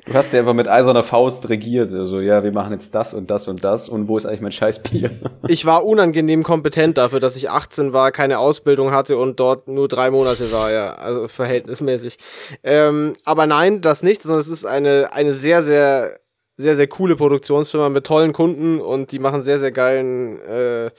du 0.07 0.15
hast 0.15 0.33
ja 0.33 0.41
einfach 0.41 0.55
mit 0.55 0.67
eiserner 0.67 1.03
Faust 1.03 1.51
regiert. 1.51 1.93
Also, 1.93 2.21
ja, 2.21 2.43
wir 2.43 2.53
machen 2.53 2.73
jetzt 2.73 2.95
das 2.95 3.13
und 3.13 3.31
das 3.31 3.49
und 3.49 3.63
das 3.63 3.91
und 3.91 4.09
wo 4.09 4.17
ist 4.17 4.25
eigentlich 4.25 4.41
mein 4.41 4.53
Scheißbier? 4.53 5.11
ich 5.49 5.67
war 5.67 5.85
unangenehm 5.85 6.43
kompetent 6.43 6.97
dafür, 6.97 7.21
dass 7.21 7.37
ich 7.37 7.51
18 7.51 7.93
war, 7.93 8.11
keine 8.11 8.39
Ausbildung 8.39 8.93
hatte 8.93 9.19
und 9.19 9.39
dort 9.39 9.69
nur 9.69 9.89
drei 9.89 10.11
Monate 10.11 10.53
war, 10.53 10.73
ja, 10.73 10.95
also 10.95 11.29
verhältnismäßig. 11.29 12.17
Ähm, 12.63 13.13
aber 13.25 13.47
nein, 13.47 13.83
das 13.83 14.03
nicht, 14.03 14.23
sondern 14.23 14.41
es 14.41 14.49
ist 14.49 14.65
eine, 14.65 15.13
eine 15.13 15.35
sehr, 15.35 15.63
sehr 15.63 16.19
sehr, 16.57 16.77
sehr 16.77 16.87
coole 16.87 17.17
Produktionsfirma 17.17 17.89
mit 17.89 18.07
tollen 18.07 18.33
Kunden 18.33 18.81
und 18.81 19.13
die 19.13 19.19
machen 19.19 19.43
sehr, 19.43 19.59
sehr 19.59 19.73
geilen 19.73 20.41
äh, 20.43 20.91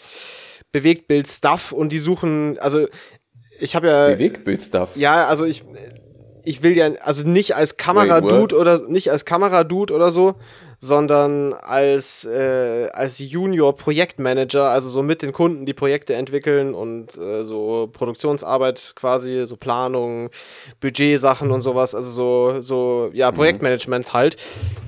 Bewegtbild-Stuff 0.72 1.72
und 1.72 1.92
die 1.92 2.00
suchen, 2.00 2.58
also 2.60 2.88
ich 3.60 3.76
habe 3.76 3.88
ja. 3.88 4.08
Bewegtbild-Stuff? 4.10 4.96
Ja, 4.96 5.28
also 5.28 5.46
ich, 5.46 5.64
ich 6.44 6.62
will 6.64 6.76
ja, 6.76 6.92
also 7.02 7.28
nicht 7.28 7.56
als 7.56 7.78
Kameradude 7.78 8.58
oder 8.58 8.88
nicht 8.90 9.12
als 9.12 9.24
Kameradude 9.24 9.94
oder 9.94 10.12
so, 10.12 10.36
sondern 10.86 11.54
als, 11.54 12.26
äh, 12.26 12.90
als 12.94 13.18
Junior-Projektmanager, 13.18 14.70
also 14.70 14.88
so 14.88 15.02
mit 15.02 15.24
den 15.24 15.34
Kunden 15.34 15.66
die 15.66 15.74
Projekte 15.74 16.14
entwickeln 16.14 16.76
und 16.76 17.18
äh, 17.18 17.44
so 17.44 17.90
Produktionsarbeit 17.92 18.94
quasi, 18.96 19.48
so 19.48 19.58
Planung, 19.58 20.30
Budgetsachen 20.82 21.50
und 21.50 21.62
sowas, 21.62 21.96
also 21.96 22.10
so, 22.12 22.60
so 22.62 23.10
ja, 23.14 23.32
mhm. 23.32 23.36
Projektmanagement 23.36 24.14
halt. 24.14 24.36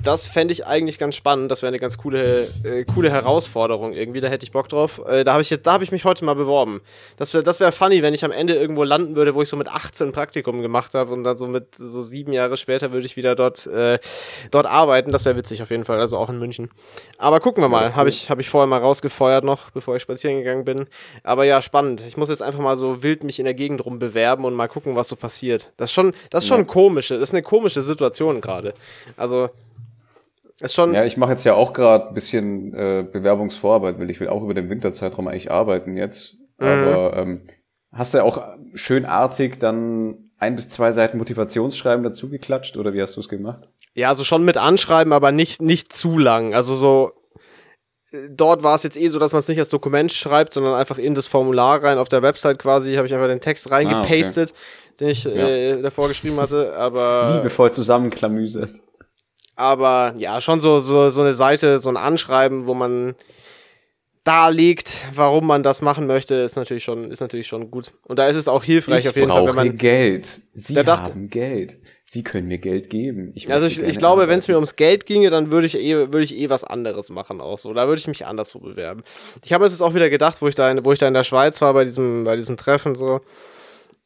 Das 0.04 0.28
fände 0.28 0.52
ich 0.52 0.66
eigentlich 0.66 0.98
ganz 0.98 1.16
spannend, 1.16 1.50
das 1.50 1.62
wäre 1.62 1.68
eine 1.68 1.80
ganz 1.80 1.98
coole, 1.98 2.48
äh, 2.62 2.84
coole 2.84 3.10
Herausforderung 3.10 3.92
irgendwie, 3.92 4.20
da 4.20 4.28
hätte 4.28 4.44
ich 4.44 4.52
Bock 4.52 4.68
drauf. 4.68 5.02
Äh, 5.08 5.24
da 5.24 5.32
habe 5.32 5.42
ich, 5.42 5.50
hab 5.50 5.82
ich 5.82 5.90
mich 5.90 6.04
heute 6.04 6.24
mal 6.24 6.34
beworben. 6.34 6.80
Das 7.16 7.34
wäre 7.34 7.42
das 7.42 7.58
wär 7.58 7.72
funny, 7.72 8.02
wenn 8.02 8.14
ich 8.14 8.24
am 8.24 8.30
Ende 8.30 8.54
irgendwo 8.54 8.84
landen 8.84 9.16
würde, 9.16 9.34
wo 9.34 9.42
ich 9.42 9.48
so 9.48 9.56
mit 9.56 9.66
18 9.66 10.12
Praktikum 10.12 10.62
gemacht 10.62 10.94
habe 10.94 11.12
und 11.12 11.24
dann 11.24 11.36
so 11.36 11.48
mit 11.48 11.74
so 11.74 12.02
sieben 12.02 12.32
Jahre 12.32 12.56
später 12.56 12.92
würde 12.92 13.06
ich 13.06 13.16
wieder 13.16 13.34
dort, 13.34 13.66
äh, 13.66 13.98
dort 14.52 14.66
arbeiten. 14.66 15.10
Das 15.10 15.24
wäre 15.24 15.36
witzig 15.36 15.60
auf 15.60 15.70
jeden 15.70 15.84
Fall. 15.84 15.87
Fall, 15.88 16.00
also 16.00 16.16
auch 16.16 16.30
in 16.30 16.38
München. 16.38 16.70
Aber 17.18 17.40
gucken 17.40 17.62
wir 17.62 17.68
mal. 17.68 17.82
Ja, 17.82 17.88
cool. 17.88 17.96
Habe 17.96 18.08
ich, 18.08 18.30
hab 18.30 18.38
ich 18.38 18.48
vorher 18.48 18.66
mal 18.66 18.78
rausgefeuert 18.78 19.44
noch, 19.44 19.70
bevor 19.70 19.96
ich 19.96 20.02
spazieren 20.02 20.38
gegangen 20.38 20.64
bin. 20.64 20.86
Aber 21.24 21.44
ja, 21.44 21.60
spannend. 21.60 22.02
Ich 22.06 22.16
muss 22.16 22.28
jetzt 22.28 22.42
einfach 22.42 22.60
mal 22.60 22.76
so 22.76 23.02
wild 23.02 23.24
mich 23.24 23.38
in 23.38 23.44
der 23.44 23.54
Gegend 23.54 23.84
rum 23.84 23.98
bewerben 23.98 24.44
und 24.44 24.54
mal 24.54 24.68
gucken, 24.68 24.94
was 24.96 25.08
so 25.08 25.16
passiert. 25.16 25.72
Das 25.76 25.90
ist 25.90 25.94
schon, 25.94 26.12
das 26.30 26.44
ist 26.44 26.48
schon 26.48 26.60
ja. 26.60 26.64
komische, 26.64 27.14
das 27.14 27.24
ist 27.24 27.34
eine 27.34 27.42
komische 27.42 27.82
Situation 27.82 28.40
gerade. 28.40 28.74
Also, 29.16 29.50
ist 30.60 30.74
schon. 30.74 30.92
Ja, 30.94 31.04
ich 31.04 31.16
mache 31.16 31.30
jetzt 31.30 31.44
ja 31.44 31.54
auch 31.54 31.72
gerade 31.72 32.08
ein 32.08 32.14
bisschen 32.14 32.74
äh, 32.74 33.04
Bewerbungsvorarbeit, 33.10 33.98
weil 33.98 34.10
ich 34.10 34.20
will 34.20 34.28
auch 34.28 34.42
über 34.42 34.54
den 34.54 34.70
Winterzeitraum 34.70 35.28
eigentlich 35.28 35.50
arbeiten 35.50 35.96
jetzt. 35.96 36.36
Mhm. 36.58 36.66
Aber 36.66 37.16
ähm, 37.16 37.42
hast 37.92 38.14
du 38.14 38.18
ja 38.18 38.24
auch 38.24 38.42
schön 38.74 39.04
artig 39.04 39.58
dann 39.58 40.27
ein 40.38 40.54
bis 40.54 40.68
zwei 40.68 40.92
Seiten 40.92 41.18
Motivationsschreiben 41.18 42.02
dazu 42.04 42.28
geklatscht 42.28 42.76
oder 42.76 42.94
wie 42.94 43.02
hast 43.02 43.16
du 43.16 43.20
es 43.20 43.28
gemacht? 43.28 43.70
Ja, 43.94 44.08
also 44.08 44.24
schon 44.24 44.44
mit 44.44 44.56
Anschreiben, 44.56 45.12
aber 45.12 45.32
nicht, 45.32 45.60
nicht 45.60 45.92
zu 45.92 46.18
lang. 46.18 46.54
Also 46.54 46.74
so, 46.74 47.12
äh, 48.12 48.28
dort 48.30 48.62
war 48.62 48.76
es 48.76 48.84
jetzt 48.84 48.96
eh 48.96 49.08
so, 49.08 49.18
dass 49.18 49.32
man 49.32 49.40
es 49.40 49.48
nicht 49.48 49.58
als 49.58 49.68
Dokument 49.68 50.12
schreibt, 50.12 50.52
sondern 50.52 50.74
einfach 50.74 50.98
in 50.98 51.14
das 51.14 51.26
Formular 51.26 51.82
rein 51.82 51.98
auf 51.98 52.08
der 52.08 52.22
Website 52.22 52.58
quasi, 52.58 52.94
habe 52.94 53.06
ich 53.06 53.14
einfach 53.14 53.26
den 53.26 53.40
Text 53.40 53.70
reingepastet, 53.70 54.50
ah, 54.50 54.54
okay. 54.54 54.94
den 55.00 55.08
ich 55.08 55.24
ja. 55.24 55.30
äh, 55.30 55.82
davor 55.82 56.08
geschrieben 56.08 56.40
hatte, 56.40 56.74
aber. 56.76 57.34
Liebevoll 57.36 57.72
zusammenklamüsert. 57.72 58.70
Aber 59.56 60.14
ja, 60.18 60.40
schon 60.40 60.60
so, 60.60 60.78
so, 60.78 61.10
so 61.10 61.20
eine 61.20 61.34
Seite, 61.34 61.80
so 61.80 61.88
ein 61.88 61.96
Anschreiben, 61.96 62.68
wo 62.68 62.74
man 62.74 63.16
darlegt, 64.28 65.06
warum 65.14 65.46
man 65.46 65.62
das 65.62 65.80
machen 65.80 66.06
möchte, 66.06 66.34
ist 66.34 66.56
natürlich 66.56 66.84
schon, 66.84 67.10
ist 67.10 67.20
natürlich 67.20 67.46
schon 67.46 67.70
gut. 67.70 67.92
Und 68.02 68.18
da 68.18 68.28
ist 68.28 68.36
es 68.36 68.46
auch 68.46 68.62
hilfreich 68.62 69.04
ich 69.04 69.08
auf 69.08 69.16
jeden 69.16 69.28
Fall, 69.28 69.46
wenn 69.46 69.54
man 69.54 69.76
Geld. 69.78 70.40
Sie 70.52 70.74
dachte, 70.74 71.12
haben 71.12 71.30
Geld. 71.30 71.78
Sie 72.04 72.22
können 72.22 72.46
mir 72.46 72.58
Geld 72.58 72.90
geben. 72.90 73.32
Ich 73.34 73.50
also 73.50 73.66
ich, 73.66 73.80
ich 73.80 73.96
glaube, 73.96 74.28
wenn 74.28 74.38
es 74.38 74.46
mir 74.46 74.56
ums 74.56 74.76
Geld 74.76 75.06
ginge, 75.06 75.30
dann 75.30 75.50
würde 75.50 75.66
ich 75.66 75.78
eh, 75.78 75.94
würde 75.96 76.22
ich 76.22 76.36
eh 76.38 76.50
was 76.50 76.62
anderes 76.62 77.08
machen 77.08 77.40
auch 77.40 77.58
so. 77.58 77.72
Da 77.72 77.88
würde 77.88 78.00
ich 78.00 78.06
mich 78.06 78.26
anderswo 78.26 78.58
bewerben. 78.58 79.02
Ich 79.44 79.54
habe 79.54 79.64
es 79.64 79.72
jetzt 79.72 79.80
auch 79.80 79.94
wieder 79.94 80.10
gedacht, 80.10 80.42
wo 80.42 80.48
ich 80.48 80.54
da, 80.54 80.70
in, 80.70 80.84
wo 80.84 80.92
ich 80.92 80.98
da 80.98 81.08
in 81.08 81.14
der 81.14 81.24
Schweiz 81.24 81.62
war 81.62 81.72
bei 81.72 81.84
diesem, 81.84 82.24
bei 82.24 82.36
diesem 82.36 82.58
Treffen 82.58 82.96
so. 82.96 83.20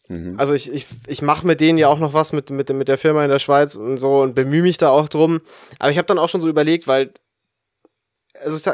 Mhm. 0.07 0.35
Also 0.39 0.55
ich, 0.55 0.73
ich, 0.73 0.87
ich 1.09 1.23
mache 1.23 1.47
mit 1.47 1.61
denen 1.61 1.79
ja 1.79 1.89
auch 1.89 1.99
noch 1.99 2.15
was 2.15 2.33
mit, 2.33 2.51
mit, 2.51 2.71
mit 2.71 2.87
der 2.87 2.99
Firma 2.99 3.25
in 3.25 3.31
der 3.31 3.41
Schweiz 3.41 3.75
und 3.75 3.99
so 3.99 4.21
und 4.21 4.37
bemühe 4.37 4.63
mich 4.63 4.79
da 4.79 4.91
auch 4.91 5.09
drum. 5.09 5.41
Aber 5.81 5.91
ich 5.91 5.99
habe 5.99 6.07
dann 6.07 6.19
auch 6.19 6.29
schon 6.29 6.41
so 6.41 6.49
überlegt, 6.49 6.87
weil 6.87 7.13
also 8.45 8.73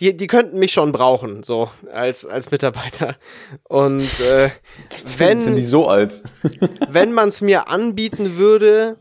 die, 0.00 0.16
die 0.16 0.26
könnten 0.26 0.58
mich 0.58 0.72
schon 0.72 0.92
brauchen, 0.92 1.42
so 1.42 1.70
als, 1.92 2.24
als 2.24 2.50
Mitarbeiter. 2.50 3.16
Und 3.64 4.02
äh, 4.20 4.50
wenn. 5.18 5.40
Sind 5.40 5.56
die 5.56 5.62
so 5.62 5.88
alt? 5.88 6.22
wenn 6.88 7.12
man 7.12 7.28
es 7.28 7.40
mir 7.40 7.68
anbieten 7.68 8.36
würde, 8.36 8.96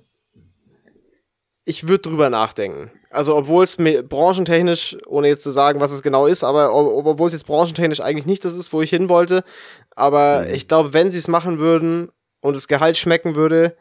ich 1.66 1.88
würde 1.88 2.10
drüber 2.10 2.30
nachdenken. 2.30 2.92
Also, 3.10 3.36
obwohl 3.36 3.64
es 3.64 3.78
branchentechnisch, 3.78 4.98
ohne 5.08 5.30
jetzt 5.30 5.44
zu 5.44 5.52
sagen, 5.52 5.80
was 5.80 5.94
es 5.94 6.02
genau 6.02 6.28
ist, 6.28 6.44
aber 6.44 6.74
obwohl 6.74 7.28
es 7.28 7.34
jetzt 7.34 7.48
branchentechnisch 7.48 8.02
eigentlich 8.02 8.26
nicht 8.26 8.44
das 8.44 8.54
ist, 8.54 8.74
wo 8.74 8.82
ich 8.82 8.90
hin 8.90 9.08
wollte. 9.08 9.44
Aber 9.96 10.42
mhm. 10.42 10.54
ich 10.54 10.68
glaube, 10.68 10.94
wenn 10.94 11.10
sie 11.10 11.20
es 11.20 11.30
machen 11.30 11.58
würden 11.58 12.10
und 12.42 12.56
das 12.56 12.68
Gehalt 12.68 12.98
schmecken 12.98 13.36
würde, 13.36 13.78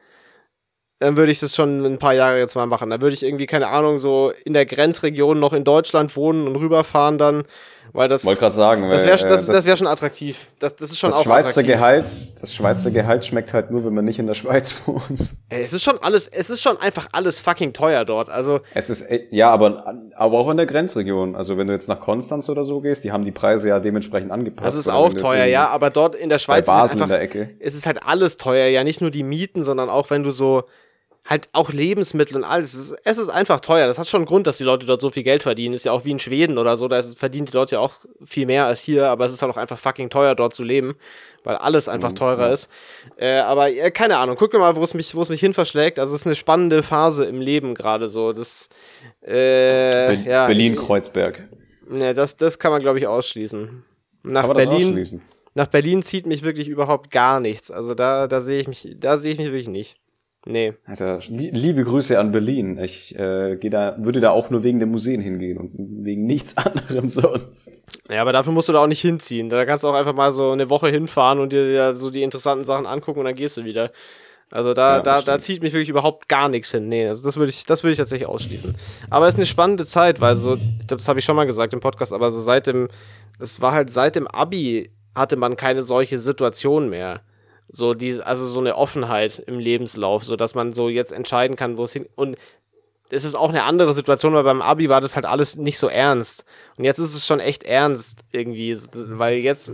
dann 1.05 1.19
würde 1.19 1.31
ich 1.31 1.39
das 1.39 1.55
schon 1.55 1.85
ein 1.85 1.99
paar 1.99 2.15
Jahre 2.15 2.39
jetzt 2.39 2.55
mal 2.55 2.65
machen. 2.65 2.89
Da 2.89 3.03
würde 3.03 3.13
ich 3.13 3.23
irgendwie, 3.23 3.45
keine 3.45 3.69
Ahnung, 3.69 3.99
so 3.99 4.33
in 4.45 4.55
der 4.55 4.65
Grenzregion 4.65 5.39
noch 5.39 5.53
in 5.53 5.63
Deutschland 5.63 6.17
wohnen 6.17 6.47
und 6.47 6.57
rüberfahren 6.57 7.19
dann, 7.19 7.45
weil 7.93 8.09
das. 8.09 8.25
Wollte 8.25 8.41
gerade 8.41 8.55
sagen, 8.55 8.91
das 8.91 9.05
wäre 9.05 9.19
das, 9.19 9.45
das 9.45 9.67
wär 9.67 9.77
schon 9.77 9.87
attraktiv. 9.87 10.49
Das, 10.59 10.75
das 10.77 10.93
ist 10.93 10.99
schon 10.99 11.11
das 11.11 11.19
auch 11.19 11.25
Schweizer 11.25 11.49
attraktiv. 11.61 11.75
Gehalt, 11.75 12.07
das 12.41 12.55
Schweizer 12.55 12.91
Gehalt 12.91 13.27
schmeckt 13.27 13.53
halt 13.53 13.71
nur, 13.71 13.85
wenn 13.85 13.93
man 13.93 14.07
nicht 14.07 14.19
in 14.19 14.27
der 14.27 14.33
Schweiz 14.33 14.75
wohnt. 14.87 15.35
Ey, 15.51 15.63
es 15.63 15.75
ist 15.75 15.83
schon 15.83 15.99
alles, 16.03 16.27
es 16.27 16.49
ist 16.49 16.63
schon 16.63 16.79
einfach 16.79 17.09
alles 17.13 17.39
fucking 17.39 17.75
teuer 17.75 18.07
dort. 18.07 18.31
Also. 18.31 18.61
Es 18.73 18.89
ist, 18.89 19.05
ja, 19.31 19.51
aber, 19.51 19.95
aber 20.17 20.39
auch 20.39 20.49
in 20.49 20.57
der 20.57 20.67
Grenzregion. 20.67 21.37
Also 21.37 21.59
wenn 21.59 21.67
du 21.67 21.75
jetzt 21.75 21.89
nach 21.91 22.01
Konstanz 22.01 22.49
oder 22.49 22.65
so 22.65 22.81
gehst, 22.81 23.05
die 23.05 23.13
haben 23.13 23.27
die 23.27 23.31
Preise 23.31 23.69
ja 23.69 23.79
dementsprechend 23.79 24.33
angepasst. 24.33 24.67
Das 24.67 24.75
ist 24.75 24.89
auch 24.89 25.13
teuer, 25.13 25.45
ja, 25.45 25.69
aber 25.69 25.91
dort 25.91 26.17
in 26.17 26.31
der 26.31 26.39
Schweiz 26.39 26.65
bei 26.65 26.73
Basel 26.73 26.97
ist, 26.97 27.03
einfach, 27.03 27.07
in 27.07 27.11
der 27.11 27.21
Ecke. 27.21 27.51
es 27.61 27.75
ist 27.75 27.85
halt 27.85 28.07
alles 28.07 28.39
teuer. 28.39 28.69
Ja, 28.69 28.85
nicht 28.85 29.03
nur 29.03 29.11
die 29.11 29.23
Mieten, 29.23 29.65
sondern 29.65 29.91
auch 29.91 30.09
wenn 30.09 30.23
du 30.23 30.31
so, 30.31 30.65
halt 31.27 31.49
auch 31.53 31.73
Lebensmittel 31.73 32.37
und 32.37 32.45
alles. 32.45 32.75
Es 32.75 32.91
ist, 32.91 32.97
es 33.05 33.19
ist 33.19 33.29
einfach 33.31 33.61
teuer. 33.61 33.87
Das 33.87 33.99
hat 33.99 34.07
schon 34.09 34.19
einen 34.19 34.27
Grund, 34.27 34.47
dass 34.47 34.59
die 34.59 34.65
Leute 34.65 34.85
dort 34.85 35.01
so 35.01 35.11
viel 35.11 35.23
Geld 35.23 35.43
verdienen. 35.43 35.75
Ist 35.75 35.85
ja 35.85 35.93
auch 35.93 36.05
wie 36.05 36.11
in 36.11 36.19
Schweden 36.19 36.59
oder 36.59 36.77
so. 36.77 36.87
Da 36.87 36.99
ist, 36.99 37.19
verdienen 37.19 37.47
die 37.47 37.53
Leute 37.53 37.77
ja 37.77 37.81
auch 37.81 37.95
viel 38.25 38.45
mehr 38.45 38.67
als 38.67 38.83
hier, 38.83 39.09
aber 39.09 39.25
es 39.25 39.33
ist 39.33 39.41
halt 39.41 39.51
auch 39.51 39.57
einfach 39.57 39.79
fucking 39.79 40.11
teuer, 40.11 40.35
dort 40.35 40.55
zu 40.55 40.63
leben, 40.63 40.97
weil 41.43 41.57
alles 41.57 41.89
einfach 41.89 42.11
Mhm, 42.11 42.17
teurer 42.17 42.53
ist. 42.53 42.69
Äh, 43.17 43.37
aber 43.39 43.71
äh, 43.71 43.91
keine 43.91 44.19
Ahnung, 44.19 44.37
guck 44.39 44.53
mal, 44.53 44.77
wo 44.77 44.83
es 44.83 44.93
mich, 44.93 45.15
wo 45.15 45.23
es 45.23 45.31
mich 45.31 45.41
hin 45.41 45.55
verschlägt. 45.55 45.99
Also 45.99 46.15
es 46.15 46.23
ist 46.23 46.27
eine 46.27 46.37
spannende 46.37 46.83
Phase 46.83 47.25
im 47.25 47.41
Leben 47.41 47.75
gerade 47.75 48.09
so. 48.09 48.35
Das, 48.35 48.69
äh, 49.23 49.29
Be 50.17 50.23
ja, 50.27 50.47
Berlin-Kreuzberg. 50.47 51.49
Ne, 51.89 52.13
das, 52.13 52.37
das 52.37 52.59
kann 52.59 52.71
man, 52.71 52.83
glaube 52.83 52.99
ich, 52.99 53.07
ausschließen. 53.07 53.83
Nach 54.25 54.53
Berlin, 54.53 54.89
ausschließen? 54.89 55.23
nach 55.55 55.67
Berlin 55.69 56.03
zieht 56.03 56.27
mich 56.27 56.43
wirklich 56.43 56.69
überhaupt 56.69 57.11
gar 57.11 57.41
nichts. 57.41 57.71
Also 57.71 57.95
da, 57.95 58.27
da 58.27 58.41
sehe 58.43 58.61
ich 58.61 58.69
mich, 58.69 58.97
da 58.99 59.17
sehe 59.17 59.33
ich 59.33 59.39
mich 59.39 59.49
wirklich 59.49 59.69
nicht. 59.69 59.97
Nee. 60.47 60.75
Alter, 60.85 61.21
li- 61.29 61.51
liebe 61.53 61.85
Grüße 61.85 62.19
an 62.19 62.31
Berlin. 62.31 62.79
Ich 62.83 63.19
äh, 63.19 63.57
geh 63.59 63.71
da, 63.71 63.97
würde 63.99 64.21
da 64.21 64.31
auch 64.31 64.51
nur 64.51 64.63
wegen 64.63 64.79
der 64.79 64.87
Museen 64.89 65.23
hingehen 65.23 65.57
und 65.57 65.73
wegen 65.79 66.27
nichts 66.27 66.55
anderem 66.59 67.09
sonst. 67.09 67.71
Ja, 68.11 68.21
aber 68.21 68.33
dafür 68.33 68.53
musst 68.53 68.69
du 68.69 68.75
da 68.75 68.81
auch 68.83 68.87
nicht 68.87 69.01
hinziehen. 69.01 69.49
Da 69.49 69.65
kannst 69.65 69.85
du 69.85 69.89
auch 69.89 69.95
einfach 69.95 70.15
mal 70.15 70.33
so 70.33 70.51
eine 70.51 70.69
Woche 70.69 70.89
hinfahren 70.89 71.39
und 71.39 71.53
dir 71.53 71.71
ja 71.73 71.95
so 71.95 72.11
die 72.11 72.23
interessanten 72.23 72.65
Sachen 72.67 72.85
angucken 72.85 73.21
und 73.21 73.25
dann 73.25 73.35
gehst 73.35 73.57
du 73.57 73.65
wieder. 73.65 73.91
Also 74.51 74.75
da, 74.75 74.99
Ja, 74.99 75.03
da, 75.03 75.23
da 75.23 75.39
zieht 75.39 75.63
mich 75.63 75.73
wirklich 75.73 75.89
überhaupt 75.89 76.29
gar 76.29 76.51
nichts 76.51 76.71
hin. 76.71 76.89
Nee, 76.89 77.09
also 77.09 77.25
das 77.25 77.39
würde 77.39 77.49
ich, 77.49 77.65
das 77.65 77.83
würde 77.83 77.93
ich 77.93 77.99
tatsächlich 77.99 78.29
ausschließen. 78.29 78.75
Aber 79.09 79.27
es 79.27 79.35
ist 79.35 79.39
eine 79.39 79.47
spannende 79.47 79.87
Zeit, 79.87 80.21
weil 80.21 80.37
so, 80.37 80.59
das 80.87 81.09
habe 81.09 81.19
ich 81.19 81.25
schon 81.25 81.37
mal 81.37 81.47
gesagt 81.47 81.73
im 81.73 81.81
Podcast, 81.81 82.13
aber 82.13 82.31
so 82.31 82.41
seit 82.41 82.67
dem, 82.67 82.89
es 83.41 83.63
war 83.63 83.73
halt 83.73 83.89
seit 83.91 84.15
dem 84.15 84.29
Abi 84.29 84.91
hatte 85.15 85.37
man 85.37 85.57
keine 85.57 85.83
solche 85.83 86.19
Situation 86.19 86.91
mehr. 86.91 87.23
So 87.75 87.95
die, 87.95 88.23
also 88.23 88.47
so 88.47 88.61
eine 88.61 88.77
Offenheit 88.77 89.41
im 89.41 89.59
Lebenslauf, 89.59 90.23
so 90.23 90.37
dass 90.37 90.55
man 90.55 90.73
so 90.73 90.89
jetzt 90.89 91.11
entscheiden 91.11 91.57
kann, 91.57 91.77
wo 91.77 91.85
es 91.85 91.93
hin 91.93 92.07
und 92.15 92.37
es 93.11 93.25
ist 93.25 93.35
auch 93.35 93.49
eine 93.49 93.65
andere 93.65 93.93
Situation, 93.93 94.33
weil 94.35 94.45
beim 94.45 94.63
Abi 94.63 94.89
war 94.89 95.01
das 95.01 95.17
halt 95.17 95.27
alles 95.27 95.57
nicht 95.57 95.79
so 95.79 95.89
ernst. 95.89 96.45
Und 96.79 96.85
jetzt 96.85 96.99
ist 96.99 97.15
es 97.15 97.27
schon 97.27 97.41
echt 97.41 97.65
ernst 97.65 98.21
irgendwie, 98.33 98.77
weil 98.93 99.39
jetzt, 99.39 99.73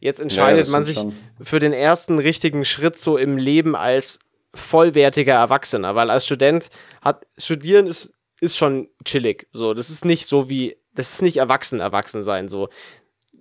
jetzt 0.00 0.20
entscheidet 0.20 0.62
das 0.62 0.68
man 0.68 0.84
sich 0.84 0.98
für 1.40 1.58
den 1.58 1.72
ersten 1.72 2.18
richtigen 2.18 2.64
Schritt 2.64 2.98
so 2.98 3.16
im 3.16 3.36
Leben 3.36 3.74
als 3.74 4.18
vollwertiger 4.54 5.34
Erwachsener, 5.34 5.94
weil 5.94 6.10
als 6.10 6.26
Student 6.26 6.68
hat, 7.00 7.24
studieren 7.38 7.86
ist, 7.86 8.12
ist 8.40 8.56
schon 8.56 8.88
chillig, 9.04 9.48
so. 9.52 9.74
Das 9.74 9.88
ist 9.90 10.04
nicht 10.04 10.26
so 10.26 10.50
wie, 10.50 10.76
das 10.94 11.14
ist 11.14 11.22
nicht 11.22 11.38
erwachsen, 11.38 11.80
erwachsen 11.80 12.22
sein, 12.22 12.48
so. 12.48 12.68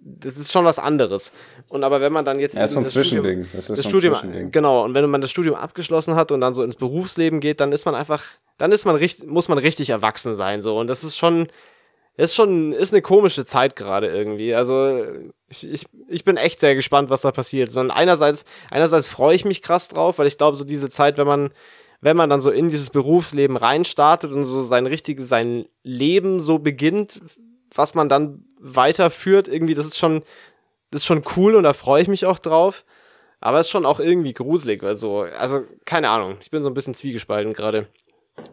Das 0.04 0.38
ist 0.38 0.52
schon 0.52 0.66
was 0.66 0.80
anderes. 0.80 1.32
Und 1.70 1.84
aber 1.84 2.02
wenn 2.02 2.12
man 2.12 2.26
dann 2.26 2.40
jetzt 2.40 2.56
Ja, 2.56 2.64
ist 2.64 2.74
so 2.74 2.80
ein 2.80 2.84
das 2.86 2.92
Studium- 2.92 3.24
Zwischending. 3.24 3.48
Das 3.54 3.70
ist 3.70 3.78
das 3.78 3.86
Studium, 3.88 4.16
Zwischending. 4.16 4.52
genau, 4.52 4.84
und 4.84 4.94
wenn 4.96 5.08
man 5.10 5.22
das 5.22 5.30
Studium 5.30 5.56
abgeschlossen 5.56 6.16
hat 6.16 6.32
und 6.32 6.42
dann 6.42 6.54
so 6.56 6.64
ins 6.64 6.76
Berufsleben 6.76 7.40
geht, 7.40 7.60
dann 7.60 7.72
ist 7.72 7.86
man 7.86 7.94
einfach, 7.94 8.24
dann 8.58 8.72
ist 8.72 8.86
man 8.86 8.96
richtig, 8.96 9.30
muss 9.30 9.48
man 9.48 9.60
richtig 9.60 9.92
erwachsen 9.92 10.36
sein, 10.36 10.62
so. 10.64 10.78
Und 10.80 10.88
das 10.88 11.04
ist 11.04 11.18
schon, 11.18 11.48
ist 12.18 12.34
schon, 12.36 12.74
ist 12.74 12.94
eine 12.94 13.02
komische 13.04 13.46
Zeit 13.46 13.76
gerade 13.76 14.08
irgendwie. 14.08 14.56
Also, 14.56 15.04
ich, 15.50 15.68
ich, 15.72 15.86
ich 16.08 16.24
bin 16.24 16.36
echt 16.36 16.60
sehr 16.60 16.74
gespannt, 16.76 17.10
was 17.12 17.22
da 17.22 17.32
passiert. 17.32 17.72
Sondern 17.72 17.96
einerseits, 17.96 18.44
einerseits 18.72 19.08
freue 19.08 19.36
ich 19.36 19.46
mich 19.46 19.62
krass 19.62 19.88
drauf, 19.88 20.18
weil 20.18 20.28
ich 20.28 20.38
glaube, 20.38 20.58
so 20.58 20.64
diese 20.64 20.90
Zeit, 20.90 21.18
wenn 21.18 21.28
man, 21.28 21.52
wenn 22.02 22.18
man 22.18 22.30
dann 22.30 22.42
so 22.42 22.50
in 22.50 22.70
dieses 22.70 22.90
Berufsleben 22.90 23.56
reinstartet 23.56 24.32
und 24.32 24.46
so 24.46 24.62
sein 24.62 24.88
richtiges, 24.88 25.30
sein 25.30 25.66
Leben 25.84 26.40
so 26.40 26.58
beginnt, 26.60 27.22
was 27.74 27.96
man 27.96 28.10
dann 28.10 28.46
weiterführt, 28.60 29.48
irgendwie, 29.48 29.74
das 29.74 29.86
ist 29.86 29.98
schon, 29.98 30.24
das 30.92 31.02
ist 31.02 31.06
schon 31.08 31.24
cool 31.36 31.56
und 31.56 31.64
da 31.64 31.74
freue 31.74 32.02
ich 32.02 32.08
mich 32.08 32.26
auch 32.26 32.40
drauf. 32.40 32.84
Aber 33.40 33.60
es 33.60 33.68
ist 33.68 33.72
schon 33.72 33.86
auch 33.88 34.00
irgendwie 34.00 34.34
gruselig, 34.34 34.84
weil 34.84 34.96
so, 34.96 35.22
also, 35.22 35.62
keine 35.86 36.10
Ahnung, 36.12 36.38
ich 36.42 36.52
bin 36.52 36.62
so 36.62 36.70
ein 36.70 36.76
bisschen 36.76 36.94
zwiegespalten 36.94 37.54
gerade. 37.54 37.88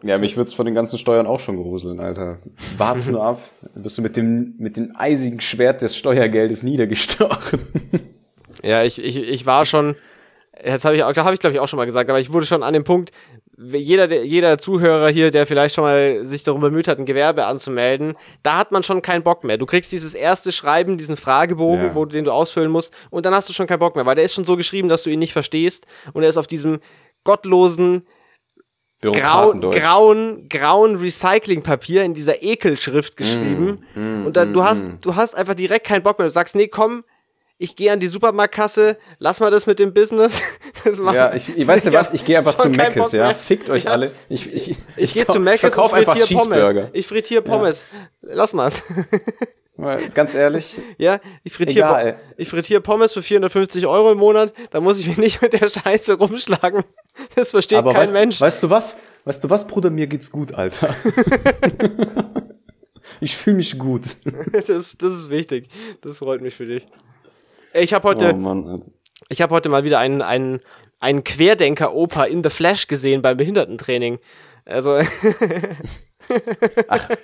Ja, 0.03 0.17
mich 0.17 0.35
wird's 0.35 0.53
von 0.53 0.65
den 0.65 0.73
ganzen 0.75 0.97
Steuern 0.97 1.27
auch 1.27 1.39
schon 1.39 1.57
gruseln, 1.57 1.99
Alter. 1.99 2.39
Wart's 2.77 3.07
nur 3.07 3.23
ab. 3.23 3.39
Dann 3.73 3.83
wirst 3.83 3.97
du 3.97 4.01
mit 4.01 4.17
dem, 4.17 4.55
mit 4.57 4.77
dem 4.77 4.93
eisigen 4.97 5.41
Schwert 5.41 5.81
des 5.83 5.95
Steuergeldes 5.95 6.63
niedergestochen. 6.63 7.59
Ja, 8.63 8.83
ich, 8.83 9.01
ich, 9.01 9.15
ich 9.17 9.45
war 9.45 9.65
schon, 9.65 9.95
das 10.63 10.83
habe 10.85 10.95
ich, 10.95 11.03
auch- 11.03 11.15
hab 11.15 11.33
ich 11.33 11.39
glaube 11.39 11.53
ich 11.53 11.59
auch 11.59 11.67
schon 11.67 11.77
mal 11.77 11.85
gesagt, 11.85 12.09
aber 12.09 12.19
ich 12.19 12.33
wurde 12.33 12.45
schon 12.45 12.63
an 12.63 12.73
dem 12.73 12.83
Punkt, 12.83 13.11
jeder, 13.73 14.07
der, 14.07 14.25
jeder 14.25 14.57
Zuhörer 14.57 15.09
hier, 15.09 15.31
der 15.31 15.45
vielleicht 15.45 15.75
schon 15.75 15.83
mal 15.83 16.25
sich 16.25 16.43
darum 16.43 16.61
bemüht 16.61 16.87
hat, 16.87 16.97
ein 16.97 17.05
Gewerbe 17.05 17.45
anzumelden, 17.45 18.15
da 18.41 18.57
hat 18.57 18.71
man 18.71 18.83
schon 18.83 19.01
keinen 19.01 19.23
Bock 19.23 19.43
mehr. 19.43 19.57
Du 19.57 19.65
kriegst 19.65 19.91
dieses 19.91 20.13
erste 20.13 20.51
Schreiben, 20.51 20.97
diesen 20.97 21.17
Fragebogen, 21.17 21.87
Ja. 21.87 21.95
wo, 21.95 22.05
du- 22.05 22.11
den 22.13 22.23
du 22.23 22.31
ausfüllen 22.31 22.71
musst, 22.71 22.93
und 23.09 23.25
dann 23.25 23.33
hast 23.35 23.49
du 23.49 23.53
schon 23.53 23.67
keinen 23.67 23.79
Bock 23.79 23.95
mehr, 23.95 24.05
weil 24.05 24.15
der 24.15 24.23
ist 24.23 24.33
schon 24.33 24.45
so 24.45 24.55
geschrieben, 24.55 24.87
dass 24.87 25.03
du 25.03 25.09
ihn 25.09 25.19
nicht 25.19 25.33
verstehst 25.33 25.85
und 26.13 26.23
er 26.23 26.29
ist 26.29 26.37
auf 26.37 26.47
diesem 26.47 26.79
gottlosen, 27.25 28.07
grau, 29.01 29.53
grauen, 29.53 30.47
grauen 30.49 30.95
Recyclingpapier 30.97 32.03
in 32.03 32.13
dieser 32.13 32.41
Ekelschrift 32.43 33.17
geschrieben. 33.17 33.83
Mm, 33.95 34.25
und 34.25 34.35
dann, 34.35 34.53
du 34.53 34.59
mm, 34.59 34.63
hast, 34.63 34.85
mm. 34.87 34.97
du 35.03 35.15
hast 35.15 35.35
einfach 35.35 35.53
direkt 35.55 35.85
keinen 35.85 36.03
Bock 36.03 36.17
mehr. 36.19 36.27
Du 36.27 36.31
sagst, 36.33 36.55
nee, 36.55 36.67
komm, 36.67 37.03
ich 37.61 37.75
gehe 37.75 37.91
an 37.91 37.99
die 37.99 38.07
Supermarktkasse, 38.07 38.97
lass 39.19 39.39
mal 39.41 39.51
das 39.51 39.67
mit 39.67 39.77
dem 39.79 39.93
Business. 39.93 40.41
Das 40.85 40.97
Ja, 40.97 41.33
ich, 41.35 41.57
ich 41.57 41.67
weiß 41.67 41.83
ja 41.83 41.91
was, 41.91 42.13
ich 42.13 42.23
gehe 42.23 42.37
einfach 42.37 42.53
zu 42.55 42.69
Bock 42.71 43.11
ja. 43.11 43.33
Fickt 43.33 43.69
euch 43.69 43.83
Ja. 43.83 43.91
alle. 43.91 44.11
Ich, 44.29 44.51
ich, 44.53 44.77
Ich 44.95 45.13
gehe 45.13 45.25
kau- 45.25 45.33
zu 45.33 45.39
Mc's 45.41 45.77
und 45.77 45.89
frittiere 45.89 46.39
Pommes. 46.39 46.89
Ich 46.93 47.05
frittiere 47.05 47.41
Pommes. 47.41 47.85
Lass 48.21 48.53
mal's. 48.53 48.81
Mal 49.75 50.09
Ganz 50.13 50.35
ehrlich, 50.35 50.77
Ja, 50.97 51.19
ich 51.43 51.51
frittiere, 51.53 52.15
ich 52.37 52.47
frittiere 52.49 52.79
Pommes 52.81 53.13
für 53.13 53.21
450 53.21 53.87
Euro 53.87 54.11
im 54.13 54.17
Monat. 54.19 54.53
Da 54.71 54.79
muss 54.81 54.99
ich 54.99 55.07
mich 55.07 55.17
nicht 55.17 55.41
mit 55.41 55.51
der 55.53 55.67
Scheiße 55.69 56.13
rumschlagen. 56.13 56.83
Das 57.35 57.51
versteht 57.51 57.79
aber 57.79 57.91
kein 57.91 58.03
weißt, 58.03 58.13
Mensch. 58.13 58.39
weißt 58.39 58.63
du 58.63 58.69
was? 58.69 58.95
Weißt 59.25 59.43
du 59.43 59.49
was, 59.49 59.67
Bruder, 59.67 59.89
mir 59.89 60.07
geht's 60.07 60.31
gut, 60.31 60.53
Alter. 60.53 60.95
ich 63.19 63.35
fühle 63.35 63.57
mich 63.57 63.77
gut. 63.77 64.03
Das, 64.67 64.95
das 64.97 65.13
ist 65.13 65.29
wichtig. 65.29 65.67
Das 66.01 66.19
freut 66.19 66.41
mich 66.41 66.55
für 66.55 66.65
dich. 66.65 66.85
Ich 67.73 67.93
habe 67.93 68.07
heute, 68.07 68.31
Oh 68.33 68.37
Mann, 68.37 68.67
Alter. 68.67 68.85
Ich 69.29 69.41
habe 69.41 69.53
heute 69.53 69.69
mal 69.69 69.83
wieder 69.83 69.99
einen, 69.99 70.21
einen, 70.21 70.59
einen 70.99 71.23
Querdenker-Opa 71.23 72.23
in 72.25 72.43
The 72.43 72.49
Flash 72.49 72.87
gesehen 72.87 73.21
beim 73.21 73.37
Behindertentraining. 73.37 74.19
Also, 74.65 74.97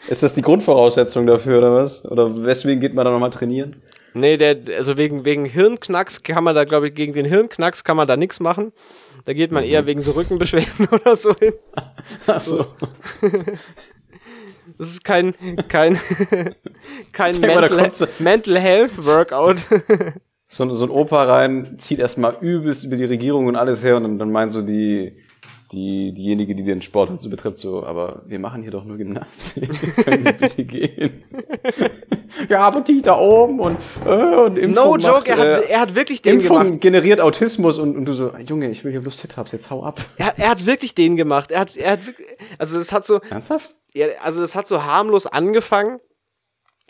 Ist 0.10 0.24
das 0.24 0.34
die 0.34 0.42
Grundvoraussetzung 0.42 1.28
dafür, 1.28 1.60
oder 1.60 1.74
was? 1.76 2.04
Oder 2.06 2.44
weswegen 2.44 2.80
geht 2.80 2.94
man 2.96 3.06
da 3.06 3.12
nochmal 3.12 3.30
trainieren? 3.30 3.82
nee, 4.14 4.38
der, 4.38 4.58
also 4.78 4.96
wegen, 4.98 5.26
wegen 5.26 5.44
Hirnknacks 5.46 6.24
kann 6.24 6.44
man 6.46 6.56
da, 6.56 6.64
glaube 6.64 6.88
ich, 6.88 6.96
gegen 6.96 7.14
den 7.14 7.26
Hirnknacks 7.26 7.84
kann 7.84 7.98
man 7.98 8.08
da 8.08 8.16
nichts 8.18 8.40
machen. 8.40 8.72
Da 9.26 9.34
geht 9.34 9.52
man 9.52 9.64
Mhm. 9.64 9.70
eher 9.70 9.86
wegen 9.86 10.00
so 10.02 10.12
Rückenbeschwerden 10.12 10.88
oder 10.92 11.16
so 11.16 11.36
hin. 11.36 11.54
Ach 12.28 12.40
so. 12.42 12.66
Das 14.78 14.90
ist 14.90 15.04
kein, 15.06 15.34
kein, 15.70 15.98
kein 17.14 17.40
mal, 17.40 17.62
Mental, 17.70 17.90
du- 18.18 18.24
Mental 18.24 18.60
Health 18.60 19.06
Workout. 19.06 19.58
So, 20.48 20.72
so 20.74 20.86
ein 20.86 20.92
Opa 20.92 21.24
rein, 21.24 21.76
zieht 21.80 22.00
erstmal 22.00 22.36
übelst 22.40 22.84
über 22.84 22.96
die 22.98 23.06
Regierung 23.06 23.48
und 23.48 23.56
alles 23.56 23.84
her 23.84 23.98
und 23.98 24.04
dann, 24.04 24.20
dann 24.20 24.32
meint 24.32 24.52
so 24.52 24.62
die, 24.62 25.18
die, 25.72 26.14
diejenige, 26.14 26.54
die 26.54 26.64
den 26.64 26.84
Sport 26.84 27.10
halt 27.10 27.20
so 27.20 27.30
betreibt, 27.30 27.58
so, 27.58 27.84
aber 27.84 28.22
wir 28.28 28.38
machen 28.38 28.62
hier 28.62 28.70
doch 28.70 28.84
nur 28.86 28.98
Gymnastik. 28.98 29.68
Können 30.06 30.22
Sie 30.24 30.34
bitte 30.34 30.64
gehen? 30.64 31.24
ja, 32.50 32.60
aber 32.60 32.82
die 32.82 33.02
da 33.02 33.18
oben 33.18 33.60
und, 33.60 33.78
äh, 34.06 34.10
und 34.10 34.58
Impfung 34.58 34.86
No 34.86 34.92
macht, 34.92 35.04
joke, 35.04 35.30
er 35.32 35.38
hat, 35.38 35.46
äh, 35.64 35.68
er 35.72 35.80
hat 35.82 35.96
wirklich 35.96 36.22
den 36.22 36.36
Impfung 36.36 36.60
gemacht. 36.60 36.82
generiert 36.82 37.22
Autismus 37.22 37.80
und, 37.80 37.98
und 37.98 38.06
du 38.06 38.14
so, 38.14 38.32
Junge, 38.48 38.70
ich 38.70 38.84
will 38.84 38.92
hier 38.92 39.02
bloß 39.02 39.20
Hit-Ups, 39.22 39.52
jetzt 39.52 39.72
hau 39.72 39.84
ab. 39.84 40.00
Er, 40.18 40.28
hat- 40.28 40.38
er 40.40 40.50
hat 40.50 40.66
wirklich 40.68 40.94
den 40.94 41.16
gemacht. 41.16 41.50
Er 41.50 41.62
hat, 41.62 41.76
er 41.76 41.94
hat 41.94 42.06
wirklich, 42.06 42.28
also 42.60 42.78
es 42.78 42.92
hat 42.92 43.04
so, 43.04 43.20
Ernsthaft? 43.32 43.76
ja, 43.96 44.06
also 44.22 44.44
es 44.44 44.54
hat 44.54 44.68
so 44.68 44.84
harmlos 44.84 45.26
angefangen. 45.26 45.98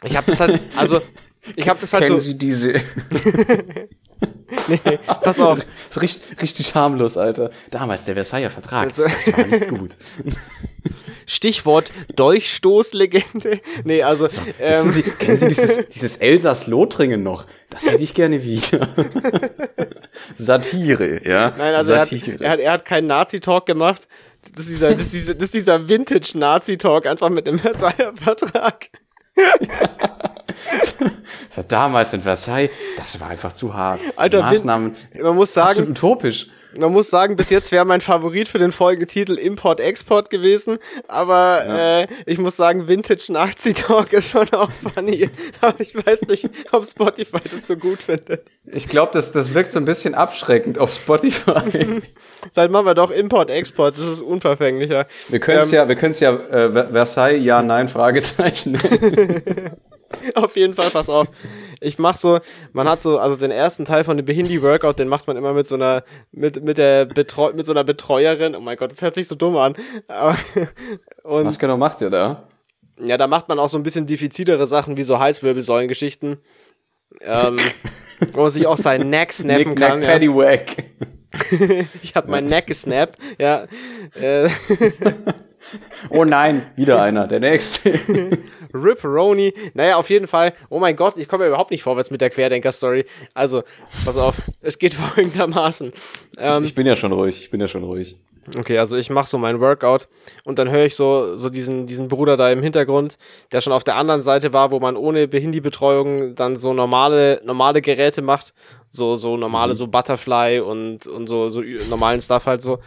Ich 0.04 0.18
habe 0.18 0.30
das 0.30 0.42
halt, 0.42 0.62
also 0.76 1.00
ich 1.56 1.70
habe 1.70 1.80
das 1.80 1.94
halt 1.94 2.06
Kennen 2.06 2.20
so, 2.20 2.26
Sie 2.26 2.38
diese? 2.38 2.74
nee, 4.68 4.80
pass 5.22 5.40
auf. 5.40 5.60
So 5.90 6.00
richtig, 6.00 6.42
richtig 6.42 6.76
harmlos, 6.76 7.18
Alter. 7.18 7.52
Damals 7.72 8.06
der 8.06 8.16
Versailler 8.16 8.50
Vertrag. 8.50 8.86
Also- 8.86 9.04
das 9.04 9.38
war 9.38 9.48
nicht 9.48 9.70
gut. 9.70 9.98
Stichwort 11.28 11.92
Dolchstoßlegende. 12.16 13.60
Nee, 13.84 14.04
also 14.04 14.26
Wissen 14.26 14.44
ähm, 14.60 14.92
Sie, 14.92 15.02
kennen 15.02 15.38
Sie 15.38 15.48
dieses, 15.48 15.90
dieses 15.90 16.18
Elsass-Lothringen 16.18 17.24
noch? 17.24 17.48
Das 17.72 17.88
hätte 17.88 18.04
ich 18.04 18.14
gerne 18.14 18.44
wieder. 18.44 18.88
Satire, 20.36 21.28
ja. 21.28 21.52
nein, 21.58 21.74
also 21.74 21.94
er 21.94 22.02
hat, 22.02 22.10
Satire. 22.10 22.44
er 22.44 22.52
hat, 22.52 22.60
er 22.60 22.72
hat 22.74 22.86
keinen 22.86 23.08
Nazi-Talk 23.08 23.66
gemacht. 23.66 24.08
Das 24.54 24.66
ist 24.66 24.70
dieser, 24.70 24.94
das 24.94 25.02
ist 25.02 25.14
dieser, 25.14 25.34
das 25.34 25.44
ist 25.46 25.54
dieser 25.56 25.90
Vintage-Nazi-Talk, 25.90 27.08
einfach 27.08 27.30
mit 27.30 27.48
dem 27.48 27.58
Versailler 27.58 28.14
Vertrag. 28.16 28.90
das 31.48 31.58
war 31.58 31.64
damals 31.68 32.14
in 32.14 32.22
Versailles, 32.22 32.70
das 32.98 33.20
war 33.20 33.30
einfach 33.30 33.52
zu 33.52 33.74
hart. 33.74 34.02
Alter, 34.16 34.42
Maßnahmen, 34.42 34.96
man 35.22 35.36
muss 35.36 35.54
sagen, 35.54 35.90
utopisch. 35.90 36.48
Man 36.78 36.92
muss 36.92 37.10
sagen, 37.10 37.36
bis 37.36 37.50
jetzt 37.50 37.72
wäre 37.72 37.86
mein 37.86 38.02
Favorit 38.02 38.48
für 38.48 38.60
den 38.60 38.72
Folgetitel 38.72 39.38
Import-Export 39.38 40.30
gewesen. 40.30 40.78
Aber 41.08 41.66
ja. 41.66 42.02
äh, 42.02 42.08
ich 42.26 42.38
muss 42.38 42.58
sagen, 42.58 42.88
Vintage 42.88 43.26
Nazi 43.30 43.74
Talk 43.74 44.14
ist 44.14 44.32
schon 44.32 44.52
auch 44.54 44.70
funny. 44.72 45.30
Aber 45.62 45.80
ich 45.80 45.96
weiß 45.96 46.24
nicht, 46.24 46.50
ob 46.72 46.86
Spotify 46.86 47.40
das 47.52 47.68
so 47.68 47.76
gut 47.76 48.00
findet. 48.00 48.46
Ich 48.66 48.90
glaube, 48.90 49.12
das, 49.14 49.32
das 49.32 49.54
wirkt 49.54 49.72
so 49.72 49.80
ein 49.80 49.86
bisschen 49.86 50.16
abschreckend 50.16 50.80
auf 50.80 50.94
Spotify. 50.94 52.02
Dann 52.54 52.72
machen 52.72 52.86
wir 52.86 52.94
doch 52.94 53.12
Import-Export, 53.12 53.98
das 53.98 54.06
ist 54.06 54.22
unverfänglicher. 54.22 55.06
Wir 55.30 55.40
können 55.40 55.60
es 55.60 55.72
ähm, 55.72 55.76
ja, 55.76 55.88
wir 55.88 55.96
können 55.96 56.12
es 56.12 56.20
ja 56.20 56.34
äh, 56.34 56.72
Versailles, 56.92 57.44
ja, 57.44 57.62
nein, 57.62 57.88
Fragezeichen. 57.88 58.78
auf 60.36 60.56
jeden 60.56 60.74
Fall, 60.74 60.90
pass 60.90 61.10
auf 61.10 61.28
ich 61.86 62.00
mach 62.00 62.18
so, 62.18 62.40
man 62.74 62.90
hat 62.90 63.02
so, 63.02 63.20
also 63.20 63.36
den 63.36 63.52
ersten 63.52 63.86
Teil 63.86 64.04
von 64.04 64.18
dem 64.18 64.26
Behindi-Workout, 64.26 65.00
den 65.00 65.08
macht 65.08 65.28
man 65.28 65.38
immer 65.38 65.54
mit 65.54 65.68
so 65.68 65.76
einer, 65.76 66.04
mit, 66.32 66.64
mit 66.64 66.78
der 66.78 67.06
Betreu 67.06 67.54
mit 67.54 67.66
so 67.66 67.72
einer 67.72 67.84
Betreuerin. 67.84 68.56
Oh 68.56 68.60
mein 68.60 68.78
Gott, 68.78 68.92
das 68.92 69.02
hört 69.02 69.14
sich 69.14 69.28
so 69.28 69.36
dumm 69.36 69.56
an. 69.58 69.76
und, 71.24 71.46
Was 71.46 71.60
genau 71.60 71.78
macht 71.78 72.02
ihr 72.02 72.10
da? 72.10 72.48
Ja, 73.00 73.18
da 73.18 73.28
macht 73.28 73.50
man 73.50 73.60
auch 73.60 73.70
so 73.70 73.78
ein 73.78 73.84
bisschen 73.84 74.06
diffizilere 74.06 74.66
Sachen 74.66 74.98
wie 74.98 75.04
so 75.04 75.20
Halswirbelsäulen-Geschichten. 75.20 76.38
Ähm, 77.22 77.58
wo 78.32 78.42
man 78.42 78.50
sich 78.50 78.66
auch 78.68 78.78
seinen 78.78 79.10
Neck 79.10 79.34
snappen 79.34 79.70
Nick, 79.70 79.78
kann. 79.78 80.00
Neck, 80.00 80.24
ja. 80.24 80.36
Wack. 80.36 80.84
ich 82.02 82.16
habe 82.16 82.32
meinen 82.32 82.48
Neck 82.48 82.68
gesnappt, 82.68 83.18
ja. 83.38 83.66
Oh 86.10 86.24
nein, 86.24 86.68
wieder 86.76 87.02
einer, 87.02 87.28
der 87.28 87.42
nächste. 87.42 88.00
Rip 88.76 89.04
Roni. 89.04 89.54
Naja, 89.74 89.96
auf 89.96 90.10
jeden 90.10 90.28
Fall. 90.28 90.54
Oh 90.70 90.80
mein 90.80 90.96
Gott, 90.96 91.18
ich 91.18 91.28
komme 91.28 91.46
ja 91.46 91.50
überhaupt 91.50 91.72
nicht 91.72 91.84
vorwärts 91.84 92.12
mit 92.12 92.22
der 92.22 92.30
Querdenker-Story. 92.30 93.06
Also, 93.34 93.64
pass 94.06 94.18
auf, 94.18 94.36
es 94.62 94.78
geht 94.78 94.94
folgendermaßen. 94.94 95.92
Ähm, 96.38 96.64
ich, 96.64 96.70
ich, 96.70 96.76
bin 96.76 96.86
ja 96.86 96.96
schon 96.96 97.12
ruhig, 97.12 97.40
ich 97.40 97.50
bin 97.50 97.62
ja 97.62 97.68
schon 97.68 97.84
ruhig. 97.84 98.16
Okay, 98.58 98.78
also 98.78 98.96
ich 98.96 99.10
mache 99.10 99.28
so 99.28 99.40
mein 99.40 99.60
Workout 99.60 100.08
und 100.44 100.60
dann 100.60 100.70
höre 100.70 100.86
ich 100.86 100.96
so, 100.96 101.36
so 101.36 101.50
diesen, 101.50 101.88
diesen 101.88 102.08
Bruder 102.08 102.38
da 102.38 102.52
im 102.52 102.62
Hintergrund, 102.62 103.18
der 103.52 103.62
schon 103.62 103.74
auf 103.74 103.84
der 103.84 103.96
anderen 103.96 104.22
Seite 104.22 104.54
war, 104.54 104.72
wo 104.72 104.80
man 104.80 104.98
ohne 104.98 105.28
Behindi-Betreuung 105.28 106.36
dann 106.36 106.56
so 106.56 106.72
normale, 106.74 107.42
normale 107.44 107.82
Geräte 107.82 108.22
macht. 108.22 108.54
So, 108.90 109.16
so 109.16 109.36
normale, 109.36 109.74
mhm. 109.74 109.78
so 109.78 109.88
Butterfly 109.88 110.60
und, 110.60 111.08
und 111.08 111.28
so, 111.28 111.50
so 111.50 111.62
normalen 111.90 112.22
Stuff 112.22 112.46
halt 112.46 112.62
so. 112.62 112.80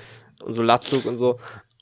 Und 0.45 0.55
so 0.55 0.63
Latzug 0.63 1.05
und 1.07 1.19
so. 1.19 1.39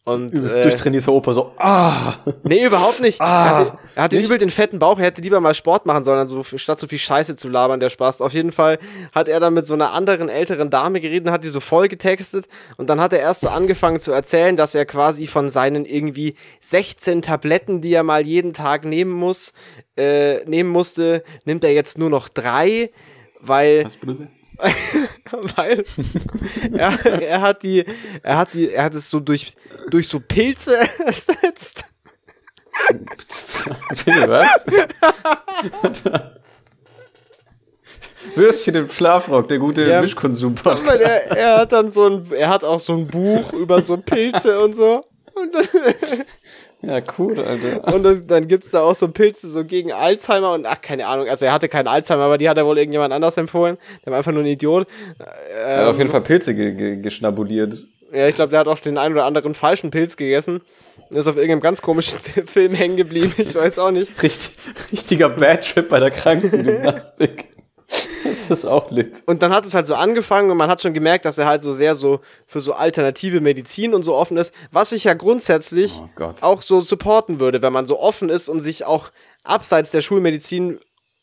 Und, 0.06 0.32
Übelst 0.32 0.56
äh, 0.56 0.62
durchtrainierter 0.62 1.10
Opa, 1.10 1.32
so, 1.32 1.50
ah! 1.58 2.14
Nee, 2.44 2.64
überhaupt 2.64 3.00
nicht. 3.00 3.20
Ah, 3.20 3.26
er 3.26 3.48
hatte, 3.58 3.78
er 3.96 4.02
hatte 4.04 4.18
übel 4.20 4.38
den 4.38 4.50
fetten 4.50 4.78
Bauch, 4.78 5.00
er 5.00 5.06
hätte 5.06 5.20
lieber 5.20 5.40
mal 5.40 5.52
Sport 5.52 5.84
machen 5.84 6.04
sollen, 6.04 6.20
also 6.20 6.44
statt 6.44 6.78
so 6.78 6.86
viel 6.86 7.00
Scheiße 7.00 7.34
zu 7.34 7.48
labern, 7.48 7.80
der 7.80 7.90
Spaß. 7.90 8.20
Auf 8.20 8.32
jeden 8.32 8.52
Fall 8.52 8.78
hat 9.12 9.26
er 9.26 9.40
dann 9.40 9.52
mit 9.52 9.66
so 9.66 9.74
einer 9.74 9.92
anderen 9.92 10.28
älteren 10.28 10.70
Dame 10.70 11.00
geredet, 11.00 11.28
hat 11.32 11.42
die 11.42 11.48
so 11.48 11.58
voll 11.58 11.88
getextet 11.88 12.46
und 12.76 12.88
dann 12.88 13.00
hat 13.00 13.12
er 13.12 13.18
erst 13.18 13.40
so 13.40 13.48
angefangen 13.48 13.98
zu 13.98 14.12
erzählen, 14.12 14.56
dass 14.56 14.76
er 14.76 14.86
quasi 14.86 15.26
von 15.26 15.50
seinen 15.50 15.84
irgendwie 15.84 16.36
16 16.60 17.22
Tabletten, 17.22 17.80
die 17.80 17.92
er 17.92 18.04
mal 18.04 18.24
jeden 18.24 18.52
Tag 18.52 18.84
nehmen 18.84 19.10
muss, 19.10 19.54
äh, 19.96 20.44
nehmen 20.44 20.70
musste, 20.70 21.24
nimmt 21.46 21.64
er 21.64 21.72
jetzt 21.72 21.98
nur 21.98 22.10
noch 22.10 22.28
drei, 22.28 22.90
weil. 23.40 23.84
Was, 23.84 23.96
Bruder? 23.96 24.28
weil 25.56 25.84
er, 26.72 27.22
er 27.22 27.40
hat 27.40 27.62
die, 27.62 27.84
er 28.22 28.38
hat 28.38 28.54
die, 28.54 28.70
er 28.70 28.84
hat 28.84 28.94
es 28.94 29.10
so 29.10 29.20
durch, 29.20 29.54
durch 29.90 30.08
so 30.08 30.20
Pilze 30.20 30.76
ersetzt. 31.04 31.84
Bitte, 34.04 34.28
was? 34.28 34.66
Würstchen 38.34 38.74
im 38.74 38.88
Schlafrock, 38.88 39.48
der 39.48 39.58
gute 39.58 39.82
ja, 39.82 40.00
Mischkonsum-Podcast. 40.00 41.00
Er, 41.00 41.36
er 41.36 41.58
hat 41.60 41.72
dann 41.72 41.90
so 41.90 42.06
ein, 42.06 42.30
er 42.32 42.48
hat 42.48 42.64
auch 42.64 42.80
so 42.80 42.94
ein 42.94 43.06
Buch 43.06 43.52
über 43.52 43.82
so 43.82 43.96
Pilze 43.96 44.60
und 44.60 44.74
so. 44.74 45.06
Und 45.34 45.54
ja, 46.82 47.00
cool, 47.18 47.38
Alter. 47.38 47.84
Und 47.94 48.02
dann, 48.02 48.26
dann 48.26 48.48
gibt 48.48 48.64
es 48.64 48.70
da 48.70 48.82
auch 48.82 48.94
so 48.94 49.08
Pilze 49.08 49.48
so 49.48 49.64
gegen 49.64 49.92
Alzheimer 49.92 50.52
und 50.52 50.66
ach, 50.66 50.80
keine 50.80 51.06
Ahnung. 51.06 51.28
Also 51.28 51.46
er 51.46 51.52
hatte 51.52 51.68
keinen 51.68 51.88
Alzheimer, 51.88 52.24
aber 52.24 52.38
die 52.38 52.48
hat 52.48 52.58
er 52.58 52.66
wohl 52.66 52.78
irgendjemand 52.78 53.12
anders 53.12 53.36
empfohlen. 53.36 53.78
Der 54.04 54.10
war 54.12 54.18
einfach 54.18 54.32
nur 54.32 54.42
ein 54.42 54.46
Idiot. 54.46 54.86
Ähm, 55.18 55.26
er 55.56 55.76
hat 55.78 55.86
auf 55.88 55.98
jeden 55.98 56.10
Fall 56.10 56.20
Pilze 56.20 56.54
ge 56.54 56.72
ge 56.72 56.96
geschnabuliert. 56.96 57.86
Ja, 58.12 58.28
ich 58.28 58.36
glaube, 58.36 58.50
der 58.50 58.60
hat 58.60 58.68
auch 58.68 58.78
den 58.78 58.98
einen 58.98 59.14
oder 59.14 59.24
anderen 59.24 59.54
falschen 59.54 59.90
Pilz 59.90 60.16
gegessen. 60.16 60.60
Ist 61.10 61.26
auf 61.26 61.36
irgendeinem 61.36 61.60
ganz 61.60 61.82
komischen 61.82 62.18
Film 62.46 62.74
hängen 62.74 62.96
geblieben. 62.96 63.32
Ich 63.36 63.54
weiß 63.54 63.78
auch 63.78 63.90
nicht. 63.90 64.22
Richtig, 64.22 64.52
richtiger 64.92 65.28
Bad-Trip 65.28 65.88
bei 65.88 65.98
der 65.98 66.10
Krankengymnastik. 66.10 67.55
Das 68.24 68.50
ist 68.50 68.64
auch 68.64 68.90
lit. 68.90 69.22
Und 69.26 69.42
dann 69.42 69.52
hat 69.52 69.64
es 69.64 69.74
halt 69.74 69.86
so 69.86 69.94
angefangen 69.94 70.50
und 70.50 70.56
man 70.56 70.68
hat 70.68 70.82
schon 70.82 70.94
gemerkt, 70.94 71.24
dass 71.24 71.38
er 71.38 71.46
halt 71.46 71.62
so 71.62 71.72
sehr 71.72 71.94
so 71.94 72.20
für 72.46 72.60
so 72.60 72.72
alternative 72.72 73.40
Medizin 73.40 73.94
und 73.94 74.02
so 74.02 74.14
offen 74.14 74.36
ist, 74.36 74.52
was 74.72 74.92
ich 74.92 75.04
ja 75.04 75.14
grundsätzlich 75.14 76.00
oh 76.18 76.32
auch 76.40 76.62
so 76.62 76.80
supporten 76.80 77.40
würde, 77.40 77.62
wenn 77.62 77.72
man 77.72 77.86
so 77.86 77.98
offen 78.00 78.28
ist 78.28 78.48
und 78.48 78.60
sich 78.60 78.84
auch 78.84 79.10
abseits 79.44 79.92
der 79.92 80.02
Schulmedizin 80.02 80.80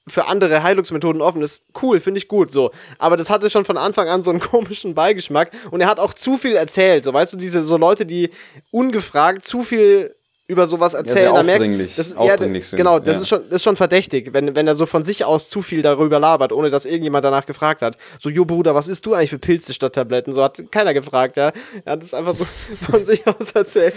für 0.08 0.26
andere 0.26 0.64
Heilungsmethoden 0.64 1.22
offen 1.22 1.42
ist. 1.42 1.62
Cool, 1.82 2.00
finde 2.00 2.18
ich 2.18 2.28
gut, 2.28 2.52
so. 2.52 2.72
Aber 2.98 3.16
das 3.16 3.30
hatte 3.30 3.50
schon 3.50 3.66
von 3.66 3.78
Anfang 3.78 4.10
an 4.10 4.22
so 4.22 4.32
einen 4.32 4.40
komischen 4.52 4.96
Beigeschmack 4.96 5.52
und 5.72 5.82
er 5.82 5.88
hat 5.88 6.00
auch 6.00 6.14
zu 6.14 6.38
viel 6.38 6.56
erzählt, 6.56 7.04
so 7.04 7.14
weißt 7.14 7.34
du, 7.34 7.38
diese 7.38 7.64
so 7.64 7.78
Leute, 7.78 8.06
die 8.06 8.30
ungefragt 8.72 9.46
zu 9.46 9.62
viel 9.62 10.16
über 10.46 10.68
sowas 10.68 10.94
erzählen, 10.94 11.28
ja, 11.28 11.34
da 11.34 11.44
merkst 11.44 11.98
das, 11.98 12.16
ja, 12.20 12.36
genau, 12.36 13.00
das 13.00 13.16
ja. 13.16 13.22
ist 13.22 13.28
schon 13.30 13.44
das 13.46 13.58
ist 13.58 13.64
schon 13.64 13.78
verdächtig, 13.78 14.34
wenn, 14.34 14.56
wenn 14.56 14.68
er 14.68 14.76
so 14.76 14.86
von 14.86 15.04
sich 15.06 15.24
aus 15.24 15.50
zu 15.50 15.62
viel 15.62 15.82
darüber 15.82 16.20
labert, 16.20 16.52
ohne 16.52 16.70
dass 16.70 16.86
irgendjemand 16.86 17.24
danach 17.24 17.46
gefragt 17.46 17.82
hat. 17.82 17.98
So, 18.22 18.30
jo 18.30 18.44
Bruder, 18.44 18.76
was 18.76 18.90
isst 18.90 19.06
du 19.06 19.14
eigentlich 19.14 19.30
für 19.30 19.40
Pilze 19.40 19.74
statt 19.74 19.96
Tabletten? 19.96 20.34
So 20.34 20.44
hat 20.44 20.62
keiner 20.70 20.94
gefragt, 20.94 21.38
ja. 21.38 21.54
Er 21.86 21.94
hat 21.94 22.04
es 22.04 22.14
einfach 22.14 22.36
so 22.36 22.46
von 22.92 23.06
sich 23.06 23.26
aus 23.26 23.52
erzählt. 23.52 23.96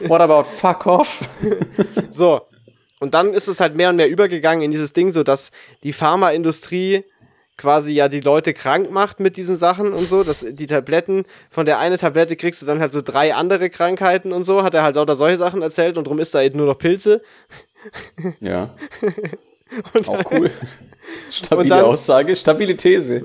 What 0.00 0.22
about 0.22 0.44
fuck 0.44 0.86
off? 0.86 1.28
so. 2.10 2.40
Und 3.00 3.14
dann 3.14 3.34
ist 3.34 3.48
es 3.48 3.60
halt 3.60 3.74
mehr 3.74 3.90
und 3.90 3.96
mehr 3.96 4.08
übergegangen 4.08 4.62
in 4.62 4.70
dieses 4.70 4.92
Ding, 4.92 5.12
so 5.12 5.22
dass 5.22 5.50
die 5.82 5.92
Pharmaindustrie 5.92 7.04
quasi 7.62 7.94
ja 7.94 8.08
die 8.08 8.20
Leute 8.20 8.52
krank 8.54 8.90
macht 8.90 9.20
mit 9.20 9.36
diesen 9.36 9.56
Sachen 9.56 9.92
und 9.92 10.08
so, 10.08 10.24
dass 10.24 10.40
die 10.40 10.66
Tabletten, 10.66 11.24
von 11.48 11.64
der 11.64 11.78
eine 11.78 11.96
Tablette 11.96 12.34
kriegst 12.34 12.60
du 12.60 12.66
dann 12.66 12.80
halt 12.80 12.90
so 12.90 13.02
drei 13.02 13.34
andere 13.34 13.70
Krankheiten 13.70 14.32
und 14.32 14.42
so, 14.42 14.64
hat 14.64 14.74
er 14.74 14.82
halt 14.82 14.96
lauter 14.96 15.14
solche 15.14 15.36
Sachen 15.36 15.62
erzählt 15.62 15.96
und 15.96 16.08
drum 16.08 16.18
ist 16.18 16.34
da 16.34 16.42
eben 16.42 16.58
nur 16.58 16.66
noch 16.66 16.76
Pilze. 16.76 17.22
Ja. 18.40 18.74
Auch 20.06 20.30
cool. 20.32 20.50
Stabile 21.30 21.68
dann, 21.68 21.84
Aussage, 21.84 22.34
stabile 22.34 22.76
These. 22.76 23.22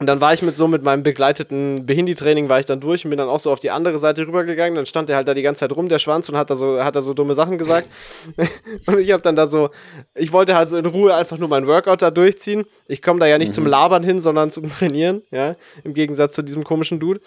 Und 0.00 0.06
dann 0.06 0.20
war 0.20 0.34
ich 0.34 0.42
mit 0.42 0.56
so 0.56 0.66
mit 0.66 0.82
meinem 0.82 1.04
begleiteten 1.04 1.86
Behindi-Training 1.86 2.48
war 2.48 2.58
ich 2.58 2.66
dann 2.66 2.80
durch 2.80 3.04
und 3.04 3.10
bin 3.10 3.18
dann 3.18 3.28
auch 3.28 3.38
so 3.38 3.52
auf 3.52 3.60
die 3.60 3.70
andere 3.70 3.98
Seite 4.00 4.26
rübergegangen. 4.26 4.74
Dann 4.74 4.86
stand 4.86 5.08
er 5.08 5.16
halt 5.16 5.28
da 5.28 5.34
die 5.34 5.42
ganze 5.42 5.60
Zeit 5.60 5.72
rum, 5.76 5.88
der 5.88 6.00
Schwanz, 6.00 6.28
und 6.28 6.36
hat 6.36 6.50
da 6.50 6.56
so, 6.56 6.82
hat 6.82 6.96
da 6.96 7.00
so 7.00 7.14
dumme 7.14 7.34
Sachen 7.34 7.58
gesagt. 7.58 7.88
und 8.86 8.98
ich 8.98 9.12
habe 9.12 9.22
dann 9.22 9.36
da 9.36 9.46
so, 9.46 9.68
ich 10.14 10.32
wollte 10.32 10.56
halt 10.56 10.68
so 10.68 10.76
in 10.76 10.86
Ruhe 10.86 11.14
einfach 11.14 11.38
nur 11.38 11.48
mein 11.48 11.68
Workout 11.68 12.02
da 12.02 12.10
durchziehen. 12.10 12.64
Ich 12.88 13.02
komme 13.02 13.20
da 13.20 13.26
ja 13.26 13.38
nicht 13.38 13.50
mhm. 13.50 13.54
zum 13.54 13.66
Labern 13.66 14.02
hin, 14.02 14.20
sondern 14.20 14.50
zum 14.50 14.68
Trainieren, 14.78 15.22
ja, 15.30 15.54
im 15.84 15.94
Gegensatz 15.94 16.34
zu 16.34 16.42
diesem 16.42 16.64
komischen 16.64 16.98
Dude. 16.98 17.20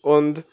Und 0.00 0.44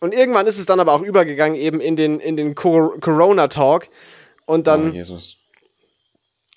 und 0.00 0.12
irgendwann 0.12 0.46
ist 0.46 0.58
es 0.58 0.66
dann 0.66 0.80
aber 0.80 0.92
auch 0.92 1.00
übergegangen 1.00 1.56
eben 1.56 1.80
in 1.80 1.96
den 1.96 2.20
in 2.20 2.36
den 2.36 2.54
Corona 2.54 3.48
Talk 3.48 3.88
und 4.44 4.66
dann 4.66 4.90
oh, 4.90 4.94
Jesus 4.94 5.38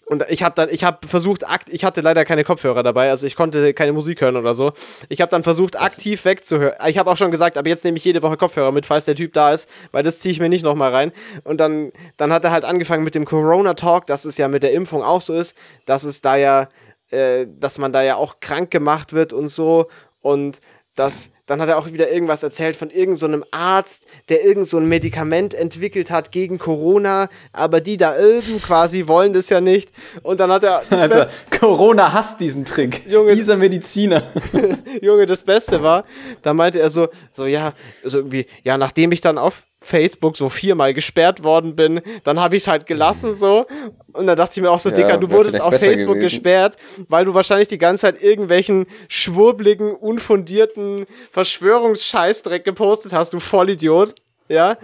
und 0.09 0.25
ich 0.29 0.41
habe 0.41 0.55
dann, 0.55 0.69
ich 0.69 0.85
habe 0.85 1.05
versucht, 1.05 1.43
ich 1.67 1.83
hatte 1.83 1.99
leider 1.99 2.23
keine 2.23 2.45
Kopfhörer 2.45 2.81
dabei, 2.81 3.09
also 3.09 3.27
ich 3.27 3.35
konnte 3.35 3.73
keine 3.73 3.91
Musik 3.91 4.21
hören 4.21 4.37
oder 4.37 4.55
so. 4.55 4.71
Ich 5.09 5.19
habe 5.19 5.29
dann 5.29 5.43
versucht, 5.43 5.75
das 5.75 5.81
aktiv 5.81 6.23
wegzuhören. 6.23 6.75
Ich 6.87 6.97
habe 6.97 7.11
auch 7.11 7.17
schon 7.17 7.29
gesagt, 7.29 7.57
aber 7.57 7.67
jetzt 7.67 7.83
nehme 7.83 7.97
ich 7.97 8.05
jede 8.05 8.23
Woche 8.23 8.37
Kopfhörer 8.37 8.71
mit, 8.71 8.85
falls 8.85 9.03
der 9.03 9.15
Typ 9.15 9.33
da 9.33 9.51
ist, 9.51 9.69
weil 9.91 10.03
das 10.03 10.19
ziehe 10.19 10.31
ich 10.31 10.39
mir 10.39 10.47
nicht 10.47 10.63
nochmal 10.63 10.93
rein. 10.93 11.11
Und 11.43 11.59
dann, 11.59 11.91
dann 12.15 12.31
hat 12.31 12.45
er 12.45 12.51
halt 12.51 12.63
angefangen 12.63 13.03
mit 13.03 13.15
dem 13.15 13.25
Corona-Talk, 13.25 14.07
dass 14.07 14.23
es 14.23 14.37
ja 14.37 14.47
mit 14.47 14.63
der 14.63 14.71
Impfung 14.71 15.03
auch 15.03 15.21
so 15.21 15.33
ist, 15.33 15.57
dass 15.85 16.05
es 16.05 16.21
da 16.21 16.37
ja, 16.37 16.69
äh, 17.09 17.45
dass 17.59 17.77
man 17.77 17.91
da 17.91 18.01
ja 18.01 18.15
auch 18.15 18.39
krank 18.39 18.71
gemacht 18.71 19.11
wird 19.11 19.33
und 19.33 19.49
so. 19.49 19.87
Und 20.21 20.61
dass 20.97 21.31
dann 21.47 21.61
hat 21.61 21.69
er 21.69 21.77
auch 21.77 21.87
wieder 21.87 22.11
irgendwas 22.11 22.43
erzählt 22.43 22.75
von 22.75 22.89
irgendeinem 22.89 23.41
so 23.41 23.47
Arzt, 23.51 24.05
der 24.27 24.43
irgend 24.43 24.67
so 24.67 24.77
ein 24.77 24.85
Medikament 24.85 25.53
entwickelt 25.53 26.11
hat 26.11 26.33
gegen 26.33 26.57
Corona, 26.57 27.29
aber 27.53 27.79
die 27.79 27.95
da 27.95 28.15
oben 28.17 28.61
quasi 28.61 29.07
wollen 29.07 29.31
das 29.31 29.49
ja 29.49 29.61
nicht. 29.61 29.89
Und 30.23 30.41
dann 30.41 30.51
hat 30.51 30.63
er. 30.65 30.83
Alter, 30.89 31.29
Corona 31.57 32.11
hasst 32.11 32.41
diesen 32.41 32.65
Trick. 32.65 33.01
Junge, 33.07 33.33
Dieser 33.33 33.55
Mediziner. 33.55 34.23
Junge, 35.01 35.25
das 35.25 35.43
Beste 35.43 35.81
war, 35.81 36.03
da 36.41 36.53
meinte 36.53 36.79
er 36.79 36.89
so, 36.89 37.07
so 37.31 37.45
ja, 37.45 37.71
so 38.03 38.17
irgendwie, 38.17 38.45
ja, 38.63 38.77
nachdem 38.77 39.13
ich 39.13 39.21
dann 39.21 39.37
auf 39.37 39.63
Facebook 39.83 40.35
so 40.35 40.49
viermal 40.49 40.93
gesperrt 40.93 41.43
worden 41.43 41.75
bin, 41.75 42.01
dann 42.23 42.39
habe 42.39 42.55
ich 42.55 42.63
es 42.63 42.67
halt 42.67 42.87
gelassen 42.87 43.33
so. 43.33 43.65
Und 44.13 44.27
dann 44.27 44.35
dachte 44.35 44.53
ich 44.55 44.61
mir 44.61 44.71
auch 44.71 44.79
so, 44.79 44.89
ja, 44.89 44.95
Dicker, 44.95 45.17
du 45.17 45.31
wurdest 45.31 45.61
auf 45.61 45.71
Facebook 45.73 46.15
gewesen. 46.15 46.19
gesperrt, 46.19 46.77
weil 47.07 47.25
du 47.25 47.33
wahrscheinlich 47.33 47.67
die 47.67 47.77
ganze 47.77 48.01
Zeit 48.01 48.21
irgendwelchen 48.21 48.87
schwurbligen, 49.07 49.93
unfundierten 49.95 51.05
Verschwörungsscheißdreck 51.31 52.65
gepostet 52.65 53.13
hast, 53.13 53.33
du 53.33 53.39
Vollidiot. 53.39 54.15
Ja. 54.49 54.77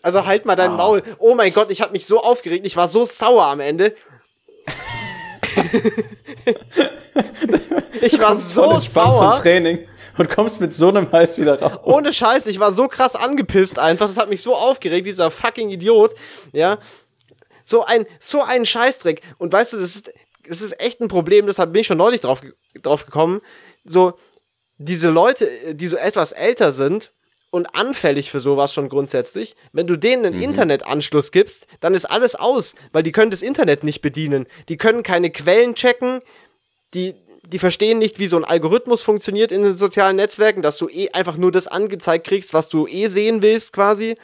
Also 0.00 0.24
halt 0.26 0.46
mal 0.46 0.54
dein 0.56 0.70
Ah. 0.70 0.76
Maul. 0.76 1.02
Oh 1.18 1.34
mein 1.34 1.52
Gott, 1.52 1.70
ich 1.70 1.80
habe 1.82 1.92
mich 1.92 2.06
so 2.06 2.22
aufgeregt. 2.22 2.64
Ich 2.64 2.76
war 2.76 2.88
so 2.88 3.04
sauer 3.04 3.46
am 3.46 3.60
Ende. 3.60 3.94
ich 8.00 8.18
war 8.18 8.36
so 8.36 8.78
sauer. 8.78 9.14
zum 9.14 9.34
Training 9.42 9.86
und 10.18 10.28
kommst 10.28 10.60
mit 10.60 10.74
so 10.74 10.88
einem 10.88 11.10
Hals 11.12 11.38
wieder 11.38 11.60
raus. 11.60 11.80
Ohne 11.84 12.12
Scheiß, 12.12 12.46
ich 12.46 12.60
war 12.60 12.72
so 12.72 12.88
krass 12.88 13.16
angepisst 13.16 13.78
einfach. 13.78 14.06
Das 14.06 14.16
hat 14.16 14.28
mich 14.28 14.42
so 14.42 14.54
aufgeregt, 14.54 15.06
dieser 15.06 15.30
fucking 15.30 15.70
Idiot. 15.70 16.14
Ja. 16.52 16.78
So 17.64 17.84
ein, 17.84 18.06
so 18.18 18.42
ein 18.42 18.66
Scheißdreck. 18.66 19.22
Und 19.38 19.52
weißt 19.52 19.74
du, 19.74 19.76
das 19.78 19.96
ist, 19.96 20.12
das 20.46 20.60
ist 20.60 20.80
echt 20.80 21.00
ein 21.00 21.08
Problem, 21.08 21.46
deshalb 21.46 21.72
bin 21.72 21.80
ich 21.80 21.86
schon 21.86 21.98
neulich 21.98 22.20
drauf, 22.20 22.40
drauf 22.82 23.04
gekommen. 23.04 23.40
So, 23.84 24.14
diese 24.78 25.10
Leute, 25.10 25.48
die 25.74 25.88
so 25.88 25.96
etwas 25.96 26.32
älter 26.32 26.72
sind 26.72 27.12
und 27.50 27.74
anfällig 27.74 28.30
für 28.30 28.40
sowas 28.40 28.74
schon 28.74 28.88
grundsätzlich, 28.88 29.56
wenn 29.72 29.86
du 29.86 29.96
denen 29.96 30.26
einen 30.26 30.42
Internetanschluss 30.42 31.32
gibst, 31.32 31.66
dann 31.80 31.94
ist 31.94 32.04
alles 32.04 32.34
aus, 32.34 32.74
weil 32.92 33.02
die 33.02 33.12
können 33.12 33.30
das 33.30 33.42
Internet 33.42 33.84
nicht 33.84 34.02
bedienen. 34.02 34.46
Die 34.68 34.76
können 34.76 35.02
keine 35.02 35.30
Quellen 35.30 35.74
checken, 35.74 36.20
die, 36.94 37.14
die 37.46 37.58
verstehen 37.58 37.98
nicht, 37.98 38.18
wie 38.18 38.26
so 38.26 38.36
ein 38.36 38.44
Algorithmus 38.44 39.02
funktioniert 39.02 39.50
in 39.50 39.62
den 39.62 39.76
sozialen 39.76 40.16
Netzwerken, 40.16 40.60
dass 40.62 40.76
du 40.76 40.88
eh 40.88 41.10
einfach 41.12 41.36
nur 41.36 41.50
das 41.50 41.66
angezeigt 41.66 42.26
kriegst, 42.26 42.52
was 42.52 42.68
du 42.68 42.86
eh 42.86 43.06
sehen 43.06 43.40
willst, 43.40 43.72
quasi. 43.72 44.16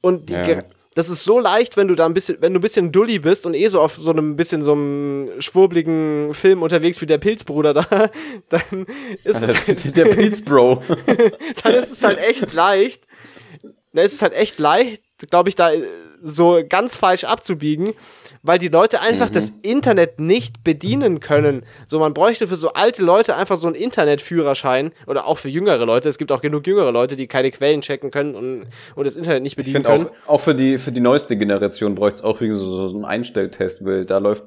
Und 0.00 0.30
die, 0.30 0.34
Ja. 0.34 0.62
Das 0.94 1.08
ist 1.08 1.24
so 1.24 1.38
leicht, 1.38 1.76
wenn 1.76 1.88
du 1.88 1.94
da 1.94 2.04
ein 2.06 2.14
bisschen, 2.14 2.38
wenn 2.40 2.52
du 2.52 2.58
ein 2.58 2.62
bisschen 2.62 2.92
dulli 2.92 3.18
bist 3.18 3.46
und 3.46 3.54
eh 3.54 3.68
so 3.68 3.80
auf 3.80 3.96
so 3.96 4.10
einem 4.10 4.36
bisschen 4.36 4.62
so 4.62 4.72
einem 4.72 5.40
schwurbligen 5.40 6.34
Film 6.34 6.62
unterwegs 6.62 7.00
wie 7.00 7.06
der 7.06 7.18
Pilzbruder 7.18 7.72
da, 7.72 7.86
dann 8.48 8.86
ist 9.24 9.42
es 9.42 9.66
halt, 9.66 9.96
Der 9.96 10.04
Pilzbro. 10.04 10.82
dann 11.62 11.74
ist 11.74 11.92
es 11.92 12.02
halt 12.02 12.18
echt 12.18 12.52
leicht. 12.52 13.06
Dann 13.92 14.04
ist 14.04 14.14
es 14.14 14.22
halt 14.22 14.34
echt 14.34 14.58
leicht, 14.58 15.02
glaube 15.30 15.48
ich, 15.48 15.54
da 15.54 15.70
so 16.22 16.62
ganz 16.68 16.96
falsch 16.96 17.24
abzubiegen, 17.24 17.94
weil 18.42 18.58
die 18.58 18.68
Leute 18.68 19.00
einfach 19.00 19.28
Mhm. 19.30 19.34
das 19.34 19.52
Internet 19.62 20.18
nicht 20.20 20.64
bedienen 20.64 21.20
können. 21.20 21.62
So, 21.86 21.98
man 21.98 22.12
bräuchte 22.12 22.48
für 22.48 22.56
so 22.56 22.72
alte 22.72 23.02
Leute 23.02 23.36
einfach 23.36 23.56
so 23.56 23.66
einen 23.68 23.76
Internetführerschein 23.76 24.92
oder 25.06 25.26
auch 25.26 25.38
für 25.38 25.48
jüngere 25.48 25.84
Leute. 25.86 26.08
Es 26.08 26.18
gibt 26.18 26.32
auch 26.32 26.40
genug 26.40 26.66
jüngere 26.66 26.90
Leute, 26.92 27.16
die 27.16 27.26
keine 27.28 27.50
Quellen 27.50 27.80
checken 27.82 28.10
können 28.10 28.34
und, 28.34 28.66
und 28.96 29.06
das 29.06 29.16
Internet 29.16 29.42
nicht 29.42 29.52
Ich 29.52 29.56
bedienen 29.56 29.84
finde 29.84 29.88
können. 29.88 30.06
auch, 30.26 30.34
auch 30.34 30.40
für 30.40 30.54
die, 30.54 30.78
für 30.78 30.92
die 30.92 31.00
neueste 31.00 31.36
Generation 31.36 31.94
bräuchte 31.94 32.18
es 32.18 32.24
auch 32.24 32.40
irgendwie 32.40 32.58
so, 32.60 32.88
so 32.88 32.94
einen 32.96 33.04
Einstelltest, 33.04 33.84
weil 33.84 34.04
da 34.04 34.18
läuft, 34.18 34.44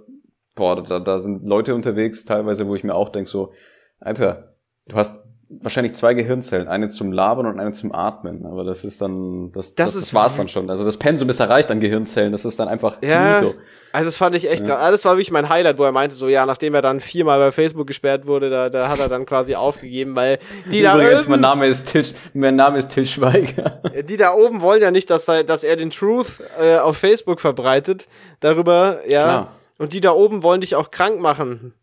boah, 0.56 0.84
da, 0.84 1.00
da 1.00 1.20
sind 1.20 1.46
Leute 1.48 1.74
unterwegs 1.76 2.26
teilweise, 2.26 2.68
wo 2.68 2.76
ich 2.76 2.84
mir 2.84 2.96
auch 2.96 3.10
denk 3.10 3.28
so, 3.28 3.54
Alter, 4.00 4.56
du 4.88 4.96
hast 4.98 5.22
wahrscheinlich 5.50 5.94
zwei 5.94 6.14
Gehirnzellen, 6.16 6.68
eine 6.68 6.90
zum 6.90 7.12
Labern 7.12 7.46
und 7.46 7.60
eine 7.60 7.72
zum 7.72 7.94
Atmen, 7.94 8.46
aber 8.46 8.64
das 8.64 8.84
ist 8.84 9.00
dann, 9.02 9.52
das, 9.52 9.76
Das 9.76 9.94
das, 9.94 9.96
ist- 9.96 10.08
das 10.08 10.14
war's 10.14 10.36
dann 10.38 10.48
schon. 10.48 10.70
Also 10.70 10.84
das 10.84 10.98
Pensum 10.98 11.30
ist 11.30 11.40
erreicht 11.40 11.70
an 11.72 11.80
Gehirnzellen, 11.80 12.32
das 12.32 12.46
ist 12.46 12.60
dann 12.60 12.68
einfach 12.68 12.98
Ja, 13.04 13.38
finito. 13.40 13.58
also 13.92 14.08
das 14.08 14.18
fand 14.18 14.36
ich 14.36 14.50
echt 14.50 14.66
krass. 14.66 14.80
Also 14.80 14.92
Das 14.94 15.06
war 15.06 15.14
wirklich 15.14 15.32
mein 15.32 15.48
Highlight, 15.50 15.78
wo 15.78 15.84
er 15.84 15.92
meinte, 15.92 16.16
so 16.16 16.28
ja, 16.28 16.46
nachdem 16.46 16.74
er 16.74 16.82
dann 16.82 17.00
viermal 17.00 17.38
bei 17.40 17.52
Facebook 17.52 17.86
gesperrt 17.88 18.26
wurde, 18.26 18.50
da, 18.50 18.70
da 18.70 18.90
hat 18.90 19.00
er 19.00 19.08
dann 19.08 19.26
quasi 19.26 19.54
aufgegeben, 19.56 20.16
weil 20.16 20.40
die 20.72 20.82
da 20.82 20.96
Übrigens, 20.96 21.28
mein 21.28 21.34
oben, 21.36 21.42
Name 21.42 21.68
ist 21.68 21.86
Til, 21.92 22.04
mein 22.34 22.56
Name 22.56 22.78
ist 22.80 22.88
Til 22.90 23.06
Schweiger. 23.06 23.82
die 24.10 24.18
da 24.18 24.34
oben 24.34 24.62
wollen 24.62 24.82
ja 24.82 24.90
nicht, 24.92 25.10
dass 25.10 25.28
er, 25.28 25.44
dass 25.44 25.64
er 25.64 25.76
den 25.76 25.92
Truth 25.92 26.40
äh, 26.60 26.78
auf 26.80 26.98
Facebook 26.98 27.40
verbreitet 27.40 28.08
darüber, 28.40 29.00
ja. 29.08 29.24
Klar. 29.24 29.52
Und 29.78 29.94
die 29.94 30.02
da 30.02 30.12
oben 30.14 30.42
wollen 30.42 30.62
dich 30.62 30.76
auch 30.76 30.90
krank 30.90 31.20
machen. 31.20 31.74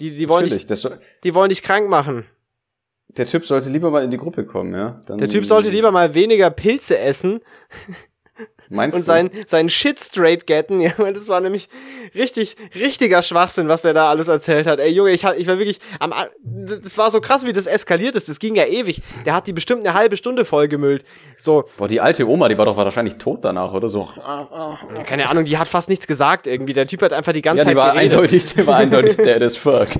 Die, 0.00 0.16
die, 0.16 0.28
wollen 0.28 0.44
Natürlich, 0.44 0.66
dich, 0.66 0.86
die 1.24 1.34
wollen 1.34 1.48
dich 1.50 1.62
krank 1.62 1.88
machen. 1.88 2.26
Der 3.16 3.26
Typ 3.26 3.44
sollte 3.44 3.70
lieber 3.70 3.90
mal 3.90 4.02
in 4.04 4.10
die 4.10 4.16
Gruppe 4.16 4.44
kommen, 4.44 4.74
ja. 4.74 5.00
Dann, 5.06 5.18
Der 5.18 5.28
Typ 5.28 5.44
sollte 5.44 5.70
lieber 5.70 5.90
mal 5.90 6.14
weniger 6.14 6.50
Pilze 6.50 6.98
essen 6.98 7.40
meinst 8.72 8.94
und 8.94 9.00
du? 9.02 9.04
sein, 9.06 9.30
seinen 9.46 9.68
Shit 9.68 9.98
straight 9.98 10.46
getten. 10.46 10.80
Ja, 10.80 10.92
weil 10.98 11.12
das 11.12 11.26
war 11.28 11.40
nämlich 11.40 11.68
richtig, 12.14 12.56
richtiger 12.76 13.20
Schwachsinn, 13.22 13.66
was 13.68 13.84
er 13.84 13.94
da 13.94 14.08
alles 14.10 14.28
erzählt 14.28 14.66
hat. 14.68 14.78
Ey, 14.78 14.90
Junge, 14.92 15.10
ich, 15.10 15.24
ich 15.24 15.46
war 15.48 15.58
wirklich 15.58 15.80
am, 15.98 16.14
das 16.44 16.96
war 16.96 17.10
so 17.10 17.20
krass, 17.20 17.44
wie 17.44 17.52
das 17.52 17.66
eskaliert 17.66 18.14
ist. 18.14 18.28
Das 18.28 18.38
ging 18.38 18.54
ja 18.54 18.66
ewig. 18.66 19.02
Der 19.26 19.34
hat 19.34 19.46
die 19.48 19.52
bestimmt 19.52 19.84
eine 19.84 19.94
halbe 19.98 20.16
Stunde 20.16 20.44
vollgemüllt. 20.44 21.04
So, 21.38 21.64
Boah, 21.78 21.88
die 21.88 22.00
alte 22.00 22.28
Oma, 22.28 22.48
die 22.48 22.58
war 22.58 22.66
doch 22.66 22.76
wahrscheinlich 22.76 23.16
tot 23.16 23.44
danach, 23.44 23.72
oder 23.72 23.88
so. 23.88 24.08
keine 25.06 25.28
Ahnung, 25.28 25.44
die 25.44 25.58
hat 25.58 25.66
fast 25.68 25.88
nichts 25.88 26.06
gesagt 26.06 26.46
irgendwie. 26.46 26.72
Der 26.74 26.86
Typ 26.86 27.02
hat 27.02 27.12
einfach 27.12 27.32
die 27.32 27.42
ganze 27.42 27.64
Ja, 27.64 27.70
die 27.70 27.74
Zeit 27.74 27.76
war 27.76 27.92
geredet. 27.94 28.12
eindeutig, 28.14 28.54
die 28.54 28.66
war 28.66 28.76
eindeutig 28.76 29.16
dead 29.18 29.42
as 29.42 29.56
fuck. 29.56 29.88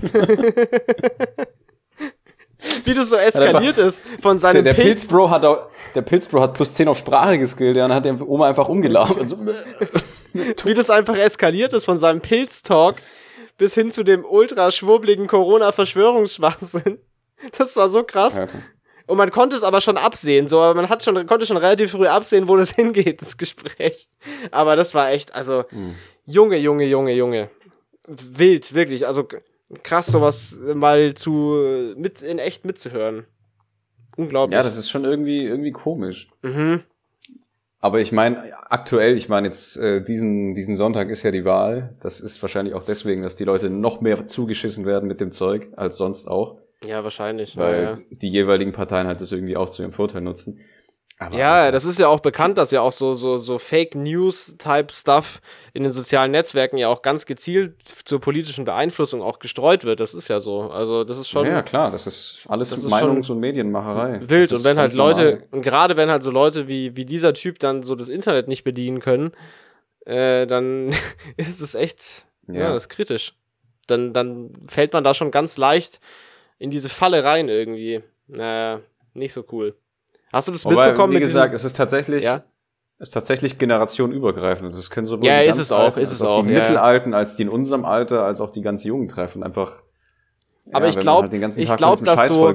Wie 2.84 2.94
das 2.94 3.08
so 3.08 3.16
eskaliert 3.16 3.78
ist 3.78 4.02
von 4.20 4.36
Der, 4.36 4.40
seinem 4.40 4.64
der 4.64 4.74
Pilz. 4.74 5.02
Pilzbro 5.02 5.30
hat 5.30 5.44
auch, 5.44 5.68
der 5.94 6.02
Pilzbro 6.02 6.40
hat 6.40 6.54
plus 6.54 6.72
10 6.74 6.88
auf 6.88 6.98
Sprache 6.98 7.38
geskillt, 7.38 7.76
ja, 7.76 7.84
und 7.86 7.94
hat 7.94 8.04
der 8.04 8.20
Oma 8.28 8.48
einfach 8.48 8.68
umgelaufen. 8.68 9.26
So, 9.26 9.38
wie 10.64 10.74
das 10.74 10.90
einfach 10.90 11.16
eskaliert 11.16 11.72
ist 11.72 11.84
von 11.84 11.98
seinem 11.98 12.20
Pilz-Talk 12.20 12.96
bis 13.58 13.74
hin 13.74 13.90
zu 13.90 14.04
dem 14.04 14.24
ultra 14.24 14.70
schwurbligen 14.70 15.26
Corona-Verschwörungsschwachsinn. 15.26 16.98
Das 17.56 17.74
war 17.76 17.88
so 17.88 18.02
krass. 18.02 18.38
Alter. 18.38 18.58
Und 19.06 19.16
man 19.16 19.30
konnte 19.30 19.56
es 19.56 19.62
aber 19.62 19.80
schon 19.80 19.96
absehen, 19.96 20.46
so, 20.46 20.60
aber 20.60 20.74
man 20.74 20.90
hat 20.90 21.02
schon, 21.02 21.26
konnte 21.26 21.46
schon 21.46 21.56
relativ 21.56 21.92
früh 21.92 22.06
absehen, 22.06 22.48
wo 22.48 22.56
das 22.58 22.70
hingeht, 22.70 23.22
das 23.22 23.38
Gespräch. 23.38 24.10
Aber 24.50 24.76
das 24.76 24.94
war 24.94 25.10
echt, 25.10 25.34
also, 25.34 25.64
Junge, 26.26 26.58
Junge, 26.58 26.84
Junge, 26.84 27.14
Junge. 27.14 27.48
Wild, 28.06 28.74
wirklich, 28.74 29.06
also 29.06 29.26
krass, 29.82 30.06
sowas 30.06 30.58
mal 30.74 31.14
zu, 31.14 31.94
mit, 31.96 32.22
in 32.22 32.38
echt 32.38 32.64
mitzuhören. 32.64 33.26
Unglaublich. 34.16 34.56
Ja, 34.56 34.62
das 34.62 34.76
ist 34.76 34.90
schon 34.90 35.04
irgendwie, 35.04 35.44
irgendwie 35.44 35.72
komisch. 35.72 36.28
mhm. 36.42 36.82
Aber 37.82 38.00
ich 38.00 38.12
meine, 38.12 38.42
aktuell, 38.70 39.16
ich 39.16 39.30
meine 39.30 39.46
jetzt, 39.46 39.78
äh, 39.78 40.04
diesen, 40.04 40.52
diesen 40.52 40.76
Sonntag 40.76 41.08
ist 41.08 41.22
ja 41.22 41.30
die 41.30 41.46
Wahl. 41.46 41.96
Das 42.00 42.20
ist 42.20 42.40
wahrscheinlich 42.42 42.74
auch 42.74 42.84
deswegen, 42.84 43.22
dass 43.22 43.36
die 43.36 43.44
Leute 43.44 43.70
noch 43.70 44.02
mehr 44.02 44.26
zugeschissen 44.26 44.84
werden 44.84 45.08
mit 45.08 45.18
dem 45.20 45.32
Zeug 45.32 45.68
als 45.76 45.96
sonst 45.96 46.28
auch. 46.28 46.58
Ja, 46.84 47.04
wahrscheinlich. 47.04 47.56
Weil 47.56 47.82
ja, 47.82 47.90
ja. 47.92 47.98
die 48.10 48.28
jeweiligen 48.28 48.72
Parteien 48.72 49.06
halt 49.06 49.22
das 49.22 49.32
irgendwie 49.32 49.56
auch 49.56 49.70
zu 49.70 49.80
ihrem 49.82 49.92
Vorteil 49.92 50.20
nutzen. 50.20 50.60
Aber 51.22 51.36
Ja, 51.36 51.54
Alter, 51.58 51.72
das 51.72 51.84
ist 51.84 51.98
ja 51.98 52.08
auch 52.08 52.20
bekannt, 52.20 52.56
dass 52.56 52.70
ja 52.70 52.80
auch 52.80 52.92
so, 52.92 53.12
so, 53.12 53.36
so 53.36 53.58
Fake 53.58 53.94
News-Type 53.94 54.86
Stuff 54.90 55.40
in 55.74 55.82
den 55.82 55.92
sozialen 55.92 56.30
Netzwerken 56.30 56.78
ja 56.78 56.88
auch 56.88 57.02
ganz 57.02 57.26
gezielt 57.26 57.74
zur 58.06 58.20
politischen 58.22 58.64
Beeinflussung 58.64 59.20
auch 59.20 59.38
gestreut 59.38 59.84
wird. 59.84 60.00
Das 60.00 60.14
ist 60.14 60.28
ja 60.28 60.40
so. 60.40 60.70
Also, 60.70 61.04
das 61.04 61.18
ist 61.18 61.28
schon 61.28 61.44
ja, 61.46 61.60
klar, 61.60 61.90
das 61.90 62.06
ist 62.06 62.44
alles 62.48 62.70
Das 62.70 62.78
ist 62.80 62.86
Meinungs- 62.90 63.26
schon 63.26 63.36
und 63.36 63.40
Medienmacherei. 63.40 64.20
wild. 64.28 64.52
Und 64.54 64.64
wenn 64.64 64.76
ist 64.78 64.80
halt 64.80 64.94
Leute, 64.94 65.22
normal. 65.24 65.48
und 65.50 65.60
gerade 65.62 65.96
wenn 65.98 66.08
halt 66.10 66.22
so 66.22 66.30
Leute 66.30 66.68
wie, 66.68 66.96
wie 66.96 67.04
dieser 67.04 67.34
Typ 67.34 67.58
dann 67.58 67.82
so 67.82 67.94
das 67.94 68.08
Internet 68.08 68.48
nicht 68.48 68.64
bedienen 68.64 69.00
können, 69.00 69.32
äh, 70.06 70.46
dann 70.46 70.88
ist 71.36 71.60
es 71.60 71.74
echt, 71.74 72.24
ja, 72.48 72.60
Ja. 72.60 72.72
das 72.72 72.84
ist 72.84 72.88
kritisch. 72.88 73.34
Dann, 73.88 74.14
dann 74.14 74.52
fällt 74.68 74.94
man 74.94 75.04
da 75.04 75.12
schon 75.12 75.30
ganz 75.30 75.58
leicht 75.58 76.00
in 76.58 76.70
diese 76.70 76.88
Falle 76.88 77.24
rein 77.24 77.48
irgendwie. 77.50 78.02
Naja, 78.26 78.80
nicht 79.12 79.34
so 79.34 79.44
cool. 79.52 79.74
Hast 80.32 80.48
du 80.48 80.52
das 80.52 80.64
Wobei, 80.64 80.86
mitbekommen 80.88 81.14
wie 81.14 81.20
gesagt, 81.20 81.54
es 81.54 81.64
ist 81.64 81.76
tatsächlich, 81.76 82.24
Ja? 82.24 82.44
ist 82.98 83.12
tatsächlich 83.14 83.58
generationenübergreifend. 83.58 84.72
Das 84.72 84.90
können 84.90 85.06
sowohl 85.06 85.26
Ja, 85.26 85.42
die 85.42 85.48
ist 85.48 85.58
es 85.58 85.72
auch, 85.72 85.84
Alten 85.84 86.00
ist 86.00 86.12
es 86.12 86.22
auch, 86.22 86.42
die 86.42 86.48
ja, 86.50 86.54
ja. 86.56 86.60
Mittelalten, 86.60 87.14
als 87.14 87.36
die 87.36 87.42
in 87.42 87.48
unserem 87.48 87.84
Alter, 87.84 88.24
als 88.24 88.40
auch 88.40 88.50
die 88.50 88.62
ganz 88.62 88.84
Jungen 88.84 89.08
treffen. 89.08 89.42
Einfach. 89.42 89.82
Aber 90.72 90.86
ich 90.86 90.96
wenn 90.96 91.04
man 91.04 91.30
glaub- 91.30 91.32
halt 91.32 91.56
ich 91.58 91.66
Tag 91.68 91.76
glaub, 91.78 92.00
mit 92.00 92.06
diesem 92.08 92.16
dass 92.16 92.28
so- 92.28 92.52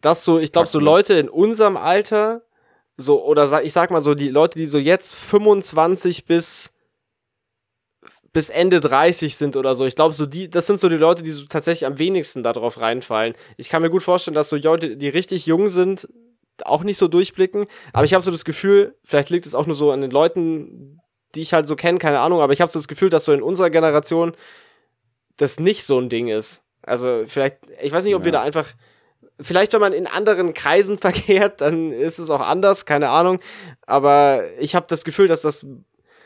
dass 0.00 0.24
so, 0.24 0.38
ich 0.38 0.52
glaube, 0.52 0.68
so 0.68 0.78
Packen. 0.78 0.84
Leute 0.86 1.14
in 1.14 1.28
unserem 1.28 1.76
Alter, 1.76 2.42
so, 2.96 3.24
oder 3.24 3.62
ich 3.62 3.72
sag 3.72 3.90
mal 3.90 4.02
so, 4.02 4.14
die 4.14 4.28
Leute, 4.30 4.58
die 4.58 4.66
so 4.66 4.78
jetzt 4.78 5.14
25 5.14 6.24
bis, 6.24 6.72
bis 8.32 8.48
Ende 8.50 8.80
30 8.80 9.36
sind 9.36 9.56
oder 9.56 9.74
so, 9.74 9.84
ich 9.84 9.94
glaube, 9.94 10.14
so 10.14 10.26
die, 10.26 10.48
das 10.48 10.66
sind 10.66 10.80
so 10.80 10.88
die 10.88 10.96
Leute, 10.96 11.22
die 11.22 11.30
so 11.30 11.44
tatsächlich 11.46 11.86
am 11.86 11.98
wenigsten 11.98 12.42
darauf 12.42 12.80
reinfallen. 12.80 13.34
Ich 13.56 13.68
kann 13.68 13.82
mir 13.82 13.90
gut 13.90 14.02
vorstellen, 14.02 14.34
dass 14.34 14.48
so 14.48 14.56
Leute, 14.56 14.96
die 14.96 15.08
richtig 15.08 15.46
jung 15.46 15.68
sind, 15.68 16.08
auch 16.64 16.82
nicht 16.82 16.98
so 16.98 17.08
durchblicken, 17.08 17.66
aber 17.92 18.04
ich 18.04 18.14
habe 18.14 18.22
so 18.22 18.30
das 18.30 18.44
Gefühl, 18.44 18.96
vielleicht 19.04 19.30
liegt 19.30 19.46
es 19.46 19.54
auch 19.54 19.66
nur 19.66 19.74
so 19.76 19.90
an 19.90 20.00
den 20.00 20.10
Leuten, 20.10 21.00
die 21.34 21.40
ich 21.42 21.52
halt 21.54 21.66
so 21.66 21.76
kenne, 21.76 21.98
keine 21.98 22.20
Ahnung, 22.20 22.40
aber 22.40 22.52
ich 22.52 22.60
habe 22.60 22.70
so 22.70 22.78
das 22.78 22.88
Gefühl, 22.88 23.10
dass 23.10 23.24
so 23.24 23.32
in 23.32 23.42
unserer 23.42 23.70
Generation 23.70 24.32
das 25.36 25.58
nicht 25.58 25.84
so 25.84 25.98
ein 25.98 26.08
Ding 26.08 26.28
ist. 26.28 26.62
Also 26.82 27.22
vielleicht, 27.26 27.56
ich 27.82 27.92
weiß 27.92 28.04
nicht, 28.04 28.14
ob 28.14 28.24
wir 28.24 28.32
Ja. 28.32 28.38
da 28.40 28.42
einfach, 28.44 28.66
vielleicht 29.40 29.72
wenn 29.72 29.80
man 29.80 29.92
in 29.92 30.06
anderen 30.06 30.52
Kreisen 30.52 30.98
verkehrt, 30.98 31.60
dann 31.60 31.92
ist 31.92 32.18
es 32.18 32.28
auch 32.30 32.40
anders, 32.40 32.84
keine 32.86 33.08
Ahnung. 33.08 33.40
Aber 33.86 34.42
ich 34.58 34.74
habe 34.74 34.86
das 34.88 35.04
Gefühl, 35.04 35.28
dass 35.28 35.40
das 35.42 35.64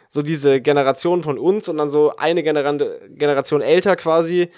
so 0.08 0.22
diese 0.22 0.60
Generation 0.60 1.22
von 1.22 1.38
uns 1.38 1.68
und 1.68 1.76
dann 1.78 1.90
so 1.90 2.14
eine 2.16 2.42
Generation 2.42 3.60
älter 3.60 3.96
quasi, 3.96 4.50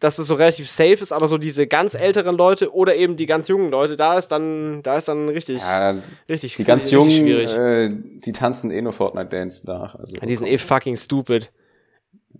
dass 0.00 0.18
es 0.18 0.26
so 0.26 0.34
relativ 0.34 0.68
safe 0.68 0.94
ist, 0.94 1.12
aber 1.12 1.28
so 1.28 1.38
diese 1.38 1.66
ganz 1.66 1.94
älteren 1.94 2.36
Leute 2.36 2.74
oder 2.74 2.96
eben 2.96 3.16
die 3.16 3.26
ganz 3.26 3.48
jungen 3.48 3.70
Leute, 3.70 3.96
da 3.96 4.18
ist 4.18 4.28
dann, 4.28 4.82
da 4.82 4.96
ist 4.96 5.08
dann 5.08 5.28
richtig, 5.28 5.58
Ja, 5.60 5.94
richtig, 6.28 6.56
die 6.56 6.64
ganz 6.64 6.84
richtig 6.84 6.92
Jungen, 6.98 7.10
schwierig. 7.12 7.54
äh, 7.56 7.90
die 7.92 8.32
tanzen 8.32 8.70
eh 8.70 8.80
nur 8.82 8.92
Fortnite 8.92 9.28
Dance 9.28 9.66
nach. 9.66 9.94
Also, 9.94 10.16
die 10.16 10.36
sind 10.36 10.46
eh 10.48 10.58
fucking 10.58 10.96
stupid. 10.96 11.52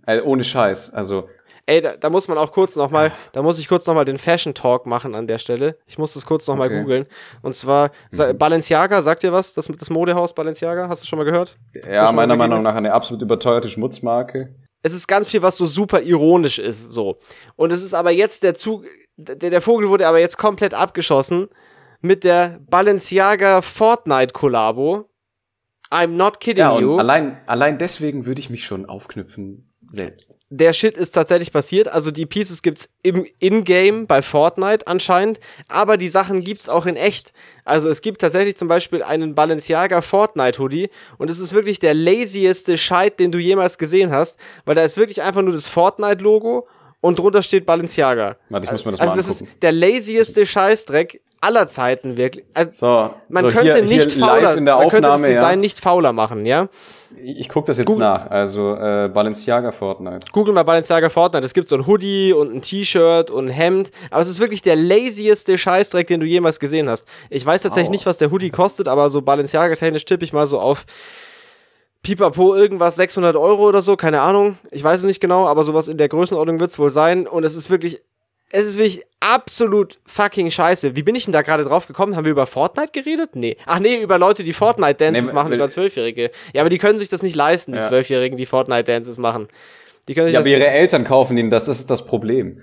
äh, 0.07 0.19
ohne 0.21 0.43
Scheiß. 0.43 0.93
Also, 0.93 1.29
Ey, 1.67 1.79
da, 1.79 1.95
da 1.95 2.09
muss 2.09 2.27
man 2.27 2.39
auch 2.39 2.51
kurz 2.51 2.75
nochmal, 2.75 3.11
da 3.33 3.43
muss 3.43 3.59
ich 3.59 3.67
kurz 3.67 3.85
nochmal 3.85 4.03
den 4.03 4.17
Fashion 4.17 4.55
Talk 4.55 4.87
machen 4.87 5.13
an 5.13 5.27
der 5.27 5.37
Stelle. 5.37 5.77
Ich 5.85 5.99
muss 5.99 6.15
das 6.15 6.25
kurz 6.25 6.47
nochmal 6.47 6.67
Okay. 6.69 6.81
googeln. 6.81 7.05
Und 7.43 7.53
zwar, 7.53 7.91
sa- 8.09 8.33
Balenciaga, 8.33 8.99
sagt 9.03 9.21
dir 9.21 9.31
was? 9.31 9.53
Das, 9.53 9.67
das 9.67 9.89
Modehaus 9.91 10.33
Balenciaga? 10.33 10.89
Hast 10.89 11.03
du 11.03 11.07
schon 11.07 11.19
mal 11.19 11.23
gehört? 11.23 11.57
Ja, 11.89 12.11
meiner? 12.11 12.35
Meinung 12.35 12.63
nach 12.63 12.73
eine 12.73 12.91
absolut 12.93 13.21
überteuerte 13.21 13.69
Schmutzmarke. 13.69 14.55
Es 14.83 14.93
ist 14.93 15.07
ganz 15.07 15.29
viel, 15.29 15.41
was 15.41 15.57
so 15.57 15.65
super 15.65 16.01
ironisch 16.01 16.59
ist, 16.59 16.91
so. 16.91 17.19
Und 17.55 17.71
es 17.71 17.81
ist 17.83 17.93
aber 17.93 18.11
jetzt 18.11 18.43
der 18.43 18.55
Zug, 18.55 18.85
der, 19.17 19.35
der 19.35 19.61
Vogel 19.61 19.89
wurde 19.89 20.07
aber 20.07 20.19
jetzt 20.19 20.37
komplett 20.37 20.73
abgeschossen 20.73 21.47
mit 22.01 22.23
der 22.23 22.59
Balenciaga 22.69 23.61
Fortnite 23.61 24.33
Kollabo. 24.33 25.07
I'm 25.91 26.07
not 26.15 26.39
kidding 26.39 26.63
Ja, 26.63 26.79
you. 26.79 26.97
allein, 26.97 27.37
allein 27.47 27.77
deswegen 27.77 28.25
würde 28.25 28.39
ich 28.39 28.49
mich 28.49 28.63
schon 28.65 28.85
aufknüpfen 28.85 29.70
selbst. 29.91 30.37
der 30.49 30.73
Shit 30.73 30.97
ist 30.97 31.11
tatsächlich 31.11 31.51
passiert. 31.51 31.87
Also 31.87 32.11
die 32.11 32.25
Pieces 32.25 32.61
gibt's 32.61 32.89
im 33.03 33.25
In-Game 33.39 34.07
bei 34.07 34.21
Fortnite 34.21 34.87
anscheinend, 34.87 35.39
aber 35.67 35.97
die 35.97 36.07
Sachen 36.07 36.43
gibt's 36.43 36.69
auch 36.69 36.85
in 36.85 36.95
echt. 36.95 37.33
Also 37.65 37.89
es 37.89 38.01
gibt 38.01 38.21
tatsächlich 38.21 38.55
zum 38.57 38.67
Beispiel 38.67 39.03
einen 39.03 39.35
Balenciaga 39.35 40.01
Fortnite 40.01 40.59
Hoodie 40.59 40.89
und 41.17 41.29
es 41.29 41.39
ist 41.39 41.53
wirklich 41.53 41.79
der 41.79 41.93
lazieste 41.93 42.77
Scheit, 42.77 43.19
den 43.19 43.31
du 43.31 43.37
jemals 43.37 43.77
gesehen 43.77 44.11
hast, 44.11 44.39
weil 44.65 44.75
da 44.75 44.83
ist 44.83 44.97
wirklich 44.97 45.21
einfach 45.21 45.41
nur 45.41 45.53
das 45.53 45.67
Fortnite 45.67 46.23
Logo 46.23 46.67
und 47.01 47.19
drunter 47.19 47.43
steht 47.43 47.65
Balenciaga. 47.65 48.37
Warte, 48.49 48.65
ich 48.65 48.71
muss 48.71 48.85
mir 48.85 48.91
das 48.91 49.01
also 49.01 49.11
mal 49.11 49.17
das 49.17 49.27
angucken. 49.27 49.51
ist 49.51 49.63
der 49.63 49.71
lazieste 49.71 50.45
Scheißdreck 50.45 51.21
aller 51.41 51.67
Zeiten 51.67 52.15
wirklich. 52.17 52.45
Also 52.53 52.71
So, 52.73 53.15
man 53.27 53.45
so 53.45 53.51
könnte 53.51 53.73
hier, 53.73 53.83
nicht 53.83 54.11
hier 54.11 54.23
fauler, 54.23 54.61
man 54.61 54.89
könnte 54.89 55.09
das 55.09 55.21
Design 55.21 55.49
ja. 55.51 55.55
nicht 55.55 55.79
fauler 55.79 56.13
machen, 56.13 56.45
ja? 56.45 56.69
Ich, 57.23 57.49
gucke 57.49 57.67
das 57.67 57.77
jetzt 57.77 57.87
Google- 57.87 57.99
nach. 58.05 58.29
Also 58.29 58.75
äh, 58.75 59.09
Balenciaga 59.13 59.71
Fortnite. 59.71 60.25
Google 60.31 60.53
mal 60.53 60.63
Balenciaga 60.63 61.09
Fortnite. 61.09 61.45
Es 61.45 61.53
gibt 61.53 61.67
so 61.67 61.75
ein 61.75 61.85
Hoodie 61.87 62.33
und 62.33 62.53
ein 62.53 62.61
T-Shirt 62.61 63.29
und 63.29 63.45
ein 63.47 63.51
Hemd. 63.51 63.91
Aber 64.09 64.21
es 64.21 64.29
ist 64.29 64.39
wirklich 64.39 64.61
der 64.61 64.75
lazieste 64.75 65.57
Scheißdreck, 65.57 66.07
den 66.07 66.19
du 66.19 66.25
jemals 66.25 66.59
gesehen 66.59 66.89
hast. 66.89 67.07
Ich 67.29 67.45
weiß 67.45 67.61
tatsächlich 67.61 67.89
Au. 67.89 67.91
nicht, 67.91 68.05
was 68.05 68.17
der 68.17 68.31
Hoodie 68.31 68.49
kostet, 68.49 68.87
aber 68.87 69.09
so 69.09 69.21
Balenciaga-technisch 69.21 70.05
tippe 70.05 70.23
ich 70.25 70.33
mal 70.33 70.47
so 70.47 70.59
auf 70.59 70.85
Pipapo 72.03 72.55
irgendwas 72.55 72.95
600 72.95 73.35
Euro 73.35 73.67
oder 73.69 73.81
so. 73.81 73.95
Keine 73.95 74.21
Ahnung. 74.21 74.57
Ich 74.71 74.83
weiß 74.83 74.99
es 75.01 75.05
nicht 75.05 75.19
genau, 75.19 75.45
aber 75.45 75.63
sowas 75.63 75.87
in 75.87 75.97
der 75.97 76.09
Größenordnung 76.09 76.59
wird 76.59 76.71
es 76.71 76.79
wohl 76.79 76.91
sein. 76.91 77.27
Und 77.27 77.43
es 77.43 77.55
ist 77.55 77.69
wirklich, 77.69 78.01
es 78.51 78.67
ist 78.67 78.77
wirklich 78.77 79.03
absolut 79.19 79.99
fucking 80.05 80.51
scheiße. 80.51 80.95
Wie 80.95 81.03
bin 81.03 81.15
ich 81.15 81.25
denn 81.25 81.31
da 81.31 81.41
gerade 81.41 81.63
drauf 81.63 81.87
gekommen? 81.87 82.15
Haben 82.15 82.25
wir 82.25 82.31
über 82.31 82.45
Fortnite 82.47 82.91
geredet? 82.91 83.31
Nee. 83.35 83.57
Ach 83.65 83.79
nee, 83.79 83.97
über 84.01 84.17
Leute, 84.17 84.43
die 84.43 84.53
Fortnite-Dances 84.53 85.27
Nee, 85.27 85.33
machen, 85.33 85.53
über 85.53 85.69
Zwölfjährige. 85.69 86.31
Ja, 86.53 86.61
aber 86.61 86.69
die 86.69 86.77
können 86.77 86.99
sich 86.99 87.09
das 87.09 87.23
nicht 87.23 87.35
leisten, 87.35 87.71
die 87.73 87.79
Ja. 87.79 87.87
Zwölfjährigen, 87.87 88.37
die 88.37 88.45
Fortnite-Dances 88.45 89.17
machen. 89.17 89.47
Die 90.07 90.13
können 90.15 90.27
sich 90.27 90.33
Ja, 90.33 90.39
aber 90.39 90.49
ihre 90.49 90.67
Eltern 90.67 91.03
kaufen 91.03 91.37
ihnen 91.37 91.49
das, 91.49 91.65
das 91.65 91.79
ist 91.79 91.89
das 91.89 92.05
Problem. 92.05 92.61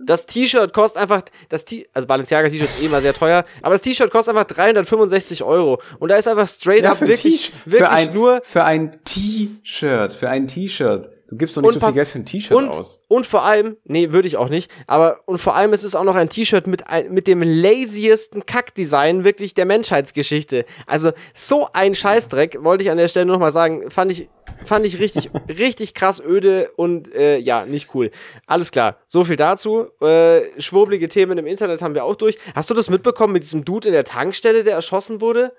das 0.00 0.26
T-Shirt 0.26 0.72
kostet 0.72 1.02
einfach, 1.02 1.22
das 1.48 1.64
T 1.64 1.86
also 1.92 2.06
Balenciaga 2.06 2.48
T-Shirt 2.48 2.68
ist 2.68 2.80
eh 2.82 2.86
immer 2.86 3.00
sehr 3.00 3.14
teuer, 3.14 3.44
aber 3.62 3.74
das 3.74 3.82
T-Shirt 3.82 4.10
kostet 4.10 4.34
einfach 4.36 4.46
365 4.46 5.42
Euro. 5.42 5.80
Und 5.98 6.10
da 6.10 6.16
ist 6.16 6.28
einfach 6.28 6.46
straight 6.48 6.84
up 6.84 6.98
für, 6.98 7.04
ein 7.06 7.08
wirklich, 7.10 7.52
wirklich 7.64 7.82
für 7.84 7.90
ein, 7.90 8.12
nur. 8.14 8.40
für 8.44 8.64
ein 8.64 8.98
T-Shirt, 9.04 10.12
für 10.12 10.28
ein 10.28 10.46
T-Shirt. 10.46 11.10
Du 11.30 11.36
gibst 11.36 11.54
doch 11.58 11.60
nicht 11.60 11.68
Und 11.74 11.80
so 11.80 11.86
viel 11.86 11.94
Geld 11.94 12.08
für 12.08 12.18
ein 12.20 12.24
T-Shirt 12.24 12.56
aus. 12.78 13.02
und 13.06 13.26
vor 13.26 13.42
allem, 13.44 13.76
nee, 13.84 14.12
würde 14.12 14.26
ich 14.26 14.38
auch 14.38 14.48
nicht, 14.48 14.70
aber 14.86 15.20
und 15.26 15.36
vor 15.38 15.54
allem 15.54 15.74
ist 15.74 15.84
es 15.84 15.94
auch 15.94 16.04
noch 16.04 16.16
ein 16.16 16.30
T-Shirt 16.30 16.66
mit, 16.66 16.84
mit 17.10 17.26
dem 17.26 17.42
laziesten 17.42 18.46
Kackdesign 18.46 19.24
wirklich 19.24 19.52
der 19.52 19.66
Menschheitsgeschichte. 19.66 20.64
Also 20.86 21.12
so 21.34 21.68
ein 21.74 21.94
Scheißdreck, 21.94 22.64
wollte 22.64 22.82
ich 22.84 22.90
an 22.90 22.96
der 22.96 23.08
Stelle 23.08 23.26
nochmal 23.26 23.52
sagen, 23.52 23.90
fand 23.90 24.10
ich, 24.12 24.30
fand 24.64 24.86
ich 24.86 24.98
richtig, 25.00 25.30
richtig 25.50 25.92
krass 25.92 26.18
öde 26.18 26.70
und 26.76 27.14
äh, 27.14 27.36
ja, 27.36 27.66
nicht 27.66 27.94
cool. 27.94 28.10
Alles 28.46 28.70
klar, 28.70 28.96
so 29.06 29.22
viel 29.22 29.36
dazu. 29.36 29.84
Äh, 30.00 30.40
schwurblige 30.58 31.10
Themen 31.10 31.36
im 31.36 31.46
Internet 31.46 31.82
haben 31.82 31.94
wir 31.94 32.04
auch 32.04 32.16
durch. 32.16 32.38
Hast 32.54 32.70
du 32.70 32.74
das 32.74 32.88
mitbekommen 32.88 33.34
mit 33.34 33.42
diesem 33.42 33.66
Dude 33.66 33.88
in 33.88 33.92
der 33.92 34.04
Tankstelle, 34.04 34.64
der 34.64 34.72
erschossen 34.76 35.20
wurde? 35.20 35.52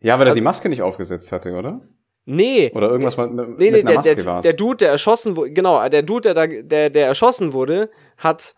Ja, 0.00 0.14
weil 0.14 0.20
er 0.26 0.30
Also- 0.30 0.34
die 0.36 0.40
Maske 0.40 0.70
nicht 0.70 0.80
aufgesetzt 0.80 1.32
hatte, 1.32 1.52
oder? 1.52 1.82
Nee. 2.30 2.70
Oder 2.74 2.90
irgendwas 2.90 3.16
mit, 3.16 3.32
mit 3.32 3.58
Nee, 3.58 3.70
nee, 3.70 3.78
einer 3.80 3.84
der, 3.86 3.94
Maske 3.94 4.14
der, 4.16 4.24
war's. 4.26 4.42
der 4.42 4.52
Dude, 4.52 4.76
der 4.76 4.90
erschossen 4.90 5.34
wurde, 5.34 5.50
genau, 5.50 5.88
der 5.88 6.02
Dude, 6.02 6.34
der, 6.34 6.34
da, 6.34 6.46
der, 6.46 6.90
der 6.90 7.06
erschossen 7.06 7.54
wurde, 7.54 7.88
hat, 8.18 8.54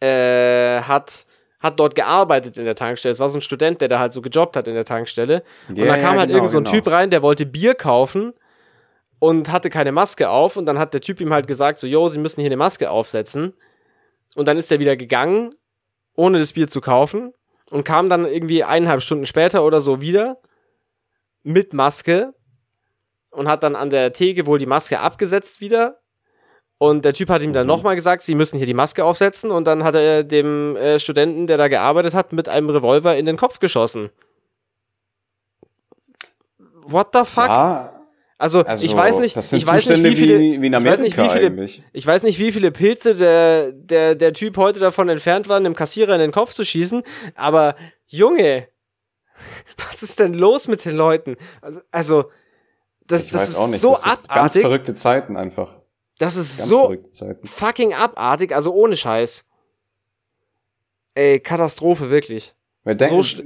äh, 0.00 0.82
hat, 0.82 1.24
hat 1.60 1.80
dort 1.80 1.94
gearbeitet 1.94 2.58
in 2.58 2.66
der 2.66 2.74
Tankstelle. 2.74 3.12
Es 3.12 3.20
war 3.20 3.30
so 3.30 3.38
ein 3.38 3.40
Student, 3.40 3.80
der 3.80 3.88
da 3.88 3.98
halt 4.00 4.12
so 4.12 4.20
gejobbt 4.20 4.54
hat 4.54 4.68
in 4.68 4.74
der 4.74 4.84
Tankstelle. 4.84 5.44
und 5.70 5.78
Ja, 5.78 5.86
da 5.86 5.96
ja, 5.96 6.02
kam 6.02 6.18
halt 6.18 6.28
genau, 6.28 6.40
irgend 6.40 6.50
so 6.50 6.58
ein 6.58 6.64
genau. 6.64 6.76
Typ 6.76 6.90
rein, 6.90 7.08
der 7.08 7.22
wollte 7.22 7.46
Bier 7.46 7.74
kaufen 7.74 8.34
und 9.18 9.50
hatte 9.50 9.70
keine 9.70 9.92
Maske 9.92 10.28
auf. 10.28 10.58
Und 10.58 10.66
dann 10.66 10.78
hat 10.78 10.92
der 10.92 11.00
Typ 11.00 11.22
ihm 11.22 11.32
halt 11.32 11.46
gesagt, 11.46 11.78
so, 11.78 11.86
yo, 11.86 12.06
Sie 12.08 12.18
müssen 12.18 12.42
hier 12.42 12.48
eine 12.48 12.58
Maske 12.58 12.90
aufsetzen. 12.90 13.54
Und 14.34 14.46
dann 14.46 14.58
ist 14.58 14.70
er 14.70 14.78
wieder 14.78 14.96
gegangen, 14.96 15.54
ohne 16.14 16.38
das 16.38 16.52
Bier 16.52 16.68
zu 16.68 16.82
kaufen. 16.82 17.32
Und 17.70 17.84
kam 17.84 18.10
dann 18.10 18.26
irgendwie 18.26 18.62
eineinhalb 18.62 19.00
Stunden 19.00 19.24
später 19.24 19.64
oder 19.64 19.80
so 19.80 20.02
wieder 20.02 20.36
mit 21.46 21.72
Maske 21.72 22.34
und 23.30 23.48
hat 23.48 23.62
dann 23.62 23.76
an 23.76 23.88
der 23.88 24.12
Theke 24.12 24.46
wohl 24.46 24.58
die 24.58 24.66
Maske 24.66 24.98
abgesetzt 25.00 25.60
wieder. 25.60 26.00
Und 26.78 27.04
der 27.04 27.14
Typ 27.14 27.30
hat 27.30 27.40
ihm 27.40 27.52
dann 27.52 27.66
Mhm. 27.66 27.68
nochmal 27.68 27.94
gesagt, 27.94 28.22
sie 28.22 28.34
müssen 28.34 28.58
hier 28.58 28.66
die 28.66 28.74
Maske 28.74 29.04
aufsetzen. 29.04 29.50
Und 29.50 29.64
dann 29.64 29.84
hat 29.84 29.94
er 29.94 30.24
dem 30.24 30.76
äh, 30.76 30.98
Studenten, 30.98 31.46
der 31.46 31.56
da 31.56 31.68
gearbeitet 31.68 32.12
hat, 32.14 32.32
mit 32.32 32.48
einem 32.48 32.68
Revolver 32.68 33.16
in 33.16 33.24
den 33.24 33.36
Kopf 33.36 33.60
geschossen. 33.60 34.10
What 36.84 37.08
the 37.14 37.24
fuck? 37.24 37.46
Ja, 37.46 37.92
also, 38.38 38.60
also, 38.64 38.84
ich 38.84 38.94
weiß 38.94 39.18
nicht, 39.20 39.34
ich 39.36 39.36
weiß 39.36 39.52
nicht, 39.52 39.66
Zustände 39.66 40.10
wie 40.10 40.16
viele, 40.16 40.38
wie, 40.38 40.60
wie 40.60 40.66
in 40.66 40.74
ich 40.74 40.84
weiß 40.84 41.00
nicht, 41.00 41.16
wie 41.16 41.28
viele, 41.30 41.68
ich 41.92 42.06
weiß 42.06 42.22
nicht, 42.24 42.38
wie 42.38 42.52
viele 42.52 42.70
Pilze 42.70 43.14
der, 43.14 43.72
der, 43.72 44.14
der 44.14 44.32
Typ 44.34 44.58
heute 44.58 44.78
davon 44.78 45.08
entfernt 45.08 45.48
waren, 45.48 45.64
dem 45.64 45.74
Kassierer 45.74 46.12
in 46.14 46.20
den 46.20 46.32
Kopf 46.32 46.52
zu 46.52 46.64
schießen, 46.64 47.02
aber 47.34 47.76
Junge, 48.08 48.68
was 49.88 50.02
ist 50.02 50.18
denn 50.18 50.34
los 50.34 50.68
mit 50.68 50.84
den 50.84 50.96
Leuten? 50.96 51.36
Also, 51.60 51.80
also 51.90 52.24
das, 53.06 53.24
Ich 53.24 53.30
das 53.30 53.48
ist 53.50 53.56
auch 53.56 53.68
nicht. 53.68 53.80
so 53.80 53.90
das 53.92 53.98
ist 53.98 54.04
ganz 54.04 54.28
abartig. 54.28 54.60
verrückte 54.62 54.94
Zeiten 54.94 55.36
einfach. 55.36 55.76
Das 56.18 56.36
ist 56.36 56.58
Ganz 56.58 56.70
so 56.70 56.94
fucking 57.44 57.92
abartig, 57.94 58.54
also 58.54 58.72
ohne 58.72 58.96
Scheiß. 58.96 59.44
Ey, 61.14 61.40
Katastrophe, 61.40 62.10
wirklich. 62.10 62.54
Denk, 62.84 63.08
So 63.24 63.42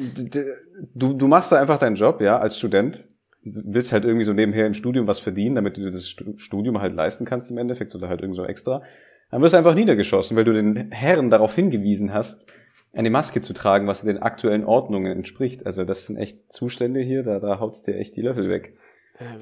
du, 0.95 1.15
du 1.15 1.29
machst 1.29 1.51
da 1.53 1.61
einfach 1.61 1.79
deinen 1.79 1.97
Job, 1.97 2.21
ja, 2.21 2.39
als 2.39 2.59
Student. 2.59 3.09
Willst 3.43 3.93
halt 3.93 4.05
irgendwie 4.05 4.25
so 4.25 4.35
nebenher 4.35 4.67
im 4.67 4.75
Studium 4.75 5.07
was 5.07 5.19
verdienen, 5.19 5.55
damit 5.55 5.79
du 5.79 5.91
das 5.91 6.09
Stu- 6.09 6.37
Studium 6.37 6.81
halt 6.81 6.93
leisten 6.93 7.25
kannst 7.25 7.51
im 7.51 7.57
Endeffekt 7.57 7.95
oder 7.95 8.09
halt 8.09 8.21
irgend 8.21 8.37
so 8.37 8.45
extra. 8.45 8.83
Dann 9.31 9.41
wirst 9.41 9.55
du 9.55 9.59
einfach 9.59 9.75
niedergeschossen, 9.75 10.37
weil 10.37 10.45
du 10.45 10.53
den 10.53 10.91
Herren 10.93 11.31
darauf 11.31 11.55
hingewiesen 11.55 12.13
hast, 12.13 12.47
eine 12.95 13.11
Maske 13.11 13.41
zu 13.41 13.53
tragen, 13.53 13.87
was 13.87 14.03
den 14.03 14.19
aktuellen 14.19 14.65
Ordnungen 14.65 15.13
entspricht. 15.13 15.67
Also 15.67 15.85
das 15.85 16.07
sind 16.07 16.17
echt 16.17 16.53
Zustände 16.53 17.01
hier, 17.01 17.23
da, 17.23 17.39
da 17.39 17.61
haut's 17.61 17.83
dir 17.83 17.97
echt 17.97 18.17
die 18.17 18.23
Löffel 18.23 18.49
weg. 18.49 18.75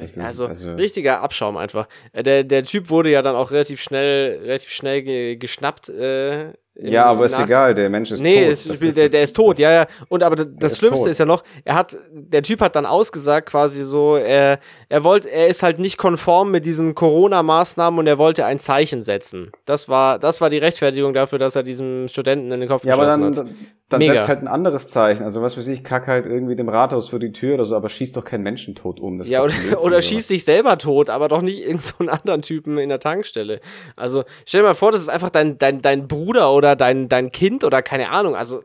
Das 0.00 0.14
sind- 0.14 0.24
Also, 0.24 0.46
also- 0.46 0.74
richtiger 0.74 1.20
Abschaum 1.22 1.56
einfach. 1.56 1.88
Äh, 2.12 2.22
Der, 2.24 2.42
der 2.44 2.64
Typ 2.64 2.90
wurde 2.90 3.10
ja 3.10 3.22
dann 3.22 3.36
auch 3.36 3.52
relativ 3.52 3.80
schnell, 3.80 4.38
relativ 4.42 4.70
schnell 4.70 5.02
ge 5.02 5.36
geschnappt. 5.36 5.88
Äh, 5.88 6.52
Ja, 6.80 7.06
aber 7.06 7.26
ist 7.26 7.38
egal, 7.38 7.74
der 7.74 7.90
Mensch 7.90 8.12
ist 8.12 8.22
nee, 8.22 8.54
tot. 8.54 8.80
Das 8.80 8.94
der, 8.94 9.08
der 9.08 9.22
ist 9.22 9.34
tot, 9.34 9.58
ja, 9.58 9.72
ja. 9.72 9.86
Und 10.08 10.22
aber 10.22 10.36
das, 10.36 10.72
ist 10.72 10.78
Schlimmste 10.78 11.04
tot. 11.04 11.10
ist 11.10 11.18
ja 11.18 11.24
noch, 11.24 11.42
er 11.64 11.74
hat, 11.74 11.96
der 12.12 12.42
Typ 12.44 12.60
hat 12.60 12.76
dann 12.76 12.86
ausgesagt, 12.86 13.48
quasi 13.48 13.82
so, 13.82 14.14
er, 14.14 14.60
er 14.88 15.02
wollte, 15.02 15.28
er 15.28 15.48
ist 15.48 15.64
halt 15.64 15.80
nicht 15.80 15.98
konform 15.98 16.52
mit 16.52 16.64
diesen 16.64 16.94
Corona-Maßnahmen 16.94 17.98
und 17.98 18.06
er 18.06 18.18
wollte 18.18 18.44
ein 18.44 18.60
Zeichen 18.60 19.02
setzen. 19.02 19.50
Das 19.64 19.88
war, 19.88 20.20
das 20.20 20.40
war 20.40 20.50
die 20.50 20.58
Rechtfertigung 20.58 21.14
dafür, 21.14 21.40
dass 21.40 21.56
er 21.56 21.64
diesem 21.64 22.06
Studenten 22.06 22.52
in 22.52 22.60
den 22.60 22.68
Kopf 22.68 22.84
Ja, 22.84 22.94
aber 22.94 23.06
geschossen 23.06 23.32
dann, 23.32 23.48
hat. 23.48 23.54
Dann 23.90 24.00
Mega. 24.00 24.12
setzt 24.12 24.28
halt 24.28 24.40
ein 24.40 24.48
anderes 24.48 24.88
Zeichen. 24.88 25.22
Also 25.22 25.40
was 25.40 25.56
weiß 25.56 25.66
ich, 25.68 25.82
kack 25.82 26.08
halt 26.08 26.26
irgendwie 26.26 26.54
dem 26.56 26.68
Rathaus 26.68 27.08
für 27.08 27.18
die 27.18 27.32
Tür 27.32 27.54
oder 27.54 27.64
so, 27.64 27.74
aber 27.74 27.88
schießt 27.88 28.14
doch 28.16 28.24
keinen 28.24 28.42
Menschen 28.42 28.74
tot 28.74 29.00
um. 29.00 29.16
Das 29.16 29.28
ist 29.28 29.32
Ja, 29.32 29.42
oder, 29.44 29.54
oder 29.82 30.02
schießt 30.02 30.28
sich 30.28 30.44
selber 30.44 30.76
tot, 30.76 31.08
aber 31.08 31.28
doch 31.28 31.40
nicht 31.40 31.58
irgendeinen 31.60 31.80
so 31.80 31.94
einen 32.00 32.08
anderen 32.10 32.42
Typen 32.42 32.76
in 32.76 32.90
der 32.90 33.00
Tankstelle. 33.00 33.60
Also 33.96 34.24
stell 34.44 34.60
dir 34.60 34.68
mal 34.68 34.74
vor, 34.74 34.92
das 34.92 35.00
ist 35.00 35.08
einfach 35.08 35.30
dein, 35.30 35.56
dein, 35.56 35.80
dein 35.80 36.06
Bruder 36.06 36.52
oder 36.52 36.76
dein, 36.76 37.08
dein 37.08 37.32
Kind 37.32 37.64
oder 37.64 37.80
keine 37.82 38.10
Ahnung. 38.10 38.36
Also, 38.36 38.62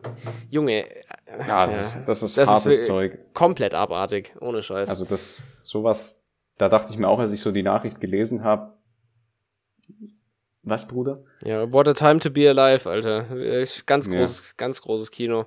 Junge, 0.50 0.86
Ja, 1.48 1.68
das, 1.68 2.04
das 2.06 2.22
ist 2.24 2.38
Das 2.38 2.44
ist 2.44 2.50
hartes 2.50 2.66
wirklich- 2.66 2.86
Zeug. 2.88 3.20
komplett 3.34 3.74
abartig, 3.76 4.34
ohne 4.42 4.62
Scheiß. 4.62 4.90
Also 4.90 5.06
das, 5.06 5.42
sowas, 5.62 6.22
da 6.58 6.68
dachte 6.68 6.92
ich 6.92 6.98
mir 7.00 7.08
auch, 7.08 7.20
als 7.20 7.32
ich 7.32 7.40
so 7.40 7.52
die 7.54 7.64
Nachricht 7.64 8.02
gelesen 8.02 8.44
habe, 8.44 8.74
was, 10.66 10.88
Bruder? 10.88 11.24
ja, 11.44 11.72
what 11.72 11.88
a 11.88 11.94
time 11.94 12.20
to 12.20 12.30
be 12.30 12.50
alive, 12.50 12.90
Alter. 12.90 13.26
Ganz 13.86 14.08
Ja. 14.08 14.14
großes, 14.20 14.56
ganz 14.58 14.82
großes 14.82 15.12
Kino. 15.12 15.46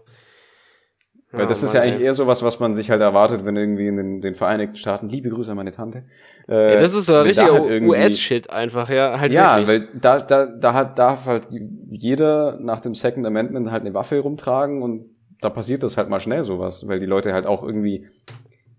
Weil 1.33 1.47
das 1.49 1.63
Oh, 1.63 1.67
ist 1.67 1.75
ja 1.75 1.83
eigentlich 1.83 1.97
ey. 1.97 2.03
eher 2.05 2.15
sowas, 2.15 2.43
was 2.43 2.61
man 2.61 2.73
sich 2.73 2.91
halt 2.91 3.01
erwartet, 3.03 3.45
wenn 3.45 3.57
irgendwie 3.57 3.89
in 3.89 3.97
den, 3.97 4.21
den 4.21 4.35
Vereinigten 4.35 4.77
Staaten, 4.77 5.09
liebe 5.09 5.29
Grüße 5.29 5.51
an 5.51 5.57
meine 5.57 5.73
Tante. 5.73 6.05
Äh, 6.49 6.75
Ja, 6.75 6.81
das 6.81 6.95
ist 6.95 7.07
so 7.07 7.15
da 7.15 7.23
richtiger 7.23 7.53
halt 7.53 7.83
US-Shit 7.83 8.49
einfach, 8.51 8.89
ja. 8.89 9.19
Halt 9.19 9.33
Ja, 9.33 9.59
wirklich. 9.59 9.93
weil 9.93 10.01
da, 10.01 10.19
da, 10.21 10.47
da 10.47 10.73
hat, 10.73 10.99
darf 10.99 11.27
halt 11.27 11.49
jeder 11.91 12.59
nach 12.61 12.81
dem 12.81 12.95
Second 12.95 13.27
Amendment 13.27 13.71
halt 13.71 13.83
eine 13.83 13.93
Waffe 13.93 14.19
rumtragen 14.21 14.83
und 14.83 15.11
da 15.41 15.51
passiert 15.51 15.83
das 15.83 15.97
halt 15.97 16.09
mal 16.09 16.21
schnell 16.21 16.43
sowas, 16.43 16.87
weil 16.89 17.01
die 17.01 17.07
Leute 17.07 17.33
halt 17.35 17.45
auch 17.45 17.63
irgendwie, 17.63 18.07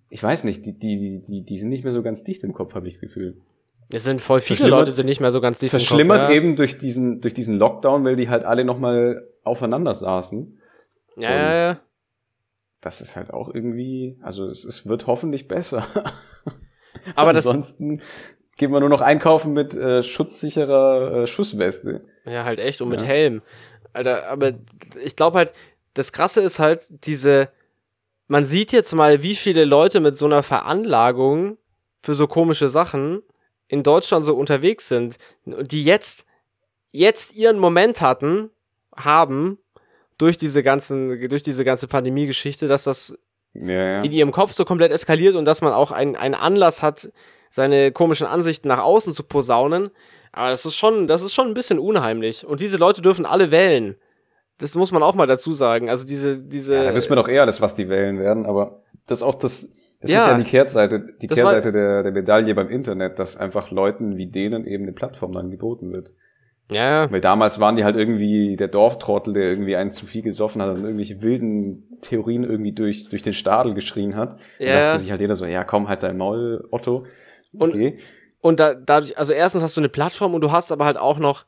ich 0.10 0.24
weiß 0.24 0.46
nicht, 0.46 0.66
die, 0.66 0.74
die, 0.80 1.22
die, 1.22 1.44
die 1.44 1.58
sind 1.58 1.70
nicht 1.70 1.84
mehr 1.84 1.94
so 1.94 2.02
ganz 2.02 2.24
dicht 2.24 2.44
im 2.44 2.54
Kopf, 2.54 2.74
habe 2.76 2.88
ich 2.88 2.96
das 2.96 3.02
Gefühl. 3.02 3.38
Es 3.90 4.04
sind 4.04 4.20
voll 4.20 4.42
viele 4.42 4.68
Leute 4.68 4.92
sind 4.92 5.06
nicht 5.06 5.22
mehr 5.22 5.32
so 5.32 5.40
ganz 5.40 5.60
dicht 5.60 5.72
Verschlimmert 5.72 6.22
Kopf, 6.22 6.30
ja. 6.30 6.36
eben 6.36 6.56
durch 6.56 6.78
diesen, 6.78 7.22
durch 7.22 7.34
diesen 7.34 7.58
Lockdown, 7.58 8.04
weil 8.04 8.16
die 8.16 8.30
halt 8.30 8.44
alle 8.44 8.66
nochmal 8.66 9.28
aufeinander 9.44 9.94
saßen. 9.94 10.60
Ja, 11.16 11.32
ja, 11.32 11.58
ja. 11.58 11.80
Das 12.82 13.02
ist 13.02 13.16
halt 13.16 13.32
auch 13.32 13.54
irgendwie, 13.54 14.20
also 14.22 14.48
es, 14.48 14.66
es 14.66 14.88
wird 14.88 15.08
hoffentlich 15.08 15.48
besser. 15.48 15.88
Aber 17.16 17.30
ansonsten 17.30 18.02
gehen 18.58 18.72
wir 18.72 18.80
nur 18.80 18.90
noch 18.90 19.02
einkaufen 19.02 19.54
mit 19.54 19.74
äh, 19.74 20.04
schutzsicherer 20.04 21.24
äh, 21.24 21.28
Schussweste. 21.28 22.02
Ja, 22.26 22.44
halt 22.44 22.60
echt 22.60 22.82
und 22.82 22.92
ja. 22.92 22.98
mit 22.98 23.06
Helm. 23.06 23.42
Alter, 23.94 24.30
aber 24.30 24.54
ich 25.04 25.16
glaube 25.16 25.38
halt, 25.38 25.54
das 25.94 26.12
Krasse 26.12 26.42
ist 26.42 26.60
halt 26.60 26.82
diese, 27.06 27.50
man 28.28 28.46
sieht 28.46 28.72
jetzt 28.72 28.94
mal, 28.94 29.24
wie 29.24 29.36
viele 29.36 29.66
Leute 29.66 30.00
mit 30.00 30.16
so 30.16 30.26
einer 30.26 30.44
Veranlagung 30.44 31.58
für 32.02 32.14
so 32.14 32.28
komische 32.28 32.70
Sachen 32.70 33.24
in 33.68 33.84
Deutschland 33.84 34.26
so 34.26 34.36
unterwegs 34.36 34.88
sind, 34.88 35.18
die 35.46 35.84
jetzt, 35.84 36.26
jetzt 36.92 37.36
ihren 37.36 37.60
Moment 37.60 38.02
hatten, 38.02 38.50
haben, 38.96 39.60
durch 40.18 40.38
diese 40.38 40.64
ganzen, 40.64 41.30
durch 41.30 41.44
diese 41.44 41.64
ganze 41.64 41.88
Pandemie-Geschichte, 41.88 42.68
dass 42.68 42.84
das 42.84 43.18
ja, 43.54 43.72
ja. 43.72 44.02
in 44.02 44.12
ihrem 44.12 44.32
Kopf 44.32 44.52
so 44.54 44.66
komplett 44.66 44.92
eskaliert 44.92 45.36
und 45.36 45.46
dass 45.46 45.62
man 45.62 45.74
auch 45.74 45.92
einen, 45.92 46.16
einen 46.16 46.36
Anlass 46.36 46.82
hat, 46.82 47.12
seine 47.50 47.92
komischen 47.92 48.28
Ansichten 48.28 48.68
nach 48.68 48.80
außen 48.80 49.14
zu 49.14 49.24
posaunen. 49.24 49.90
Aber 50.32 50.50
das 50.50 50.66
ist 50.66 50.76
schon, 50.76 51.08
das 51.08 51.22
ist 51.22 51.34
schon 51.34 51.48
ein 51.48 51.54
bisschen 51.54 51.80
unheimlich. 51.80 52.46
Und 52.46 52.62
diese 52.62 52.78
Leute 52.78 53.02
dürfen 53.02 53.26
alle 53.26 53.52
wählen. 53.52 53.96
Das 54.58 54.76
muss 54.76 54.92
man 54.92 55.04
auch 55.04 55.16
mal 55.16 55.28
dazu 55.28 55.54
sagen. 55.54 55.90
Also 55.90 56.06
diese, 56.06 56.44
diese. 56.44 56.76
Ja, 56.76 56.84
da 56.86 56.96
wissen 56.96 57.10
wir 57.10 57.16
doch 57.16 57.28
eher, 57.28 57.46
das, 57.46 57.62
was 57.62 57.76
die 57.76 57.90
wählen 57.90 58.20
werden, 58.20 58.46
aber 58.46 58.82
das 59.08 59.20
ist 59.20 59.24
auch 59.24 59.36
das, 59.36 59.70
das 60.00 60.12
ja, 60.12 60.20
ist 60.20 60.28
ja 60.28 60.38
die 60.38 60.44
Kehrseite, 60.44 61.06
die 61.22 61.28
Kehrseite 61.28 61.72
der, 61.72 62.04
der 62.04 62.12
Medaille 62.12 62.54
beim 62.54 62.70
Internet, 62.70 63.18
dass 63.18 63.36
einfach 63.36 63.72
Leuten 63.72 64.18
wie 64.18 64.28
denen 64.28 64.66
eben 64.66 64.84
eine 64.84 64.94
Plattform 64.94 65.34
dann 65.34 65.50
geboten 65.50 65.92
wird. 65.92 66.12
Ja. 66.72 67.10
Weil 67.12 67.22
damals 67.22 67.60
waren 67.60 67.76
die 67.76 67.84
halt 67.84 67.96
irgendwie 67.96 68.56
der 68.58 68.68
Dorftrottel, 68.68 69.34
der 69.34 69.44
irgendwie 69.44 69.76
einen 69.76 69.90
zu 69.90 70.06
viel 70.06 70.22
gesoffen 70.22 70.62
hat 70.62 70.70
und 70.76 70.84
irgendwelche 70.84 71.24
wilden 71.24 71.98
Theorien 72.02 72.44
irgendwie 72.44 72.74
durch, 72.74 73.10
durch 73.10 73.22
den 73.22 73.34
Stadel 73.34 73.74
geschrien 73.74 74.16
hat. 74.16 74.40
Ja. 74.60 74.74
Da 74.74 74.80
dachte 74.88 75.02
sich 75.02 75.12
halt 75.12 75.22
jeder 75.22 75.36
so, 75.36 75.46
ja, 75.46 75.64
komm 75.64 75.88
halt 75.88 76.04
dein 76.04 76.18
Maul, 76.18 76.68
Otto. 76.70 77.06
Okay. 77.58 77.98
Und, 78.42 78.52
und 78.52 78.60
da, 78.60 78.76
dadurch, 78.76 79.18
also 79.18 79.34
erstens 79.34 79.64
hast 79.64 79.78
du 79.78 79.82
eine 79.82 79.90
Plattform 79.90 80.34
und 80.36 80.42
du 80.42 80.52
hast 80.52 80.72
aber 80.72 80.86
halt 80.86 80.98
auch 80.98 81.18
noch 81.18 81.46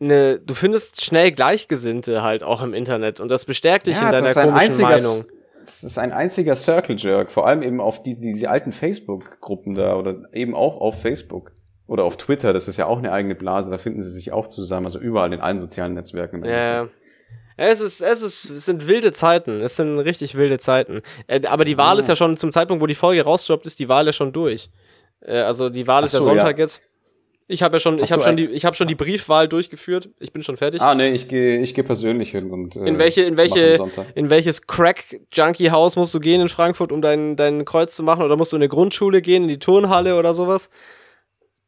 eine, 0.00 0.40
du 0.40 0.54
findest 0.54 1.04
schnell 1.04 1.30
Gleichgesinnte 1.30 2.22
halt 2.22 2.42
auch 2.42 2.62
im 2.62 2.74
Internet 2.74 3.20
und 3.20 3.28
das 3.28 3.44
bestärkt 3.44 3.86
dich 3.86 3.96
ja, 3.96 4.08
in 4.08 4.24
deiner 4.24 4.34
komischen 4.34 4.82
Meinung. 4.82 5.24
Es 5.62 5.84
ist 5.84 5.98
ein 5.98 6.12
einziger 6.12 6.54
Circle 6.54 6.96
Jerk, 6.98 7.30
vor 7.30 7.46
allem 7.46 7.62
eben 7.62 7.80
auf 7.80 8.02
diese, 8.02 8.22
diese 8.22 8.48
alten 8.50 8.72
Facebook-Gruppen 8.72 9.74
da 9.74 9.96
oder 9.96 10.22
eben 10.32 10.54
auch 10.54 10.80
auf 10.80 11.00
Facebook. 11.00 11.52
Oder 11.86 12.04
auf 12.04 12.16
Twitter, 12.16 12.52
das 12.52 12.68
ist 12.68 12.76
ja 12.76 12.86
auch 12.86 12.98
eine 12.98 13.10
eigene 13.10 13.34
Blase, 13.34 13.68
da 13.68 13.76
finden 13.76 14.00
sie 14.02 14.10
sich 14.10 14.30
auch 14.30 14.46
zusammen, 14.46 14.86
also 14.86 15.00
überall 15.00 15.32
in 15.32 15.40
allen 15.40 15.58
sozialen 15.58 15.94
Netzwerken. 15.94 16.44
Ja, 16.44 16.86
es 17.56 17.80
ist, 17.80 18.00
es 18.00 18.22
ist, 18.22 18.48
es 18.48 18.64
sind 18.64 18.86
wilde 18.86 19.12
Zeiten. 19.12 19.60
Es 19.60 19.76
sind 19.76 19.98
richtig 19.98 20.34
wilde 20.34 20.58
Zeiten. 20.58 21.02
Äh, 21.26 21.46
aber 21.46 21.66
die 21.66 21.76
Wahl 21.76 21.96
ja. 21.96 22.00
ist 22.00 22.08
ja 22.08 22.16
schon 22.16 22.38
zum 22.38 22.52
Zeitpunkt, 22.52 22.82
wo 22.82 22.86
die 22.86 22.94
Folge 22.94 23.22
rausdroppt, 23.22 23.66
ist 23.66 23.78
die 23.78 23.88
Wahl 23.90 24.06
ja 24.06 24.14
schon 24.14 24.32
durch. 24.32 24.70
Äh, 25.20 25.40
also 25.40 25.68
die 25.68 25.86
Wahl 25.86 26.02
Ach 26.02 26.06
ist 26.06 26.14
ja 26.14 26.20
Sonntag 26.20 26.56
ja. 26.56 26.64
jetzt. 26.64 26.80
Ich 27.50 27.62
habe 27.62 27.76
ja 27.76 27.80
schon, 27.80 27.98
ich 27.98 28.12
habe 28.12 28.22
so, 28.22 28.28
schon 28.28 28.36
die, 28.36 28.46
ich 28.46 28.64
habe 28.64 28.76
schon 28.76 28.86
die 28.86 28.94
Briefwahl 28.94 29.48
durchgeführt. 29.48 30.08
Ich 30.20 30.32
bin 30.32 30.42
schon 30.42 30.56
fertig. 30.56 30.80
Ah 30.80 30.94
nee, 30.94 31.08
ich 31.08 31.26
gehe, 31.26 31.58
ich 31.58 31.74
gehe 31.74 31.84
persönlich 31.84 32.30
hin 32.30 32.50
und 32.50 32.76
äh, 32.76 32.84
in 32.84 32.98
welche, 32.98 33.22
in 33.22 33.36
welche, 33.36 33.78
in 34.14 34.30
welches 34.30 34.66
Crack 34.66 35.20
Junkie 35.32 35.70
Haus 35.70 35.96
musst 35.96 36.14
du 36.14 36.20
gehen 36.20 36.40
in 36.40 36.48
Frankfurt, 36.48 36.92
um 36.92 37.02
dein 37.02 37.36
dein 37.36 37.64
Kreuz 37.64 37.96
zu 37.96 38.02
machen? 38.02 38.22
Oder 38.22 38.36
musst 38.36 38.52
du 38.52 38.56
in 38.56 38.62
eine 38.62 38.68
Grundschule 38.68 39.20
gehen, 39.20 39.42
in 39.42 39.48
die 39.48 39.58
Turnhalle 39.58 40.16
oder 40.16 40.32
sowas? 40.32 40.70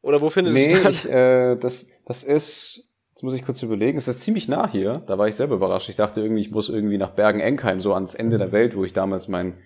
Oder 0.03 0.21
wo 0.21 0.31
findest 0.31 0.55
nee, 0.55 0.75
du 0.75 0.83
das? 0.83 1.05
Nee, 1.05 1.11
äh, 1.13 1.57
das, 1.57 1.87
das 2.05 2.25
ist, 2.25 2.93
jetzt 3.11 3.23
muss 3.23 3.35
ich 3.35 3.43
kurz 3.43 3.63
überlegen, 3.63 3.99
es 3.99 4.09
ist 4.09 4.21
ziemlich 4.21 4.49
nah 4.49 4.71
hier. 4.71 5.03
Da 5.07 5.17
war 5.17 5.29
ich 5.29 5.37
selber 5.37 5.55
überrascht. 5.55 5.89
Ich 5.89 5.97
dachte 5.97 6.21
irgendwie, 6.21 6.43
ich 6.43 6.51
muss 6.51 6.69
irgendwie 6.69 6.99
nach 6.99 7.11
Bergen-Enkheim, 7.11 7.81
so 7.81 7.95
ans 7.95 8.15
Ende 8.15 8.39
der 8.39 8.53
Welt, 8.53 8.77
wo 8.77 8.85
ich 8.85 8.93
damals 8.93 9.29
mein, 9.29 9.59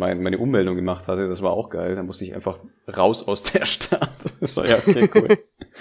mein, 0.00 0.22
meine 0.22 0.38
Ummeldung 0.38 0.74
gemacht 0.74 1.06
hatte. 1.06 1.28
Das 1.28 1.42
war 1.42 1.52
auch 1.52 1.70
geil. 1.70 1.94
Da 1.94 2.02
musste 2.02 2.24
ich 2.24 2.34
einfach 2.34 2.58
raus 2.96 3.26
aus 3.26 3.44
der 3.44 3.64
Stadt. 3.64 4.10
Das 4.40 4.56
war 4.56 4.66
ja 4.66 4.78
okay, 4.78 5.08
cool. 5.14 5.28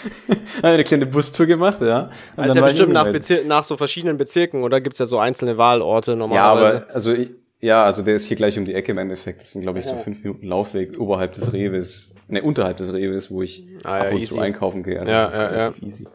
eine 0.62 0.84
kleine 0.84 1.06
Bustour 1.06 1.46
gemacht, 1.46 1.82
ja. 1.82 2.10
Und 2.36 2.44
also 2.44 2.60
ja 2.60 2.66
bestimmt 2.66 2.92
nach, 2.92 3.10
Bezir 3.10 3.46
nach 3.46 3.64
so 3.64 3.78
verschiedenen 3.78 4.18
Bezirken, 4.18 4.64
oder 4.64 4.82
gibt's 4.82 5.00
ja 5.00 5.06
so 5.06 5.18
einzelne 5.18 5.58
Wahlorte 5.58 6.18
normalerweise? 6.18 6.76
Ja, 6.76 6.82
aber 6.82 6.94
also 6.94 7.14
ich, 7.14 7.32
ja, 7.62 7.86
also 7.86 8.02
der 8.02 8.16
ist 8.16 8.26
hier 8.26 8.36
gleich 8.36 8.58
um 8.58 8.66
die 8.66 8.74
Ecke 8.74 8.92
im 8.92 8.98
Endeffekt. 8.98 9.42
Das 9.42 9.54
sind, 9.54 9.62
glaube 9.62 9.80
ich, 9.80 9.86
so 9.86 9.96
fünf 9.96 10.22
Minuten 10.24 10.46
Laufweg 10.46 11.00
oberhalb 11.00 11.32
des 11.32 11.54
Reves 11.54 12.14
ne, 12.30 12.42
unterhalb 12.42 12.78
des 12.78 12.94
Reves, 12.94 13.32
wo 13.32 13.42
ich 13.42 13.66
ah, 13.84 13.98
ja, 13.98 14.04
ab 14.04 14.12
und 14.12 14.20
easy. 14.20 14.34
zu 14.34 14.40
einkaufen 14.40 14.84
gehe. 14.84 15.00
Also 15.00 15.12
ja, 15.12 15.24
das 15.26 15.34
ist 15.34 15.40
ja, 15.40 15.48
relativ 15.48 15.84
easy. 15.84 16.08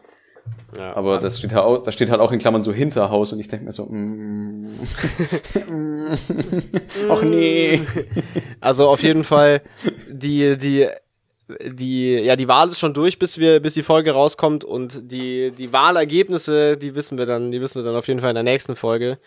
Ja, 0.77 0.95
aber 0.95 1.19
das 1.19 1.39
steht, 1.39 1.53
halt 1.53 1.63
auch, 1.63 1.81
das 1.81 1.93
steht 1.93 2.09
halt 2.09 2.19
auch 2.19 2.31
in 2.31 2.39
Klammern 2.39 2.61
so 2.61 2.73
Hinterhaus 2.73 3.31
und 3.31 3.39
ich 3.39 3.47
denke 3.47 3.65
mir 3.65 3.71
so, 3.71 3.85
mm, 3.85 4.67
ach 7.09 7.21
nee. 7.21 7.81
Also 8.59 8.89
auf 8.89 9.01
jeden 9.01 9.23
Fall, 9.23 9.61
die, 10.09 10.57
die, 10.57 10.87
die, 11.63 12.15
ja, 12.15 12.35
die 12.35 12.47
Wahl 12.47 12.69
ist 12.69 12.79
schon 12.79 12.93
durch, 12.93 13.19
bis 13.19 13.37
wir, 13.37 13.61
bis 13.61 13.75
die 13.75 13.83
Folge 13.83 14.11
rauskommt 14.11 14.65
und 14.65 15.11
die, 15.11 15.51
die 15.51 15.71
Wahlergebnisse, 15.71 16.77
die 16.77 16.95
wissen 16.95 17.17
wir 17.17 17.25
dann, 17.25 17.51
die 17.51 17.61
wissen 17.61 17.79
wir 17.79 17.85
dann 17.85 17.95
auf 17.95 18.07
jeden 18.07 18.19
Fall 18.19 18.31
in 18.31 18.35
der 18.35 18.43
nächsten 18.43 18.75
Folge. 18.75 19.17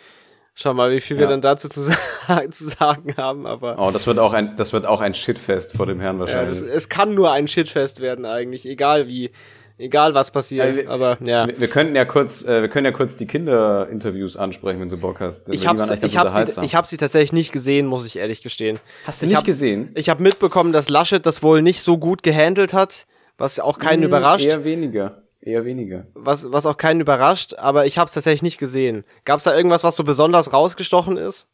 Schau 0.55 0.75
mal, 0.75 0.91
wie 0.91 1.01
viel 1.01 1.17
ja. 1.17 1.23
wir 1.23 1.29
dann 1.29 1.41
dazu 1.41 1.69
zu, 1.69 1.83
zu, 2.51 2.65
sagen 2.65 3.15
haben, 3.17 3.47
aber. 3.47 3.77
Oh, 3.79 3.93
das 3.93 4.09
wird 4.09 4.19
auch 4.19 4.33
ein, 4.33 4.57
das 4.57 4.73
wird 4.73 4.87
auch 4.87 5.01
ein 5.01 5.15
Shitfest 5.15 5.77
vor 5.77 5.87
dem 5.87 6.01
Herrn 6.01 6.19
wahrscheinlich. 6.19 6.59
Ja, 6.59 6.67
das, 6.67 6.75
es 6.75 6.89
kann 6.89 7.15
nur 7.15 7.31
ein 7.31 7.47
Shitfest 7.47 8.01
werden 8.01 8.27
eigentlich, 8.27 8.67
egal 8.67 9.07
wie, 9.07 9.31
egal 9.79 10.15
was 10.15 10.31
passiert, 10.31 10.67
also 10.67 10.79
wir, 10.79 10.91
aber 10.91 11.19
ja. 11.25 11.47
Wir, 11.47 11.61
wir, 11.61 11.69
könnten 11.69 11.97
ja 11.97 12.05
kurz, 12.05 12.43
äh, 12.43 12.63
wir 12.63 12.69
können 12.69 12.85
ja 12.85 12.93
kurz 12.93 13.17
die 13.17 13.27
Kinderinterviews 13.27 14.37
ansprechen, 14.37 14.81
wenn 14.81 14.89
du 14.89 14.99
Bock 14.99 15.21
hast. 15.21 15.49
Ich 15.49 15.67
habe 15.67 15.81
ich 16.03 16.17
hab 16.17 16.49
sie, 16.49 16.61
ich 16.63 16.75
hab 16.75 16.87
sie 16.87 16.97
tatsächlich 16.97 17.33
nicht 17.33 17.53
gesehen, 17.53 17.87
muss 17.87 18.07
ich 18.07 18.19
ehrlich 18.19 18.43
gestehen. 18.43 18.79
Hast 19.07 19.23
du 19.23 19.27
nicht 19.27 19.37
hab, 19.37 19.45
gesehen? 19.45 19.91
Ich 19.95 20.09
habe 20.09 20.23
mitbekommen, 20.23 20.73
dass 20.73 20.89
Laschet 20.89 21.25
das 21.25 21.43
wohl 21.43 21.63
nicht 21.63 21.81
so 21.81 21.99
gut 21.99 22.23
gehandelt 22.23 22.73
hat, 22.73 23.07
was 23.39 23.61
auch 23.61 23.79
keinen 23.79 24.03
hm, 24.03 24.09
überrascht. 24.09 24.47
Eher 24.47 24.65
weniger. 24.65 25.23
Eher 25.41 25.65
weniger. 25.65 26.07
Was, 26.15 26.53
was 26.53 26.67
auch 26.67 26.77
keinen 26.77 27.01
überrascht, 27.01 27.55
aber 27.55 27.87
ich 27.87 27.97
habe 27.97 28.09
es 28.09 28.13
tatsächlich 28.13 28.43
nicht 28.43 28.59
gesehen. 28.59 29.05
Gab 29.25 29.39
es 29.39 29.45
da 29.45 29.57
irgendwas, 29.57 29.85
was 29.85 29.97
so 29.97 30.05
besonders 30.05 30.53
rausgestochen 30.53 31.17
ist? 31.17 31.47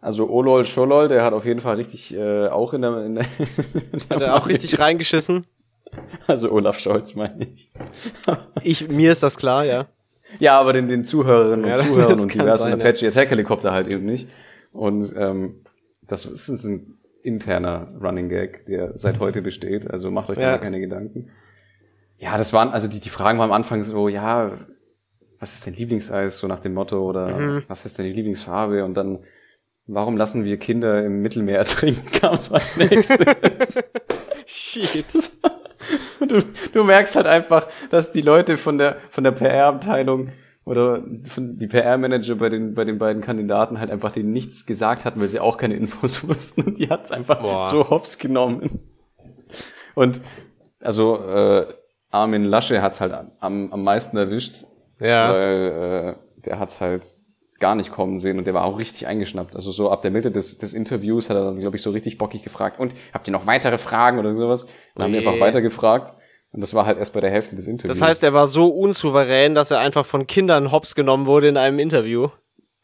Also 0.00 0.28
Olol 0.28 0.64
Scholol, 0.64 1.08
der 1.08 1.24
hat 1.24 1.32
auf 1.32 1.44
jeden 1.44 1.60
Fall 1.60 1.76
richtig 1.76 2.14
äh, 2.14 2.48
auch 2.48 2.74
in 2.74 2.82
der, 2.82 3.04
in 3.04 3.14
der, 3.14 3.24
hat 4.10 4.20
er 4.20 4.34
auch 4.36 4.46
richtig 4.48 4.78
reingeschissen. 4.78 5.46
Also 6.26 6.50
Olaf 6.52 6.78
Scholz 6.78 7.14
meine 7.14 7.46
ich. 7.46 7.72
ich. 8.62 8.88
Mir 8.88 9.12
ist 9.12 9.22
das 9.22 9.36
klar, 9.36 9.64
ja. 9.64 9.86
Ja, 10.38 10.60
aber 10.60 10.72
den, 10.72 10.88
den 10.88 11.04
Zuhörerinnen 11.04 11.64
und 11.64 11.70
ja, 11.70 11.74
Zuhörern 11.74 12.20
und 12.20 12.34
diversen 12.34 12.58
sein, 12.58 12.80
Apache. 12.80 13.06
Attack 13.06 13.30
Helikopter 13.30 13.72
halt 13.72 13.88
eben 13.88 14.04
nicht. 14.04 14.28
Und 14.72 15.14
ähm, 15.16 15.62
das 16.06 16.26
ist 16.26 16.64
ein 16.64 16.98
interner 17.22 17.92
Running 18.00 18.28
Gag, 18.28 18.66
der 18.66 18.96
seit 18.96 19.18
heute 19.18 19.42
besteht. 19.42 19.90
Also 19.90 20.10
macht 20.10 20.30
euch 20.30 20.38
ja. 20.38 20.52
da 20.52 20.58
keine 20.58 20.80
Gedanken. 20.80 21.30
Ja, 22.18 22.38
das 22.38 22.52
waren, 22.52 22.70
also 22.70 22.88
die, 22.88 23.00
die 23.00 23.08
Fragen 23.08 23.38
waren 23.38 23.50
am 23.50 23.56
Anfang 23.56 23.82
so, 23.82 24.08
ja, 24.08 24.52
was 25.38 25.54
ist 25.54 25.66
dein 25.66 25.74
Lieblingseis, 25.74 26.38
so 26.38 26.46
nach 26.46 26.60
dem 26.60 26.74
Motto, 26.74 27.04
oder 27.04 27.28
mhm. 27.38 27.62
was 27.68 27.84
ist 27.84 27.98
deine 27.98 28.10
Lieblingsfarbe? 28.10 28.84
Und 28.84 28.94
dann, 28.94 29.18
warum 29.86 30.16
lassen 30.16 30.44
wir 30.44 30.58
Kinder 30.58 31.04
im 31.04 31.22
Mittelmeer 31.22 31.58
ertrinken, 31.60 32.26
als 32.50 32.76
nächstes. 32.76 33.82
Shit. 34.46 35.06
Du, 36.18 36.42
du 36.72 36.82
merkst 36.82 37.14
halt 37.14 37.26
einfach, 37.26 37.68
dass 37.90 38.10
die 38.10 38.22
Leute 38.22 38.56
von 38.56 38.78
der, 38.78 38.96
von 39.10 39.22
der 39.22 39.30
PR-Abteilung 39.30 40.30
oder 40.64 41.04
von 41.24 41.58
die 41.58 41.68
PR-Manager 41.68 42.34
bei 42.34 42.48
den, 42.48 42.74
bei 42.74 42.84
den 42.84 42.98
beiden 42.98 43.22
Kandidaten 43.22 43.78
halt 43.78 43.90
einfach 43.92 44.10
denen 44.10 44.32
nichts 44.32 44.66
gesagt 44.66 45.04
hatten, 45.04 45.20
weil 45.20 45.28
sie 45.28 45.38
auch 45.38 45.58
keine 45.58 45.76
Infos 45.76 46.26
wussten 46.26 46.62
und 46.62 46.78
die 46.78 46.88
hat's 46.88 47.12
einfach 47.12 47.40
Boah. 47.40 47.60
so 47.70 47.88
hops 47.90 48.18
genommen. 48.18 48.80
Und 49.94 50.20
also 50.82 51.18
äh, 51.22 51.66
Armin 52.10 52.44
Lasche 52.44 52.82
hat's 52.82 53.00
halt 53.00 53.12
am, 53.38 53.72
am 53.72 53.84
meisten 53.84 54.16
erwischt. 54.16 54.64
Ja. 54.98 55.32
Weil 55.32 56.16
äh, 56.16 56.40
der 56.40 56.58
hat's 56.58 56.80
halt 56.80 57.06
gar 57.58 57.74
nicht 57.74 57.90
kommen 57.90 58.18
sehen 58.18 58.38
und 58.38 58.46
der 58.46 58.54
war 58.54 58.64
auch 58.64 58.78
richtig 58.78 59.06
eingeschnappt. 59.06 59.56
Also 59.56 59.70
so 59.70 59.90
ab 59.90 60.02
der 60.02 60.10
Mitte 60.10 60.30
des, 60.30 60.58
des 60.58 60.72
Interviews 60.72 61.30
hat 61.30 61.36
er 61.36 61.44
dann, 61.44 61.58
glaube 61.58 61.76
ich, 61.76 61.82
so 61.82 61.90
richtig 61.90 62.18
bockig 62.18 62.42
gefragt. 62.42 62.78
Und 62.78 62.94
habt 63.12 63.28
ihr 63.28 63.32
noch 63.32 63.46
weitere 63.46 63.78
Fragen 63.78 64.18
oder 64.18 64.34
sowas? 64.36 64.64
Und 64.64 64.70
dann 64.96 65.04
haben 65.04 65.12
wir 65.12 65.18
einfach 65.20 65.40
weiter 65.40 65.62
gefragt. 65.62 66.12
Und 66.52 66.60
das 66.62 66.74
war 66.74 66.86
halt 66.86 66.98
erst 66.98 67.12
bei 67.12 67.20
der 67.20 67.30
Hälfte 67.30 67.56
des 67.56 67.66
Interviews. 67.66 67.98
Das 67.98 68.08
heißt, 68.08 68.22
er 68.22 68.32
war 68.32 68.48
so 68.48 68.68
unsouverän, 68.68 69.54
dass 69.54 69.70
er 69.70 69.80
einfach 69.80 70.06
von 70.06 70.26
Kindern 70.26 70.72
hops 70.72 70.94
genommen 70.94 71.26
wurde 71.26 71.48
in 71.48 71.56
einem 71.56 71.78
Interview. 71.78 72.28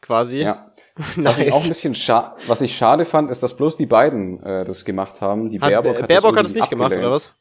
Quasi. 0.01 0.41
Ja. 0.41 0.71
nice. 1.15 1.25
Was 1.25 1.39
ich 1.39 1.53
auch 1.53 1.63
ein 1.63 1.67
bisschen 1.69 1.95
schade, 1.95 2.35
was 2.47 2.61
ich 2.61 2.75
schade 2.75 3.05
fand, 3.05 3.31
ist, 3.31 3.41
dass 3.41 3.55
bloß 3.55 3.77
die 3.77 3.85
beiden 3.85 4.43
äh, 4.43 4.63
das 4.63 4.85
gemacht 4.85 5.21
haben. 5.21 5.49
Die 5.49 5.59
hat, 5.59 5.69
Baerbock 5.69 6.01
hat 6.01 6.07
Baerbock 6.07 6.37
hat 6.37 6.45
es 6.45 6.53
nicht 6.53 6.63
abgelehnt. 6.63 6.91
gemacht, 6.91 7.03
oder 7.03 7.11
was? 7.11 7.31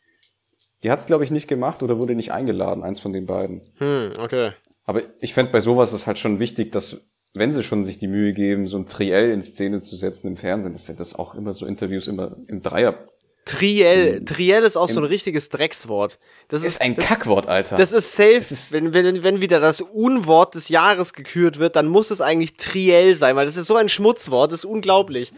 Die 0.83 0.91
hat 0.91 0.99
es, 0.99 1.07
glaube 1.07 1.25
ich, 1.25 1.31
nicht 1.31 1.49
gemacht 1.49 1.83
oder 1.83 1.99
wurde 1.99 2.15
nicht 2.15 2.33
eingeladen, 2.33 2.83
eins 2.83 2.99
von 2.99 3.13
den 3.13 3.27
beiden. 3.27 3.63
Hm, 3.79 4.13
okay. 4.21 4.53
Aber 4.85 5.03
ich 5.21 5.35
fände 5.35 5.53
bei 5.53 5.61
sowas 5.61 5.93
ist 5.93 6.07
halt 6.07 6.19
schon 6.19 6.41
wichtig, 6.41 6.73
dass, 6.73 7.01
wenn 7.35 7.53
sie 7.53 7.63
schon 7.63 7.85
sich 7.85 7.99
die 7.99 8.09
Mühe 8.09 8.33
geben, 8.33 8.67
so 8.67 8.77
ein 8.77 8.87
Triell 8.87 9.31
in 9.31 9.41
Szene 9.41 9.81
zu 9.81 9.97
setzen 9.97 10.29
im 10.29 10.37
Fernsehen, 10.37 10.73
dass 10.73 10.89
ja 10.89 10.95
das 10.95 11.15
auch 11.15 11.35
immer 11.35 11.53
so 11.53 11.67
Interviews 11.67 12.07
immer 12.07 12.37
im 12.47 12.63
Dreier 12.63 13.07
Triell, 13.45 14.25
Triell 14.25 14.63
ist 14.63 14.77
auch 14.77 14.89
so 14.89 15.01
ein 15.01 15.05
richtiges 15.05 15.49
Dreckswort. 15.49 16.21
Das 16.47 16.61
ist, 16.61 16.75
ist 16.75 16.81
ein 16.81 16.95
das, 16.95 17.07
Kackwort, 17.07 17.49
Alter. 17.49 17.77
Das 17.77 17.93
ist 17.93 18.13
safe. 18.13 18.39
Das 18.39 18.53
ist 18.53 18.71
wenn, 18.71 18.95
wenn, 18.95 19.25
wenn 19.25 19.41
wieder 19.41 19.59
das 19.59 19.81
Unwort 19.81 20.55
des 20.55 20.69
Jahres 20.69 21.13
gekürt 21.13 21.59
wird, 21.59 21.75
dann 21.75 21.89
muss 21.89 22.13
es 22.13 22.21
eigentlich 22.21 22.55
Triell 22.55 23.17
sein, 23.17 23.35
weil 23.35 23.47
das 23.47 23.57
ist 23.57 23.67
so 23.67 23.75
ein 23.75 23.89
Schmutzwort, 23.89 24.53
das 24.53 24.61
ist 24.61 24.65
unglaublich. 24.65 25.33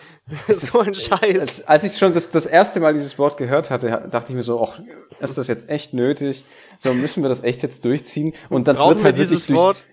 Das 0.46 0.62
ist 0.62 0.66
so 0.72 0.80
ein 0.80 0.94
Scheiß. 0.94 1.22
Als, 1.22 1.66
als 1.66 1.84
ich 1.84 1.96
schon 1.96 2.12
das, 2.12 2.30
das 2.30 2.44
erste 2.44 2.78
Mal 2.78 2.92
dieses 2.92 3.18
Wort 3.18 3.38
gehört 3.38 3.70
hatte, 3.70 4.06
dachte 4.10 4.32
ich 4.32 4.36
mir 4.36 4.42
so, 4.42 4.62
ach, 4.62 4.80
ist 5.20 5.38
das 5.38 5.48
jetzt 5.48 5.70
echt 5.70 5.94
nötig? 5.94 6.44
So, 6.78 6.92
müssen 6.92 7.22
wir 7.22 7.30
das 7.30 7.42
echt 7.42 7.62
jetzt 7.62 7.86
durchziehen? 7.86 8.34
Und 8.50 8.68
das 8.68 8.80
Brauchen 8.80 8.96
wird 8.96 9.04
halt 9.04 9.16
wirklich 9.16 9.46
durch, 9.46 9.58
Wort? 9.58 9.84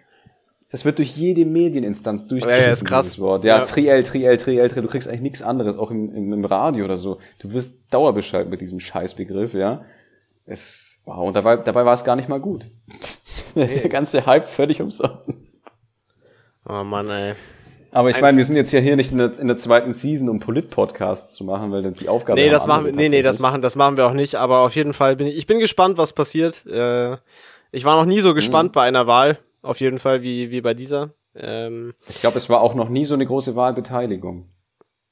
Das 0.71 0.85
wird 0.85 0.99
durch 0.99 1.17
jede 1.17 1.43
Medieninstanz 1.45 2.27
durchgeschissen, 2.27 2.65
ja, 2.65 2.71
ist 2.71 2.85
krass. 2.85 3.07
dieses 3.07 3.19
Wort. 3.19 3.43
Ja, 3.43 3.57
ja. 3.57 3.63
Triel, 3.65 4.03
Triel, 4.03 4.37
Triel, 4.37 4.69
Triel. 4.69 4.81
Du 4.81 4.87
kriegst 4.87 5.09
eigentlich 5.09 5.21
nichts 5.21 5.41
anderes, 5.41 5.77
auch 5.77 5.91
im, 5.91 6.15
im, 6.15 6.31
im 6.31 6.45
Radio 6.45 6.85
oder 6.85 6.95
so. 6.95 7.17
Du 7.39 7.51
wirst 7.51 7.93
Dauerbescheid 7.93 8.49
mit 8.49 8.61
diesem 8.61 8.79
Scheißbegriff, 8.79 9.53
ja. 9.53 9.83
Es, 10.45 10.99
wow, 11.03 11.27
und 11.27 11.35
dabei, 11.35 11.57
dabei 11.57 11.83
war 11.83 11.93
es 11.93 12.05
gar 12.05 12.15
nicht 12.15 12.29
mal 12.29 12.39
gut. 12.39 12.69
Der 13.55 13.89
ganze 13.89 14.25
Hype 14.25 14.45
völlig 14.45 14.81
umsonst. 14.81 15.73
Oh 16.65 16.83
Mann, 16.85 17.09
ey. 17.09 17.33
Aber 17.91 18.09
ich 18.09 18.21
meine, 18.21 18.37
wir 18.37 18.45
sind 18.45 18.55
jetzt 18.55 18.71
ja 18.71 18.79
hier 18.79 18.95
nicht 18.95 19.11
in 19.11 19.17
der, 19.17 19.37
in 19.37 19.47
der 19.47 19.57
zweiten 19.57 19.91
Season, 19.91 20.29
um 20.29 20.39
Polit-Podcasts 20.39 21.33
zu 21.33 21.43
machen, 21.43 21.73
weil 21.73 21.91
die 21.91 22.07
Aufgabe 22.07 22.39
Nee, 22.39 22.49
das 22.49 22.65
machen 22.65 22.85
wir, 22.85 22.93
nee, 22.93 23.09
nee, 23.09 23.21
das 23.21 23.39
machen, 23.39 23.61
das 23.61 23.75
machen 23.75 23.97
wir 23.97 24.05
auch 24.05 24.13
nicht, 24.13 24.35
aber 24.35 24.59
auf 24.59 24.73
jeden 24.75 24.93
Fall 24.93 25.17
bin 25.17 25.27
ich, 25.27 25.37
ich 25.37 25.47
bin 25.47 25.59
gespannt, 25.59 25.97
was 25.97 26.13
passiert. 26.13 26.65
Äh, 26.65 27.17
ich 27.71 27.83
war 27.83 27.97
noch 27.97 28.05
nie 28.05 28.21
so 28.21 28.33
gespannt 28.33 28.69
mhm. 28.69 28.73
bei 28.73 28.83
einer 28.83 29.07
Wahl 29.07 29.37
auf 29.61 29.79
jeden 29.79 29.99
Fall, 29.99 30.21
wie, 30.21 30.51
wie 30.51 30.61
bei 30.61 30.73
dieser. 30.73 31.13
Ähm, 31.35 31.93
ich 32.09 32.19
glaube, 32.21 32.37
es 32.37 32.49
war 32.49 32.61
auch 32.61 32.75
noch 32.75 32.89
nie 32.89 33.05
so 33.05 33.13
eine 33.13 33.25
große 33.25 33.55
Wahlbeteiligung. 33.55 34.49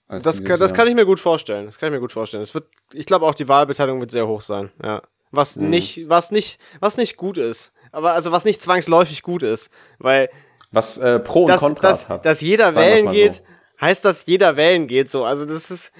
Das, 0.07 0.43
kann, 0.43 0.59
das 0.59 0.73
kann 0.73 0.87
ich 0.87 0.95
mir 0.95 1.05
gut 1.05 1.19
vorstellen. 1.19 1.67
Das 1.67 1.77
kann 1.77 1.89
ich 1.89 1.93
mir 1.93 1.99
gut 1.99 2.11
vorstellen. 2.11 2.41
Es 2.41 2.55
wird, 2.55 2.65
ich 2.93 3.05
glaube 3.05 3.27
auch 3.27 3.35
die 3.35 3.47
Wahlbeteiligung 3.47 4.01
wird 4.01 4.09
sehr 4.09 4.27
hoch 4.27 4.41
sein. 4.41 4.71
Ja, 4.83 5.03
was 5.31 5.57
mhm. 5.57 5.69
nicht, 5.69 6.09
was 6.09 6.31
nicht, 6.31 6.59
was 6.79 6.97
nicht 6.97 7.15
gut 7.15 7.37
ist. 7.37 7.71
Aber 7.91 8.13
also 8.13 8.31
was 8.31 8.43
nicht 8.43 8.59
zwangsläufig 8.61 9.21
gut 9.21 9.43
ist, 9.43 9.69
weil 9.99 10.29
was 10.71 10.97
äh, 10.97 11.19
Pro 11.19 11.45
und 11.45 11.55
Contra 11.57 12.09
hat. 12.09 12.25
Dass 12.25 12.41
jeder 12.41 12.73
wählen 12.75 13.11
geht, 13.11 13.35
so. 13.35 13.41
heißt, 13.81 14.03
dass 14.03 14.25
jeder 14.25 14.55
wählen 14.55 14.87
geht. 14.87 15.11
So, 15.11 15.25
also 15.25 15.45
das 15.45 15.69
ist 15.69 15.91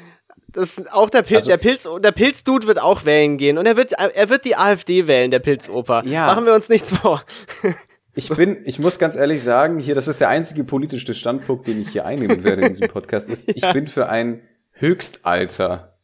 das 0.51 0.87
auch 0.91 1.11
der 1.11 1.21
Pilz, 1.21 1.47
also, 1.47 1.49
der 1.49 1.57
Pilz, 1.57 1.87
der 2.01 2.11
Pilzdude 2.11 2.65
wird 2.65 2.79
auch 2.79 3.05
wählen 3.05 3.37
gehen 3.37 3.59
und 3.59 3.67
er 3.67 3.77
wird, 3.77 3.91
er 3.91 4.29
wird 4.29 4.45
die 4.45 4.55
AfD 4.55 5.05
wählen, 5.05 5.29
der 5.29 5.39
Pilzoper. 5.39 6.03
Ja. 6.05 6.25
Machen 6.25 6.45
wir 6.45 6.53
uns 6.53 6.69
nichts 6.69 6.89
vor. 6.91 7.23
Ich 8.15 8.29
bin, 8.29 8.57
ich 8.65 8.79
muss 8.79 8.99
ganz 8.99 9.15
ehrlich 9.15 9.43
sagen, 9.43 9.79
hier, 9.79 9.95
das 9.95 10.07
ist 10.07 10.19
der 10.19 10.29
einzige 10.29 10.63
politische 10.63 11.13
Standpunkt, 11.13 11.67
den 11.67 11.81
ich 11.81 11.89
hier 11.89 12.05
einnehmen 12.05 12.43
werde 12.43 12.63
in 12.63 12.69
diesem 12.69 12.87
Podcast, 12.91 13.29
ist, 13.29 13.49
ich 13.55 13.63
ja. 13.63 13.71
bin 13.71 13.87
für 13.87 14.09
ein 14.09 14.41
Höchstalter 14.71 15.97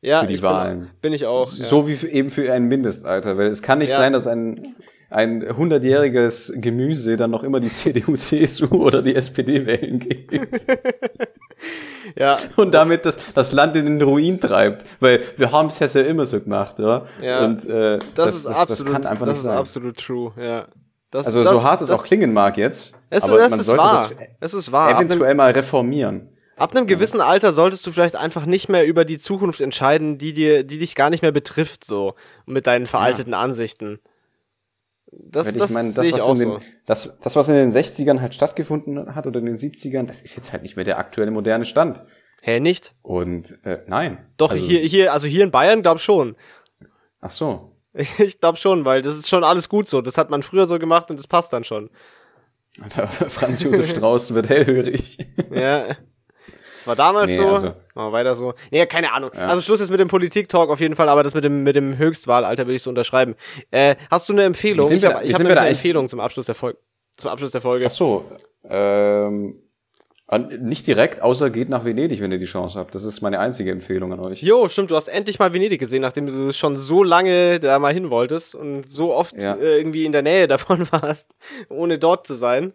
ja, 0.00 0.20
für 0.20 0.26
die 0.26 0.42
Wahlen. 0.42 0.80
Bin, 0.80 0.90
bin, 1.02 1.12
ich 1.12 1.26
auch. 1.26 1.46
So 1.46 1.82
ja. 1.82 1.88
wie 1.88 1.94
für, 1.94 2.08
eben 2.08 2.30
für 2.30 2.52
ein 2.52 2.64
Mindestalter, 2.64 3.38
weil 3.38 3.48
es 3.48 3.62
kann 3.62 3.78
nicht 3.78 3.90
ja. 3.90 3.96
sein, 3.96 4.12
dass 4.12 4.26
ein 4.26 4.74
ein 5.10 5.56
hundertjähriges 5.56 6.52
Gemüse 6.56 7.16
dann 7.16 7.30
noch 7.30 7.42
immer 7.42 7.60
die 7.60 7.70
CDU, 7.70 8.16
CSU 8.16 8.66
oder 8.66 9.02
die 9.02 9.14
SPD 9.14 9.64
wählen 9.64 9.98
geht. 9.98 10.30
ja. 12.16 12.38
Und 12.56 12.74
damit 12.74 13.06
das, 13.06 13.18
das 13.34 13.52
Land 13.52 13.76
in 13.76 13.86
den 13.86 14.02
Ruin 14.02 14.38
treibt. 14.38 14.84
Weil 15.00 15.22
wir 15.36 15.50
haben 15.50 15.68
es 15.68 15.78
ja 15.78 16.00
immer 16.02 16.26
so 16.26 16.40
gemacht, 16.40 16.78
ja. 16.78 17.06
ja. 17.22 17.44
Und 17.44 17.64
äh, 17.66 17.98
das, 17.98 18.08
das, 18.14 18.36
ist 18.36 18.46
das, 18.46 18.56
absolut, 18.56 18.86
das, 18.86 18.92
kann 18.92 19.06
einfach 19.06 19.26
das 19.26 19.38
ist 19.38 19.44
sein. 19.44 19.56
absolut 19.56 19.96
true, 19.96 20.32
ja. 20.36 20.66
Das, 21.10 21.26
also 21.26 21.42
das, 21.42 21.52
so 21.52 21.62
hart 21.62 21.80
es 21.80 21.90
auch 21.90 22.04
klingen 22.04 22.32
mag 22.32 22.58
jetzt, 22.58 22.94
es, 23.08 23.24
aber 23.24 23.40
es 23.40 23.50
man 23.50 23.60
sollte 23.60 23.82
wahr. 23.82 24.10
das 24.40 24.52
es 24.52 24.54
ist 24.54 24.72
wahr. 24.72 24.94
eventuell 24.94 25.34
mal 25.34 25.50
reformieren. 25.52 26.28
Ab 26.56 26.74
einem 26.74 26.86
gewissen 26.86 27.20
Alter 27.20 27.52
solltest 27.52 27.86
du 27.86 27.92
vielleicht 27.92 28.16
einfach 28.16 28.44
nicht 28.44 28.68
mehr 28.68 28.84
über 28.84 29.04
die 29.04 29.16
Zukunft 29.16 29.60
entscheiden, 29.60 30.18
die 30.18 30.32
dir, 30.32 30.64
die 30.64 30.78
dich 30.78 30.96
gar 30.96 31.08
nicht 31.08 31.22
mehr 31.22 31.32
betrifft, 31.32 31.84
so 31.84 32.14
mit 32.46 32.66
deinen 32.66 32.86
veralteten 32.86 33.32
ja. 33.32 33.40
Ansichten. 33.40 34.00
Das, 35.10 35.54
das, 35.54 35.70
meine, 35.70 35.92
das, 35.94 36.04
ich 36.04 36.20
auch 36.20 36.34
den, 36.34 36.50
so. 36.50 36.60
das, 36.84 37.18
das, 37.20 37.36
was 37.36 37.48
in 37.48 37.54
den 37.54 37.70
60ern 37.70 38.20
halt 38.20 38.34
stattgefunden 38.34 39.14
hat 39.14 39.26
oder 39.26 39.38
in 39.38 39.46
den 39.46 39.56
70ern, 39.56 40.04
das 40.06 40.20
ist 40.20 40.36
jetzt 40.36 40.52
halt 40.52 40.62
nicht 40.62 40.76
mehr 40.76 40.84
der 40.84 40.98
aktuelle 40.98 41.30
moderne 41.30 41.64
Stand. 41.64 42.02
Hä, 42.42 42.60
nicht? 42.60 42.94
Und 43.02 43.58
äh, 43.64 43.78
nein. 43.86 44.26
Doch, 44.36 44.50
also, 44.50 44.62
hier, 44.62 44.80
hier, 44.80 45.12
also 45.12 45.26
hier 45.26 45.44
in 45.44 45.50
Bayern 45.50 45.82
glaub 45.82 46.00
schon. 46.00 46.36
Ach 47.20 47.30
so. 47.30 47.72
Ich 48.18 48.40
glaube 48.40 48.58
schon, 48.58 48.84
weil 48.84 49.02
das 49.02 49.18
ist 49.18 49.28
schon 49.28 49.44
alles 49.44 49.68
gut 49.68 49.88
so. 49.88 50.00
Das 50.00 50.18
hat 50.18 50.30
man 50.30 50.42
früher 50.42 50.66
so 50.66 50.78
gemacht 50.78 51.10
und 51.10 51.18
das 51.18 51.26
passt 51.26 51.52
dann 51.52 51.64
schon. 51.64 51.90
Franz 53.28 53.62
Josef 53.62 53.90
Strauß 53.90 54.34
wird 54.34 54.48
hellhörig. 54.48 55.18
ja. 55.50 55.96
Das 56.74 56.86
war 56.86 56.94
damals 56.94 57.32
nee, 57.32 57.36
so. 57.36 57.48
Also, 57.48 57.74
Machen 57.94 58.12
weiter 58.12 58.36
so. 58.36 58.54
Nee, 58.70 58.86
keine 58.86 59.12
Ahnung. 59.12 59.32
Ja. 59.34 59.48
Also 59.48 59.62
Schluss 59.62 59.80
ist 59.80 59.90
mit 59.90 59.98
dem 59.98 60.06
Politik-Talk 60.06 60.70
auf 60.70 60.78
jeden 60.78 60.94
Fall, 60.94 61.08
aber 61.08 61.24
das 61.24 61.34
mit 61.34 61.42
dem, 61.42 61.64
mit 61.64 61.74
dem 61.74 61.98
Höchstwahlalter 61.98 62.66
würde 62.66 62.76
ich 62.76 62.82
so 62.84 62.90
unterschreiben. 62.90 63.34
Äh, 63.72 63.96
hast 64.12 64.28
du 64.28 64.32
eine 64.32 64.44
Empfehlung? 64.44 64.90
ich 64.92 65.04
habe 65.04 65.16
hab 65.16 65.40
eine 65.40 65.68
Empfehlung 65.68 66.08
zum 66.08 66.20
Abschluss 66.20 66.46
der 66.46 66.54
Folge. 66.54 66.78
Zum 67.16 67.30
Abschluss 67.30 67.50
der 67.50 67.62
Folge. 67.62 67.86
Ach 67.86 67.90
so. 67.90 68.24
Ähm, 68.62 69.60
nicht 70.36 70.86
direkt, 70.86 71.22
außer 71.22 71.48
geht 71.48 71.70
nach 71.70 71.86
Venedig, 71.86 72.20
wenn 72.20 72.30
ihr 72.30 72.38
die 72.38 72.44
Chance 72.44 72.78
habt. 72.78 72.94
Das 72.94 73.04
ist 73.04 73.22
meine 73.22 73.40
einzige 73.40 73.70
Empfehlung 73.70 74.12
an 74.12 74.20
euch. 74.20 74.42
Jo, 74.42 74.68
stimmt, 74.68 74.90
du 74.90 74.96
hast 74.96 75.08
endlich 75.08 75.38
mal 75.38 75.54
Venedig 75.54 75.80
gesehen, 75.80 76.02
nachdem 76.02 76.26
du 76.26 76.52
schon 76.52 76.76
so 76.76 77.02
lange 77.02 77.58
da 77.60 77.78
mal 77.78 77.94
hin 77.94 78.10
wolltest 78.10 78.54
und 78.54 78.90
so 78.90 79.14
oft 79.14 79.34
ja. 79.40 79.54
äh, 79.54 79.78
irgendwie 79.78 80.04
in 80.04 80.12
der 80.12 80.22
Nähe 80.22 80.46
davon 80.48 80.86
warst, 80.92 81.34
ohne 81.70 81.98
dort 81.98 82.26
zu 82.26 82.34
sein. 82.34 82.74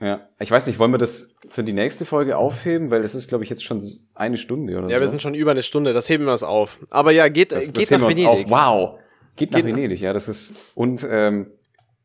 Ja, 0.00 0.28
ich 0.40 0.50
weiß 0.50 0.66
nicht, 0.66 0.80
wollen 0.80 0.90
wir 0.90 0.98
das 0.98 1.34
für 1.48 1.62
die 1.62 1.72
nächste 1.72 2.04
Folge 2.04 2.36
aufheben, 2.36 2.90
weil 2.90 3.04
es 3.04 3.14
ist, 3.14 3.28
glaube 3.28 3.44
ich, 3.44 3.50
jetzt 3.50 3.62
schon 3.62 3.80
eine 4.16 4.36
Stunde 4.36 4.76
oder 4.76 4.88
ja, 4.88 4.96
so. 4.96 5.00
wir 5.00 5.08
sind 5.08 5.22
schon 5.22 5.34
über 5.34 5.52
eine 5.52 5.62
Stunde, 5.62 5.92
das 5.92 6.08
heben 6.08 6.24
wir 6.24 6.32
uns 6.32 6.42
auf. 6.42 6.80
Aber 6.90 7.12
ja, 7.12 7.28
geht, 7.28 7.52
das, 7.52 7.72
geht 7.72 7.90
das 7.90 8.00
nach 8.00 8.08
Venedig. 8.08 8.26
Auf. 8.26 8.50
Wow, 8.50 8.98
geht, 9.36 9.52
geht 9.52 9.52
nach 9.52 9.64
Venedig, 9.64 10.00
ja, 10.00 10.12
das 10.12 10.28
ist 10.28 10.54
und 10.74 11.06
ähm, 11.08 11.52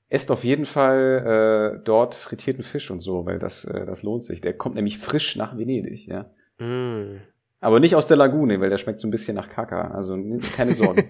esst 0.10 0.32
auf 0.32 0.44
jeden 0.44 0.66
Fall 0.66 1.76
äh, 1.78 1.84
dort 1.84 2.16
frittierten 2.16 2.64
Fisch 2.64 2.90
und 2.90 3.00
so, 3.00 3.26
weil 3.26 3.40
das, 3.40 3.64
äh, 3.66 3.86
das 3.86 4.04
lohnt 4.04 4.24
sich. 4.24 4.42
Der 4.42 4.54
kommt 4.54 4.76
nämlich 4.76 4.98
frisch 4.98 5.36
nach 5.36 5.58
Venedig, 5.58 6.08
ja. 6.08 6.32
Mm. 6.58 7.22
Aber 7.62 7.80
nicht 7.80 7.96
aus 7.96 8.08
der 8.08 8.18
Lagune, 8.18 8.60
weil 8.62 8.70
der 8.70 8.78
schmeckt 8.78 9.00
so 9.00 9.08
ein 9.08 9.12
bisschen 9.12 9.36
nach 9.36 9.50
Kaka. 9.50 9.92
Also 9.92 10.18
keine 10.56 10.74
Sorgen. 10.74 11.04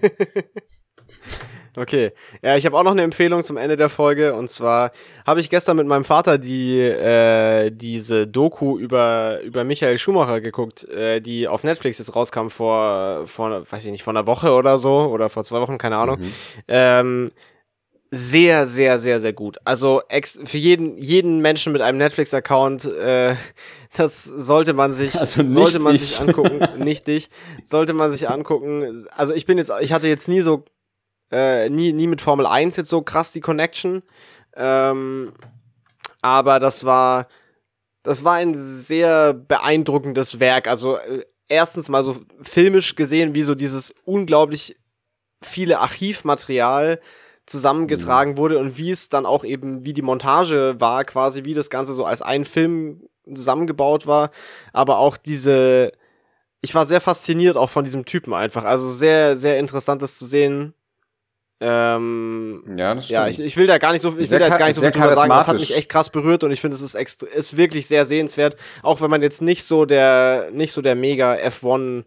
okay. 1.76 2.10
Ja, 2.42 2.56
ich 2.56 2.66
habe 2.66 2.76
auch 2.76 2.82
noch 2.82 2.90
eine 2.90 3.02
Empfehlung 3.02 3.44
zum 3.44 3.56
Ende 3.56 3.76
der 3.76 3.88
Folge. 3.88 4.34
Und 4.34 4.50
zwar 4.50 4.90
habe 5.24 5.38
ich 5.38 5.48
gestern 5.48 5.76
mit 5.76 5.86
meinem 5.86 6.04
Vater 6.04 6.38
die 6.38 6.80
äh, 6.80 7.70
diese 7.70 8.26
Doku 8.26 8.78
über, 8.78 9.40
über 9.44 9.62
Michael 9.62 9.96
Schumacher 9.96 10.40
geguckt, 10.40 10.88
äh, 10.88 11.20
die 11.20 11.46
auf 11.46 11.62
Netflix 11.62 11.98
jetzt 11.98 12.16
rauskam 12.16 12.48
vor, 12.48 13.26
vor, 13.26 13.70
weiß 13.70 13.84
ich 13.84 13.92
nicht, 13.92 14.02
vor 14.02 14.12
einer 14.12 14.26
Woche 14.26 14.52
oder 14.52 14.78
so 14.78 15.02
oder 15.04 15.28
vor 15.30 15.44
zwei 15.44 15.60
Wochen, 15.60 15.78
keine 15.78 15.98
Ahnung. 15.98 16.18
Mhm. 16.18 16.32
Ähm, 16.66 17.30
sehr, 18.10 18.66
sehr, 18.66 18.98
sehr, 18.98 19.20
sehr 19.20 19.32
gut. 19.32 19.58
Also 19.64 20.02
ex 20.08 20.40
für 20.44 20.58
jeden, 20.58 20.98
jeden 20.98 21.40
Menschen 21.40 21.72
mit 21.72 21.80
einem 21.80 21.98
Netflix-Account, 21.98 22.84
äh, 22.86 23.36
das 23.96 24.24
sollte 24.24 24.72
man 24.72 24.92
sich, 24.92 25.18
also 25.18 25.48
sollte 25.48 25.78
man 25.78 25.94
ich. 25.94 26.02
sich 26.02 26.20
angucken. 26.20 26.60
nicht 26.78 27.06
dich, 27.06 27.30
sollte 27.62 27.92
man 27.92 28.10
sich 28.10 28.28
angucken. 28.28 29.06
Also 29.16 29.32
ich 29.32 29.46
bin 29.46 29.58
jetzt, 29.58 29.72
ich 29.80 29.92
hatte 29.92 30.08
jetzt 30.08 30.28
nie 30.28 30.40
so, 30.40 30.64
äh, 31.30 31.68
nie, 31.70 31.92
nie 31.92 32.08
mit 32.08 32.20
Formel 32.20 32.46
1 32.46 32.76
jetzt 32.76 32.90
so 32.90 33.02
krass 33.02 33.30
die 33.30 33.40
Connection. 33.40 34.02
Ähm, 34.56 35.32
aber 36.20 36.58
das 36.58 36.84
war, 36.84 37.28
das 38.02 38.24
war 38.24 38.34
ein 38.34 38.54
sehr 38.56 39.34
beeindruckendes 39.34 40.40
Werk. 40.40 40.66
Also 40.66 40.96
äh, 40.96 41.24
erstens 41.46 41.88
mal 41.88 42.02
so 42.02 42.18
filmisch 42.42 42.96
gesehen, 42.96 43.36
wie 43.36 43.44
so 43.44 43.54
dieses 43.54 43.94
unglaublich 44.04 44.76
viele 45.42 45.78
Archivmaterial 45.78 47.00
zusammengetragen 47.50 48.32
mhm. 48.32 48.36
wurde 48.38 48.58
und 48.58 48.78
wie 48.78 48.90
es 48.90 49.08
dann 49.08 49.26
auch 49.26 49.44
eben, 49.44 49.84
wie 49.84 49.92
die 49.92 50.02
Montage 50.02 50.76
war, 50.78 51.04
quasi 51.04 51.44
wie 51.44 51.54
das 51.54 51.68
Ganze 51.68 51.94
so 51.94 52.04
als 52.04 52.22
ein 52.22 52.44
Film 52.44 53.02
zusammengebaut 53.32 54.06
war, 54.06 54.30
aber 54.72 54.98
auch 54.98 55.16
diese, 55.16 55.90
ich 56.60 56.74
war 56.74 56.86
sehr 56.86 57.00
fasziniert 57.00 57.56
auch 57.56 57.68
von 57.68 57.84
diesem 57.84 58.04
Typen 58.04 58.34
einfach, 58.34 58.64
also 58.64 58.88
sehr, 58.88 59.36
sehr 59.36 59.58
interessant 59.58 60.00
das 60.00 60.16
zu 60.16 60.26
sehen. 60.26 60.74
Ähm, 61.62 62.62
ja, 62.76 62.94
das 62.94 63.04
stimmt. 63.04 63.14
Ja, 63.14 63.28
ich, 63.28 63.40
ich 63.40 63.56
will 63.56 63.66
da 63.66 63.78
gar 63.78 63.92
nicht 63.92 64.00
so, 64.00 64.16
ich 64.16 64.30
will 64.30 64.38
da 64.38 64.46
jetzt 64.46 64.58
gar 64.58 64.66
nicht 64.66 64.76
so 64.76 64.80
viel 64.80 64.92
drüber 64.92 65.14
sagen. 65.14 65.28
Das 65.28 65.48
hat 65.48 65.58
mich 65.58 65.76
echt 65.76 65.90
krass 65.90 66.08
berührt 66.08 66.42
und 66.42 66.52
ich 66.52 66.60
finde, 66.60 66.76
es 66.76 66.80
ist, 66.80 66.94
extra, 66.94 67.26
ist 67.26 67.56
wirklich 67.56 67.86
sehr 67.86 68.06
sehenswert, 68.06 68.56
auch 68.82 69.00
wenn 69.00 69.10
man 69.10 69.22
jetzt 69.22 69.42
nicht 69.42 69.64
so 69.64 69.84
der, 69.84 70.48
nicht 70.52 70.72
so 70.72 70.80
der 70.80 70.94
mega 70.94 71.34
F1 71.34 72.04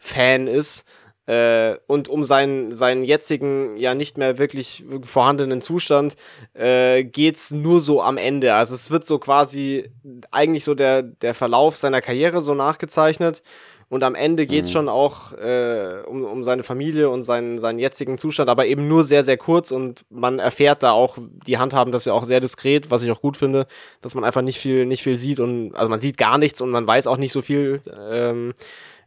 Fan 0.00 0.46
ist. 0.48 0.86
Äh, 1.26 1.76
und 1.86 2.08
um 2.08 2.22
seinen, 2.24 2.72
seinen 2.72 3.04
jetzigen, 3.04 3.76
ja 3.76 3.94
nicht 3.94 4.16
mehr 4.16 4.38
wirklich 4.38 4.84
vorhandenen 5.02 5.60
Zustand 5.60 6.16
äh, 6.54 7.02
geht's 7.02 7.50
nur 7.50 7.80
so 7.80 8.00
am 8.00 8.16
Ende. 8.16 8.54
Also 8.54 8.74
es 8.74 8.90
wird 8.90 9.04
so 9.04 9.18
quasi 9.18 9.90
eigentlich 10.30 10.64
so 10.64 10.74
der, 10.74 11.02
der 11.02 11.34
Verlauf 11.34 11.76
seiner 11.76 12.00
Karriere 12.00 12.40
so 12.40 12.54
nachgezeichnet. 12.54 13.42
Und 13.88 14.02
am 14.02 14.16
Ende 14.16 14.46
geht's 14.46 14.70
mhm. 14.70 14.72
schon 14.72 14.88
auch 14.88 15.32
äh, 15.34 16.02
um, 16.06 16.24
um 16.24 16.42
seine 16.42 16.64
Familie 16.64 17.08
und 17.08 17.22
seinen, 17.22 17.58
seinen 17.58 17.78
jetzigen 17.78 18.18
Zustand, 18.18 18.50
aber 18.50 18.66
eben 18.66 18.88
nur 18.88 19.04
sehr, 19.04 19.22
sehr 19.22 19.36
kurz 19.36 19.70
und 19.70 20.04
man 20.10 20.40
erfährt 20.40 20.82
da 20.82 20.90
auch, 20.90 21.18
die 21.46 21.58
Handhaben 21.58 21.92
das 21.92 22.04
ja 22.04 22.12
auch 22.12 22.24
sehr 22.24 22.40
diskret, 22.40 22.90
was 22.90 23.04
ich 23.04 23.12
auch 23.12 23.20
gut 23.20 23.36
finde, 23.36 23.66
dass 24.00 24.16
man 24.16 24.24
einfach 24.24 24.42
nicht 24.42 24.58
viel, 24.58 24.86
nicht 24.86 25.04
viel 25.04 25.16
sieht 25.16 25.38
und 25.38 25.72
also 25.76 25.88
man 25.88 26.00
sieht 26.00 26.16
gar 26.16 26.36
nichts 26.36 26.60
und 26.60 26.70
man 26.70 26.84
weiß 26.84 27.06
auch 27.06 27.16
nicht 27.16 27.30
so 27.30 27.42
viel. 27.42 27.80
Ähm, 28.10 28.54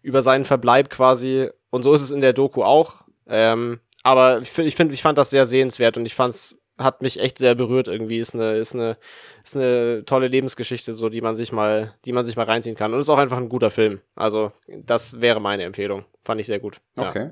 über 0.02 0.22
seinen 0.22 0.45
Verbleib 0.45 0.89
quasi. 0.89 1.50
Und 1.70 1.84
so 1.84 1.93
ist 1.93 2.02
es 2.02 2.12
in 2.12 2.22
der 2.22 2.34
Doku 2.34 2.64
auch. 2.64 3.06
Ähm, 3.28 3.80
aber 4.04 4.41
ich, 4.41 4.58
ich 4.58 4.76
finde, 4.76 4.93
ich 4.93 5.02
fand 5.02 5.18
das 5.18 5.30
sehr 5.30 5.45
sehenswert 5.45 5.97
und 5.97 6.06
ich 6.06 6.16
fand's 6.16 6.56
hat 6.80 7.02
mich 7.02 7.20
echt 7.20 7.38
sehr 7.38 7.56
berührt 7.56 7.88
irgendwie. 7.88 8.18
Ist 8.18 8.34
eine, 8.34 8.54
ist 8.54 8.74
eine, 8.74 8.97
ist 9.43 9.58
eine 9.58 10.06
tolle 10.06 10.28
Lebensgeschichte, 10.28 10.93
so 10.93 11.10
die 11.10 11.22
man 11.22 11.36
sich 11.36 11.52
mal, 11.52 11.93
die 12.06 12.14
man 12.14 12.24
sich 12.24 12.36
mal 12.36 12.45
reinziehen 12.45 12.76
kann. 12.76 12.93
Und 12.93 13.00
ist 13.00 13.10
auch 13.10 13.18
einfach 13.18 13.38
ein 13.38 13.50
guter 13.50 13.70
Film. 13.70 14.00
Also, 14.16 14.52
das 14.68 15.22
wäre 15.22 15.41
meine 15.41 15.64
Empfehlung. 15.64 16.06
Fand 16.24 16.39
ich 16.39 16.47
sehr 16.47 16.60
gut. 16.60 16.78
Ja. 16.95 17.10
Okay. 17.10 17.32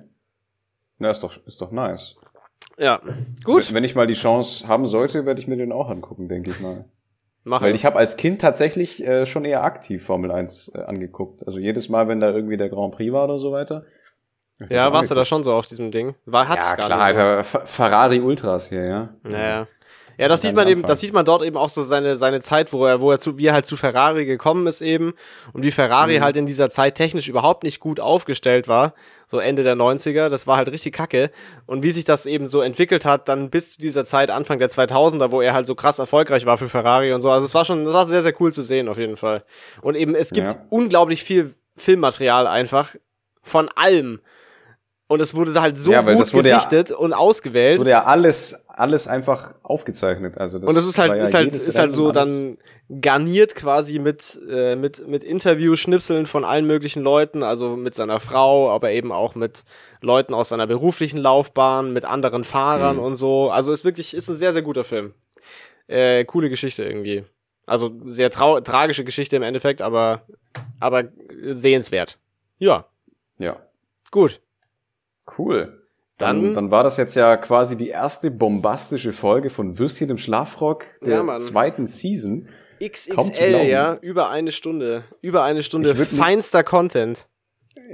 Na, 0.99 1.09
ist 1.09 1.23
doch, 1.23 1.45
ist 1.45 1.61
doch 1.61 1.71
nice. 1.71 2.15
Ja, 2.77 3.01
gut. 3.43 3.67
Wenn, 3.67 3.75
wenn 3.75 3.83
ich 3.83 3.95
mal 3.95 4.07
die 4.07 4.13
Chance 4.13 4.67
haben 4.67 4.85
sollte, 4.85 5.25
werde 5.25 5.39
ich 5.39 5.47
mir 5.47 5.57
den 5.57 5.71
auch 5.71 5.89
angucken, 5.89 6.27
denke 6.27 6.51
ich 6.51 6.59
mal. 6.59 6.85
Mach 7.47 7.61
Weil 7.61 7.73
es. 7.73 7.81
ich 7.81 7.85
habe 7.85 7.97
als 7.97 8.17
Kind 8.17 8.41
tatsächlich 8.41 9.03
äh, 9.05 9.25
schon 9.25 9.45
eher 9.45 9.63
aktiv 9.63 10.05
Formel 10.05 10.31
1 10.31 10.71
äh, 10.75 10.81
angeguckt. 10.81 11.45
Also 11.47 11.59
jedes 11.59 11.87
Mal, 11.89 12.07
wenn 12.07 12.19
da 12.19 12.29
irgendwie 12.29 12.57
der 12.57 12.69
Grand 12.69 12.93
Prix 12.93 13.13
war 13.13 13.23
oder 13.23 13.39
so 13.39 13.51
weiter. 13.51 13.85
Ja, 14.69 14.91
warst 14.91 15.11
du 15.11 15.15
da 15.15 15.21
angeguckt. 15.21 15.27
schon 15.27 15.43
so 15.43 15.53
auf 15.53 15.65
diesem 15.65 15.91
Ding? 15.91 16.15
War, 16.25 16.49
hat's 16.49 16.67
Ja, 16.67 16.75
gar 16.75 16.87
klar, 16.87 17.13
so. 17.13 17.19
Alter. 17.21 17.43
Ferrari 17.43 18.19
Ultras 18.19 18.69
hier, 18.69 18.83
ja. 18.85 19.09
Naja. 19.23 19.67
Ja, 20.17 20.27
das 20.27 20.41
sieht 20.41 20.55
man 20.55 20.67
eben, 20.67 20.79
Anfang. 20.81 20.87
das 20.89 20.99
sieht 20.99 21.13
man 21.13 21.25
dort 21.25 21.43
eben 21.43 21.57
auch 21.57 21.69
so 21.69 21.81
seine, 21.83 22.15
seine 22.17 22.41
Zeit, 22.41 22.73
wo 22.73 22.85
er, 22.85 23.01
wo 23.01 23.11
er 23.11 23.19
zu, 23.19 23.37
wie 23.37 23.45
er 23.47 23.53
halt 23.53 23.65
zu 23.67 23.77
Ferrari 23.77 24.25
gekommen 24.25 24.65
ist 24.67 24.81
eben 24.81 25.13
und 25.53 25.63
wie 25.63 25.71
Ferrari 25.71 26.17
Mhm. 26.19 26.23
halt 26.23 26.35
in 26.37 26.45
dieser 26.47 26.69
Zeit 26.69 26.95
technisch 26.95 27.27
überhaupt 27.27 27.63
nicht 27.63 27.79
gut 27.79 27.99
aufgestellt 27.99 28.67
war, 28.67 28.93
so 29.27 29.37
Ende 29.39 29.63
der 29.63 29.75
90er, 29.75 30.29
das 30.29 30.47
war 30.47 30.57
halt 30.57 30.69
richtig 30.69 30.93
kacke 30.93 31.29
und 31.67 31.83
wie 31.83 31.91
sich 31.91 32.03
das 32.05 32.25
eben 32.25 32.47
so 32.47 32.61
entwickelt 32.61 33.05
hat, 33.05 33.27
dann 33.29 33.49
bis 33.49 33.73
zu 33.73 33.81
dieser 33.81 34.05
Zeit, 34.05 34.31
Anfang 34.31 34.57
der 34.59 34.69
2000er, 34.69 35.31
wo 35.31 35.41
er 35.41 35.53
halt 35.53 35.67
so 35.67 35.75
krass 35.75 35.99
erfolgreich 35.99 36.45
war 36.45 36.57
für 36.57 36.69
Ferrari 36.69 37.13
und 37.13 37.21
so, 37.21 37.29
also 37.29 37.45
es 37.45 37.53
war 37.53 37.63
schon, 37.65 37.85
das 37.85 37.93
war 37.93 38.07
sehr, 38.07 38.23
sehr 38.23 38.33
cool 38.41 38.51
zu 38.51 38.63
sehen 38.63 38.87
auf 38.87 38.97
jeden 38.97 39.17
Fall. 39.17 39.43
Und 39.81 39.95
eben, 39.95 40.15
es 40.15 40.31
gibt 40.31 40.53
Ja. 40.53 40.59
unglaublich 40.69 41.23
viel 41.23 41.53
Filmmaterial 41.75 42.47
einfach 42.47 42.95
von 43.43 43.69
allem. 43.75 44.19
Und 45.09 45.21
es 45.21 45.33
wurde 45.33 45.59
halt 45.61 45.79
so 45.79 45.91
Ja, 45.93 46.01
gut 46.01 46.33
wurde 46.33 46.49
ja- 46.49 46.57
gesichtet 46.57 46.91
und 46.91 47.13
Es 47.13 47.17
ausgewählt. 47.17 47.79
wurde 47.79 47.91
ja 47.91 48.03
alles, 48.03 48.65
alles 48.67 49.07
einfach 49.07 49.55
aufgezeichnet. 49.63 50.37
Also 50.37 50.59
das 50.59 50.67
Und 50.67 50.75
das 50.75 50.85
ist 50.85 50.97
halt, 50.97 51.15
ja 51.15 51.23
ist 51.23 51.33
halt, 51.33 51.53
ist 51.53 51.79
halt 51.79 51.93
so 51.93 52.11
dann 52.11 52.57
garniert 53.01 53.55
quasi 53.55 53.99
mit, 53.99 54.37
äh, 54.49 54.75
mit, 54.75 55.07
mit 55.07 55.23
Interview-Schnipseln 55.23 56.25
von 56.25 56.43
allen 56.43 56.67
möglichen 56.67 57.03
Leuten, 57.03 57.41
also 57.41 57.77
mit 57.77 57.95
seiner 57.95 58.19
Frau, 58.19 58.69
aber 58.69 58.91
eben 58.91 59.13
auch 59.13 59.33
mit 59.33 59.63
Leuten 60.01 60.33
aus 60.33 60.49
seiner 60.49 60.67
beruflichen 60.67 61.19
Laufbahn, 61.19 61.93
mit 61.93 62.03
anderen 62.03 62.43
Fahrern 62.43 62.97
Mhm. 62.97 63.03
und 63.03 63.15
so. 63.15 63.49
Also 63.49 63.71
ist 63.71 63.85
wirklich, 63.85 64.13
ist 64.13 64.27
ein 64.29 64.35
sehr, 64.35 64.51
sehr 64.51 64.61
guter 64.61 64.83
Film. 64.83 65.13
Äh, 65.87 66.25
coole 66.25 66.49
Geschichte 66.49 66.83
irgendwie. 66.83 67.23
Also 67.65 67.91
sehr 68.07 68.29
trau 68.29 68.59
tragische 68.59 69.05
Geschichte 69.05 69.37
im 69.37 69.43
Endeffekt, 69.43 69.81
aber, 69.81 70.23
aber 70.81 71.05
sehenswert. 71.51 72.17
Ja, 72.59 72.85
Ja, 73.39 73.55
gut. 74.11 74.41
Cool. 75.37 75.83
Dann, 76.17 76.43
Dann- 76.45 76.53
dann 76.55 76.71
war 76.71 76.83
das 76.83 76.97
jetzt 76.97 77.15
ja 77.15 77.37
quasi 77.37 77.77
die 77.77 77.89
erste 77.89 78.31
bombastische 78.31 79.11
Folge 79.13 79.49
von 79.51 79.77
Würstchen 79.77 80.09
im 80.09 80.17
Schlafrock 80.17 80.85
der 81.05 81.23
Ja, 81.23 81.37
zweiten 81.37 81.85
Season. 81.85 82.47
XXL, 82.83 83.65
ja, 83.67 83.97
über 84.01 84.29
eine 84.29 84.51
Stunde. 84.51 85.03
Über 85.21 85.43
eine 85.43 85.63
Stunde 85.63 85.95
feinster 85.95 86.63
Content. 86.63 87.27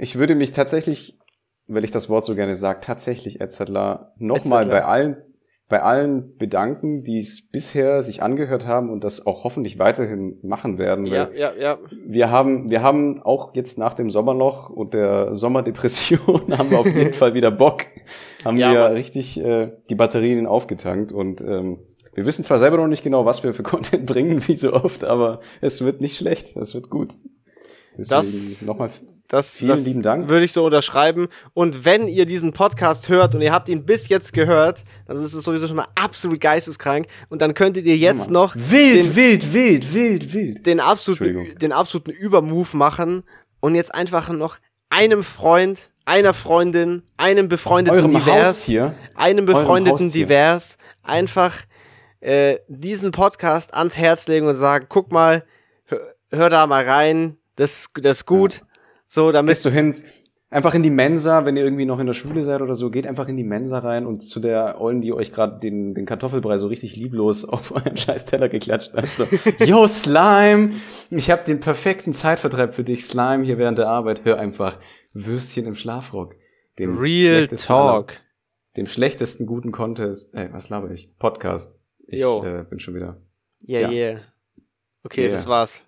Ich 0.00 0.16
würde 0.18 0.34
mich 0.34 0.52
tatsächlich, 0.52 1.18
weil 1.66 1.84
ich 1.84 1.90
das 1.90 2.08
Wort 2.08 2.24
so 2.24 2.34
gerne 2.34 2.54
sage, 2.54 2.80
tatsächlich, 2.80 3.40
Edzardler, 3.40 4.12
nochmal 4.18 4.66
bei 4.66 4.84
allen, 4.84 5.16
bei 5.68 5.82
allen 5.82 6.36
bedanken, 6.36 7.02
die 7.02 7.18
es 7.18 7.48
bisher 7.50 8.02
sich 8.02 8.22
angehört 8.22 8.66
haben 8.66 8.90
und 8.90 9.02
das 9.02 9.26
auch 9.26 9.44
hoffentlich 9.44 9.78
weiterhin 9.78 10.38
machen 10.42 10.76
werden. 10.76 11.06
Ja, 11.06 11.28
Weil 11.30 11.38
ja, 11.38 11.52
ja. 11.58 11.78
wir 12.06 12.30
haben, 12.30 12.70
wir 12.70 12.82
haben 12.82 13.22
auch 13.22 13.54
jetzt 13.54 13.78
nach 13.78 13.94
dem 13.94 14.10
Sommerloch 14.10 14.68
und 14.68 14.92
der 14.92 15.34
Sommerdepression 15.34 16.42
haben 16.58 16.70
wir 16.70 16.78
auf 16.80 16.86
jeden 16.94 17.12
Fall 17.14 17.32
wieder 17.34 17.50
Bock. 17.50 17.86
Haben 18.44 18.58
Ja, 18.58 18.72
wir 18.72 18.80
Mann. 18.80 18.92
richtig 18.92 19.40
äh, 19.42 19.72
die 19.88 19.94
Batterien 19.94 20.46
aufgetankt 20.46 21.12
und 21.12 21.40
ähm, 21.40 21.78
wir 22.12 22.26
wissen 22.26 22.44
zwar 22.44 22.58
selber 22.58 22.76
noch 22.76 22.86
nicht 22.86 23.02
genau, 23.02 23.24
was 23.24 23.42
wir 23.42 23.54
für 23.54 23.62
Content 23.64 24.04
bringen, 24.06 24.46
wie 24.46 24.56
so 24.56 24.72
oft, 24.74 25.02
aber 25.02 25.40
es 25.62 25.82
wird 25.82 26.00
nicht 26.02 26.16
schlecht, 26.18 26.56
es 26.56 26.74
wird 26.74 26.90
gut. 26.90 27.14
Deswegen 27.96 28.08
Das- 28.10 28.62
nochmal 28.62 28.90
Das, 29.28 29.56
Vielen 29.56 29.70
das 29.70 29.84
lieben 29.84 30.02
Dank. 30.02 30.28
Würde 30.28 30.44
ich 30.44 30.52
so 30.52 30.64
unterschreiben. 30.64 31.28
Und 31.54 31.84
wenn 31.84 32.08
ihr 32.08 32.26
diesen 32.26 32.52
Podcast 32.52 33.08
hört 33.08 33.34
und 33.34 33.40
ihr 33.40 33.52
habt 33.52 33.68
ihn 33.68 33.84
bis 33.84 34.08
jetzt 34.08 34.32
gehört, 34.32 34.84
dann 35.06 35.16
ist 35.16 35.32
es 35.32 35.44
sowieso 35.44 35.66
schon 35.66 35.76
mal 35.76 35.88
absolut 35.94 36.40
geisteskrank. 36.40 37.06
Und 37.30 37.40
dann 37.40 37.54
könntet 37.54 37.86
ihr 37.86 37.96
jetzt 37.96 38.26
Mann. 38.26 38.32
noch 38.32 38.54
wild, 38.54 38.96
den, 38.96 39.16
wild, 39.16 39.52
wild, 39.52 39.94
wild, 39.94 40.34
wild. 40.34 40.66
den, 40.66 40.78
absoluten, 40.78 41.58
den 41.58 41.72
absoluten 41.72 42.10
Übermove 42.10 42.76
machen 42.76 43.24
und 43.60 43.74
jetzt 43.74 43.94
einfach 43.94 44.28
noch 44.28 44.58
einem 44.90 45.24
Freund, 45.24 45.90
einer 46.04 46.34
Freundin, 46.34 47.02
einem 47.16 47.48
befreundeten 47.48 47.98
Eurem 47.98 48.10
Divers, 48.12 48.48
Haustier. 48.48 48.94
einem 49.14 49.46
befreundeten. 49.46 50.12
Divers 50.12 50.76
einfach 51.02 51.62
äh, 52.20 52.58
diesen 52.68 53.10
Podcast 53.10 53.74
ans 53.74 53.96
Herz 53.96 54.28
legen 54.28 54.46
und 54.46 54.54
sagen, 54.54 54.86
guck 54.88 55.10
mal, 55.12 55.44
hör, 55.86 56.00
hör 56.30 56.50
da 56.50 56.66
mal 56.66 56.84
rein, 56.84 57.38
das, 57.56 57.88
das 58.00 58.18
ist 58.18 58.26
gut. 58.26 58.62
So, 59.14 59.30
damit 59.30 59.50
Gehst 59.50 59.64
du 59.64 59.70
hin, 59.70 59.94
einfach 60.50 60.74
in 60.74 60.82
die 60.82 60.90
Mensa, 60.90 61.44
wenn 61.46 61.56
ihr 61.56 61.62
irgendwie 61.62 61.86
noch 61.86 62.00
in 62.00 62.06
der 62.06 62.14
Schule 62.14 62.42
seid 62.42 62.62
oder 62.62 62.74
so, 62.74 62.90
geht 62.90 63.06
einfach 63.06 63.28
in 63.28 63.36
die 63.36 63.44
Mensa 63.44 63.78
rein 63.78 64.06
und 64.06 64.22
zu 64.22 64.40
der 64.40 64.80
Ollen, 64.80 65.00
die 65.00 65.12
euch 65.12 65.30
gerade 65.30 65.60
den, 65.60 65.94
den 65.94 66.04
Kartoffelbrei 66.04 66.58
so 66.58 66.66
richtig 66.66 66.96
lieblos 66.96 67.44
auf 67.48 67.70
euren 67.72 67.96
scheiß 67.96 68.24
Teller 68.24 68.48
geklatscht 68.48 68.92
hat. 68.92 69.06
So, 69.06 69.24
yo, 69.64 69.86
Slime, 69.86 70.70
ich 71.10 71.30
habe 71.30 71.44
den 71.44 71.60
perfekten 71.60 72.12
Zeitvertreib 72.12 72.74
für 72.74 72.82
dich, 72.82 73.04
Slime, 73.06 73.44
hier 73.44 73.56
während 73.58 73.78
der 73.78 73.88
Arbeit. 73.88 74.24
Hör 74.24 74.38
einfach 74.40 74.78
Würstchen 75.12 75.66
im 75.66 75.76
Schlafrock. 75.76 76.34
Dem 76.80 76.98
Real 76.98 77.36
schlechtesten 77.36 77.72
aller- 77.72 77.92
Talk. 77.92 78.20
Dem 78.76 78.86
schlechtesten 78.86 79.46
guten 79.46 79.70
Contest, 79.70 80.34
ey, 80.34 80.48
was 80.52 80.68
laber 80.70 80.90
ich? 80.90 81.16
Podcast. 81.18 81.78
Ich 82.08 82.20
äh, 82.20 82.64
bin 82.68 82.80
schon 82.80 82.96
wieder. 82.96 83.22
Yeah, 83.68 83.82
Ja. 83.82 83.90
yeah. 84.12 84.20
Okay, 85.04 85.22
Yeah. 85.22 85.30
das 85.30 85.46
war's. 85.46 85.84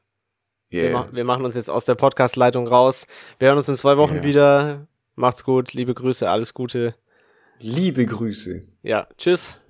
Wir, 0.68 0.82
Yeah. 0.84 0.92
ma 0.92 1.08
wir 1.12 1.24
machen 1.24 1.44
uns 1.44 1.54
jetzt 1.54 1.70
aus 1.70 1.84
der 1.84 1.94
Podcast-Leitung 1.94 2.66
raus. 2.66 3.06
Wir 3.38 3.48
hören 3.48 3.58
uns 3.58 3.68
in 3.68 3.76
zwei 3.76 3.96
Wochen 3.96 4.16
Yeah. 4.16 4.24
wieder. 4.24 4.86
Macht's 5.14 5.44
gut, 5.44 5.72
liebe 5.72 5.94
Grüße, 5.94 6.28
alles 6.28 6.52
Gute. 6.54 6.94
Liebe 7.58 8.04
Grüße. 8.04 8.62
Ja, 8.82 9.06
tschüss. 9.16 9.56